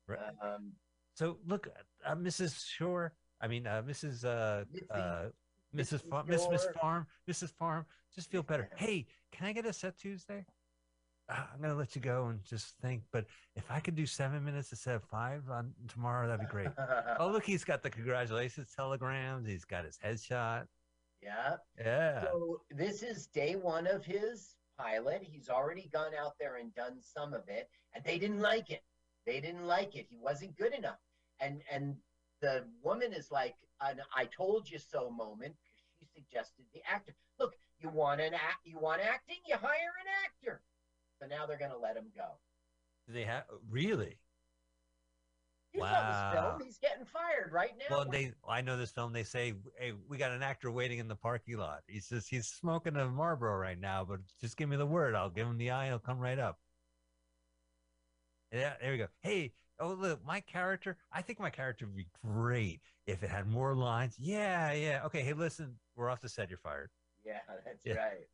Right. 0.08 0.20
Um, 0.42 0.74
So 1.16 1.38
look, 1.48 1.68
uh, 2.06 2.16
Mrs. 2.16 2.66
Shore. 2.68 3.14
I 3.42 3.48
mean, 3.48 3.68
uh, 3.68 3.82
Mrs. 3.86 4.24
Uh, 4.26 4.66
Missy- 4.72 4.86
uh, 4.90 5.30
Mrs. 5.76 6.02
Mrs. 6.04 6.10
Farm, 6.10 6.28
Miss 6.28 6.48
Miss 6.50 6.68
Farm, 6.80 7.08
Mrs. 7.30 7.52
Farm. 7.54 7.86
Just 8.14 8.30
feel 8.30 8.44
better. 8.44 8.70
Hey, 8.76 9.08
can 9.32 9.48
I 9.48 9.54
get 9.54 9.66
a 9.66 9.74
set 9.74 9.98
Tuesday? 9.98 10.46
Uh, 11.30 11.46
I'm 11.54 11.62
gonna 11.62 11.74
let 11.76 11.96
you 11.96 12.02
go 12.02 12.28
and 12.28 12.44
just 12.44 12.78
think. 12.82 13.02
But 13.12 13.26
if 13.56 13.72
I 13.72 13.80
could 13.80 13.96
do 13.96 14.06
seven 14.06 14.44
minutes 14.44 14.72
instead 14.72 14.96
of 14.96 15.04
five 15.06 15.50
on 15.50 15.74
tomorrow, 15.88 16.28
that'd 16.28 16.42
be 16.42 16.52
great. 16.52 16.68
oh, 17.20 17.30
look, 17.32 17.44
he's 17.44 17.64
got 17.64 17.82
the 17.82 17.90
congratulations 17.90 18.72
telegrams. 18.76 19.48
He's 19.48 19.66
got 19.66 19.86
his 19.86 19.98
headshot. 19.98 20.68
yeah. 21.24 21.56
Yeah. 21.80 22.24
So 22.26 22.62
this 22.70 23.02
is 23.02 23.28
day 23.28 23.56
one 23.56 23.88
of 23.88 24.06
his 24.06 24.56
pilot. 24.84 25.22
He's 25.24 25.50
already 25.50 25.90
gone 25.92 26.12
out 26.20 26.34
there 26.40 26.58
and 26.58 26.74
done 26.76 26.98
some 27.02 27.34
of 27.34 27.48
it, 27.48 27.70
and 27.94 28.04
they 28.04 28.18
didn't 28.18 28.42
like 28.42 28.70
it. 28.70 28.84
They 29.26 29.40
didn't 29.40 29.66
like 29.66 29.96
it. 29.96 30.08
He 30.10 30.18
wasn't 30.18 30.58
good 30.58 30.74
enough. 30.74 31.00
And 31.40 31.62
and 31.72 31.96
the 32.42 32.66
woman 32.84 33.14
is 33.14 33.32
like, 33.32 33.56
an 33.82 34.02
"I 34.16 34.26
told 34.26 34.70
you 34.70 34.80
so" 34.80 35.10
moment 35.10 35.56
she 36.00 36.06
suggested 36.14 36.66
the 36.74 36.82
actor. 36.90 37.16
Look, 37.40 37.56
you 37.80 37.90
want 37.90 38.22
an 38.22 38.34
act, 38.34 38.66
you 38.66 38.78
want 38.80 39.02
acting, 39.02 39.38
you 39.48 39.56
hire 39.56 39.94
an 40.02 40.10
actor. 40.26 40.62
So 41.20 41.28
now 41.28 41.46
they're 41.46 41.58
going 41.58 41.72
to 41.72 41.78
let 41.78 41.96
him 41.96 42.12
go. 42.16 42.38
Do 43.08 43.14
they 43.14 43.24
have 43.24 43.44
really? 43.70 44.18
You 45.74 45.80
saw 45.80 45.86
Wow. 45.92 46.32
this 46.32 46.40
film. 46.40 46.62
He's 46.68 46.78
getting 46.78 47.06
fired 47.06 47.52
right 47.52 47.72
now. 47.78 47.86
Well, 47.90 48.06
they. 48.06 48.32
I 48.48 48.62
know 48.62 48.78
this 48.78 48.92
film. 48.92 49.12
They 49.12 49.24
say, 49.24 49.56
"Hey, 49.80 49.94
we 50.08 50.18
got 50.18 50.32
an 50.32 50.44
actor 50.44 50.70
waiting 50.72 51.00
in 51.00 51.08
the 51.08 51.16
parking 51.16 51.58
lot. 51.58 51.82
He's 51.88 52.08
just 52.10 52.30
he's 52.30 52.48
smoking 52.48 52.96
a 52.96 53.08
Marlboro 53.08 53.58
right 53.58 53.80
now, 53.80 54.06
but 54.06 54.20
just 54.40 54.56
give 54.56 54.70
me 54.70 54.76
the 54.78 54.86
word. 54.86 55.16
I'll 55.16 55.32
give 55.32 55.48
him 55.48 55.58
the 55.58 55.72
eye. 55.72 55.88
He'll 55.88 55.98
come 56.00 56.20
right 56.20 56.38
up." 56.38 56.60
Yeah, 58.52 58.74
there 58.80 58.92
we 58.92 59.00
go. 59.00 59.08
Hey, 59.22 59.54
oh 59.80 59.94
look, 59.94 60.24
my 60.24 60.42
character. 60.42 60.96
I 61.12 61.24
think 61.24 61.40
my 61.40 61.50
character 61.50 61.88
would 61.88 61.96
be 61.96 62.08
great 62.24 62.82
if 63.08 63.24
it 63.24 63.30
had 63.32 63.48
more 63.48 63.74
lines. 63.76 64.16
Yeah, 64.20 64.74
yeah. 64.74 65.02
Okay. 65.06 65.24
Hey, 65.24 65.34
listen, 65.34 65.80
we're 65.96 66.10
off 66.10 66.22
the 66.22 66.30
set. 66.30 66.50
You're 66.50 66.60
fired. 66.60 66.92
yeah, 67.26 67.40
that's 67.66 67.84
Yeah. 67.84 67.96
right. 67.96 68.28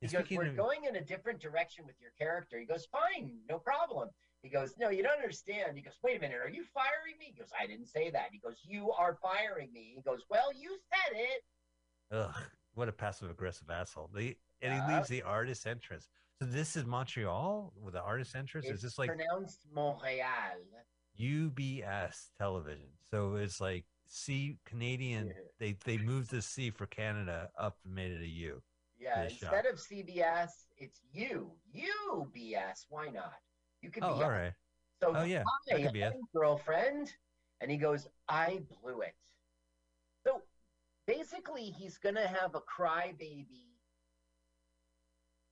He 0.00 0.06
goes, 0.06 0.20
speaking 0.20 0.38
We're 0.38 0.46
of- 0.46 0.56
going 0.56 0.84
in 0.84 0.96
a 0.96 1.00
different 1.04 1.40
direction 1.40 1.84
with 1.86 2.00
your 2.00 2.12
character. 2.12 2.58
He 2.58 2.64
goes, 2.64 2.86
Fine, 2.86 3.40
no 3.48 3.58
problem. 3.58 4.08
He 4.42 4.48
goes, 4.48 4.74
No, 4.78 4.88
you 4.90 5.02
don't 5.02 5.16
understand. 5.16 5.76
He 5.76 5.82
goes, 5.82 5.98
Wait 6.02 6.16
a 6.16 6.20
minute, 6.20 6.38
are 6.42 6.48
you 6.48 6.64
firing 6.72 7.18
me? 7.18 7.32
He 7.34 7.38
goes, 7.38 7.50
I 7.58 7.66
didn't 7.66 7.86
say 7.86 8.10
that. 8.10 8.28
He 8.32 8.38
goes, 8.38 8.56
You 8.64 8.90
are 8.92 9.18
firing 9.22 9.72
me. 9.72 9.92
He 9.96 10.02
goes, 10.02 10.20
Well, 10.30 10.52
you 10.54 10.76
said 10.90 11.18
it. 11.18 11.42
Ugh, 12.16 12.34
what 12.74 12.88
a 12.88 12.92
passive 12.92 13.30
aggressive 13.30 13.68
asshole. 13.70 14.10
The, 14.14 14.36
and 14.62 14.74
he 14.74 14.94
leaves 14.94 15.08
the 15.08 15.22
artist 15.22 15.66
entrance. 15.66 16.08
So 16.38 16.46
this 16.46 16.76
is 16.76 16.86
Montreal 16.86 17.72
with 17.80 17.94
the 17.94 18.02
artist 18.02 18.34
entrance. 18.34 18.66
It's 18.66 18.76
is 18.76 18.82
this 18.82 18.98
like 18.98 19.10
pronounced 19.10 19.66
Montreal. 19.74 20.56
UBS 21.20 22.30
television. 22.38 22.88
So 23.10 23.34
it's 23.36 23.60
like 23.60 23.84
C 24.08 24.56
Canadian. 24.64 25.28
Yeah. 25.28 25.32
They 25.58 25.76
they 25.84 25.98
moved 25.98 26.30
the 26.30 26.40
C 26.40 26.70
for 26.70 26.86
Canada 26.86 27.50
up 27.58 27.76
and 27.84 27.94
made 27.94 28.12
it 28.12 28.22
a 28.22 28.26
U. 28.26 28.62
Yeah, 28.98 29.24
instead 29.24 29.66
of 29.66 29.76
CBS, 29.76 30.50
it's 30.76 31.00
you. 31.12 31.50
UBS. 31.74 32.86
Why 32.88 33.08
not? 33.08 33.34
You 33.82 33.90
could 33.90 34.02
Oh, 34.04 34.16
be 34.16 34.22
all 34.22 34.30
right. 34.30 34.52
So, 35.02 35.14
Oh, 35.16 35.24
yeah, 35.24 35.44
that 35.68 35.76
hi, 35.76 35.82
could 35.82 35.92
be 35.92 36.02
it. 36.02 36.12
girlfriend. 36.34 37.12
And 37.60 37.70
he 37.70 37.76
goes, 37.76 38.08
I 38.28 38.60
blew 38.82 39.00
it. 39.00 39.14
So 40.26 40.42
basically, 41.06 41.64
he's 41.64 41.98
going 41.98 42.14
to 42.14 42.26
have 42.26 42.54
a 42.54 42.60
crybaby, 42.60 43.66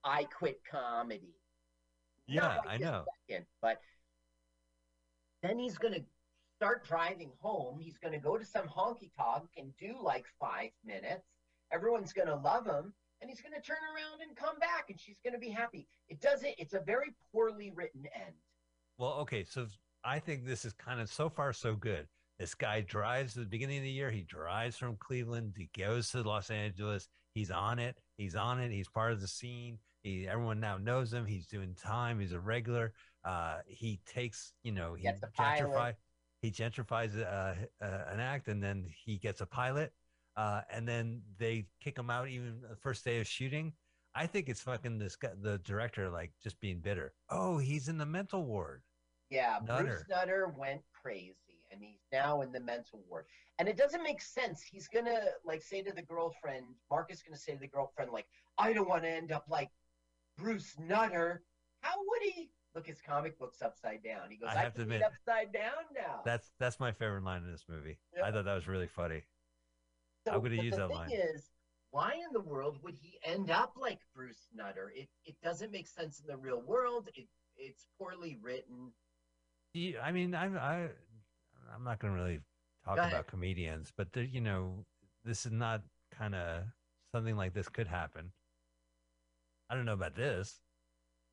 I 0.05 0.25
quit 0.25 0.61
comedy. 0.71 1.35
Yeah, 2.27 2.61
I 2.67 2.77
know. 2.79 3.05
second, 3.27 3.47
but 3.63 3.81
then 5.43 5.59
he's 5.59 5.79
going 5.79 5.95
to 5.95 6.05
start 6.57 6.85
driving 6.87 7.31
home. 7.41 7.79
He's 7.81 7.99
going 7.99 8.13
to 8.13 8.19
go 8.19 8.37
to 8.37 8.45
some 8.45 8.67
honky 8.69 9.11
tonk 9.17 9.49
and 9.57 9.73
do 9.79 9.97
like 10.03 10.27
five 10.41 10.71
minutes. 10.85 11.25
Everyone's 11.73 12.13
going 12.13 12.29
to 12.29 12.37
love 12.37 12.67
him. 12.67 12.93
And 13.21 13.29
he's 13.29 13.41
going 13.41 13.55
to 13.55 13.61
turn 13.61 13.79
around 13.95 14.21
and 14.27 14.37
come 14.37 14.59
back, 14.61 14.91
and 14.91 15.01
she's 15.01 15.19
going 15.25 15.33
to 15.35 15.41
be 15.41 15.51
happy. 15.51 15.89
It 16.09 16.21
doesn't, 16.21 16.55
it's 16.59 16.75
a 16.75 16.81
very 16.81 17.15
poorly 17.33 17.73
written 17.75 18.05
end. 18.15 18.35
Well, 18.97 19.15
okay. 19.21 19.45
So 19.45 19.67
I 20.05 20.19
think 20.19 20.45
this 20.47 20.65
is 20.65 20.73
kind 20.73 21.01
of 21.01 21.09
so 21.11 21.29
far 21.29 21.53
so 21.53 21.75
good. 21.75 22.07
This 22.39 22.55
guy 22.55 22.83
drives 22.83 23.37
at 23.37 23.43
the 23.43 23.49
beginning 23.49 23.79
of 23.79 23.83
the 23.85 23.91
year. 23.91 24.11
He 24.11 24.23
drives 24.23 24.77
from 24.77 24.97
Cleveland. 25.01 25.55
He 25.57 25.69
goes 25.77 26.11
to 26.11 26.23
Los 26.23 26.51
Angeles. 26.51 27.09
He's 27.35 27.51
on 27.51 27.81
it. 27.81 27.97
He's 28.17 28.37
on 28.37 28.61
it. 28.61 28.71
He's 28.71 28.89
part 28.89 29.13
of 29.13 29.21
the 29.21 29.27
scene. 29.27 29.79
He, 30.03 30.29
everyone 30.29 30.61
now 30.61 30.79
knows 30.79 31.13
him. 31.13 31.27
He's 31.27 31.47
doing 31.47 31.75
time. 31.75 32.21
He's 32.21 32.33
a 32.33 32.39
regular. 32.39 32.93
Uh, 33.25 33.59
he 33.67 33.99
takes, 34.07 34.53
you 34.63 34.71
know, 34.71 34.95
he 34.95 35.03
Gets 35.03 35.23
a 35.25 35.27
pilot. 35.27 35.69
gentrify, 35.69 35.95
he 36.41 36.51
gentrifies 36.53 37.21
uh, 37.21 37.55
uh, 37.85 38.05
an 38.13 38.21
act, 38.21 38.47
and 38.47 38.63
then 38.63 38.87
he 39.05 39.19
gets 39.19 39.41
a 39.41 39.47
pilot. 39.47 39.93
Uh, 40.39 40.61
and 40.71 40.87
then 40.87 41.21
they 41.37 41.67
kick 41.83 41.99
him 41.99 42.11
out 42.11 42.29
even 42.29 42.61
the 42.71 42.77
first 42.77 43.05
day 43.05 43.19
of 43.19 43.27
shooting. 43.27 43.73
I 44.15 44.27
think 44.29 44.49
it's 44.49 44.61
fucking 44.61 44.97
this 44.99 45.17
guy, 45.17 45.31
the 45.43 45.59
director, 45.59 46.09
like 46.09 46.31
just 46.41 46.61
being 46.61 46.79
bitter. 46.79 47.13
Oh, 47.29 47.59
he's 47.59 47.89
in 47.89 47.99
the 47.99 48.07
mental 48.07 48.45
ward. 48.45 48.83
Yeah, 49.31 49.59
Nutter. 49.67 49.85
Bruce 49.85 50.05
Nutter 50.09 50.55
went 50.57 50.83
crazy 51.03 51.35
and 51.73 51.83
he's 51.83 51.99
now 52.13 52.43
in 52.43 52.53
the 52.53 52.61
mental 52.61 53.03
ward. 53.11 53.25
And 53.59 53.69
it 53.69 53.77
doesn't 53.77 54.05
make 54.05 54.23
sense. 54.23 54.63
He's 54.63 54.87
gonna 54.87 55.23
like 55.45 55.61
say 55.61 55.83
to 55.83 55.93
the 55.93 56.03
girlfriend, 56.03 56.67
Mark 56.89 57.13
is 57.13 57.21
gonna 57.21 57.37
say 57.37 57.55
to 57.55 57.59
the 57.59 57.67
girlfriend, 57.67 58.13
like, 58.13 58.27
I 58.59 58.73
don't 58.73 58.89
want 58.89 59.03
to 59.03 59.11
end 59.11 59.33
up 59.33 59.45
like 59.51 59.71
Bruce 60.37 60.77
Nutter. 60.79 61.43
How 61.81 61.95
would 61.99 62.23
he? 62.23 62.51
look, 62.77 62.87
his 62.87 63.01
comic 63.01 63.37
book's 63.41 63.61
upside 63.61 64.05
down. 64.05 64.31
He 64.31 64.37
goes, 64.37 64.51
I 64.53 64.61
I, 64.61 64.63
have 64.63 64.75
to 64.75 64.83
admit, 64.83 65.03
upside 65.03 65.53
down 65.53 65.83
now. 65.93 66.21
That's 66.25 66.53
that's 66.61 66.79
my 66.79 66.93
favorite 66.93 67.25
line 67.25 67.43
in 67.43 67.51
this 67.51 67.65
movie. 67.69 67.99
Yeah. 68.17 68.25
I 68.25 68.31
thought 68.31 68.45
that 68.45 68.55
was 68.55 68.69
really 68.69 68.87
funny. 68.87 69.23
So, 70.29 70.37
I'm 70.37 70.43
gonna 70.43 70.63
use 70.63 70.73
the 70.75 70.81
that 70.83 70.89
thing 70.89 70.97
line. 70.99 71.11
Is 71.13 71.51
why 71.91 72.15
in 72.15 72.33
the 72.33 72.41
world 72.41 72.79
would 72.83 72.95
he 73.01 73.19
end 73.25 73.51
up 73.51 73.73
like 73.77 74.01
Bruce 74.15 74.49
Nutter? 74.55 74.93
It 74.95 75.09
it 75.25 75.37
doesn't 75.43 75.73
make 75.73 75.87
sense 75.87 76.21
in 76.21 76.27
the 76.27 76.37
real 76.37 76.61
world. 76.61 77.09
It 77.15 77.27
it's 77.57 77.87
poorly 77.99 78.39
written. 78.41 78.93
Yeah, 79.75 80.01
I 80.03 80.13
mean, 80.13 80.35
I'm 80.35 80.57
I, 80.57 80.89
I'm 81.75 81.85
not 81.85 81.99
going 81.99 82.15
to 82.15 82.21
really 82.21 82.41
talk 82.85 82.97
Go 82.97 83.03
about 83.03 83.27
comedians, 83.27 83.93
but 83.97 84.13
there, 84.13 84.25
you 84.25 84.41
know, 84.41 84.85
this 85.25 85.45
is 85.47 85.53
not 85.53 85.83
kind 86.17 86.35
of 86.35 86.65
something 87.13 87.37
like 87.37 87.53
this 87.55 87.69
could 87.69 87.87
happen. 87.87 88.33
I 89.71 89.75
don't 89.75 89.85
know 89.85 89.93
about 89.93 90.15
this. 90.15 90.61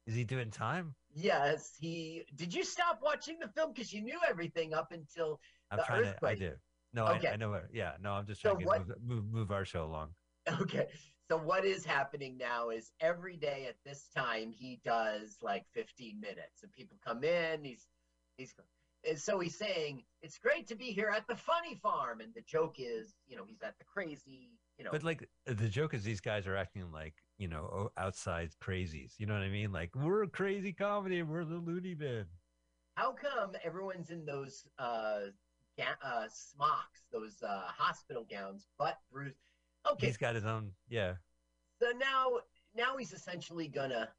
Is 0.08 0.16
he 0.16 0.24
doing 0.24 0.52
time? 0.52 0.94
Yes, 1.14 1.76
he. 1.80 2.24
Did 2.36 2.54
you 2.54 2.64
stop 2.64 3.00
watching 3.02 3.38
the 3.40 3.48
film 3.48 3.72
because 3.74 3.94
you 3.94 4.02
knew 4.02 4.20
everything 4.28 4.74
up 4.74 4.92
until? 4.92 5.40
I'm 5.72 5.78
The 5.78 5.84
trying 5.84 6.02
to. 6.02 6.08
I 6.10 6.12
earthquake. 6.12 6.40
do. 6.40 6.52
No, 6.96 7.06
Okay. 7.08 7.28
I, 7.28 7.34
I 7.34 7.36
know. 7.36 7.50
What, 7.52 7.66
yeah, 7.74 7.92
no, 8.02 8.14
I'm 8.14 8.26
just 8.26 8.42
So 8.42 8.52
trying 8.54 8.62
to 8.62 8.66
what- 8.66 8.88
move, 8.88 8.98
move 9.06 9.26
move 9.32 9.52
our 9.52 9.66
show 9.66 9.84
along. 9.84 10.10
Okay, 10.62 10.88
so 11.28 11.38
what 11.38 11.66
is 11.66 11.84
happening 11.84 12.38
now 12.38 12.70
is 12.70 12.92
every 13.02 13.36
day 13.36 13.66
at 13.68 13.76
this 13.84 14.08
time 14.16 14.52
he 14.52 14.80
does 14.86 15.38
like 15.42 15.66
15 15.74 16.20
minutes, 16.22 16.62
and 16.64 16.72
people 16.72 16.98
come 17.06 17.24
in. 17.24 17.64
He's 17.64 17.88
he's 18.38 18.54
and 19.08 19.20
so 19.20 19.40
he's 19.40 19.58
saying 19.58 20.04
it's 20.22 20.38
great 20.38 20.68
to 20.68 20.76
be 20.76 20.86
here 20.86 21.12
at 21.16 21.28
the 21.28 21.36
funny 21.36 21.76
farm, 21.82 22.22
and 22.22 22.32
the 22.34 22.42
joke 22.42 22.76
is, 22.80 23.16
you 23.28 23.36
know, 23.36 23.44
he's 23.48 23.62
at 23.64 23.78
the 23.80 23.86
crazy, 23.86 24.52
you 24.78 24.86
know. 24.86 24.92
But 24.92 25.04
like 25.04 25.28
the 25.46 25.68
joke 25.68 25.94
is, 25.96 26.04
these 26.04 26.22
guys 26.22 26.46
are 26.48 26.56
acting 26.56 26.92
like 26.92 27.16
you 27.40 27.48
know 27.48 27.90
outside 27.98 28.52
crazies. 28.64 29.14
You 29.18 29.26
know 29.26 29.34
what 29.34 29.44
I 29.44 29.50
mean? 29.50 29.72
Like 29.74 29.96
we're 29.96 30.24
a 30.24 30.30
crazy 30.30 30.74
comedy. 30.74 31.20
and 31.20 31.30
We're 31.30 31.44
the 31.44 31.56
loony 31.58 31.96
bin. 31.96 32.26
How 32.98 33.12
come 33.14 33.52
everyone's 33.64 34.12
in 34.12 34.26
those 34.26 34.64
uh, 34.80 35.22
ga- 35.78 35.98
uh 36.04 36.26
smocks, 36.32 37.02
those 37.12 37.42
uh 37.44 37.64
hospital 37.68 38.26
gowns, 38.30 38.68
but 38.78 38.98
Bruce? 39.12 39.34
Okay, 39.92 40.08
He's 40.08 40.18
got 40.18 40.36
his 40.36 40.46
own. 40.46 40.72
Yeah. 40.90 41.14
so 41.82 41.90
now 41.98 42.40
now 42.76 42.98
he's 42.98 43.14
essentially 43.14 43.68
gonna. 43.68 44.10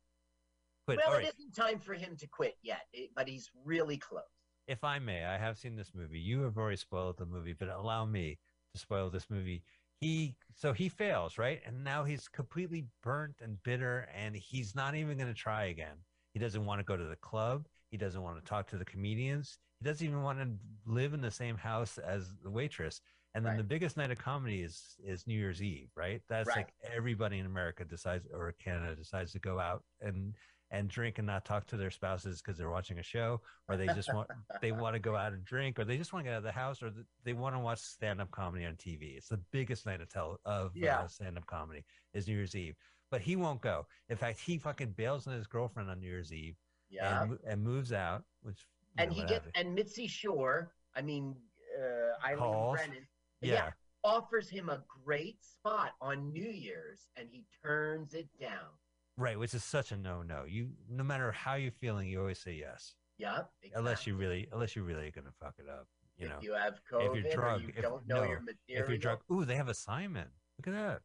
But 0.86 0.98
well, 0.98 1.08
all 1.08 1.14
it 1.14 1.16
right. 1.24 1.34
isn't 1.36 1.54
time 1.54 1.80
for 1.80 1.94
him 1.94 2.16
to 2.16 2.26
quit 2.28 2.56
yet, 2.62 2.82
it- 2.92 3.10
but 3.16 3.26
he's 3.28 3.50
really 3.64 3.96
close. 3.96 4.22
if 4.68 4.84
I 4.84 4.98
may, 4.98 5.24
I 5.24 5.36
have 5.38 5.58
seen 5.58 5.74
this 5.76 5.92
movie. 5.94 6.18
You 6.20 6.42
have 6.42 6.56
already 6.56 6.76
spoiled 6.76 7.18
the 7.18 7.26
movie, 7.26 7.52
but 7.54 7.68
allow 7.68 8.04
me 8.04 8.38
to 8.74 8.80
spoil 8.80 9.10
this 9.10 9.28
movie. 9.30 9.62
He 10.00 10.36
so 10.54 10.72
he 10.72 10.88
fails, 10.88 11.38
right? 11.38 11.60
And 11.66 11.82
now 11.82 12.04
he's 12.04 12.28
completely 12.28 12.84
burnt 13.02 13.36
and 13.42 13.60
bitter 13.62 14.08
and 14.14 14.36
he's 14.36 14.74
not 14.74 14.94
even 14.94 15.16
going 15.18 15.32
to 15.32 15.34
try 15.34 15.64
again. 15.66 15.96
He 16.34 16.38
doesn't 16.38 16.64
want 16.66 16.80
to 16.80 16.84
go 16.84 16.96
to 16.96 17.04
the 17.04 17.16
club. 17.16 17.66
He 17.90 17.96
doesn't 17.96 18.22
want 18.22 18.36
to 18.38 18.48
talk 18.48 18.66
to 18.68 18.78
the 18.78 18.84
comedians. 18.84 19.58
He 19.80 19.84
doesn't 19.84 20.06
even 20.06 20.22
want 20.22 20.38
to 20.38 20.48
live 20.86 21.14
in 21.14 21.20
the 21.20 21.30
same 21.30 21.56
house 21.56 21.98
as 21.98 22.36
the 22.42 22.50
waitress. 22.50 23.00
And 23.34 23.44
then 23.44 23.52
Right. 23.52 23.58
the 23.58 23.64
biggest 23.64 23.96
night 23.98 24.10
of 24.10 24.18
comedy 24.18 24.62
is 24.62 24.96
is 25.04 25.26
New 25.26 25.38
Year's 25.38 25.62
Eve, 25.62 25.90
right? 25.94 26.22
That's 26.28 26.48
Right. 26.48 26.56
like 26.58 26.72
everybody 26.82 27.38
in 27.38 27.46
America 27.46 27.84
decides 27.84 28.26
or 28.32 28.52
Canada 28.52 28.96
decides 28.96 29.32
to 29.32 29.38
go 29.38 29.60
out 29.60 29.84
and 30.00 30.34
and 30.72 30.88
drink 30.88 31.18
and 31.18 31.26
not 31.26 31.44
talk 31.44 31.64
to 31.66 31.76
their 31.76 31.90
spouses 31.92 32.40
because 32.42 32.58
they're 32.58 32.70
watching 32.70 32.98
a 32.98 33.02
show 33.02 33.40
or 33.68 33.76
they 33.76 33.86
just 33.86 34.12
want 34.12 34.28
they 34.62 34.72
want 34.72 34.94
to 34.94 34.98
go 34.98 35.14
out 35.14 35.32
and 35.32 35.44
drink 35.44 35.78
or 35.78 35.84
they 35.84 35.96
just 35.96 36.12
want 36.12 36.24
to 36.24 36.28
get 36.28 36.34
out 36.34 36.38
of 36.38 36.42
the 36.44 36.50
house 36.50 36.82
or 36.82 36.90
they 37.24 37.34
want 37.34 37.54
to 37.54 37.58
watch 37.60 37.78
stand-up 37.78 38.30
comedy 38.32 38.64
on 38.64 38.74
tv 38.74 39.16
it's 39.16 39.28
the 39.28 39.40
biggest 39.52 39.86
night 39.86 40.00
of 40.00 40.08
tell 40.08 40.40
of 40.44 40.72
Yeah. 40.74 41.02
uh, 41.02 41.06
stand-up 41.08 41.46
comedy 41.46 41.84
is 42.14 42.26
new 42.26 42.34
year's 42.34 42.56
eve 42.56 42.74
but 43.12 43.20
he 43.20 43.36
won't 43.36 43.60
go 43.60 43.86
in 44.08 44.16
fact 44.16 44.40
he 44.40 44.58
fucking 44.58 44.90
bails 44.96 45.28
on 45.28 45.34
his 45.34 45.46
girlfriend 45.46 45.88
on 45.88 46.00
new 46.00 46.06
year's 46.08 46.32
eve 46.32 46.56
Yeah. 46.90 47.22
and, 47.22 47.38
and 47.46 47.62
moves 47.62 47.92
out 47.92 48.22
which 48.42 48.66
and 48.98 49.10
know, 49.10 49.16
he 49.16 49.24
gets 49.24 49.46
and 49.54 49.74
Mitzi 49.74 50.06
Shore, 50.06 50.72
I 50.94 51.02
mean 51.02 51.34
uh 51.78 52.26
Eileen. 52.26 52.72
Brennan, 52.74 53.06
yeah. 53.42 53.52
yeah 53.52 53.70
offers 54.04 54.48
him 54.48 54.68
a 54.68 54.82
great 55.04 55.42
spot 55.44 55.90
on 56.00 56.32
New 56.32 56.48
Year's 56.48 57.08
and 57.16 57.28
he 57.30 57.44
turns 57.64 58.14
it 58.14 58.28
down. 58.40 58.70
right 59.16 59.38
which 59.38 59.52
is 59.54 59.64
such 59.64 59.90
a 59.92 59.96
no-no 59.96 60.44
you 60.46 60.70
no 60.88 61.02
matter 61.02 61.32
how 61.32 61.54
you're 61.54 61.72
feeling 61.72 62.08
you 62.08 62.20
always 62.20 62.38
say 62.38 62.52
yes 62.54 62.94
Yep. 63.18 63.50
unless 63.74 64.06
you 64.06 64.14
really 64.14 64.46
unless 64.52 64.76
you're 64.76 64.84
really 64.84 65.10
gonna 65.10 65.32
fuck 65.40 65.54
it 65.58 65.68
up 65.68 65.88
you 66.18 66.26
if 66.26 66.32
know 66.32 66.38
you 66.42 66.52
have 66.54 66.74
COVID 66.92 67.16
if 67.18 67.24
you're 67.24 67.34
drunk, 67.34 67.62
you 67.62 67.72
if- 67.76 67.82
don't 67.82 68.06
know 68.06 68.16
no, 68.22 68.28
your 68.30 68.40
material. 68.40 68.82
if 68.84 68.88
you're 68.88 68.98
drunk 68.98 69.20
ooh 69.32 69.44
they 69.44 69.56
have 69.56 69.68
assignment 69.68 70.28
look 70.58 70.68
at 70.74 70.74
that 70.74 71.00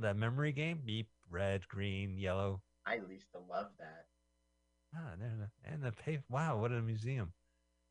that 0.00 0.16
memory 0.16 0.52
game 0.52 0.80
beep 0.84 1.08
red 1.28 1.66
green 1.68 2.16
yellow 2.18 2.62
I 2.86 2.94
used 2.94 3.30
to 3.32 3.38
love 3.50 3.68
that. 3.78 4.06
Ah, 4.94 5.12
there, 5.18 5.32
the- 5.38 5.70
and 5.72 5.82
the 5.82 5.92
pay. 5.92 6.18
Wow, 6.28 6.58
what 6.58 6.72
a 6.72 6.80
museum! 6.82 7.32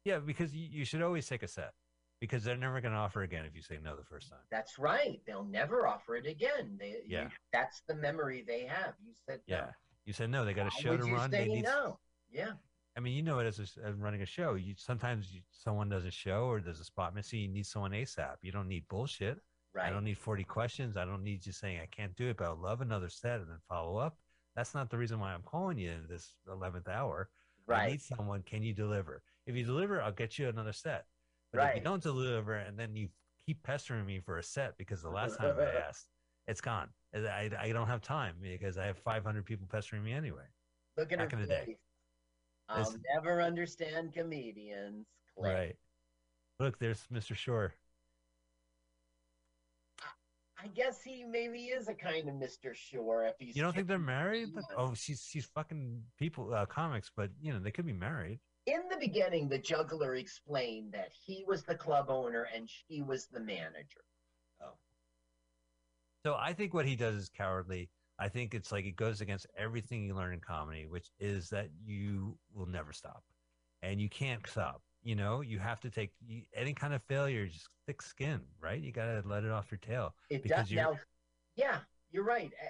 Yeah, 0.06 0.20
because 0.20 0.54
you, 0.54 0.68
you 0.72 0.86
should 0.86 1.02
always 1.02 1.28
take 1.28 1.44
a 1.44 1.48
set 1.48 1.74
because 2.20 2.44
they're 2.44 2.58
never 2.58 2.82
going 2.82 2.94
to 2.94 2.98
offer 3.00 3.24
again 3.24 3.46
if 3.46 3.56
you 3.56 3.62
say 3.62 3.80
no 3.84 3.96
the 3.96 4.04
first 4.04 4.30
time. 4.30 4.40
That's 4.52 4.78
right. 4.80 5.20
They'll 5.26 5.44
never 5.44 5.88
offer 5.88 6.16
it 6.16 6.26
again. 6.28 6.78
They, 6.80 6.90
you- 6.90 7.18
Yeah. 7.18 7.28
that's 7.54 7.82
the 7.88 7.96
memory 7.96 8.44
they 8.48 8.66
have. 8.66 8.94
You 9.04 9.14
said 9.28 9.40
no. 9.48 9.56
Yeah, 9.56 9.72
you 10.06 10.14
said 10.14 10.30
no. 10.30 10.46
They 10.46 10.54
got 10.54 10.68
a 10.68 10.82
show 10.82 10.98
to 10.98 11.06
you 11.08 11.16
run. 11.16 11.32
Say 11.32 11.48
They 11.48 11.54
need. 11.56 11.64
no. 11.66 12.00
Yeah. 12.32 12.52
I 12.98 13.00
mean, 13.00 13.14
you 13.16 13.24
know 13.24 13.40
it 13.40 13.46
as, 13.48 13.58
a 13.60 13.88
as 13.88 13.96
running 13.96 14.22
a 14.22 14.26
show. 14.26 14.56
You 14.56 14.74
sometimes 14.78 15.32
you, 15.34 15.42
someone 15.52 15.88
does 15.90 16.04
a 16.06 16.12
show 16.12 16.46
or 16.46 16.60
there's 16.62 16.80
a 16.82 16.84
spot 16.86 17.16
missing. 17.16 17.40
You 17.40 17.48
need 17.48 17.66
someone 17.66 17.92
ASAP. 17.92 18.36
You 18.42 18.52
don't 18.52 18.68
need 18.68 18.88
bullshit. 18.90 19.38
Right. 19.74 19.88
I 19.88 19.90
don't 19.92 20.04
need 20.04 20.18
40 20.18 20.44
questions. 20.44 20.98
I 20.98 21.06
don't 21.06 21.24
need 21.24 21.46
you 21.46 21.54
saying 21.54 21.80
I 21.80 21.86
can't 21.86 22.14
do 22.18 22.28
it, 22.30 22.36
but 22.38 22.48
I'll 22.48 22.60
love 22.62 22.82
another 22.82 23.08
set 23.08 23.40
and 23.40 23.48
then 23.50 23.60
follow 23.70 23.96
up. 23.98 24.18
That's 24.56 24.74
not 24.74 24.90
the 24.90 24.98
reason 24.98 25.20
why 25.20 25.34
I'm 25.34 25.44
calling 25.44 25.78
you 25.78 25.92
in 25.92 26.06
this 26.10 26.34
11th 26.50 26.88
hour. 26.90 27.30
I 27.68 27.72
right. 27.72 27.92
need 27.92 28.02
someone. 28.02 28.42
Can 28.44 28.64
you 28.64 28.74
deliver? 28.74 29.22
If 29.46 29.56
you 29.56 29.64
deliver, 29.64 30.02
I'll 30.02 30.12
get 30.12 30.38
you 30.38 30.50
another 30.50 30.74
set. 30.74 31.06
But 31.54 31.70
if 31.70 31.76
you 31.76 31.82
don't 31.82 32.02
deliver 32.02 32.56
and 32.56 32.78
then 32.78 32.96
you 32.96 33.10
keep 33.46 33.62
pestering 33.64 34.06
me 34.06 34.20
for 34.20 34.38
a 34.38 34.44
set 34.44 34.78
because 34.78 35.02
the 35.02 35.10
last 35.10 35.38
time 35.38 35.56
I 35.60 35.64
asked, 35.88 36.08
it's 36.48 36.62
gone. 36.62 36.90
I, 37.14 37.50
I 37.60 37.72
don't 37.72 37.88
have 37.88 38.02
time 38.02 38.36
because 38.42 38.78
I 38.78 38.86
have 38.86 38.98
500 38.98 39.46
people 39.46 39.68
pestering 39.70 40.04
me 40.04 40.14
anyway. 40.14 40.46
Look 40.98 41.12
at 41.12 41.20
back 41.20 41.32
her 41.32 41.38
in 41.38 41.42
the 41.42 41.48
day. 41.48 41.78
I'll 42.70 42.82
It's- 42.82 42.98
never 43.16 43.42
understand 43.42 44.14
comedians. 44.14 45.08
Click. 45.38 45.54
Right. 45.54 45.76
Look, 46.60 46.80
there's 46.80 47.04
Mr. 47.12 47.36
Shore. 47.36 47.74
Guess 50.76 51.02
he 51.02 51.24
maybe 51.24 51.66
is 51.66 51.88
a 51.88 51.94
kind 51.94 52.30
of 52.30 52.36
Mr. 52.36 52.74
Shore 52.74 53.26
if 53.26 53.36
he's. 53.40 53.56
You 53.56 53.62
don't 53.62 53.76
think 53.76 53.88
they're 53.88 54.00
married? 54.00 54.50
Oh, 54.78 54.94
she's 54.94 55.26
she's 55.28 55.46
fucking 55.46 56.02
people 56.18 56.54
uh, 56.54 56.66
comics, 56.66 57.12
but 57.16 57.30
you 57.42 57.52
know 57.52 57.60
they 57.60 57.72
could 57.72 57.86
be 57.86 57.94
married. 57.94 58.40
In 58.68 58.82
the 58.90 58.98
beginning, 58.98 59.50
the 59.50 59.58
juggler 59.58 60.16
explained 60.16 60.94
that 60.94 61.10
he 61.26 61.44
was 61.48 61.64
the 61.64 61.76
club 61.76 62.06
owner 62.10 62.48
and 62.56 62.70
she 62.70 63.02
was 63.02 63.28
the 63.28 63.40
manager. 63.40 64.04
Oh. 64.62 64.74
So 66.24 66.36
I 66.36 66.54
think 66.54 66.74
what 66.74 66.86
he 66.86 66.96
does 66.96 67.16
is 67.16 67.30
cowardly. 67.30 67.90
I 68.20 68.30
think 68.30 68.54
it's 68.54 68.72
like 68.72 68.86
it 68.86 68.96
goes 68.96 69.20
against 69.20 69.48
everything 69.58 70.06
you 70.06 70.14
learn 70.14 70.34
in 70.34 70.40
comedy, 70.40 70.86
which 70.86 71.10
is 71.20 71.50
that 71.50 71.70
you 71.84 72.38
will 72.54 72.68
never 72.68 72.94
stop, 72.94 73.24
and 73.82 74.00
you 74.00 74.10
can't 74.10 74.46
stop. 74.48 74.84
You 75.04 75.16
know, 75.16 75.42
you 75.42 75.60
have 75.60 75.80
to 75.82 75.90
take 75.90 76.12
you, 76.26 76.44
any 76.54 76.74
kind 76.74 76.94
of 76.94 77.02
failure, 77.04 77.48
just 77.48 77.70
thick 77.88 78.02
skin, 78.02 78.42
right? 78.60 78.80
You 78.80 78.92
got 78.92 79.06
to 79.06 79.24
let 79.28 79.44
it 79.44 79.52
off 79.52 79.72
your 79.72 79.80
tail. 79.80 80.14
It 80.30 80.44
Because 80.44 80.70
does 80.70 80.72
now. 80.72 81.00
Yeah, 81.56 81.80
you're 82.12 82.24
right. 82.24 82.52
Uh, 82.62 82.70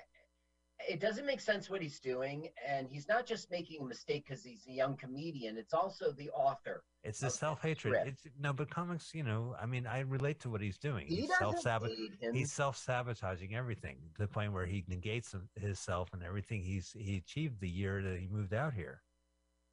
It 0.89 0.99
doesn't 0.99 1.25
make 1.27 1.39
sense 1.41 1.69
what 1.69 1.81
he's 1.81 1.99
doing, 1.99 2.49
and 2.67 2.87
he's 2.89 3.07
not 3.07 3.25
just 3.27 3.51
making 3.51 3.81
a 3.81 3.85
mistake 3.85 4.25
because 4.27 4.43
he's 4.43 4.65
a 4.67 4.71
young 4.71 4.95
comedian. 4.97 5.57
It's 5.57 5.73
also 5.73 6.11
the 6.11 6.29
author. 6.31 6.83
It's 7.03 7.19
the 7.19 7.29
self 7.29 7.61
hatred. 7.61 8.07
It's 8.07 8.25
no, 8.39 8.53
but 8.53 8.69
comics, 8.69 9.13
you 9.13 9.23
know, 9.23 9.55
I 9.61 9.65
mean, 9.65 9.85
I 9.85 9.99
relate 9.99 10.39
to 10.41 10.49
what 10.49 10.61
he's 10.61 10.77
doing. 10.77 11.07
He 11.07 11.17
he's 11.17 11.29
doesn't 11.29 11.51
self 11.51 11.59
sabotage. 11.59 11.97
hate 11.97 12.15
him. 12.19 12.33
He's 12.33 12.51
self 12.51 12.77
sabotaging 12.77 13.53
everything 13.55 13.97
to 14.15 14.21
the 14.21 14.27
point 14.27 14.53
where 14.53 14.65
he 14.65 14.83
negates 14.87 15.33
him- 15.33 15.49
himself 15.55 16.09
and 16.13 16.23
everything 16.23 16.63
he's 16.63 16.91
he 16.97 17.17
achieved 17.17 17.59
the 17.59 17.69
year 17.69 18.01
that 18.01 18.19
he 18.19 18.27
moved 18.27 18.53
out 18.53 18.73
here. 18.73 19.01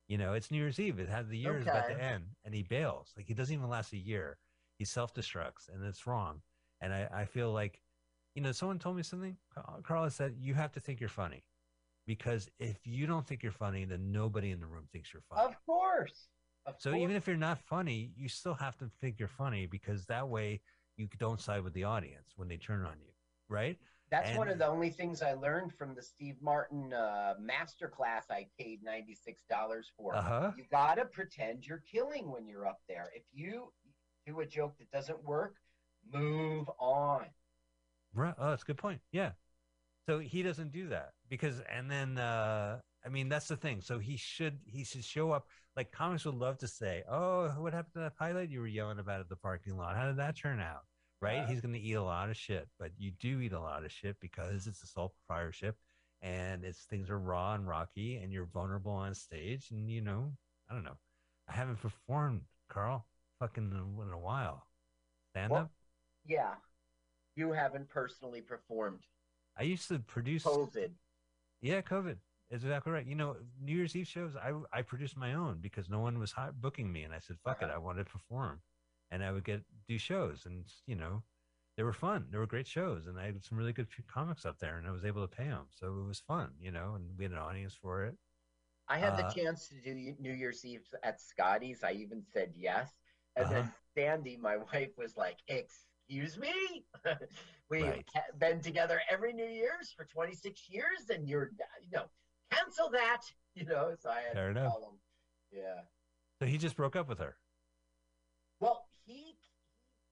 You 0.08 0.16
know, 0.18 0.32
it's 0.32 0.50
New 0.50 0.58
Year's 0.58 0.80
Eve. 0.80 0.98
It 0.98 1.08
had 1.08 1.28
the 1.28 1.36
year 1.36 1.58
is 1.58 1.66
about 1.66 1.88
to 1.88 2.02
end, 2.02 2.24
and 2.44 2.54
he 2.54 2.62
bails. 2.62 3.12
Like 3.16 3.26
he 3.26 3.34
doesn't 3.34 3.54
even 3.54 3.68
last 3.68 3.92
a 3.92 3.98
year. 3.98 4.38
He 4.78 4.84
self 4.84 5.12
destructs, 5.14 5.68
and 5.72 5.84
it's 5.84 6.06
wrong. 6.06 6.40
And 6.80 6.92
I, 6.92 7.08
I 7.12 7.24
feel 7.24 7.52
like, 7.52 7.80
you 8.34 8.42
know, 8.42 8.52
someone 8.52 8.78
told 8.78 8.96
me 8.96 9.02
something. 9.02 9.36
Carl- 9.54 9.80
Carla 9.82 10.10
said 10.10 10.36
you 10.38 10.54
have 10.54 10.72
to 10.72 10.80
think 10.80 11.00
you're 11.00 11.08
funny, 11.10 11.44
because 12.06 12.48
if 12.58 12.86
you 12.86 13.06
don't 13.06 13.26
think 13.26 13.42
you're 13.42 13.52
funny, 13.52 13.84
then 13.84 14.10
nobody 14.10 14.50
in 14.50 14.60
the 14.60 14.66
room 14.66 14.86
thinks 14.92 15.12
you're 15.12 15.22
funny. 15.28 15.42
Of 15.46 15.56
course. 15.66 16.28
Of 16.64 16.76
So 16.78 16.90
course. 16.90 17.02
even 17.02 17.16
if 17.16 17.26
you're 17.26 17.36
not 17.36 17.58
funny, 17.60 18.12
you 18.16 18.28
still 18.28 18.54
have 18.54 18.76
to 18.78 18.90
think 19.00 19.18
you're 19.18 19.28
funny 19.28 19.66
because 19.66 20.06
that 20.06 20.28
way 20.28 20.60
you 20.96 21.08
don't 21.18 21.40
side 21.40 21.62
with 21.62 21.74
the 21.74 21.84
audience 21.84 22.32
when 22.36 22.48
they 22.48 22.56
turn 22.56 22.84
on 22.84 22.98
you, 23.00 23.12
right? 23.48 23.78
That's 24.10 24.36
one 24.36 24.48
of 24.48 24.58
the 24.58 24.66
only 24.66 24.90
things 24.90 25.22
I 25.22 25.34
learned 25.34 25.74
from 25.74 25.94
the 25.94 26.02
Steve 26.02 26.36
Martin 26.40 26.92
uh, 26.94 27.34
master 27.38 27.88
class 27.88 28.24
I 28.30 28.46
paid 28.58 28.80
$96 28.82 29.84
for. 29.96 30.16
Uh 30.16 30.22
huh. 30.22 30.52
You 30.56 30.64
got 30.70 30.94
to 30.94 31.04
pretend 31.04 31.66
you're 31.66 31.82
killing 31.90 32.30
when 32.30 32.46
you're 32.46 32.66
up 32.66 32.80
there. 32.88 33.10
If 33.14 33.24
you 33.32 33.70
do 34.26 34.40
a 34.40 34.46
joke 34.46 34.78
that 34.78 34.90
doesn't 34.90 35.22
work, 35.24 35.56
move 36.10 36.70
on. 36.78 37.26
Right. 38.14 38.34
Oh, 38.38 38.50
that's 38.50 38.62
a 38.62 38.66
good 38.66 38.78
point. 38.78 39.00
Yeah. 39.12 39.32
So 40.08 40.18
he 40.20 40.42
doesn't 40.42 40.72
do 40.72 40.88
that 40.88 41.12
because, 41.28 41.60
and 41.70 41.90
then, 41.90 42.16
uh, 42.16 42.78
I 43.04 43.10
mean, 43.10 43.28
that's 43.28 43.48
the 43.48 43.56
thing. 43.56 43.82
So 43.82 43.98
he 43.98 44.16
should 44.16 44.58
he 44.64 44.84
should 44.84 45.04
show 45.04 45.32
up. 45.32 45.46
Like 45.76 45.92
comics 45.92 46.24
would 46.24 46.34
love 46.34 46.58
to 46.58 46.68
say, 46.68 47.04
"Oh, 47.08 47.48
what 47.58 47.72
happened 47.72 47.94
to 47.94 48.00
that 48.00 48.16
pilot 48.16 48.50
you 48.50 48.60
were 48.60 48.66
yelling 48.66 48.98
about 48.98 49.20
at 49.20 49.28
the 49.28 49.36
parking 49.36 49.76
lot? 49.76 49.96
How 49.96 50.06
did 50.06 50.16
that 50.16 50.36
turn 50.36 50.60
out?" 50.60 50.82
Right? 51.20 51.36
Yeah. 51.38 51.46
He's 51.48 51.60
going 51.60 51.74
to 51.74 51.80
eat 51.80 51.94
a 51.94 52.02
lot 52.02 52.30
of 52.30 52.36
shit, 52.36 52.68
but 52.78 52.92
you 52.96 53.10
do 53.10 53.40
eat 53.40 53.52
a 53.52 53.60
lot 53.60 53.84
of 53.84 53.90
shit 53.90 54.16
because 54.20 54.66
it's 54.68 54.82
a 54.82 54.86
sole 54.86 55.12
proprietorship, 55.26 55.76
and 56.22 56.64
it's 56.64 56.84
things 56.84 57.10
are 57.10 57.18
raw 57.18 57.54
and 57.54 57.66
rocky, 57.66 58.16
and 58.18 58.32
you're 58.32 58.44
vulnerable 58.46 58.92
on 58.92 59.14
stage, 59.14 59.70
and 59.72 59.90
you 59.90 60.00
know, 60.00 60.32
I 60.70 60.74
don't 60.74 60.84
know. 60.84 60.96
I 61.48 61.52
haven't 61.52 61.80
performed, 61.82 62.42
Carl, 62.68 63.04
fucking 63.40 63.72
in, 63.72 64.12
a 64.12 64.18
while. 64.18 64.64
Stand 65.32 65.50
Well, 65.50 65.62
up. 65.62 65.70
Yeah. 66.26 66.54
You 67.34 67.52
haven't 67.52 67.88
personally 67.88 68.40
performed. 68.40 69.00
I 69.56 69.62
used 69.64 69.88
to 69.88 69.98
produce. 69.98 70.44
COVID. 70.44 70.90
Yeah, 71.60 71.80
COVID. 71.80 72.16
Is 72.50 72.62
exactly 72.64 72.92
right. 72.92 73.04
You 73.06 73.14
know, 73.14 73.36
New 73.60 73.74
Year's 73.76 73.94
Eve 73.94 74.06
shows, 74.06 74.34
I 74.36 74.52
I 74.72 74.82
produced 74.82 75.16
my 75.16 75.34
own 75.34 75.58
because 75.60 75.88
no 75.90 75.98
one 76.00 76.18
was 76.18 76.32
hi- 76.32 76.50
booking 76.52 76.90
me, 76.92 77.02
and 77.02 77.12
I 77.12 77.18
said, 77.18 77.36
"Fuck 77.44 77.60
it, 77.60 77.66
Uh-huh. 77.66 77.74
I 77.74 77.78
want 77.78 77.98
to 77.98 78.04
perform," 78.04 78.62
and 79.10 79.22
I 79.24 79.32
would 79.32 79.44
get 79.44 79.62
do 79.86 79.98
shows, 79.98 80.46
and 80.46 80.66
you 80.86 80.96
know, 80.96 81.22
they 81.76 81.82
were 81.84 81.92
fun. 81.92 82.28
They 82.30 82.38
were 82.38 82.46
great 82.46 82.66
shows, 82.66 83.06
and 83.06 83.18
I 83.18 83.26
had 83.26 83.44
some 83.44 83.58
really 83.58 83.72
good 83.72 83.88
comics 84.08 84.46
up 84.46 84.58
there, 84.58 84.78
and 84.78 84.86
I 84.86 84.92
was 84.92 85.04
able 85.04 85.22
to 85.26 85.36
pay 85.36 85.48
them, 85.48 85.66
so 85.70 86.00
it 86.00 86.06
was 86.06 86.20
fun, 86.20 86.54
you 86.60 86.70
know, 86.72 86.94
and 86.94 87.16
we 87.18 87.24
had 87.24 87.32
an 87.32 87.38
audience 87.38 87.74
for 87.74 88.04
it. 88.06 88.18
I 88.88 88.98
had 88.98 89.16
Uh, 89.16 89.16
the 89.16 89.24
chance 89.24 89.68
to 89.68 89.80
do 89.80 89.94
New 90.18 90.32
Year's 90.32 90.64
Eve 90.64 90.86
at 91.02 91.20
Scotty's. 91.20 91.82
I 91.84 91.92
even 91.92 92.22
said 92.22 92.52
yes. 92.56 92.90
And 93.36 93.50
then 93.50 93.64
Uh-huh. 93.64 93.72
Sandy, 93.94 94.36
my 94.36 94.56
wife, 94.72 94.96
was 94.96 95.16
like, 95.16 95.38
Excuse 95.46 96.38
me? 96.38 96.86
We've 97.70 97.86
Right. 97.86 98.04
been 98.38 98.60
together 98.60 99.00
every 99.10 99.32
New 99.32 99.46
Year's 99.46 99.92
for 99.92 100.04
26 100.06 100.68
years, 100.70 101.10
and 101.10 101.28
you're, 101.28 101.50
you 101.82 101.90
know, 101.92 102.06
cancel 102.50 102.90
that. 102.90 103.22
You 103.54 103.64
know, 103.64 103.96
so 103.98 104.08
I 104.10 104.20
had 104.20 104.38
Fair 104.38 104.50
to 104.50 104.50
enough. 104.50 104.78
Yeah. 105.50 105.80
So 106.40 106.46
he 106.46 106.58
just 106.58 106.76
broke 106.76 106.96
up 106.96 107.08
with 107.08 107.18
her. 107.18 107.38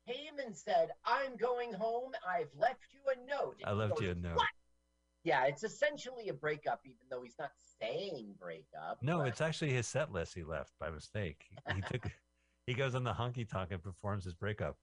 Well, 0.06 0.16
he 0.16 0.22
he 0.22 0.28
came 0.28 0.38
and 0.46 0.56
said, 0.56 0.90
I'm 1.04 1.36
going 1.36 1.72
home. 1.72 2.12
I've 2.28 2.50
left 2.58 2.86
you 2.92 3.00
a 3.12 3.26
note. 3.28 3.56
And 3.60 3.68
I 3.68 3.72
left 3.72 3.94
goes, 3.96 4.02
you 4.04 4.10
a 4.10 4.14
note. 4.14 4.36
"What?" 4.36 4.46
Yeah, 5.24 5.44
it's 5.46 5.64
essentially 5.64 6.28
a 6.28 6.34
breakup, 6.34 6.80
even 6.84 7.06
though 7.10 7.22
he's 7.22 7.38
not 7.38 7.50
saying 7.80 8.34
breakup. 8.38 9.02
No, 9.02 9.18
but- 9.18 9.28
it's 9.28 9.40
actually 9.40 9.72
his 9.72 9.86
set 9.86 10.12
list 10.12 10.34
he 10.34 10.44
left 10.44 10.72
by 10.78 10.90
mistake. 10.90 11.46
He, 11.74 11.80
took, 11.80 12.06
he 12.66 12.74
goes 12.74 12.94
on 12.94 13.02
the 13.04 13.12
honky 13.12 13.48
tonk 13.48 13.72
and 13.72 13.82
performs 13.82 14.24
his 14.24 14.34
breakup. 14.34 14.76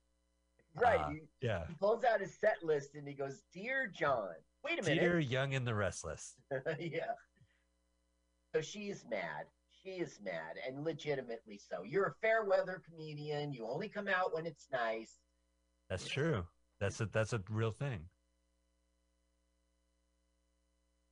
right. 0.74 1.00
uh, 1.00 1.08
he, 1.08 1.20
Yeah, 1.40 1.66
he 1.66 1.74
pulls 1.74 2.04
out 2.04 2.20
his 2.20 2.34
set 2.34 2.62
list 2.62 2.94
and 2.94 3.06
he 3.08 3.14
goes, 3.14 3.42
Dear 3.52 3.86
John. 3.86 4.34
Wait 4.64 4.80
a 4.80 4.82
minute. 4.82 5.00
Dear. 5.00 5.18
Young 5.18 5.54
and 5.54 5.66
the 5.66 5.74
Restless. 5.74 6.34
yeah. 6.80 7.12
So 8.54 8.60
she's 8.60 9.04
mad. 9.10 9.46
She 9.84 9.90
is 9.92 10.18
mad, 10.24 10.56
and 10.66 10.82
legitimately 10.84 11.58
so. 11.58 11.82
You're 11.82 12.06
a 12.06 12.14
fair 12.22 12.44
weather 12.44 12.80
comedian. 12.88 13.52
You 13.52 13.66
only 13.68 13.88
come 13.88 14.08
out 14.08 14.34
when 14.34 14.46
it's 14.46 14.66
nice. 14.72 15.18
That's 15.90 16.08
true. 16.08 16.44
That's 16.80 17.00
a 17.00 17.06
that's 17.06 17.32
a 17.34 17.42
real 17.50 17.70
thing. 17.70 18.00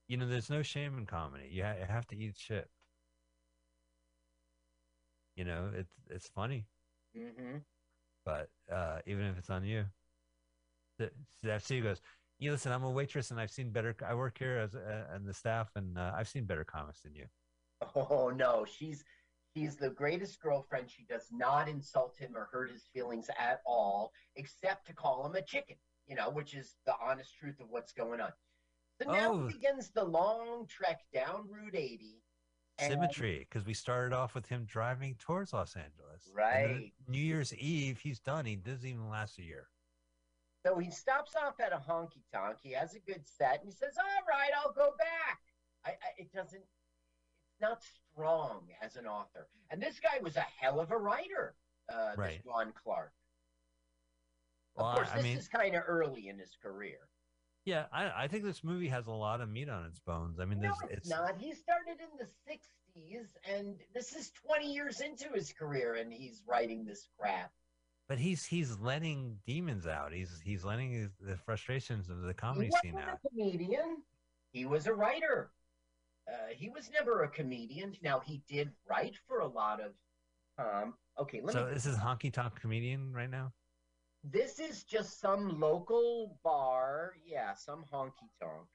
You 0.09 0.17
know, 0.17 0.27
there's 0.27 0.51
no 0.51 0.63
shame 0.63 0.99
in 0.99 1.07
comedy. 1.07 1.49
You, 1.51 1.65
ha- 1.65 1.75
you 1.79 1.87
have 1.87 2.07
to 2.09 2.17
eat 2.17 2.35
shit. 2.37 2.69
You 5.37 5.45
know, 5.45 5.71
it's 5.75 5.93
it's 6.11 6.29
funny, 6.29 6.67
Mm-hmm. 7.17 7.59
but 8.25 8.49
uh, 8.71 8.99
even 9.07 9.27
if 9.27 9.39
it's 9.39 9.51
on 9.51 9.65
you, 9.65 9.85
the, 10.99 11.11
that 11.43 11.63
she 11.63 11.81
goes. 11.81 12.01
You 12.39 12.51
listen. 12.53 12.73
I'm 12.73 12.83
a 12.85 12.91
waitress, 12.91 13.31
and 13.31 13.39
I've 13.41 13.51
seen 13.51 13.71
better. 13.71 13.95
I 14.07 14.15
work 14.15 14.39
here 14.39 14.59
as 14.59 14.75
uh, 14.75 15.05
and 15.13 15.27
the 15.27 15.35
staff, 15.35 15.71
and 15.77 15.97
uh, 15.97 16.13
I've 16.17 16.29
seen 16.29 16.45
better 16.45 16.65
comics 16.65 17.01
than 17.03 17.15
you. 17.15 17.27
Oh 17.95 18.31
no, 18.31 18.65
she's 18.65 19.05
she's 19.55 19.77
the 19.77 19.91
greatest 19.91 20.41
girlfriend. 20.41 20.91
She 20.91 21.05
does 21.09 21.29
not 21.33 21.69
insult 21.69 22.17
him 22.19 22.37
or 22.37 22.49
hurt 22.51 22.71
his 22.71 22.85
feelings 22.93 23.29
at 23.39 23.61
all, 23.67 24.13
except 24.37 24.87
to 24.87 24.95
call 24.95 25.27
him 25.27 25.35
a 25.35 25.43
chicken. 25.43 25.77
You 26.07 26.17
know, 26.17 26.31
which 26.31 26.55
is 26.55 26.77
the 26.87 26.95
honest 27.01 27.35
truth 27.39 27.61
of 27.61 27.69
what's 27.71 27.93
going 27.93 28.21
on. 28.21 28.33
So 29.01 29.11
now 29.11 29.33
Oh. 29.33 29.47
begins 29.49 29.91
the 29.91 30.05
long 30.05 30.67
trek 30.67 31.01
down 31.13 31.49
Route 31.49 31.75
80. 31.75 32.23
Symmetry, 32.79 33.41
because 33.41 33.65
we 33.65 33.75
started 33.75 34.13
off 34.15 34.35
with 34.35 34.47
him 34.49 34.65
driving 34.65 35.15
towards 35.17 35.53
Los 35.53 35.77
Angeles. 35.77 36.29
Right. 36.35 36.93
New 37.07 37.21
Year's 37.21 37.55
Eve, 37.55 37.99
he's 37.99 38.19
done. 38.19 38.45
He 38.45 38.57
doesn't 38.57 38.89
even 38.89 39.09
last 39.09 39.39
a 39.39 39.43
year. 39.43 39.69
So 40.67 40.79
he 40.79 40.91
stops 40.91 41.35
off 41.37 41.61
at 41.61 41.73
a 41.73 41.77
honky 41.77 42.23
tonk. 42.33 42.59
He 42.63 42.73
has 42.73 42.95
a 42.95 43.01
good 43.01 43.27
set, 43.27 43.61
and 43.61 43.69
he 43.69 43.73
says, 43.73 43.97
"All 43.99 44.27
right, 44.29 44.51
I'll 44.57 44.73
go 44.73 44.95
back." 44.97 45.41
I, 45.85 45.91
I 45.91 46.09
it 46.19 46.33
doesn't. 46.33 46.63
It's 47.63 47.69
not 47.71 47.83
strong 48.13 48.63
as 48.83 48.97
an 48.97 49.07
author. 49.07 49.47
And 49.71 49.81
this 49.81 50.01
guy 50.01 50.19
was 50.21 50.37
a 50.37 50.45
hell 50.59 50.81
of 50.81 50.91
a 50.91 50.99
writer. 50.99 51.55
Uh, 51.93 52.13
Right. 52.17 52.39
This 52.39 52.47
Ron 52.47 52.73
Clark. 52.83 53.13
Well, 54.75 54.87
of 54.87 54.97
course, 54.97 55.09
I 55.13 55.17
this 55.17 55.25
mean- 55.25 55.39
is 55.39 55.49
kind 55.49 55.77
of 55.77 55.85
early 55.87 56.29
in 56.29 56.39
his 56.39 56.57
career. 56.61 56.99
Yeah, 57.65 57.87
I, 57.93 58.25
I 58.25 58.29
think 58.29 58.43
this 58.43 58.65
movie 58.65 58.89
has 58.89 59.07
a 59.07 59.13
lot 59.13 59.41
of 59.41 59.49
meat 59.49 59.69
on 59.69 59.85
its 59.85 60.01
bones. 60.01 60.41
I 60.41 60.45
mean, 60.45 60.59
No, 60.61 60.73
there's 60.89 60.99
it's, 60.99 61.09
not. 61.09 61.37
He 61.39 61.53
started 61.53 61.99
in 62.01 62.09
the 62.19 62.27
'60s, 62.51 63.27
and 63.49 63.77
this 63.95 64.17
is 64.17 64.33
20 64.45 64.73
years 64.73 65.01
into 65.01 65.29
his 65.33 65.53
career, 65.53 65.95
and 65.95 66.13
he's 66.13 66.43
writing 66.45 66.85
this 66.85 67.07
crap. 67.17 67.53
but 68.09 68.19
he's 68.19 68.45
he's 68.45 68.77
letting 68.81 69.39
demons 69.47 69.87
out. 69.87 70.13
He's 70.13 70.41
he's 70.45 70.65
letting 70.65 70.91
his, 70.91 71.11
the 71.21 71.37
frustrations 71.37 72.09
of 72.11 72.23
the 72.23 72.29
He 72.29 72.35
comedy 72.35 72.67
wasn't 72.73 72.83
scene 72.83 72.99
out. 72.99 73.21
a 73.25 73.29
comedian. 73.29 73.99
He 74.53 74.65
was 74.65 74.89
a 74.89 74.95
writer. 74.95 75.53
Uh, 76.29 76.49
he 76.55 76.69
was 76.69 76.91
never 76.93 77.23
a 77.25 77.29
comedian. 77.29 77.95
Now 78.03 78.21
he 78.21 78.43
did 78.49 78.71
write 78.89 79.17
for 79.27 79.41
a 79.41 79.47
lot 79.47 79.81
of. 79.81 79.93
Um, 80.59 80.95
okay, 81.19 81.41
let 81.43 81.53
So 81.55 81.67
me. 81.67 81.73
this 81.75 81.87
is 81.87 81.97
honky 81.97 82.33
tonk 82.33 82.61
comedian 82.61 83.13
right 83.13 83.31
now. 83.31 83.53
This 84.25 84.61
is 84.61 84.85
just 84.85 85.21
some 85.21 85.59
local 85.59 86.39
bar. 86.45 87.15
Yeah, 87.27 87.55
some 87.55 87.85
honky 87.93 88.31
tonk. 88.41 88.69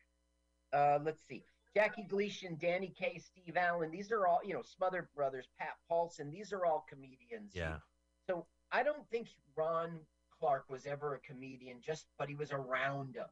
Uh, 0.73 0.99
let's 1.03 1.21
see. 1.27 1.43
Jackie 1.73 2.03
Gleason, 2.09 2.57
Danny 2.59 2.93
Kaye, 2.97 3.19
Steve 3.23 3.55
Allen. 3.55 3.91
These 3.91 4.11
are 4.11 4.25
all, 4.27 4.39
you 4.43 4.53
know, 4.53 4.63
Smothers 4.63 5.07
Brothers, 5.15 5.47
Pat 5.59 5.75
Paulsen. 5.89 6.31
These 6.31 6.51
are 6.51 6.65
all 6.65 6.85
comedians. 6.89 7.51
Yeah, 7.53 7.77
So 8.27 8.45
I 8.71 8.83
don't 8.83 9.07
think 9.09 9.27
Ron 9.55 9.99
Clark 10.37 10.65
was 10.69 10.85
ever 10.85 11.15
a 11.15 11.19
comedian, 11.19 11.77
just 11.85 12.07
but 12.17 12.27
he 12.29 12.35
was 12.35 12.51
around 12.51 13.13
them. 13.13 13.27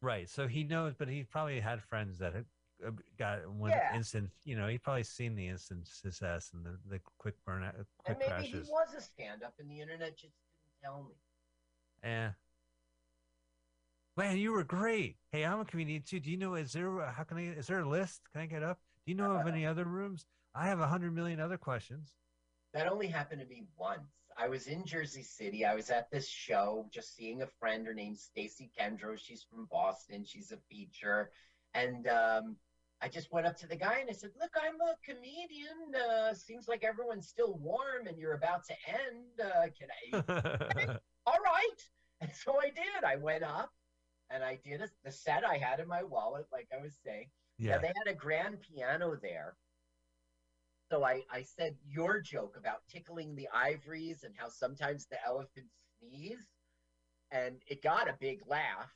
right. 0.00 0.28
So 0.30 0.46
he 0.46 0.62
knows, 0.64 0.94
but 0.96 1.08
he 1.08 1.24
probably 1.24 1.60
had 1.60 1.82
friends 1.82 2.18
that 2.18 2.32
had 2.34 2.44
Uh, 2.86 2.90
got 3.18 3.48
one 3.48 3.70
Yeah. 3.70 3.96
instant. 3.96 4.30
You 4.44 4.56
know, 4.56 4.68
he 4.68 4.78
probably 4.78 5.04
seen 5.04 5.34
the 5.34 5.48
instant 5.48 5.86
success 5.88 6.50
and 6.52 6.64
the, 6.64 6.78
the 6.88 7.00
quick 7.18 7.34
burnout, 7.46 7.74
uh, 7.80 7.84
And 8.06 8.16
quick 8.16 8.18
maybe 8.20 8.30
crashes. 8.30 8.66
he 8.66 8.72
was 8.72 8.94
a 8.94 9.00
stand-up, 9.00 9.54
and 9.58 9.70
the 9.70 9.80
internet 9.80 10.16
just 10.16 10.34
didn't 10.34 10.80
tell 10.82 11.04
me. 11.04 11.14
Yeah. 12.02 12.32
Man, 14.16 14.36
you 14.38 14.52
were 14.52 14.62
great. 14.64 15.16
Hey, 15.32 15.44
I'm 15.44 15.60
a 15.60 15.64
comedian 15.64 16.02
too. 16.02 16.20
Do 16.20 16.30
you 16.30 16.36
know? 16.36 16.54
Is 16.54 16.72
there? 16.72 17.00
Uh, 17.02 17.10
how 17.12 17.24
can 17.24 17.36
I? 17.38 17.46
Is 17.58 17.66
there 17.66 17.80
a 17.80 17.88
list? 17.88 18.20
Can 18.32 18.42
I 18.42 18.46
get 18.46 18.62
up? 18.62 18.78
Do 19.04 19.10
you 19.10 19.16
know 19.16 19.32
of 19.32 19.46
any 19.48 19.66
other 19.66 19.84
rooms? 19.84 20.26
I 20.54 20.68
have 20.68 20.78
a 20.80 20.86
hundred 20.86 21.14
million 21.14 21.40
other 21.40 21.56
questions. 21.58 22.14
That 22.74 22.88
only 22.90 23.08
happened 23.08 23.40
to 23.40 23.46
me 23.46 23.64
once. 23.76 24.08
I 24.36 24.48
was 24.48 24.66
in 24.68 24.84
Jersey 24.84 25.22
City. 25.22 25.64
I 25.64 25.74
was 25.74 25.90
at 25.90 26.10
this 26.10 26.28
show, 26.28 26.86
just 26.92 27.16
seeing 27.16 27.42
a 27.42 27.46
friend. 27.46 27.86
Her 27.86 27.94
name's 27.94 28.22
Stacy 28.22 28.70
Kendro. 28.78 29.18
She's 29.18 29.42
from 29.42 29.66
Boston. 29.70 30.24
She's 30.24 30.52
a 30.52 30.58
feature, 30.70 31.30
and 31.74 32.06
um, 32.06 32.56
I 33.04 33.08
just 33.08 33.30
went 33.30 33.46
up 33.46 33.56
to 33.58 33.66
the 33.66 33.76
guy 33.76 33.98
and 34.00 34.08
I 34.08 34.14
said, 34.14 34.30
"Look, 34.40 34.52
I'm 34.56 34.80
a 34.80 34.96
comedian. 35.04 35.94
Uh, 35.94 36.32
seems 36.32 36.68
like 36.68 36.84
everyone's 36.84 37.28
still 37.28 37.54
warm, 37.58 38.06
and 38.06 38.18
you're 38.18 38.32
about 38.32 38.64
to 38.64 38.74
end. 38.88 39.38
Uh, 39.38 39.66
can 39.78 39.88
I?" 40.00 40.86
all 41.26 41.38
right. 41.44 41.80
And 42.22 42.30
so 42.32 42.58
I 42.60 42.70
did. 42.70 43.04
I 43.06 43.16
went 43.16 43.44
up 43.44 43.70
and 44.30 44.42
I 44.42 44.58
did 44.64 44.80
a, 44.80 44.88
the 45.04 45.12
set 45.12 45.44
I 45.44 45.58
had 45.58 45.80
in 45.80 45.88
my 45.88 46.02
wallet, 46.02 46.46
like 46.52 46.68
I 46.72 46.82
was 46.82 46.94
saying. 47.04 47.28
yeah. 47.58 47.76
Now, 47.76 47.82
they 47.82 47.92
had 48.04 48.12
a 48.12 48.14
grand 48.14 48.58
piano 48.60 49.16
there. 49.20 49.56
So 50.90 51.04
I, 51.04 51.22
I 51.30 51.42
said 51.42 51.76
your 51.86 52.20
joke 52.20 52.56
about 52.58 52.86
tickling 52.90 53.34
the 53.34 53.48
ivories 53.54 54.22
and 54.24 54.34
how 54.36 54.48
sometimes 54.48 55.06
the 55.06 55.16
elephants 55.26 55.74
sneeze. 55.98 56.46
And 57.30 57.56
it 57.66 57.82
got 57.82 58.08
a 58.08 58.16
big 58.20 58.40
laugh. 58.46 58.90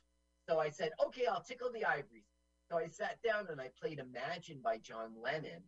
So 0.47 0.59
I 0.59 0.69
said, 0.69 0.91
okay, 1.05 1.25
I'll 1.25 1.43
tickle 1.43 1.71
the 1.71 1.85
ivories. 1.85 2.28
So 2.69 2.77
I 2.77 2.87
sat 2.87 3.17
down 3.23 3.47
and 3.49 3.59
I 3.59 3.69
played 3.81 3.99
Imagine 3.99 4.61
by 4.63 4.77
John 4.77 5.13
Lennon. 5.21 5.63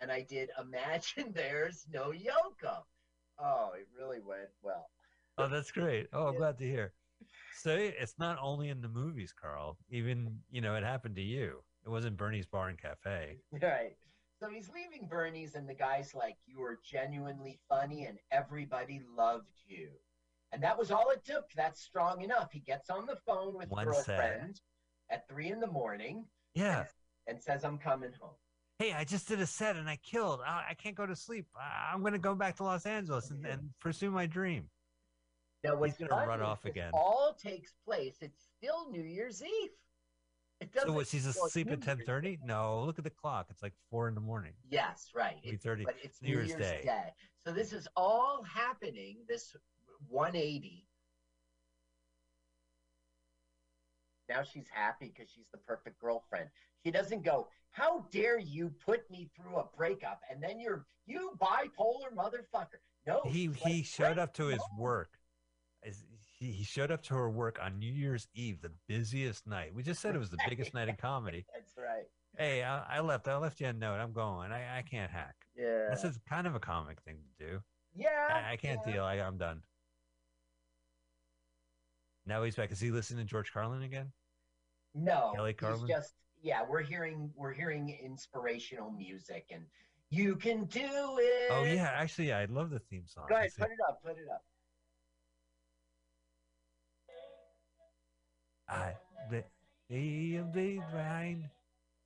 And 0.00 0.10
I 0.10 0.22
did 0.22 0.50
Imagine 0.60 1.32
There's 1.34 1.86
No 1.92 2.12
Yoko. 2.12 2.82
Oh, 3.38 3.70
it 3.78 3.86
really 3.98 4.20
went 4.20 4.48
well. 4.62 4.90
Oh, 5.38 5.48
that's 5.48 5.70
great. 5.70 6.08
Oh, 6.12 6.26
I'm 6.28 6.32
Yeah. 6.34 6.38
glad 6.38 6.58
to 6.58 6.64
hear. 6.64 6.92
So 7.58 7.74
it's 7.74 8.18
not 8.18 8.38
only 8.40 8.70
in 8.70 8.80
the 8.80 8.88
movies, 8.88 9.32
Carl. 9.32 9.76
Even 9.90 10.42
you 10.50 10.60
know, 10.60 10.74
it 10.76 10.82
happened 10.82 11.16
to 11.16 11.22
you. 11.22 11.62
It 11.84 11.90
wasn't 11.90 12.16
Bernie's 12.16 12.46
Bar 12.46 12.68
and 12.68 12.78
Cafe. 12.80 13.38
Right. 13.62 13.96
So 14.38 14.50
he's 14.50 14.68
leaving 14.68 15.08
Bernie's, 15.08 15.54
and 15.54 15.66
the 15.66 15.74
guy's 15.74 16.14
like, 16.14 16.36
You 16.46 16.60
were 16.60 16.78
genuinely 16.84 17.58
funny, 17.68 18.04
and 18.04 18.18
everybody 18.30 19.00
loved 19.16 19.54
you. 19.66 19.90
And 20.52 20.62
that 20.62 20.78
was 20.78 20.90
all 20.90 21.10
it 21.10 21.24
took. 21.24 21.50
That's 21.52 21.80
strong 21.80 22.22
enough. 22.22 22.52
He 22.52 22.60
gets 22.60 22.90
on 22.90 23.06
the 23.06 23.16
phone 23.26 23.54
with 23.56 23.70
One 23.70 23.86
girlfriend 23.86 24.60
at 25.10 25.28
three 25.28 25.50
in 25.50 25.60
the 25.60 25.66
morning 25.66 26.26
Yeah. 26.56 26.84
and 27.26 27.40
says, 27.40 27.64
I'm 27.64 27.78
coming 27.78 28.10
home. 28.20 28.34
hey, 28.78 28.92
I 28.92 29.04
just 29.04 29.28
did 29.28 29.40
a 29.40 29.46
set 29.46 29.76
and 29.76 29.88
I 29.88 29.96
killed. 29.96 30.40
I, 30.46 30.64
I 30.70 30.74
can't 30.74 30.94
go 30.96 31.06
to 31.06 31.14
sleep. 31.16 31.46
I, 31.56 31.92
I'm 31.92 32.00
going 32.00 32.12
to 32.12 32.18
go 32.18 32.34
back 32.34 32.56
to 32.56 32.64
Los 32.64 32.86
Angeles 32.86 33.30
and, 33.30 33.44
and 33.46 33.70
pursue 33.80 34.10
my 34.10 34.26
dream. 34.26 34.64
Now, 35.64 35.76
what's 35.76 35.96
gonna 35.96 36.26
run 36.26 36.42
off 36.42 36.64
again. 36.64 36.90
All 36.94 37.36
takes 37.42 37.72
place. 37.84 38.18
It's 38.20 38.44
still 38.56 38.88
New 38.90 39.02
Year's 39.02 39.42
Eve. 39.42 39.70
It 40.60 40.68
So 40.72 40.80
doesn't. 40.80 40.94
what? 40.94 41.06
She's 41.08 41.26
asleep 41.26 41.70
at 41.72 41.82
ten 41.82 41.98
thirty? 42.06 42.38
No, 42.44 42.84
look 42.84 42.98
at 42.98 43.04
the 43.04 43.10
clock. 43.10 43.46
It's 43.50 43.62
like 43.64 43.72
four 43.90 44.06
in 44.06 44.14
the 44.14 44.20
morning. 44.20 44.52
Yes, 44.70 45.10
right. 45.14 45.38
It's, 45.42 45.64
3:30. 45.64 45.84
but 45.84 45.96
it's 46.02 46.22
New 46.22 46.28
New, 46.28 46.34
Year's 46.36 46.48
Year's, 46.50 46.60
Day. 46.60 46.80
Day. 46.84 47.08
So 47.44 47.52
this 47.52 47.72
is 47.72 47.88
all 47.96 48.44
happening. 48.44 49.16
This 49.28 49.56
180. 50.08 50.85
Now 54.28 54.42
she's 54.42 54.68
happy 54.72 55.12
because 55.14 55.30
she's 55.30 55.48
the 55.52 55.58
perfect 55.58 55.98
girlfriend. 56.00 56.48
She 56.84 56.90
doesn't 56.90 57.22
go, 57.24 57.48
"How 57.70 58.06
dare 58.10 58.38
you 58.38 58.70
put 58.84 59.08
me 59.10 59.30
through 59.36 59.56
a 59.56 59.64
breakup?" 59.76 60.20
And 60.30 60.42
then 60.42 60.60
you're 60.60 60.86
you 61.06 61.32
bipolar 61.40 62.12
motherfucker. 62.16 62.78
No, 63.06 63.20
He 63.24 63.46
she's 63.46 63.56
he 63.56 63.76
like, 63.76 63.84
showed 63.84 64.18
up 64.18 64.34
to 64.34 64.46
his 64.46 64.60
work. 64.76 65.10
He, 66.38 66.50
he 66.50 66.64
showed 66.64 66.90
up 66.90 67.02
to 67.04 67.14
her 67.14 67.30
work 67.30 67.58
on 67.62 67.78
New 67.78 67.92
Year's 67.92 68.26
Eve, 68.34 68.60
the 68.60 68.72
busiest 68.88 69.46
night. 69.46 69.72
We 69.74 69.82
just 69.82 70.00
said 70.02 70.14
it 70.14 70.18
was 70.18 70.30
the 70.30 70.38
biggest 70.48 70.74
night 70.74 70.88
in 70.88 70.96
comedy. 70.96 71.46
That's 71.54 71.72
right. 71.78 72.04
Hey, 72.36 72.62
I, 72.64 72.98
I 72.98 73.00
left. 73.00 73.28
I 73.28 73.36
left 73.36 73.60
you 73.60 73.68
a 73.68 73.72
note. 73.72 73.98
I'm 74.00 74.12
going. 74.12 74.50
I, 74.52 74.78
I 74.78 74.82
can't 74.82 75.10
hack. 75.10 75.36
Yeah. 75.56 75.88
This 75.90 76.04
is 76.04 76.18
kind 76.28 76.46
of 76.46 76.54
a 76.54 76.60
comic 76.60 77.00
thing 77.02 77.16
to 77.38 77.46
do. 77.46 77.60
yeah. 77.94 78.42
I, 78.48 78.52
I 78.52 78.56
can't 78.56 78.80
yeah. 78.86 78.92
deal. 78.92 79.04
I, 79.04 79.14
I'm 79.14 79.38
done. 79.38 79.62
Now 82.26 82.42
he's 82.42 82.56
back. 82.56 82.72
Is 82.72 82.80
he 82.80 82.90
listening 82.90 83.24
to 83.24 83.30
George 83.30 83.52
Carlin 83.52 83.82
again? 83.82 84.10
No, 84.94 85.32
Kelly 85.34 85.52
Carlin? 85.52 85.86
just 85.86 86.14
yeah. 86.42 86.62
We're 86.68 86.82
hearing 86.82 87.30
we're 87.36 87.52
hearing 87.52 87.96
inspirational 88.02 88.90
music, 88.90 89.46
and 89.52 89.62
you 90.10 90.36
can 90.36 90.64
do 90.64 90.80
it. 90.80 91.50
Oh 91.50 91.64
yeah, 91.64 91.92
actually, 91.94 92.28
yeah, 92.28 92.38
I 92.38 92.46
love 92.46 92.70
the 92.70 92.80
theme 92.80 93.04
song. 93.06 93.26
Go 93.28 93.36
ahead, 93.36 93.50
put 93.58 93.70
it 93.70 93.78
up. 93.88 94.02
Put 94.02 94.16
it 94.18 94.28
up. 94.32 94.44
I 98.68 98.94
the. 99.30 99.44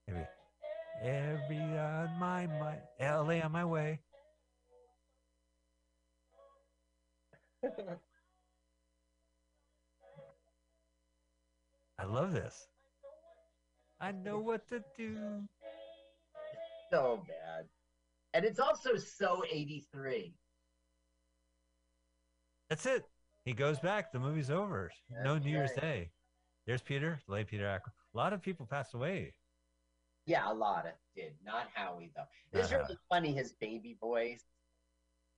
Maybe 0.06 0.26
every 1.02 1.78
on 1.78 2.18
my 2.18 2.46
mind, 2.46 2.80
LA 3.00 3.40
on 3.40 3.52
my 3.52 3.64
way. 3.64 4.00
I 12.00 12.04
love 12.04 12.32
this. 12.32 12.68
I 14.00 14.12
know 14.12 14.38
what 14.38 14.66
to 14.68 14.82
do. 14.96 15.16
so 16.90 17.22
bad, 17.28 17.66
and 18.32 18.44
it's 18.44 18.58
also 18.58 18.96
so 18.96 19.42
eighty 19.52 19.84
three. 19.92 20.34
That's 22.70 22.86
it. 22.86 23.04
He 23.44 23.52
goes 23.52 23.78
back. 23.80 24.12
The 24.12 24.18
movie's 24.18 24.50
over. 24.50 24.90
no 25.24 25.34
That's 25.34 25.44
New 25.44 25.50
Year's. 25.50 25.72
Day. 25.72 26.10
There's 26.66 26.80
Peter, 26.80 27.20
late 27.28 27.48
Peter 27.48 27.64
Aykroyd. 27.64 27.92
A 28.14 28.16
lot 28.16 28.32
of 28.32 28.40
people 28.40 28.64
passed 28.64 28.94
away. 28.94 29.34
Yeah, 30.24 30.50
a 30.50 30.54
lot 30.54 30.86
of 30.86 30.92
did 31.14 31.32
not 31.44 31.66
Howie 31.74 32.12
though. 32.16 32.22
It's 32.52 32.70
Not 32.70 32.80
uh-huh. 32.80 32.86
really 32.88 32.98
funny 33.10 33.32
his 33.32 33.52
baby 33.60 33.98
voice. 34.00 34.44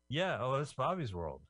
Yeah. 0.08 0.38
Oh, 0.40 0.54
it's 0.54 0.72
Bobby's 0.74 1.14
World. 1.14 1.40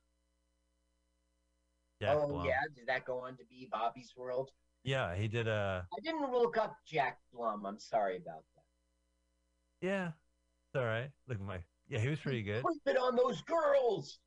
Jack 2.01 2.17
oh 2.17 2.27
Blum. 2.27 2.45
yeah, 2.45 2.61
did 2.75 2.87
that 2.87 3.05
go 3.05 3.19
on 3.19 3.37
to 3.37 3.43
be 3.49 3.67
Bobby's 3.71 4.13
World? 4.17 4.49
Yeah, 4.83 5.15
he 5.15 5.27
did 5.27 5.47
a. 5.47 5.87
I 5.91 5.99
didn't 6.01 6.31
look 6.31 6.57
up 6.57 6.75
Jack 6.85 7.19
Blum. 7.33 7.65
I'm 7.65 7.79
sorry 7.79 8.17
about 8.17 8.43
that. 8.55 9.87
Yeah, 9.87 10.07
it's 10.07 10.75
all 10.75 10.85
right. 10.85 11.09
Look 11.27 11.39
at 11.39 11.45
my. 11.45 11.59
Yeah, 11.87 11.99
he 11.99 12.09
was 12.09 12.19
pretty 12.19 12.43
good. 12.43 12.63
Put 12.63 12.93
it 12.93 12.97
on 12.97 13.15
those 13.15 13.41
girls 13.41 14.19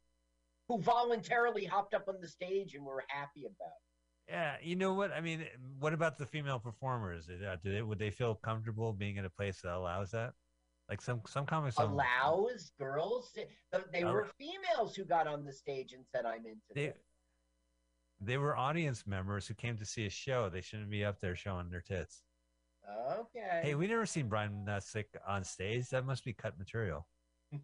who 0.69 0.81
voluntarily 0.81 1.65
hopped 1.65 1.95
up 1.95 2.05
on 2.09 2.16
the 2.20 2.28
stage 2.28 2.74
and 2.74 2.85
were 2.85 3.05
happy 3.09 3.45
about. 3.47 3.69
it. 3.69 4.33
Yeah, 4.33 4.57
you 4.62 4.77
know 4.77 4.93
what? 4.95 5.12
I 5.12 5.20
mean, 5.20 5.45
what 5.78 5.93
about 5.93 6.19
the 6.19 6.27
female 6.27 6.59
performers? 6.59 7.28
Uh, 7.28 7.57
do 7.62 7.73
they 7.73 7.83
would 7.83 7.99
they 7.99 8.11
feel 8.11 8.35
comfortable 8.35 8.93
being 8.93 9.16
in 9.16 9.24
a 9.24 9.31
place 9.31 9.61
that 9.62 9.73
allows 9.73 10.11
that? 10.12 10.33
Like 10.89 11.01
some 11.01 11.20
some 11.27 11.47
comics 11.47 11.77
allows 11.78 12.70
girls. 12.78 13.33
to- 13.33 13.85
They 13.93 14.05
were 14.05 14.28
females 14.39 14.95
who 14.97 15.05
got 15.05 15.27
on 15.27 15.45
the 15.45 15.53
stage 15.53 15.93
and 15.93 16.05
said, 16.07 16.24
"I'm 16.24 16.47
into 16.47 16.61
They 16.74 16.87
this." 16.87 16.97
They 18.21 18.39
were 18.39 18.57
audience 18.57 19.07
members 19.07 19.47
who 19.47 19.55
came 19.55 19.77
to 19.79 19.85
see 19.85 20.07
a 20.07 20.11
show. 20.11 20.49
They 20.49 20.61
shouldn't 20.61 20.91
be 20.91 21.05
up 21.05 21.21
there 21.21 21.37
showing 21.37 21.69
their 21.71 21.81
tits. 21.81 22.23
Okay. 23.11 23.61
Hey, 23.63 23.75
we 23.75 23.87
never 23.87 24.07
seen 24.07 24.29
Brian 24.29 24.65
Nussick 24.67 25.07
on 25.27 25.45
stage. 25.45 25.89
That 25.91 26.07
must 26.07 26.25
be 26.25 26.33
cut 26.33 26.59
material. 26.59 27.07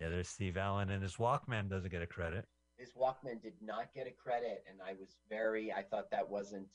Yeah, 0.00 0.08
there's 0.08 0.28
Steve 0.28 0.56
Allen, 0.56 0.90
and 0.90 1.02
his 1.02 1.16
Walkman 1.16 1.70
doesn't 1.70 1.90
get 1.90 2.02
a 2.02 2.06
credit. 2.06 2.46
His 2.76 2.90
Walkman 2.92 3.40
did 3.40 3.52
not 3.62 3.94
get 3.94 4.08
a 4.08 4.10
credit, 4.10 4.64
and 4.68 4.78
I 4.84 4.94
was 4.98 5.16
very. 5.28 5.72
I 5.72 5.82
thought 5.82 6.10
that 6.10 6.28
wasn't. 6.28 6.66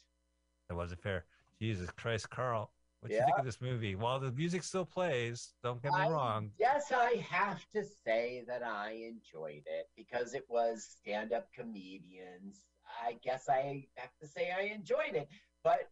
That 0.70 0.76
wasn't 0.76 1.02
fair. 1.02 1.26
Jesus 1.62 1.90
Christ, 1.92 2.30
Carl. 2.30 2.72
What 3.02 3.10
do 3.10 3.16
you 3.16 3.22
think 3.24 3.38
of 3.38 3.46
this 3.46 3.62
movie? 3.62 3.96
While 3.96 4.20
the 4.20 4.32
music 4.32 4.62
still 4.64 4.86
plays, 4.86 5.54
don't 5.64 5.82
get 5.82 5.94
me 5.94 6.00
I- 6.00 6.10
wrong. 6.10 6.52
Yes, 6.60 6.92
I 6.92 7.16
have 7.30 7.66
to 7.74 7.84
say 7.84 8.44
that 8.48 8.62
I 8.62 8.92
enjoyed 9.08 9.64
it 9.66 9.90
because 9.96 10.34
it 10.34 10.46
was 10.50 10.84
stand-up 11.00 11.48
comedians. 11.54 12.66
I 13.02 13.14
guess 13.24 13.48
I 13.48 13.88
have 13.96 14.12
to 14.22 14.28
say 14.28 14.52
I 14.52 14.64
enjoyed 14.74 15.14
it, 15.14 15.30
but 15.64 15.90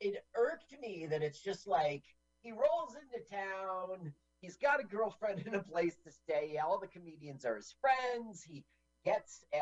it 0.00 0.24
irked 0.34 0.74
me 0.80 1.06
that 1.10 1.22
it's 1.22 1.40
just 1.40 1.66
like 1.66 2.04
he 2.40 2.52
rolls 2.52 2.94
into 2.94 3.24
town. 3.28 4.12
He's 4.40 4.56
got 4.56 4.80
a 4.80 4.84
girlfriend 4.84 5.42
and 5.46 5.56
a 5.56 5.62
place 5.62 5.96
to 6.04 6.10
stay. 6.10 6.58
All 6.64 6.78
the 6.78 6.86
comedians 6.86 7.44
are 7.44 7.56
his 7.56 7.74
friends. 7.80 8.42
He 8.42 8.64
gets, 9.04 9.44
uh, 9.52 9.58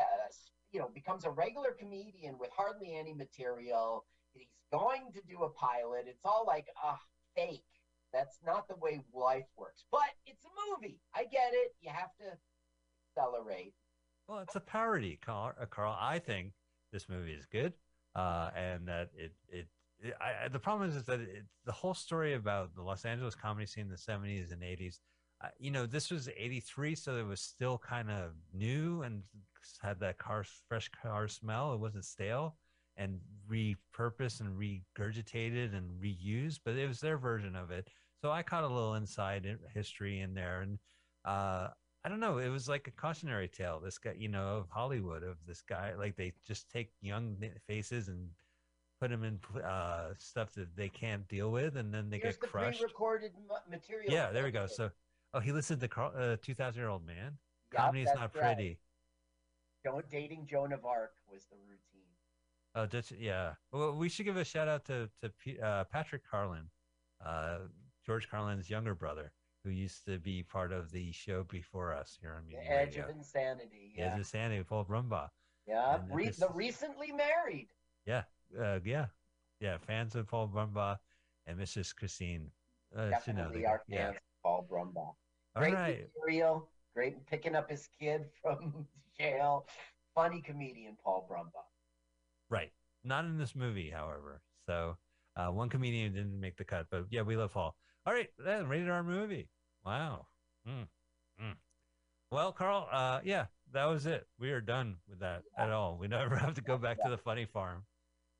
you 0.71 0.79
know, 0.79 0.89
becomes 0.93 1.25
a 1.25 1.29
regular 1.29 1.71
comedian 1.71 2.37
with 2.39 2.51
hardly 2.55 2.95
any 2.95 3.13
material. 3.13 4.05
Going 4.77 5.11
to 5.13 5.21
do 5.27 5.43
a 5.43 5.49
pilot. 5.49 6.05
It's 6.07 6.25
all 6.25 6.43
like, 6.45 6.67
ah, 6.83 6.99
fake. 7.35 7.63
That's 8.11 8.39
not 8.45 8.67
the 8.67 8.75
way 8.75 9.01
life 9.13 9.45
works. 9.57 9.85
But 9.91 10.09
it's 10.25 10.43
a 10.45 10.49
movie. 10.71 10.99
I 11.13 11.23
get 11.23 11.51
it. 11.53 11.75
You 11.81 11.91
have 11.93 12.09
to 12.19 12.37
accelerate. 13.17 13.73
Well, 14.27 14.39
it's 14.39 14.55
a 14.55 14.59
parody, 14.59 15.19
Carl. 15.23 15.53
uh, 15.59 15.65
Carl. 15.65 15.95
I 15.99 16.19
think 16.19 16.51
this 16.91 17.07
movie 17.07 17.33
is 17.33 17.45
good, 17.45 17.73
uh, 18.15 18.49
and 18.55 18.87
that 18.87 19.09
it 19.15 19.33
it. 19.49 19.67
I- 20.19 20.47
the 20.49 20.59
problem 20.59 20.89
is, 20.89 20.95
is 20.95 21.03
that 21.05 21.19
it, 21.21 21.45
the 21.65 21.71
whole 21.71 21.93
story 21.93 22.33
about 22.33 22.75
the 22.75 22.81
Los 22.81 23.05
Angeles 23.05 23.35
comedy 23.35 23.65
scene 23.65 23.85
in 23.85 23.89
the 23.89 23.97
'70s 23.97 24.51
and 24.51 24.61
'80s. 24.61 24.99
Uh, 25.43 25.49
you 25.59 25.71
know, 25.71 25.85
this 25.85 26.09
was 26.11 26.27
'83, 26.35 26.95
so 26.95 27.15
it 27.17 27.25
was 27.25 27.41
still 27.41 27.77
kind 27.77 28.09
of 28.09 28.31
new 28.53 29.03
and 29.03 29.21
had 29.81 29.99
that 29.99 30.17
car, 30.17 30.43
fresh 30.67 30.89
car 31.01 31.27
smell. 31.27 31.73
It 31.73 31.79
wasn't 31.79 32.05
stale 32.05 32.55
and 32.97 33.19
repurposed 33.49 34.41
and 34.41 34.57
regurgitated 34.57 35.75
and 35.75 36.01
reused, 36.01 36.59
but 36.65 36.75
it 36.75 36.87
was 36.87 36.99
their 36.99 37.17
version 37.17 37.55
of 37.55 37.71
it. 37.71 37.87
So 38.21 38.31
I 38.31 38.43
caught 38.43 38.63
a 38.63 38.67
little 38.67 38.95
inside 38.95 39.45
history 39.73 40.21
in 40.21 40.33
there, 40.33 40.61
and 40.61 40.79
uh, 41.25 41.69
I 42.03 42.09
don't 42.09 42.19
know. 42.19 42.37
It 42.37 42.49
was 42.49 42.67
like 42.67 42.87
a 42.87 42.91
cautionary 42.91 43.47
tale. 43.47 43.79
This 43.83 43.97
guy, 43.97 44.15
you 44.17 44.29
know, 44.29 44.57
of 44.57 44.69
Hollywood, 44.69 45.23
of 45.23 45.37
this 45.47 45.61
guy, 45.61 45.93
like 45.97 46.15
they 46.15 46.33
just 46.45 46.69
take 46.71 46.91
young 47.01 47.35
faces 47.67 48.07
and 48.07 48.29
put 48.99 49.09
them 49.09 49.23
in 49.23 49.39
uh, 49.61 50.09
stuff 50.17 50.53
that 50.53 50.75
they 50.75 50.89
can't 50.89 51.27
deal 51.27 51.51
with, 51.51 51.75
and 51.77 51.93
then 51.93 52.09
they 52.09 52.17
Here's 52.17 52.35
get 52.35 52.41
the 52.41 52.47
crushed. 52.47 52.79
pre-recorded 52.79 53.31
material. 53.69 54.11
Yeah, 54.11 54.31
there 54.31 54.43
we 54.43 54.51
go. 54.51 54.67
So, 54.67 54.89
oh, 55.33 55.39
he 55.39 55.51
listened 55.51 55.81
to 55.81 55.87
Carl, 55.87 56.13
uh, 56.17 56.37
2000 56.41 56.79
year 56.79 56.89
old 56.89 57.05
man. 57.05 57.37
Yup, 57.73 57.81
Comedy 57.81 58.01
is 58.01 58.07
that's 58.07 58.19
not 58.19 58.35
right. 58.35 58.55
pretty. 58.55 58.79
Don't 59.83 60.09
dating 60.09 60.47
Joan 60.49 60.73
of 60.73 60.85
Arc 60.85 61.11
was 61.31 61.45
the 61.45 61.57
routine. 61.57 61.94
Oh, 62.75 62.85
that's, 62.85 63.11
yeah. 63.11 63.53
Well, 63.71 63.93
we 63.93 64.09
should 64.09 64.25
give 64.25 64.37
a 64.37 64.43
shout 64.43 64.67
out 64.67 64.85
to 64.85 65.09
to 65.21 65.29
P- 65.29 65.59
uh, 65.59 65.85
Patrick 65.85 66.23
Carlin, 66.29 66.69
uh, 67.25 67.59
George 68.05 68.29
Carlin's 68.29 68.69
younger 68.69 68.93
brother, 68.93 69.31
who 69.63 69.69
used 69.69 70.05
to 70.05 70.19
be 70.19 70.43
part 70.43 70.71
of 70.73 70.91
the 70.91 71.11
show 71.13 71.43
before 71.43 71.93
us 71.93 72.17
here 72.21 72.33
on 72.35 72.43
The 72.47 72.57
Media 72.57 72.69
Edge 72.81 72.87
Radio. 72.97 73.03
of 73.05 73.09
Insanity. 73.15 73.93
Yeah, 73.95 74.09
Yeah, 74.11 74.17
the 74.17 74.23
Sandy, 74.25 74.61
Paul 74.63 74.85
Brumbaugh. 74.85 75.29
yeah. 75.67 75.99
Re- 76.11 76.27
this 76.27 76.37
the 76.37 76.49
recently 76.49 77.11
married. 77.13 77.69
Yeah, 78.05 78.23
uh, 78.59 78.79
yeah, 78.83 79.05
yeah. 79.61 79.77
Fans 79.77 80.15
of 80.15 80.27
Paul 80.27 80.49
Brumbaugh 80.49 80.97
and 81.47 81.57
Mrs. 81.57 81.95
Christine. 81.95 82.51
Uh, 82.95 83.09
Definitely 83.09 83.61
the- 83.61 83.67
our 83.67 83.83
yeah. 83.87 84.07
fans, 84.11 84.17
Paul 84.43 84.67
Brumbaugh. 84.69 84.97
All 84.97 85.15
Great 85.55 85.73
right. 85.73 86.07
material. 86.17 86.69
Great 86.93 87.25
picking 87.25 87.55
up 87.55 87.69
his 87.69 87.87
kid 87.99 88.25
from 88.41 88.85
jail. 89.17 89.65
Funny 90.13 90.41
comedian, 90.41 90.97
Paul 91.03 91.25
Brumbaugh. 91.29 91.63
Right. 92.49 92.71
Not 93.03 93.25
in 93.25 93.37
this 93.37 93.55
movie, 93.55 93.89
however. 93.89 94.41
So 94.67 94.97
uh, 95.35 95.47
one 95.47 95.69
comedian 95.69 96.13
didn't 96.13 96.39
make 96.39 96.57
the 96.57 96.63
cut, 96.63 96.87
but 96.89 97.05
yeah, 97.09 97.21
we 97.21 97.35
love 97.35 97.53
Hall. 97.53 97.75
All 98.05 98.13
right, 98.13 98.29
then 98.37 98.67
rated 98.67 98.89
our 98.89 99.03
movie. 99.03 99.49
Wow. 99.85 100.27
Mm, 100.67 100.87
mm. 101.41 101.53
Well, 102.31 102.51
Carl, 102.51 102.87
uh, 102.91 103.19
yeah, 103.23 103.45
that 103.73 103.85
was 103.85 104.05
it. 104.05 104.27
We 104.39 104.51
are 104.51 104.61
done 104.61 104.97
with 105.07 105.19
that 105.19 105.43
at 105.57 105.71
all. 105.71 105.97
We 105.97 106.07
never 106.07 106.35
have 106.37 106.55
to 106.55 106.61
go 106.61 106.77
back 106.77 107.01
to 107.03 107.09
the 107.09 107.17
funny 107.17 107.45
farm. 107.45 107.83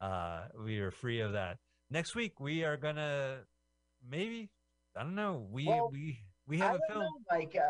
Uh, 0.02 0.46
we 0.64 0.80
are 0.80 0.92
free 0.92 1.22
of 1.22 1.34
that. 1.34 1.58
Next 1.90 2.16
week 2.16 2.40
we 2.40 2.64
are 2.64 2.78
gonna 2.78 3.42
maybe 4.08 4.50
I 4.96 5.04
don't 5.04 5.16
know. 5.16 5.46
We 5.52 5.66
Well, 5.66 5.90
we 5.92 6.20
we 6.48 6.58
have 6.60 6.76
a 6.76 6.80
film. 6.92 7.04
know, 7.04 7.12
like, 7.30 7.56
uh, 7.56 7.62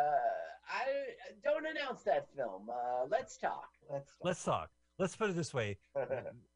I 0.69 0.85
don't 1.43 1.65
announce 1.65 2.03
that 2.03 2.27
film. 2.35 2.69
Uh, 2.69 3.05
let's 3.09 3.37
talk. 3.37 3.69
Let's 3.89 4.11
talk. 4.11 4.25
Let's 4.25 4.43
talk. 4.43 4.69
Let's 4.97 5.15
put 5.15 5.29
it 5.29 5.35
this 5.35 5.53
way: 5.53 5.77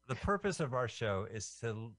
the 0.08 0.14
purpose 0.16 0.60
of 0.60 0.74
our 0.74 0.88
show 0.88 1.26
is 1.32 1.56
to. 1.60 1.92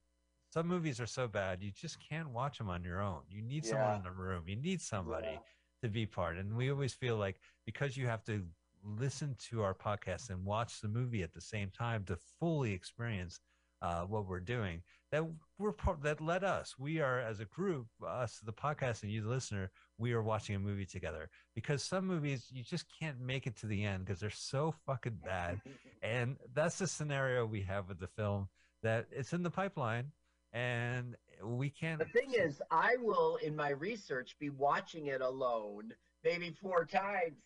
Some 0.52 0.68
movies 0.68 1.00
are 1.00 1.06
so 1.06 1.26
bad 1.28 1.62
you 1.62 1.70
just 1.70 1.96
can't 2.06 2.28
watch 2.28 2.58
them 2.58 2.68
on 2.68 2.84
your 2.84 3.00
own. 3.00 3.22
You 3.30 3.40
need 3.40 3.64
someone 3.64 3.96
in 3.96 4.02
the 4.02 4.10
room. 4.10 4.42
You 4.46 4.56
need 4.56 4.82
somebody 4.82 5.28
Yeah. 5.32 5.38
to 5.82 5.88
be 5.88 6.04
part. 6.04 6.36
And 6.36 6.54
we 6.54 6.70
always 6.70 6.92
feel 6.92 7.16
like 7.16 7.40
because 7.64 7.96
you 7.96 8.06
have 8.06 8.22
to 8.24 8.44
listen 8.84 9.34
to 9.48 9.62
our 9.62 9.72
podcast 9.72 10.28
and 10.28 10.44
watch 10.44 10.82
the 10.82 10.88
movie 10.88 11.22
at 11.22 11.32
the 11.32 11.40
same 11.40 11.70
time 11.70 12.04
to 12.04 12.18
fully 12.38 12.74
experience 12.74 13.40
uh, 13.80 14.02
what 14.02 14.26
we're 14.28 14.40
doing, 14.40 14.82
that 15.10 15.24
we're 15.58 15.72
part 15.72 16.02
that 16.02 16.20
let 16.20 16.44
us. 16.44 16.74
We 16.78 17.00
are 17.00 17.18
as 17.18 17.40
a 17.40 17.46
group, 17.46 17.86
us 18.06 18.38
the 18.44 18.52
podcast 18.52 19.04
and 19.04 19.10
you 19.10 19.22
the 19.22 19.30
listener, 19.30 19.70
we 20.02 20.12
are 20.12 20.22
watching 20.22 20.56
a 20.56 20.58
movie 20.58 20.84
together. 20.84 21.30
Because 21.54 21.82
some 21.82 22.06
movies 22.06 22.48
you 22.50 22.62
just 22.62 22.86
can't 23.00 23.20
make 23.20 23.46
it 23.46 23.56
to 23.60 23.66
the 23.66 23.84
end 23.84 24.04
because 24.04 24.20
they're 24.20 24.30
so 24.30 24.74
fucking 24.84 25.18
bad. 25.24 25.62
And 26.04 26.36
that's 26.52 26.78
the 26.78 26.88
scenario 26.88 27.46
we 27.46 27.60
have 27.60 27.88
with 27.88 28.00
the 28.00 28.08
film 28.08 28.48
that 28.82 29.06
it's 29.12 29.32
in 29.32 29.44
the 29.44 29.50
pipeline 29.50 30.10
and 30.52 31.14
we 31.44 31.70
can't 31.70 32.00
The 32.00 32.06
thing 32.06 32.32
is, 32.36 32.60
I 32.72 32.96
will, 33.00 33.36
in 33.36 33.54
my 33.54 33.70
research, 33.70 34.34
be 34.40 34.50
watching 34.50 35.06
it 35.06 35.20
alone, 35.20 35.94
maybe 36.24 36.50
four 36.60 36.84
times. 36.84 37.36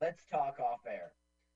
Let's 0.00 0.22
talk 0.30 0.58
off 0.60 0.80
air. 0.86 1.12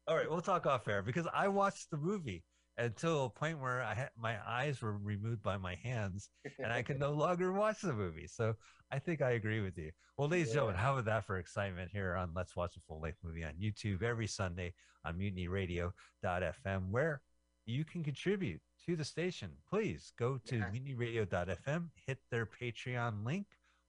All 0.07 0.17
right, 0.17 0.31
we'll 0.31 0.43
talk 0.43 0.67
off 0.67 0.87
air 0.87 1.03
because 1.03 1.27
I 1.33 1.49
watched 1.49 1.91
the 1.91 1.97
movie 1.97 2.45
until 2.81 3.27
a 3.27 3.31
point 3.31 3.61
where 3.61 3.83
I 3.83 3.95
had 3.95 4.11
my 4.19 4.37
eyes 4.47 4.81
were 4.83 4.97
removed 4.97 5.43
by 5.43 5.57
my 5.57 5.77
hands 5.77 6.31
and 6.59 6.73
I 6.73 6.83
could 6.83 6.99
no 7.07 7.13
longer 7.13 7.53
watch 7.53 7.81
the 7.81 7.93
movie. 7.93 8.27
So 8.27 8.55
I 8.91 8.99
think 8.99 9.23
I 9.23 9.33
agree 9.33 9.61
with 9.61 9.77
you. 9.79 9.91
Well, 10.17 10.29
ladies 10.29 10.49
and 10.49 10.55
gentlemen, 10.55 10.77
how 10.77 10.93
about 10.93 11.05
that 11.07 11.25
for 11.25 11.39
excitement 11.39 11.91
here 11.93 12.15
on 12.17 12.31
Let's 12.35 12.57
Watch 12.57 12.77
a 12.77 12.81
Full 12.81 13.01
Length 13.01 13.19
Movie 13.23 13.45
on 13.45 13.53
YouTube 13.53 14.03
every 14.03 14.27
Sunday 14.27 14.75
on 15.05 15.19
mutinyradio.fm, 15.19 16.91
where 16.91 17.23
you 17.67 17.85
can 17.85 18.03
contribute 18.03 18.61
to 18.87 18.97
the 18.97 19.05
station. 19.05 19.51
Please 19.69 20.13
go 20.19 20.39
to 20.47 20.57
Yes. 20.57 20.71
mutinyradio.fm, 20.75 21.89
hit 22.07 22.19
their 22.31 22.47
Patreon 22.47 23.25
link, 23.25 23.47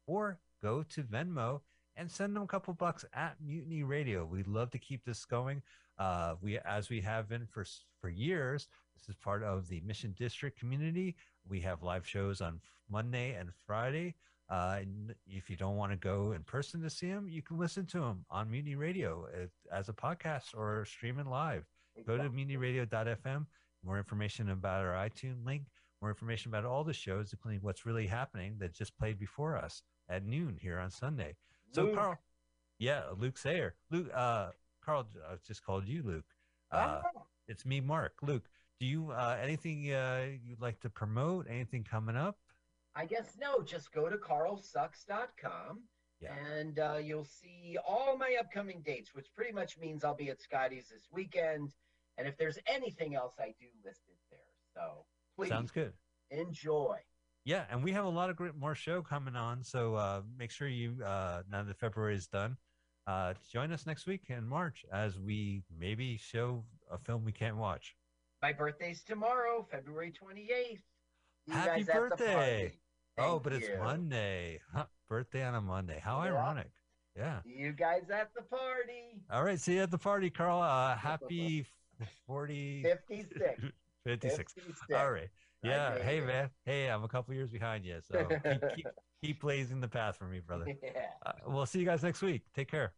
or 0.08 0.40
go 0.62 0.84
to 0.84 1.04
Venmo 1.04 1.62
and 1.96 2.10
send 2.10 2.36
them 2.36 2.44
a 2.44 2.48
couple 2.48 2.74
bucks 2.74 3.06
at 3.14 3.36
Mutiny 3.42 3.84
Radio. 3.84 4.26
We'd 4.26 4.48
love 4.48 4.70
to 4.72 4.80
keep 4.80 5.04
this 5.04 5.26
going. 5.26 5.62
Uh, 5.98 6.36
we, 6.42 6.58
as 6.60 6.90
we 6.90 7.02
have 7.02 7.28
been 7.30 7.46
for 7.48 7.66
for 8.00 8.10
years, 8.10 8.68
this 8.96 9.10
is 9.10 9.16
part 9.16 9.44
of 9.44 9.68
the 9.68 9.82
Mission 9.82 10.14
District 10.18 10.58
community. 10.60 11.16
We 11.48 11.60
have 11.62 11.82
live 11.84 12.08
shows 12.08 12.42
on 12.42 12.60
Monday 12.90 13.34
and 13.34 13.50
Friday. 13.66 14.16
Uh, 14.50 14.80
and 14.82 15.16
if 15.28 15.50
you 15.50 15.56
don't 15.56 15.78
want 15.78 15.92
to 15.92 15.98
go 15.98 16.34
in 16.34 16.44
person 16.44 16.82
to 16.82 16.90
see 16.90 17.08
them, 17.08 17.28
you 17.30 17.42
can 17.42 17.58
listen 17.58 17.86
to 17.86 18.00
them 18.00 18.26
on 18.30 18.52
Mutiny 18.52 18.76
Radio 18.76 19.28
uh, 19.34 19.76
as 19.76 19.88
a 19.90 19.94
podcast 19.94 20.54
or 20.56 20.84
streaming 20.86 21.28
live. 21.28 21.64
Go 22.06 22.18
to 22.18 22.30
mutinyradio.fm. 22.30 23.46
More 23.84 23.98
information 23.98 24.50
about 24.50 24.84
our 24.86 24.94
iTunes 24.94 25.46
link. 25.46 25.64
More 26.02 26.10
information 26.10 26.50
about 26.52 26.66
all 26.66 26.84
the 26.84 26.94
shows, 26.94 27.32
including 27.32 27.62
what's 27.62 27.86
really 27.86 28.08
happening 28.08 28.56
that 28.60 28.74
just 28.74 28.98
played 28.98 29.18
before 29.20 29.56
us 29.56 29.84
at 30.10 30.26
noon 30.26 30.58
here 30.60 30.80
on 30.80 30.90
Sunday. 30.90 31.36
So 31.72 31.84
Luke. 31.84 31.96
Carl, 31.96 32.18
yeah, 32.80 33.04
Luke 33.18 33.38
Sayer, 33.38 33.76
Luke, 33.90 34.08
uh, 34.14 34.50
Carl, 34.84 35.08
I 35.30 35.36
just 35.46 35.64
called 35.64 35.88
you 35.88 36.04
Luke. 36.04 36.26
Uh, 36.72 37.02
Ah, 37.04 37.22
it's 37.48 37.66
me, 37.66 37.80
Mark. 37.82 38.14
Luke, 38.22 38.50
do 38.82 38.88
you 38.88 39.12
uh, 39.12 39.38
anything 39.40 39.94
uh, 39.94 40.26
you'd 40.44 40.60
like 40.60 40.80
to 40.80 40.90
promote? 40.90 41.46
Anything 41.48 41.84
coming 41.84 42.16
up? 42.18 42.36
I 42.96 43.06
guess 43.06 43.38
no. 43.40 43.62
Just 43.62 43.92
go 43.94 44.10
to 44.10 44.18
carlsucks.com 44.18 45.82
Yeah. 46.20 46.34
and 46.58 46.80
uh, 46.80 46.98
you'll 47.02 47.24
see 47.24 47.78
all 47.88 48.18
my 48.18 48.36
upcoming 48.40 48.82
dates, 48.84 49.14
which 49.14 49.28
pretty 49.36 49.52
much 49.54 49.78
means 49.78 50.04
I'll 50.04 50.16
be 50.16 50.32
at 50.32 50.42
Scotty's 50.42 50.90
this 50.92 51.08
weekend. 51.12 51.70
And 52.18 52.28
if 52.28 52.38
there's 52.40 52.58
anything 52.66 53.14
else, 53.14 53.36
I 53.40 53.54
do 53.60 53.68
list 53.86 54.02
it 54.08 54.18
there. 54.32 54.40
So 54.74 55.06
please 55.38 55.50
Sounds 55.50 55.70
good. 55.70 55.94
enjoy. 56.32 56.98
Yeah, 57.46 57.66
and 57.70 57.84
we 57.84 57.92
have 57.92 58.06
a 58.06 58.10
lot 58.10 58.32
of 58.32 58.36
great 58.36 58.56
more 58.56 58.74
show 58.74 59.04
coming 59.04 59.36
on. 59.36 59.64
So 59.64 59.94
uh, 59.94 60.22
make 60.40 60.50
sure 60.50 60.68
you 60.68 60.98
uh, 61.06 61.44
now 61.52 61.62
that 61.62 61.78
February 61.78 62.16
is 62.16 62.26
done, 62.26 62.58
uh, 63.06 63.36
join 63.52 63.72
us 63.72 63.86
next 63.86 64.08
week 64.08 64.24
in 64.30 64.48
March 64.48 64.86
as 64.92 65.20
we 65.20 65.62
maybe 65.80 66.18
show 66.18 66.64
a 66.92 66.98
film 66.98 67.24
we 67.24 67.32
can't 67.32 67.58
watch. 67.58 67.96
My 68.42 68.54
birthday's 68.54 69.04
tomorrow, 69.04 69.66
February 69.70 70.12
28th. 70.12 70.80
You 71.48 71.54
Happy 71.54 71.84
birthday. 71.84 72.74
oh, 73.18 73.40
but 73.40 73.54
it's. 73.54 73.68
Monday. 73.80 74.60
Huh, 74.74 74.86
birthday 75.08 75.44
on 75.44 75.56
a 75.56 75.62
Monday. 75.62 76.00
How 76.04 76.24
Yeah. 76.24 76.32
ironic. 76.32 76.72
Yeah. 77.16 77.42
You 77.46 77.74
guys 77.74 78.10
at 78.10 78.34
the 78.34 78.42
party. 78.42 79.22
All 79.30 79.44
right. 79.44 79.60
See 79.60 79.76
you 79.76 79.82
at 79.82 79.92
the 79.92 79.98
party, 79.98 80.30
Carl. 80.30 80.62
Uh, 80.62 80.96
happy 80.98 81.66
40, 82.26 82.84
56. 82.84 83.62
56. 84.06 84.54
56. 84.54 84.82
All 84.96 85.12
right. 85.12 85.30
Yeah. 85.62 86.00
Hey, 86.02 86.22
man. 86.22 86.50
Hey, 86.66 86.88
I'm 86.88 87.04
a 87.04 87.08
couple 87.08 87.34
years 87.36 87.50
behind 87.52 87.86
you. 87.86 88.00
So 88.02 88.26
keep, 88.44 88.62
keep, 88.76 88.88
keep 89.24 89.42
blazing 89.42 89.82
the 89.82 89.88
path 89.88 90.18
for 90.18 90.26
me, 90.26 90.40
brother. 90.40 90.66
Yeah. 90.82 90.90
Uh, 91.26 91.34
we'll 91.48 91.66
see 91.68 91.80
you 91.80 91.86
guys 91.86 92.02
next 92.02 92.22
week. 92.24 92.42
Take 92.56 92.72
care. 92.72 92.94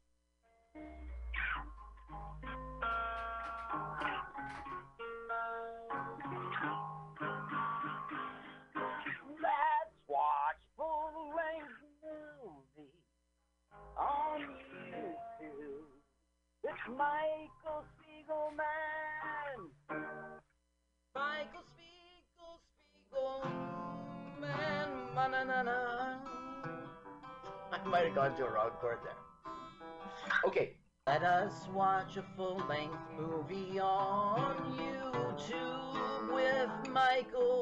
Michael 16.90 17.86
Spiegelman. 17.96 19.60
Michael 21.16 21.64
Spiegel, 21.72 22.60
Spiegel, 22.68 23.40
man, 24.42 24.90
ma-na-na-na. 25.16 26.20
I 27.72 27.88
might 27.88 28.06
have 28.06 28.16
gone 28.16 28.36
to 28.36 28.46
a 28.46 28.52
wrong 28.52 28.72
chord 28.82 29.00
there. 29.04 29.18
Okay. 30.46 30.76
Let 31.06 31.24
us 31.24 31.68
watch 31.74 32.16
a 32.16 32.24
full-length 32.38 32.96
movie 33.20 33.78
on 33.78 34.78
YouTube 34.80 36.34
with 36.34 36.70
Michael 36.90 37.53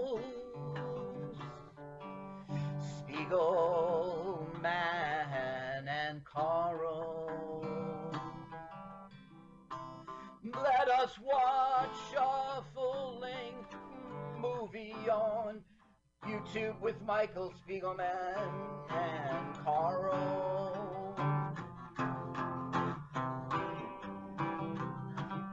Michael 17.05 17.53
Spiegelman 17.67 18.51
and 18.89 19.55
Carl. 19.63 21.15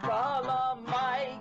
Follow 0.03 0.79
Mike. 0.87 1.41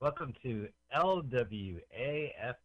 Welcome 0.00 0.34
to 0.42 0.68
LWAFLMOYT. 0.96 2.56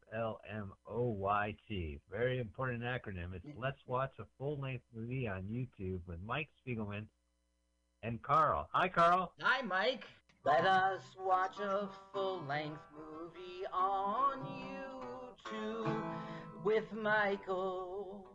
Very 2.11 2.39
important 2.39 2.83
acronym. 2.83 3.33
It's 3.33 3.45
Let's 3.57 3.79
Watch 3.85 4.11
a 4.19 4.25
Full 4.37 4.59
Length 4.59 4.83
Movie 4.93 5.27
on 5.27 5.43
YouTube 5.43 6.01
with 6.07 6.19
Mike 6.25 6.49
Spiegelman 6.65 7.05
and 8.03 8.21
Carl. 8.21 8.67
Hi, 8.73 8.89
Carl. 8.89 9.31
Hi, 9.39 9.61
Mike. 9.61 10.03
Let 10.47 10.65
us 10.65 11.01
watch 11.19 11.59
a 11.59 11.89
full-length 12.13 12.79
movie 12.95 13.65
on 13.73 14.47
YouTube 14.63 16.01
with 16.63 16.85
Michael 16.93 18.25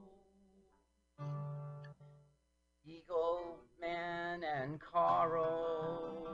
Eagle 2.84 3.56
Man 3.80 4.42
and 4.44 4.78
Carl. 4.78 6.28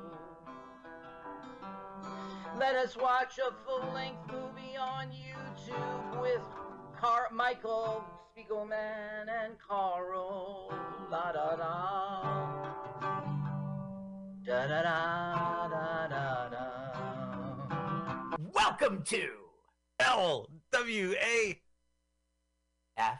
Let 2.59 2.75
us 2.75 2.97
watch 2.97 3.39
a 3.39 3.53
full-length 3.65 4.33
movie 4.33 4.77
on 4.77 5.13
YouTube 5.13 6.21
with 6.21 6.43
Car- 7.01 7.29
Michael 7.33 8.05
Spiegelman 8.37 9.29
and 9.45 9.55
Carl. 9.69 10.75
La 11.09 11.31
da 11.31 11.55
da. 11.55 12.49
Da 14.45 14.67
da 14.67 14.83
da. 14.83 15.68
Welcome 18.55 19.03
to 19.05 19.29
LWAFLMOYT. 20.01 21.59
F. 22.97 23.19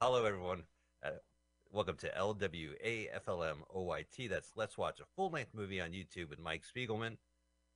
Hello, 0.00 0.24
everyone. 0.24 0.64
Uh, 1.04 1.10
welcome 1.70 1.96
to 1.98 2.10
LWAFLMOYT. 2.18 4.28
That's 4.28 4.50
Let's 4.56 4.76
Watch 4.76 4.98
a 4.98 5.04
Full 5.14 5.30
Length 5.30 5.54
Movie 5.54 5.80
on 5.80 5.90
YouTube 5.90 6.30
with 6.30 6.40
Mike 6.40 6.64
Spiegelman, 6.64 7.18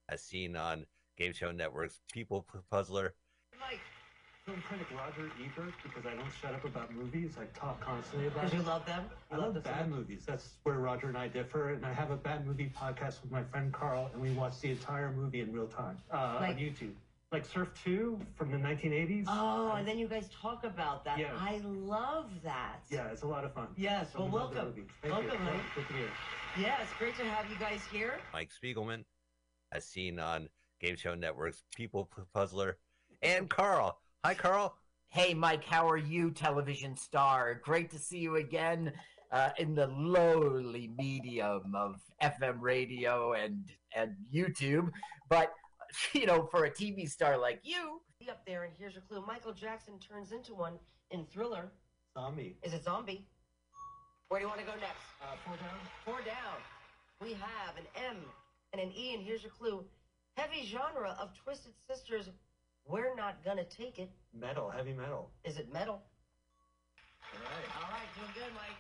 as 0.09 0.23
seen 0.23 0.57
on 0.57 0.87
Game 1.17 1.33
Show 1.33 1.53
Network's 1.53 2.01
People 2.13 2.45
Puzzler. 2.69 3.15
Mike, 3.61 3.79
film 4.51 4.63
critic 4.69 4.87
Roger 4.97 5.31
Ebert 5.45 5.75
because 5.83 6.07
I 6.07 6.15
don't 6.17 6.31
shut 6.41 6.55
up 6.55 6.65
about 6.65 6.93
movies. 6.95 7.35
I 7.41 7.45
talk 7.59 7.81
constantly 7.81 8.27
about 8.29 8.45
Because 8.47 8.53
it. 8.53 8.57
you 8.57 8.63
love 8.63 8.85
them? 8.87 9.05
I 9.31 9.37
You 9.37 9.41
love 9.43 9.63
bad 9.63 9.89
movies. 9.89 10.25
That's 10.27 10.55
where 10.65 10.77
Roger 10.79 11.09
and 11.09 11.17
I 11.17 11.29
differ. 11.29 11.71
And 11.71 11.87
I 11.87 11.93
have 11.93 12.11
a 12.11 12.17
bad 12.17 12.47
movie 12.47 12.73
podcast 12.77 13.23
with 13.23 13.31
my 13.31 13.45
friend 13.45 13.73
Carl, 13.73 14.11
and 14.13 14.21
we 14.21 14.31
watch 14.33 14.61
the 14.61 14.71
entire 14.71 15.13
movie 15.13 15.41
in 15.41 15.53
real 15.53 15.67
time 15.69 15.99
uh, 16.13 16.39
Like- 16.41 16.51
on 16.51 16.57
YouTube. 16.57 16.93
Like 17.33 17.45
Surf 17.45 17.69
2 17.85 18.19
from 18.35 18.51
the 18.51 18.57
1980s. 18.57 19.27
Oh, 19.29 19.71
and 19.77 19.87
then 19.87 19.99
you 19.99 20.09
guys 20.09 20.29
talk 20.43 20.65
about 20.65 21.05
that. 21.05 21.17
Yeah. 21.17 21.31
I 21.39 21.61
love 21.65 22.29
that. 22.43 22.81
Yeah, 22.91 23.07
it's 23.13 23.23
a 23.23 23.27
lot 23.29 23.45
of 23.45 23.55
fun. 23.55 23.69
Yes, 23.77 24.09
So 24.13 24.19
well, 24.25 24.29
we 24.29 24.35
love 24.35 24.51
the 24.51 24.57
welcome. 24.57 24.75
movie. 24.81 24.89
Thank 25.01 25.15
Welcome, 25.15 25.47
you. 25.47 25.53
Mike. 25.53 25.63
Good 25.77 25.87
to 25.87 25.93
be 25.93 25.99
here. 26.01 26.09
Yeah, 26.59 26.83
it's 26.83 26.93
great 26.95 27.17
to 27.19 27.25
have 27.25 27.49
you 27.49 27.57
guys 27.57 27.83
here. 27.93 28.19
Mike 28.33 28.51
Spiegelman, 28.51 29.05
as 29.71 29.85
seen 29.87 30.19
on 30.19 30.49
Game 30.81 30.97
Show 30.97 31.15
Network's 31.15 31.63
People 31.77 32.11
Puzzler, 32.35 32.79
and 33.23 33.49
Carl. 33.49 34.00
Hi, 34.23 34.35
Carl. 34.35 34.77
Hey, 35.09 35.33
Mike, 35.33 35.65
how 35.65 35.89
are 35.89 35.97
you, 35.97 36.31
television 36.31 36.95
star? 36.95 37.55
Great 37.65 37.91
to 37.93 37.99
see 37.99 38.19
you 38.19 38.37
again 38.37 38.93
uh, 39.33 39.49
in 39.57 39.75
the 39.75 39.87
lowly 39.87 40.91
medium 40.99 41.75
of 41.75 41.97
FM 42.23 42.61
radio 42.61 43.33
and 43.33 43.65
and 43.97 44.15
YouTube. 44.31 44.91
But 45.31 45.55
you 46.13 46.27
know, 46.27 46.47
for 46.51 46.67
a 46.67 46.71
TV 46.71 47.09
star 47.09 47.39
like 47.39 47.61
you, 47.63 48.03
Be 48.19 48.29
Up 48.29 48.45
there, 48.47 48.65
and 48.65 48.75
here's 48.79 48.93
your 48.93 49.05
clue. 49.09 49.25
Michael 49.27 49.55
Jackson 49.55 49.95
turns 49.99 50.33
into 50.33 50.55
one 50.55 50.75
in 51.11 51.25
Thriller. 51.25 51.73
Zombie. 52.13 52.59
Is 52.63 52.75
it 52.75 52.85
Zombie? 52.85 53.25
Where 54.29 54.39
do 54.39 54.45
you 54.45 54.49
want 54.49 54.61
to 54.61 54.67
go 54.67 54.73
next? 54.73 55.01
Uh, 55.23 55.37
four 55.47 55.57
down. 55.57 55.79
Four 56.05 56.21
down. 56.27 56.59
We 57.23 57.33
have 57.33 57.75
an 57.79 57.87
M 57.97 58.19
and 58.75 58.83
an 58.83 58.93
E, 58.95 59.15
and 59.15 59.23
here's 59.23 59.43
your 59.43 59.53
clue. 59.53 59.83
Heavy 60.37 60.67
genre 60.67 61.17
of 61.19 61.31
Twisted 61.43 61.73
Sisters. 61.89 62.29
We're 62.91 63.15
not 63.15 63.45
gonna 63.45 63.65
take 63.65 63.99
it. 63.99 64.11
Metal, 64.35 64.69
heavy 64.71 64.93
metal. 64.93 65.31
Is 65.45 65.59
it 65.59 65.73
metal? 65.73 66.03
All 67.33 67.41
right. 67.41 67.85
All 67.85 67.91
right, 67.91 68.09
doing 68.17 68.31
good, 68.35 68.55
Mike. 68.55 68.77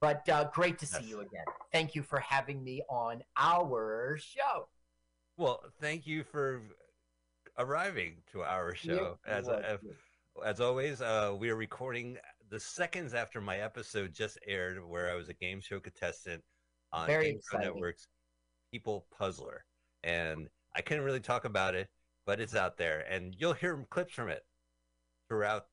but 0.00 0.28
uh, 0.28 0.50
great 0.52 0.78
to 0.80 0.86
see 0.86 0.98
Yes. 1.02 1.08
you 1.10 1.20
again. 1.20 1.44
Thank 1.72 1.94
you 1.94 2.02
for 2.02 2.18
having 2.20 2.62
me 2.64 2.82
on 2.88 3.22
our 3.36 4.16
show. 4.18 4.68
Well, 5.36 5.62
thank 5.80 6.06
you 6.06 6.24
for 6.24 6.62
arriving 7.58 8.16
to 8.32 8.42
our 8.42 8.74
show. 8.74 8.92
You 8.94 9.18
As, 9.26 9.48
are 9.48 9.78
as, 10.44 10.60
always, 10.60 11.00
uh, 11.00 11.34
we 11.38 11.50
are 11.50 11.56
recording 11.56 12.18
the 12.50 12.58
seconds 12.60 13.14
after 13.14 13.40
my 13.40 13.58
episode 13.58 14.12
just 14.12 14.38
aired, 14.46 14.82
where 14.86 15.10
I 15.10 15.14
was 15.14 15.28
a 15.28 15.34
game 15.34 15.60
show 15.60 15.78
contestant 15.80 16.42
on 16.92 17.06
Very 17.06 17.32
Game 17.32 17.40
Show. 17.52 17.58
Network's 17.58 18.08
People 18.72 19.06
Puzzler, 19.16 19.64
and 20.04 20.48
I 20.74 20.80
couldn't 20.80 21.04
really 21.04 21.20
talk 21.20 21.44
about 21.44 21.74
it, 21.74 21.88
but 22.26 22.40
it's 22.40 22.56
out 22.56 22.76
there, 22.76 23.06
and 23.08 23.34
you'll 23.38 23.52
hear 23.54 23.86
clips 23.88 24.12
from 24.12 24.28
it 24.28 24.44
throughout 25.28 25.66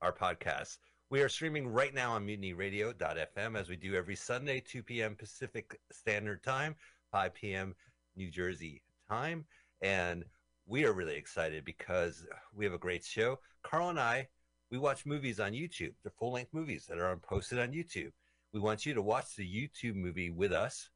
our 0.00 0.12
podcast. 0.12 0.78
We 1.10 1.20
are 1.20 1.28
streaming 1.28 1.68
right 1.68 1.94
now 1.94 2.12
on 2.12 2.26
mutinyradio.fm 2.26 3.58
as 3.58 3.68
we 3.68 3.76
do 3.76 3.94
every 3.94 4.16
Sunday, 4.16 4.60
2 4.60 4.82
p.m. 4.82 5.14
Pacific 5.14 5.78
Standard 5.92 6.42
Time, 6.42 6.74
5 7.12 7.34
p.m. 7.34 7.74
New 8.16 8.30
Jersey 8.30 8.82
time. 9.10 9.44
And 9.82 10.24
we 10.66 10.86
are 10.86 10.92
really 10.92 11.16
excited 11.16 11.66
because 11.66 12.26
we 12.54 12.64
have 12.64 12.72
a 12.72 12.78
great 12.78 13.04
show. 13.04 13.38
Carl 13.62 13.90
and 13.90 14.00
I, 14.00 14.28
we 14.70 14.78
watch 14.78 15.04
movies 15.04 15.38
on 15.38 15.52
YouTube. 15.52 15.92
They're 16.02 16.12
full 16.18 16.32
length 16.32 16.54
movies 16.54 16.86
that 16.88 16.98
are 16.98 17.16
posted 17.18 17.58
on 17.58 17.72
YouTube. 17.72 18.12
We 18.54 18.60
want 18.60 18.86
you 18.86 18.94
to 18.94 19.02
watch 19.02 19.36
the 19.36 19.46
YouTube 19.46 19.96
movie 19.96 20.30
with 20.30 20.52
us 20.52 20.88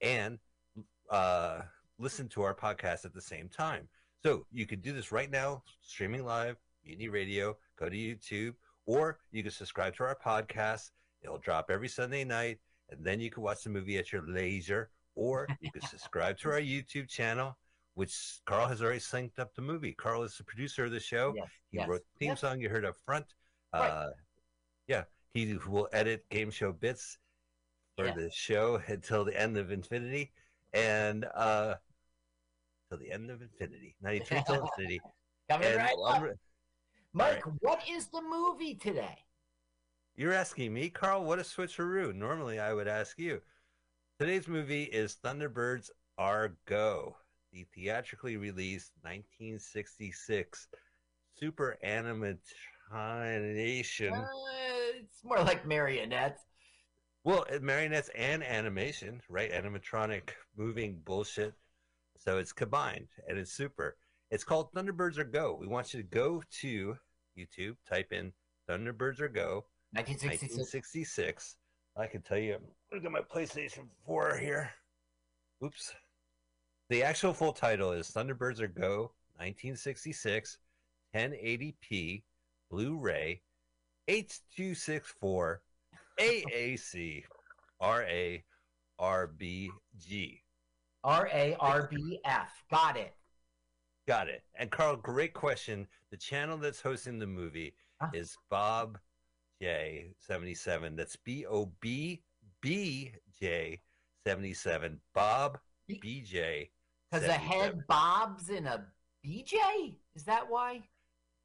and 0.00 0.38
uh, 1.10 1.62
listen 2.00 2.28
to 2.28 2.42
our 2.42 2.54
podcast 2.54 3.04
at 3.04 3.12
the 3.12 3.20
same 3.20 3.48
time. 3.48 3.88
So 4.22 4.46
you 4.50 4.66
can 4.66 4.80
do 4.80 4.92
this 4.92 5.12
right 5.12 5.30
now, 5.30 5.62
streaming 5.82 6.24
live, 6.24 6.56
Mutiny 6.84 7.08
Radio, 7.08 7.56
go 7.78 7.88
to 7.88 7.96
YouTube, 7.96 8.54
or 8.86 9.18
you 9.30 9.42
can 9.42 9.52
subscribe 9.52 9.94
to 9.96 10.04
our 10.04 10.16
podcast. 10.24 10.90
It'll 11.22 11.38
drop 11.38 11.70
every 11.70 11.88
Sunday 11.88 12.24
night, 12.24 12.58
and 12.90 13.04
then 13.04 13.20
you 13.20 13.30
can 13.30 13.42
watch 13.42 13.62
the 13.62 13.70
movie 13.70 13.98
at 13.98 14.12
your 14.12 14.22
leisure, 14.26 14.90
or 15.14 15.46
you 15.60 15.70
can 15.70 15.82
subscribe 15.88 16.38
to 16.38 16.50
our 16.50 16.60
YouTube 16.60 17.08
channel, 17.08 17.56
which 17.94 18.40
Carl 18.46 18.66
has 18.66 18.82
already 18.82 19.00
synced 19.00 19.38
up 19.38 19.54
the 19.54 19.62
movie. 19.62 19.92
Carl 19.92 20.22
is 20.22 20.36
the 20.36 20.44
producer 20.44 20.86
of 20.86 20.90
the 20.90 21.00
show. 21.00 21.32
Yes, 21.36 21.48
He 21.70 21.78
yes. 21.78 21.88
wrote 21.88 22.02
the 22.18 22.26
theme 22.26 22.36
song 22.36 22.60
you 22.60 22.68
heard 22.68 22.84
up 22.84 22.96
front. 23.04 23.26
Right. 23.72 23.88
Uh, 23.88 24.10
yeah, 24.86 25.04
he 25.34 25.56
will 25.68 25.88
edit 25.92 26.24
game 26.30 26.50
show 26.50 26.72
bits 26.72 27.18
for 27.96 28.10
the 28.10 28.30
show 28.32 28.80
until 28.88 29.24
the 29.24 29.38
end 29.38 29.56
of 29.56 29.70
infinity, 29.70 30.32
and 30.72 31.26
uh, 31.34 31.74
till 32.90 32.98
the 32.98 33.10
end 33.10 33.30
of 33.30 33.40
infinity, 33.40 33.94
ninety 34.02 34.24
three 34.24 34.42
till 34.46 34.60
infinity. 34.76 35.00
Coming 35.48 35.68
And 35.68 35.76
right 35.76 35.96
up. 36.06 36.22
re- 36.22 36.32
Mike, 37.12 37.42
what 37.60 37.82
is 37.88 38.08
the 38.08 38.20
movie 38.22 38.74
today? 38.74 39.16
You're 40.16 40.32
asking 40.32 40.74
me, 40.74 40.90
Carl. 40.90 41.24
What 41.24 41.38
a 41.38 41.42
switcheroo! 41.42 42.14
Normally, 42.14 42.58
I 42.58 42.74
would 42.74 42.88
ask 42.88 43.18
you. 43.18 43.40
Today's 44.18 44.48
movie 44.48 44.82
is 44.84 45.16
Thunderbirds 45.24 45.88
Are 46.18 46.56
Go, 46.66 47.16
the 47.52 47.64
theatrically 47.74 48.36
released 48.36 48.92
1966 49.02 50.68
super 51.38 51.78
animation. 51.82 52.52
Uh, 54.12 54.26
it's 55.00 55.24
more 55.24 55.38
like 55.38 55.66
marionettes. 55.66 56.42
Well, 57.24 57.46
marionettes 57.62 58.10
and 58.14 58.42
animation, 58.42 59.20
right? 59.28 59.50
Animatronic 59.52 60.30
moving 60.56 61.00
bullshit. 61.04 61.54
So 62.20 62.36
it's 62.36 62.52
combined 62.52 63.08
and 63.26 63.38
it's 63.38 63.52
super. 63.52 63.96
It's 64.30 64.44
called 64.44 64.72
Thunderbirds 64.72 65.18
Are 65.18 65.24
Go. 65.24 65.56
We 65.58 65.66
want 65.66 65.94
you 65.94 66.02
to 66.02 66.06
go 66.06 66.42
to 66.60 66.96
YouTube, 67.36 67.76
type 67.88 68.12
in 68.12 68.32
Thunderbirds 68.68 69.20
Are 69.20 69.28
Go 69.28 69.64
1966. 69.92 70.54
1966. 70.54 71.56
I 71.96 72.06
can 72.06 72.20
tell 72.20 72.38
you, 72.38 72.58
look 72.92 73.04
at 73.04 73.10
my 73.10 73.20
PlayStation 73.20 73.88
4 74.06 74.36
here. 74.36 74.70
Oops. 75.64 75.94
The 76.90 77.02
actual 77.02 77.32
full 77.32 77.54
title 77.54 77.92
is 77.92 78.10
Thunderbirds 78.10 78.60
Are 78.60 78.68
Go 78.68 79.12
1966 79.38 80.58
1080p 81.16 82.22
Blu 82.70 82.98
ray 82.98 83.40
H264 84.08 85.56
AAC 86.20 87.24
RA 87.80 88.38
RBG. 89.00 90.40
R 91.04 91.28
A 91.32 91.56
R 91.60 91.88
B 91.90 92.20
F. 92.24 92.50
Got 92.70 92.96
it. 92.96 93.14
Got 94.06 94.28
it. 94.28 94.42
And 94.56 94.70
Carl, 94.70 94.96
great 94.96 95.34
question. 95.34 95.86
The 96.10 96.16
channel 96.16 96.58
that's 96.58 96.80
hosting 96.80 97.18
the 97.18 97.26
movie 97.26 97.74
Ah. 98.00 98.10
is 98.14 98.36
Bob 98.48 98.98
J77. 99.62 100.96
That's 100.96 101.16
B 101.16 101.46
O 101.46 101.66
B 101.80 102.22
B 102.60 103.12
J 103.40 103.80
77. 104.26 105.00
Bob 105.14 105.58
BJ. 105.90 106.70
Because 107.10 107.26
a 107.26 107.32
head 107.32 107.86
bobs 107.88 108.50
in 108.50 108.66
a 108.66 108.86
BJ? 109.26 109.96
Is 110.14 110.24
that 110.24 110.48
why? 110.48 110.82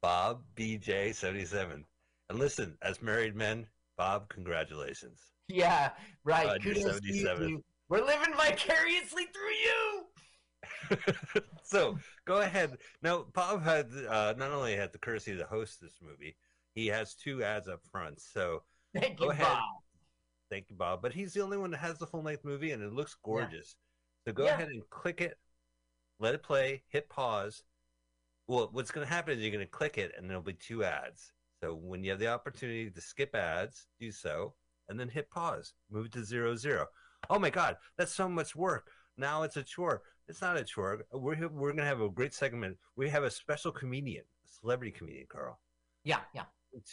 Bob 0.02 0.42
BJ 0.54 1.14
77. 1.14 1.84
And 2.28 2.38
listen, 2.38 2.76
as 2.82 3.02
married 3.02 3.34
men, 3.34 3.66
Bob, 3.96 4.28
congratulations. 4.28 5.20
Yeah, 5.48 5.90
right. 6.24 6.46
God, 6.46 6.64
you're 6.64 6.74
to 6.74 6.80
you 6.80 6.86
77. 7.22 7.62
We're 7.88 8.04
living 8.04 8.34
vicariously 8.36 9.24
through 9.32 10.96
you. 10.98 11.42
so 11.62 11.98
go 12.26 12.40
ahead. 12.40 12.76
Now, 13.02 13.26
Bob 13.32 13.62
had 13.62 13.86
uh, 14.08 14.34
not 14.36 14.50
only 14.50 14.74
had 14.76 14.92
the 14.92 14.98
courtesy 14.98 15.36
to 15.36 15.44
host 15.44 15.80
this 15.80 15.98
movie, 16.02 16.36
he 16.74 16.86
has 16.88 17.14
two 17.14 17.42
ads 17.42 17.68
up 17.68 17.80
front. 17.90 18.20
So 18.20 18.62
Thank 18.94 19.18
Go 19.18 19.26
you, 19.26 19.30
ahead. 19.30 19.46
Bob. 19.46 19.62
Thank 20.50 20.66
you, 20.70 20.76
Bob. 20.76 21.02
But 21.02 21.12
he's 21.12 21.32
the 21.32 21.42
only 21.42 21.58
one 21.58 21.70
that 21.72 21.78
has 21.78 21.98
the 21.98 22.06
full 22.06 22.22
length 22.22 22.44
movie, 22.44 22.72
and 22.72 22.82
it 22.82 22.92
looks 22.92 23.16
gorgeous. 23.22 23.76
So 24.26 24.32
go 24.32 24.44
Yeah. 24.44 24.54
ahead 24.54 24.68
and 24.68 24.82
click 24.90 25.20
it, 25.20 25.36
let 26.18 26.34
it 26.34 26.42
play, 26.42 26.82
hit 26.88 27.08
pause. 27.08 27.62
Well, 28.48 28.68
what's 28.72 28.90
going 28.90 29.06
to 29.06 29.12
happen 29.12 29.34
is 29.36 29.42
you're 29.42 29.52
going 29.52 29.64
to 29.64 29.70
click 29.70 29.98
it, 29.98 30.12
and 30.16 30.28
there'll 30.28 30.42
be 30.42 30.52
two 30.52 30.84
ads. 30.84 31.32
So 31.62 31.74
when 31.74 32.04
you 32.04 32.10
have 32.10 32.20
the 32.20 32.28
opportunity 32.28 32.90
to 32.90 33.00
skip 33.00 33.34
ads, 33.34 33.86
do 33.98 34.12
so, 34.12 34.54
and 34.88 34.98
then 34.98 35.08
hit 35.08 35.30
pause. 35.30 35.74
Move 35.90 36.10
to 36.12 36.24
zero 36.24 36.54
zero. 36.54 36.86
Oh 37.30 37.38
my 37.38 37.50
God, 37.50 37.76
that's 37.96 38.12
so 38.12 38.28
much 38.28 38.54
work. 38.56 38.90
Now 39.16 39.42
it's 39.42 39.56
a 39.56 39.62
chore. 39.62 40.02
It's 40.28 40.42
not 40.42 40.56
a 40.56 40.64
chore. 40.64 41.04
We're 41.12 41.48
we're 41.48 41.68
going 41.72 41.76
to 41.78 41.84
have 41.84 42.00
a 42.00 42.08
great 42.08 42.34
segment. 42.34 42.76
We 42.96 43.08
have 43.08 43.22
a 43.24 43.30
special 43.30 43.72
comedian, 43.72 44.24
a 44.24 44.48
celebrity 44.60 44.90
comedian, 44.92 45.26
Carl, 45.28 45.58
Yeah, 46.04 46.20
yeah. 46.34 46.44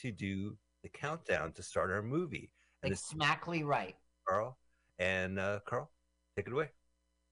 to 0.02 0.12
do 0.12 0.56
the 0.84 0.90
countdown 0.90 1.52
to 1.54 1.64
start 1.64 1.92
our 1.92 2.02
movie. 2.02 2.52
And 2.84 2.98
smackly 2.98 3.64
right. 3.64 3.96
Carl. 4.28 4.58
And 5.00 5.40
uh, 5.40 5.60
Carl, 5.66 5.90
take 6.36 6.48
it 6.48 6.54
away. 6.54 6.70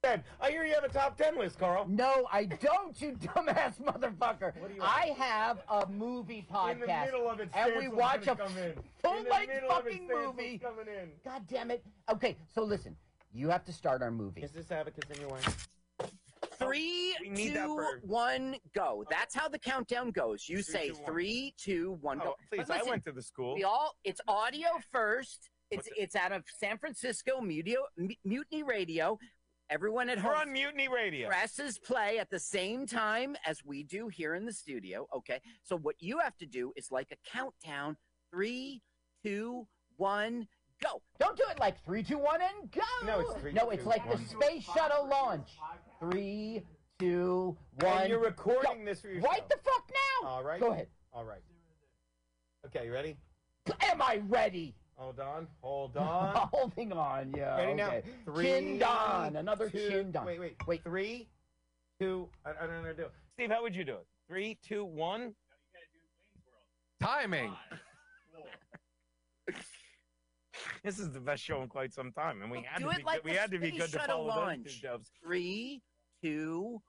I 0.04 0.50
hear 0.50 0.64
you 0.66 0.74
have 0.74 0.84
a 0.84 0.90
top 0.90 1.16
ten 1.16 1.38
list, 1.38 1.60
Carl. 1.60 1.86
No, 1.88 2.26
I 2.32 2.46
don't, 2.46 3.00
you 3.00 3.12
dumbass 3.12 3.80
motherfucker. 3.80 4.60
What 4.60 4.70
do 4.70 4.76
you 4.76 4.82
I 4.82 5.14
have 5.16 5.60
a 5.70 5.86
movie 5.92 6.40
In 6.40 6.80
the 6.80 6.88
podcast. 6.88 7.06
middle 7.06 7.30
of 7.30 7.40
it, 7.40 7.50
and 7.54 7.74
we 7.78 7.88
watch 7.88 8.26
a 8.26 8.36
come 8.36 8.58
in. 8.58 8.64
In 8.64 8.76
the 8.76 8.82
full-length 9.04 9.54
middle 9.54 9.70
of 9.72 9.86
it, 9.86 9.92
fucking 9.92 10.08
movie. 10.08 10.58
coming 10.58 10.88
in. 10.88 11.10
God 11.24 11.44
damn 11.48 11.70
it. 11.70 11.86
Okay, 12.12 12.36
so 12.52 12.64
listen, 12.64 12.96
you 13.32 13.50
have 13.50 13.64
to 13.66 13.72
start 13.72 14.02
our 14.02 14.10
movie. 14.10 14.42
Is 14.42 14.50
this 14.50 14.72
advocates 14.72 15.08
in 15.12 15.22
your 15.22 15.30
way? 15.30 15.40
Three 16.58 17.14
three, 17.14 17.16
we 17.22 17.30
need 17.30 17.54
that 17.56 17.66
two, 17.68 17.86
one, 18.08 18.56
go. 18.74 19.04
That's 19.12 19.36
how 19.36 19.50
the 19.50 19.60
countdown 19.60 20.10
goes. 20.10 20.50
You 20.50 20.64
Three, 20.64 20.74
say 20.74 20.88
two, 20.90 20.94
one. 20.96 21.06
three, 21.06 21.54
two, 21.60 21.98
one, 22.02 22.20
Oh, 22.22 22.24
go. 22.26 22.36
please, 22.52 22.66
But 22.68 22.74
I 22.74 22.78
listen, 22.78 22.90
went 22.90 23.06
to 23.06 23.12
the 23.12 23.22
school. 23.22 23.54
We 23.54 23.64
all 23.66 23.94
it's 24.04 24.22
audio 24.28 24.68
first. 24.92 25.52
It's 25.70 25.78
What's 25.86 25.88
it? 25.90 25.94
it's 26.02 26.16
out 26.16 26.32
of 26.32 26.44
San 26.60 26.80
Francisco 26.80 27.40
Mutiny, 27.40 27.78
Mutiny 28.26 28.64
Radio. 28.64 29.20
Everyone 29.72 30.10
at 30.10 30.18
We're 30.18 30.34
home 30.34 30.50
on 30.50 30.52
Mutiny 30.52 30.90
Radio. 30.90 31.30
presses 31.30 31.80
play 31.80 32.20
at 32.20 32.30
the 32.30 32.40
same 32.40 32.86
time 32.86 33.38
as 33.46 33.64
we 33.64 33.84
do 33.84 34.10
here 34.10 34.36
in 34.36 34.46
the 34.46 34.52
studio. 34.52 35.08
Okay. 35.16 35.40
So 35.64 35.78
what 35.78 35.96
you 36.00 36.20
have 36.20 36.36
to 36.40 36.46
do 36.46 36.74
is 36.76 36.92
like 36.92 37.08
a 37.14 37.30
countdown. 37.32 37.96
Three, 38.34 38.82
two, 39.24 39.66
one, 39.96 40.46
go. 40.84 41.02
Don't 41.22 41.38
do 41.38 41.44
it 41.50 41.58
like 41.58 41.82
three, 41.86 42.04
two, 42.04 42.18
one, 42.18 42.42
and 42.42 42.70
go. 42.70 42.82
No, 43.06 43.22
it's 43.22 43.40
three, 43.40 43.54
No, 43.54 43.70
it's 43.70 43.84
two, 43.84 43.90
like 43.90 44.12
the 44.12 44.18
space 44.18 44.66
shuttle 44.66 45.08
launch. 45.08 45.48
Three, 46.02 46.64
two, 47.00 47.56
one. 47.80 48.02
And 48.02 48.10
you're 48.10 48.20
recording 48.20 48.80
go. 48.80 48.86
this 48.86 49.00
for 49.00 49.08
yourself. 49.08 49.34
Right 49.34 49.50
the 49.50 49.58
fuck 49.64 49.90
now. 50.22 50.28
All 50.28 50.44
right. 50.44 50.60
Go 50.60 50.74
ahead. 50.74 50.88
All 51.14 51.24
right. 51.24 51.42
Okay, 52.66 52.88
you 52.88 52.92
ready? 52.92 53.16
Am 53.90 54.02
I 54.02 54.22
ready? 54.28 54.76
Hold 55.02 55.20
on. 55.20 55.48
Hold 55.62 55.98
on. 55.98 56.36
Holding 56.54 56.92
on, 56.94 57.34
yeah. 57.36 57.58
ready 57.58 57.74
now? 57.74 57.92
Three. 58.24 58.46
Chin 58.46 58.78
don, 58.78 59.36
another 59.36 59.68
two- 59.68 59.90
chin 59.90 60.12
don. 60.12 60.26
Wait, 60.28 60.40
wait, 60.40 60.56
Wait. 60.68 60.84
Three, 60.84 61.28
two. 62.00 62.30
I, 62.46 62.52
I 62.52 62.68
don't 62.68 62.76
know 62.76 62.82
how 62.84 62.88
to 62.90 62.94
do 62.94 63.04
it. 63.04 63.12
Steve, 63.34 63.50
how 63.50 63.64
would 63.64 63.76
you 63.76 63.84
do 63.84 63.94
it? 63.94 64.06
Three, 64.28 64.60
two, 64.64 64.86
one. 64.86 65.34
Timing. 67.02 67.52
this 70.84 71.00
is 71.00 71.10
the 71.12 71.20
best 71.20 71.42
show 71.44 71.64
in 71.64 71.68
quite 71.68 71.92
some 71.94 72.12
time, 72.12 72.44
and 72.44 72.52
we 72.52 72.62
had 72.62 72.78
do 72.80 72.86
to 72.86 72.92
it 72.92 72.98
be 72.98 73.04
like 73.04 73.24
good. 73.24 73.32
we 73.32 73.36
had 73.38 73.50
to 73.50 73.58
be 73.58 73.72
good 73.72 73.92
to 73.92 73.98
shuttle 73.98 74.28
follow 74.28 74.28
those 74.28 74.36
launch. 74.36 74.82
two 74.82 74.88
dubs. 74.88 75.10
Three, 75.24 75.82
two, 76.24 76.80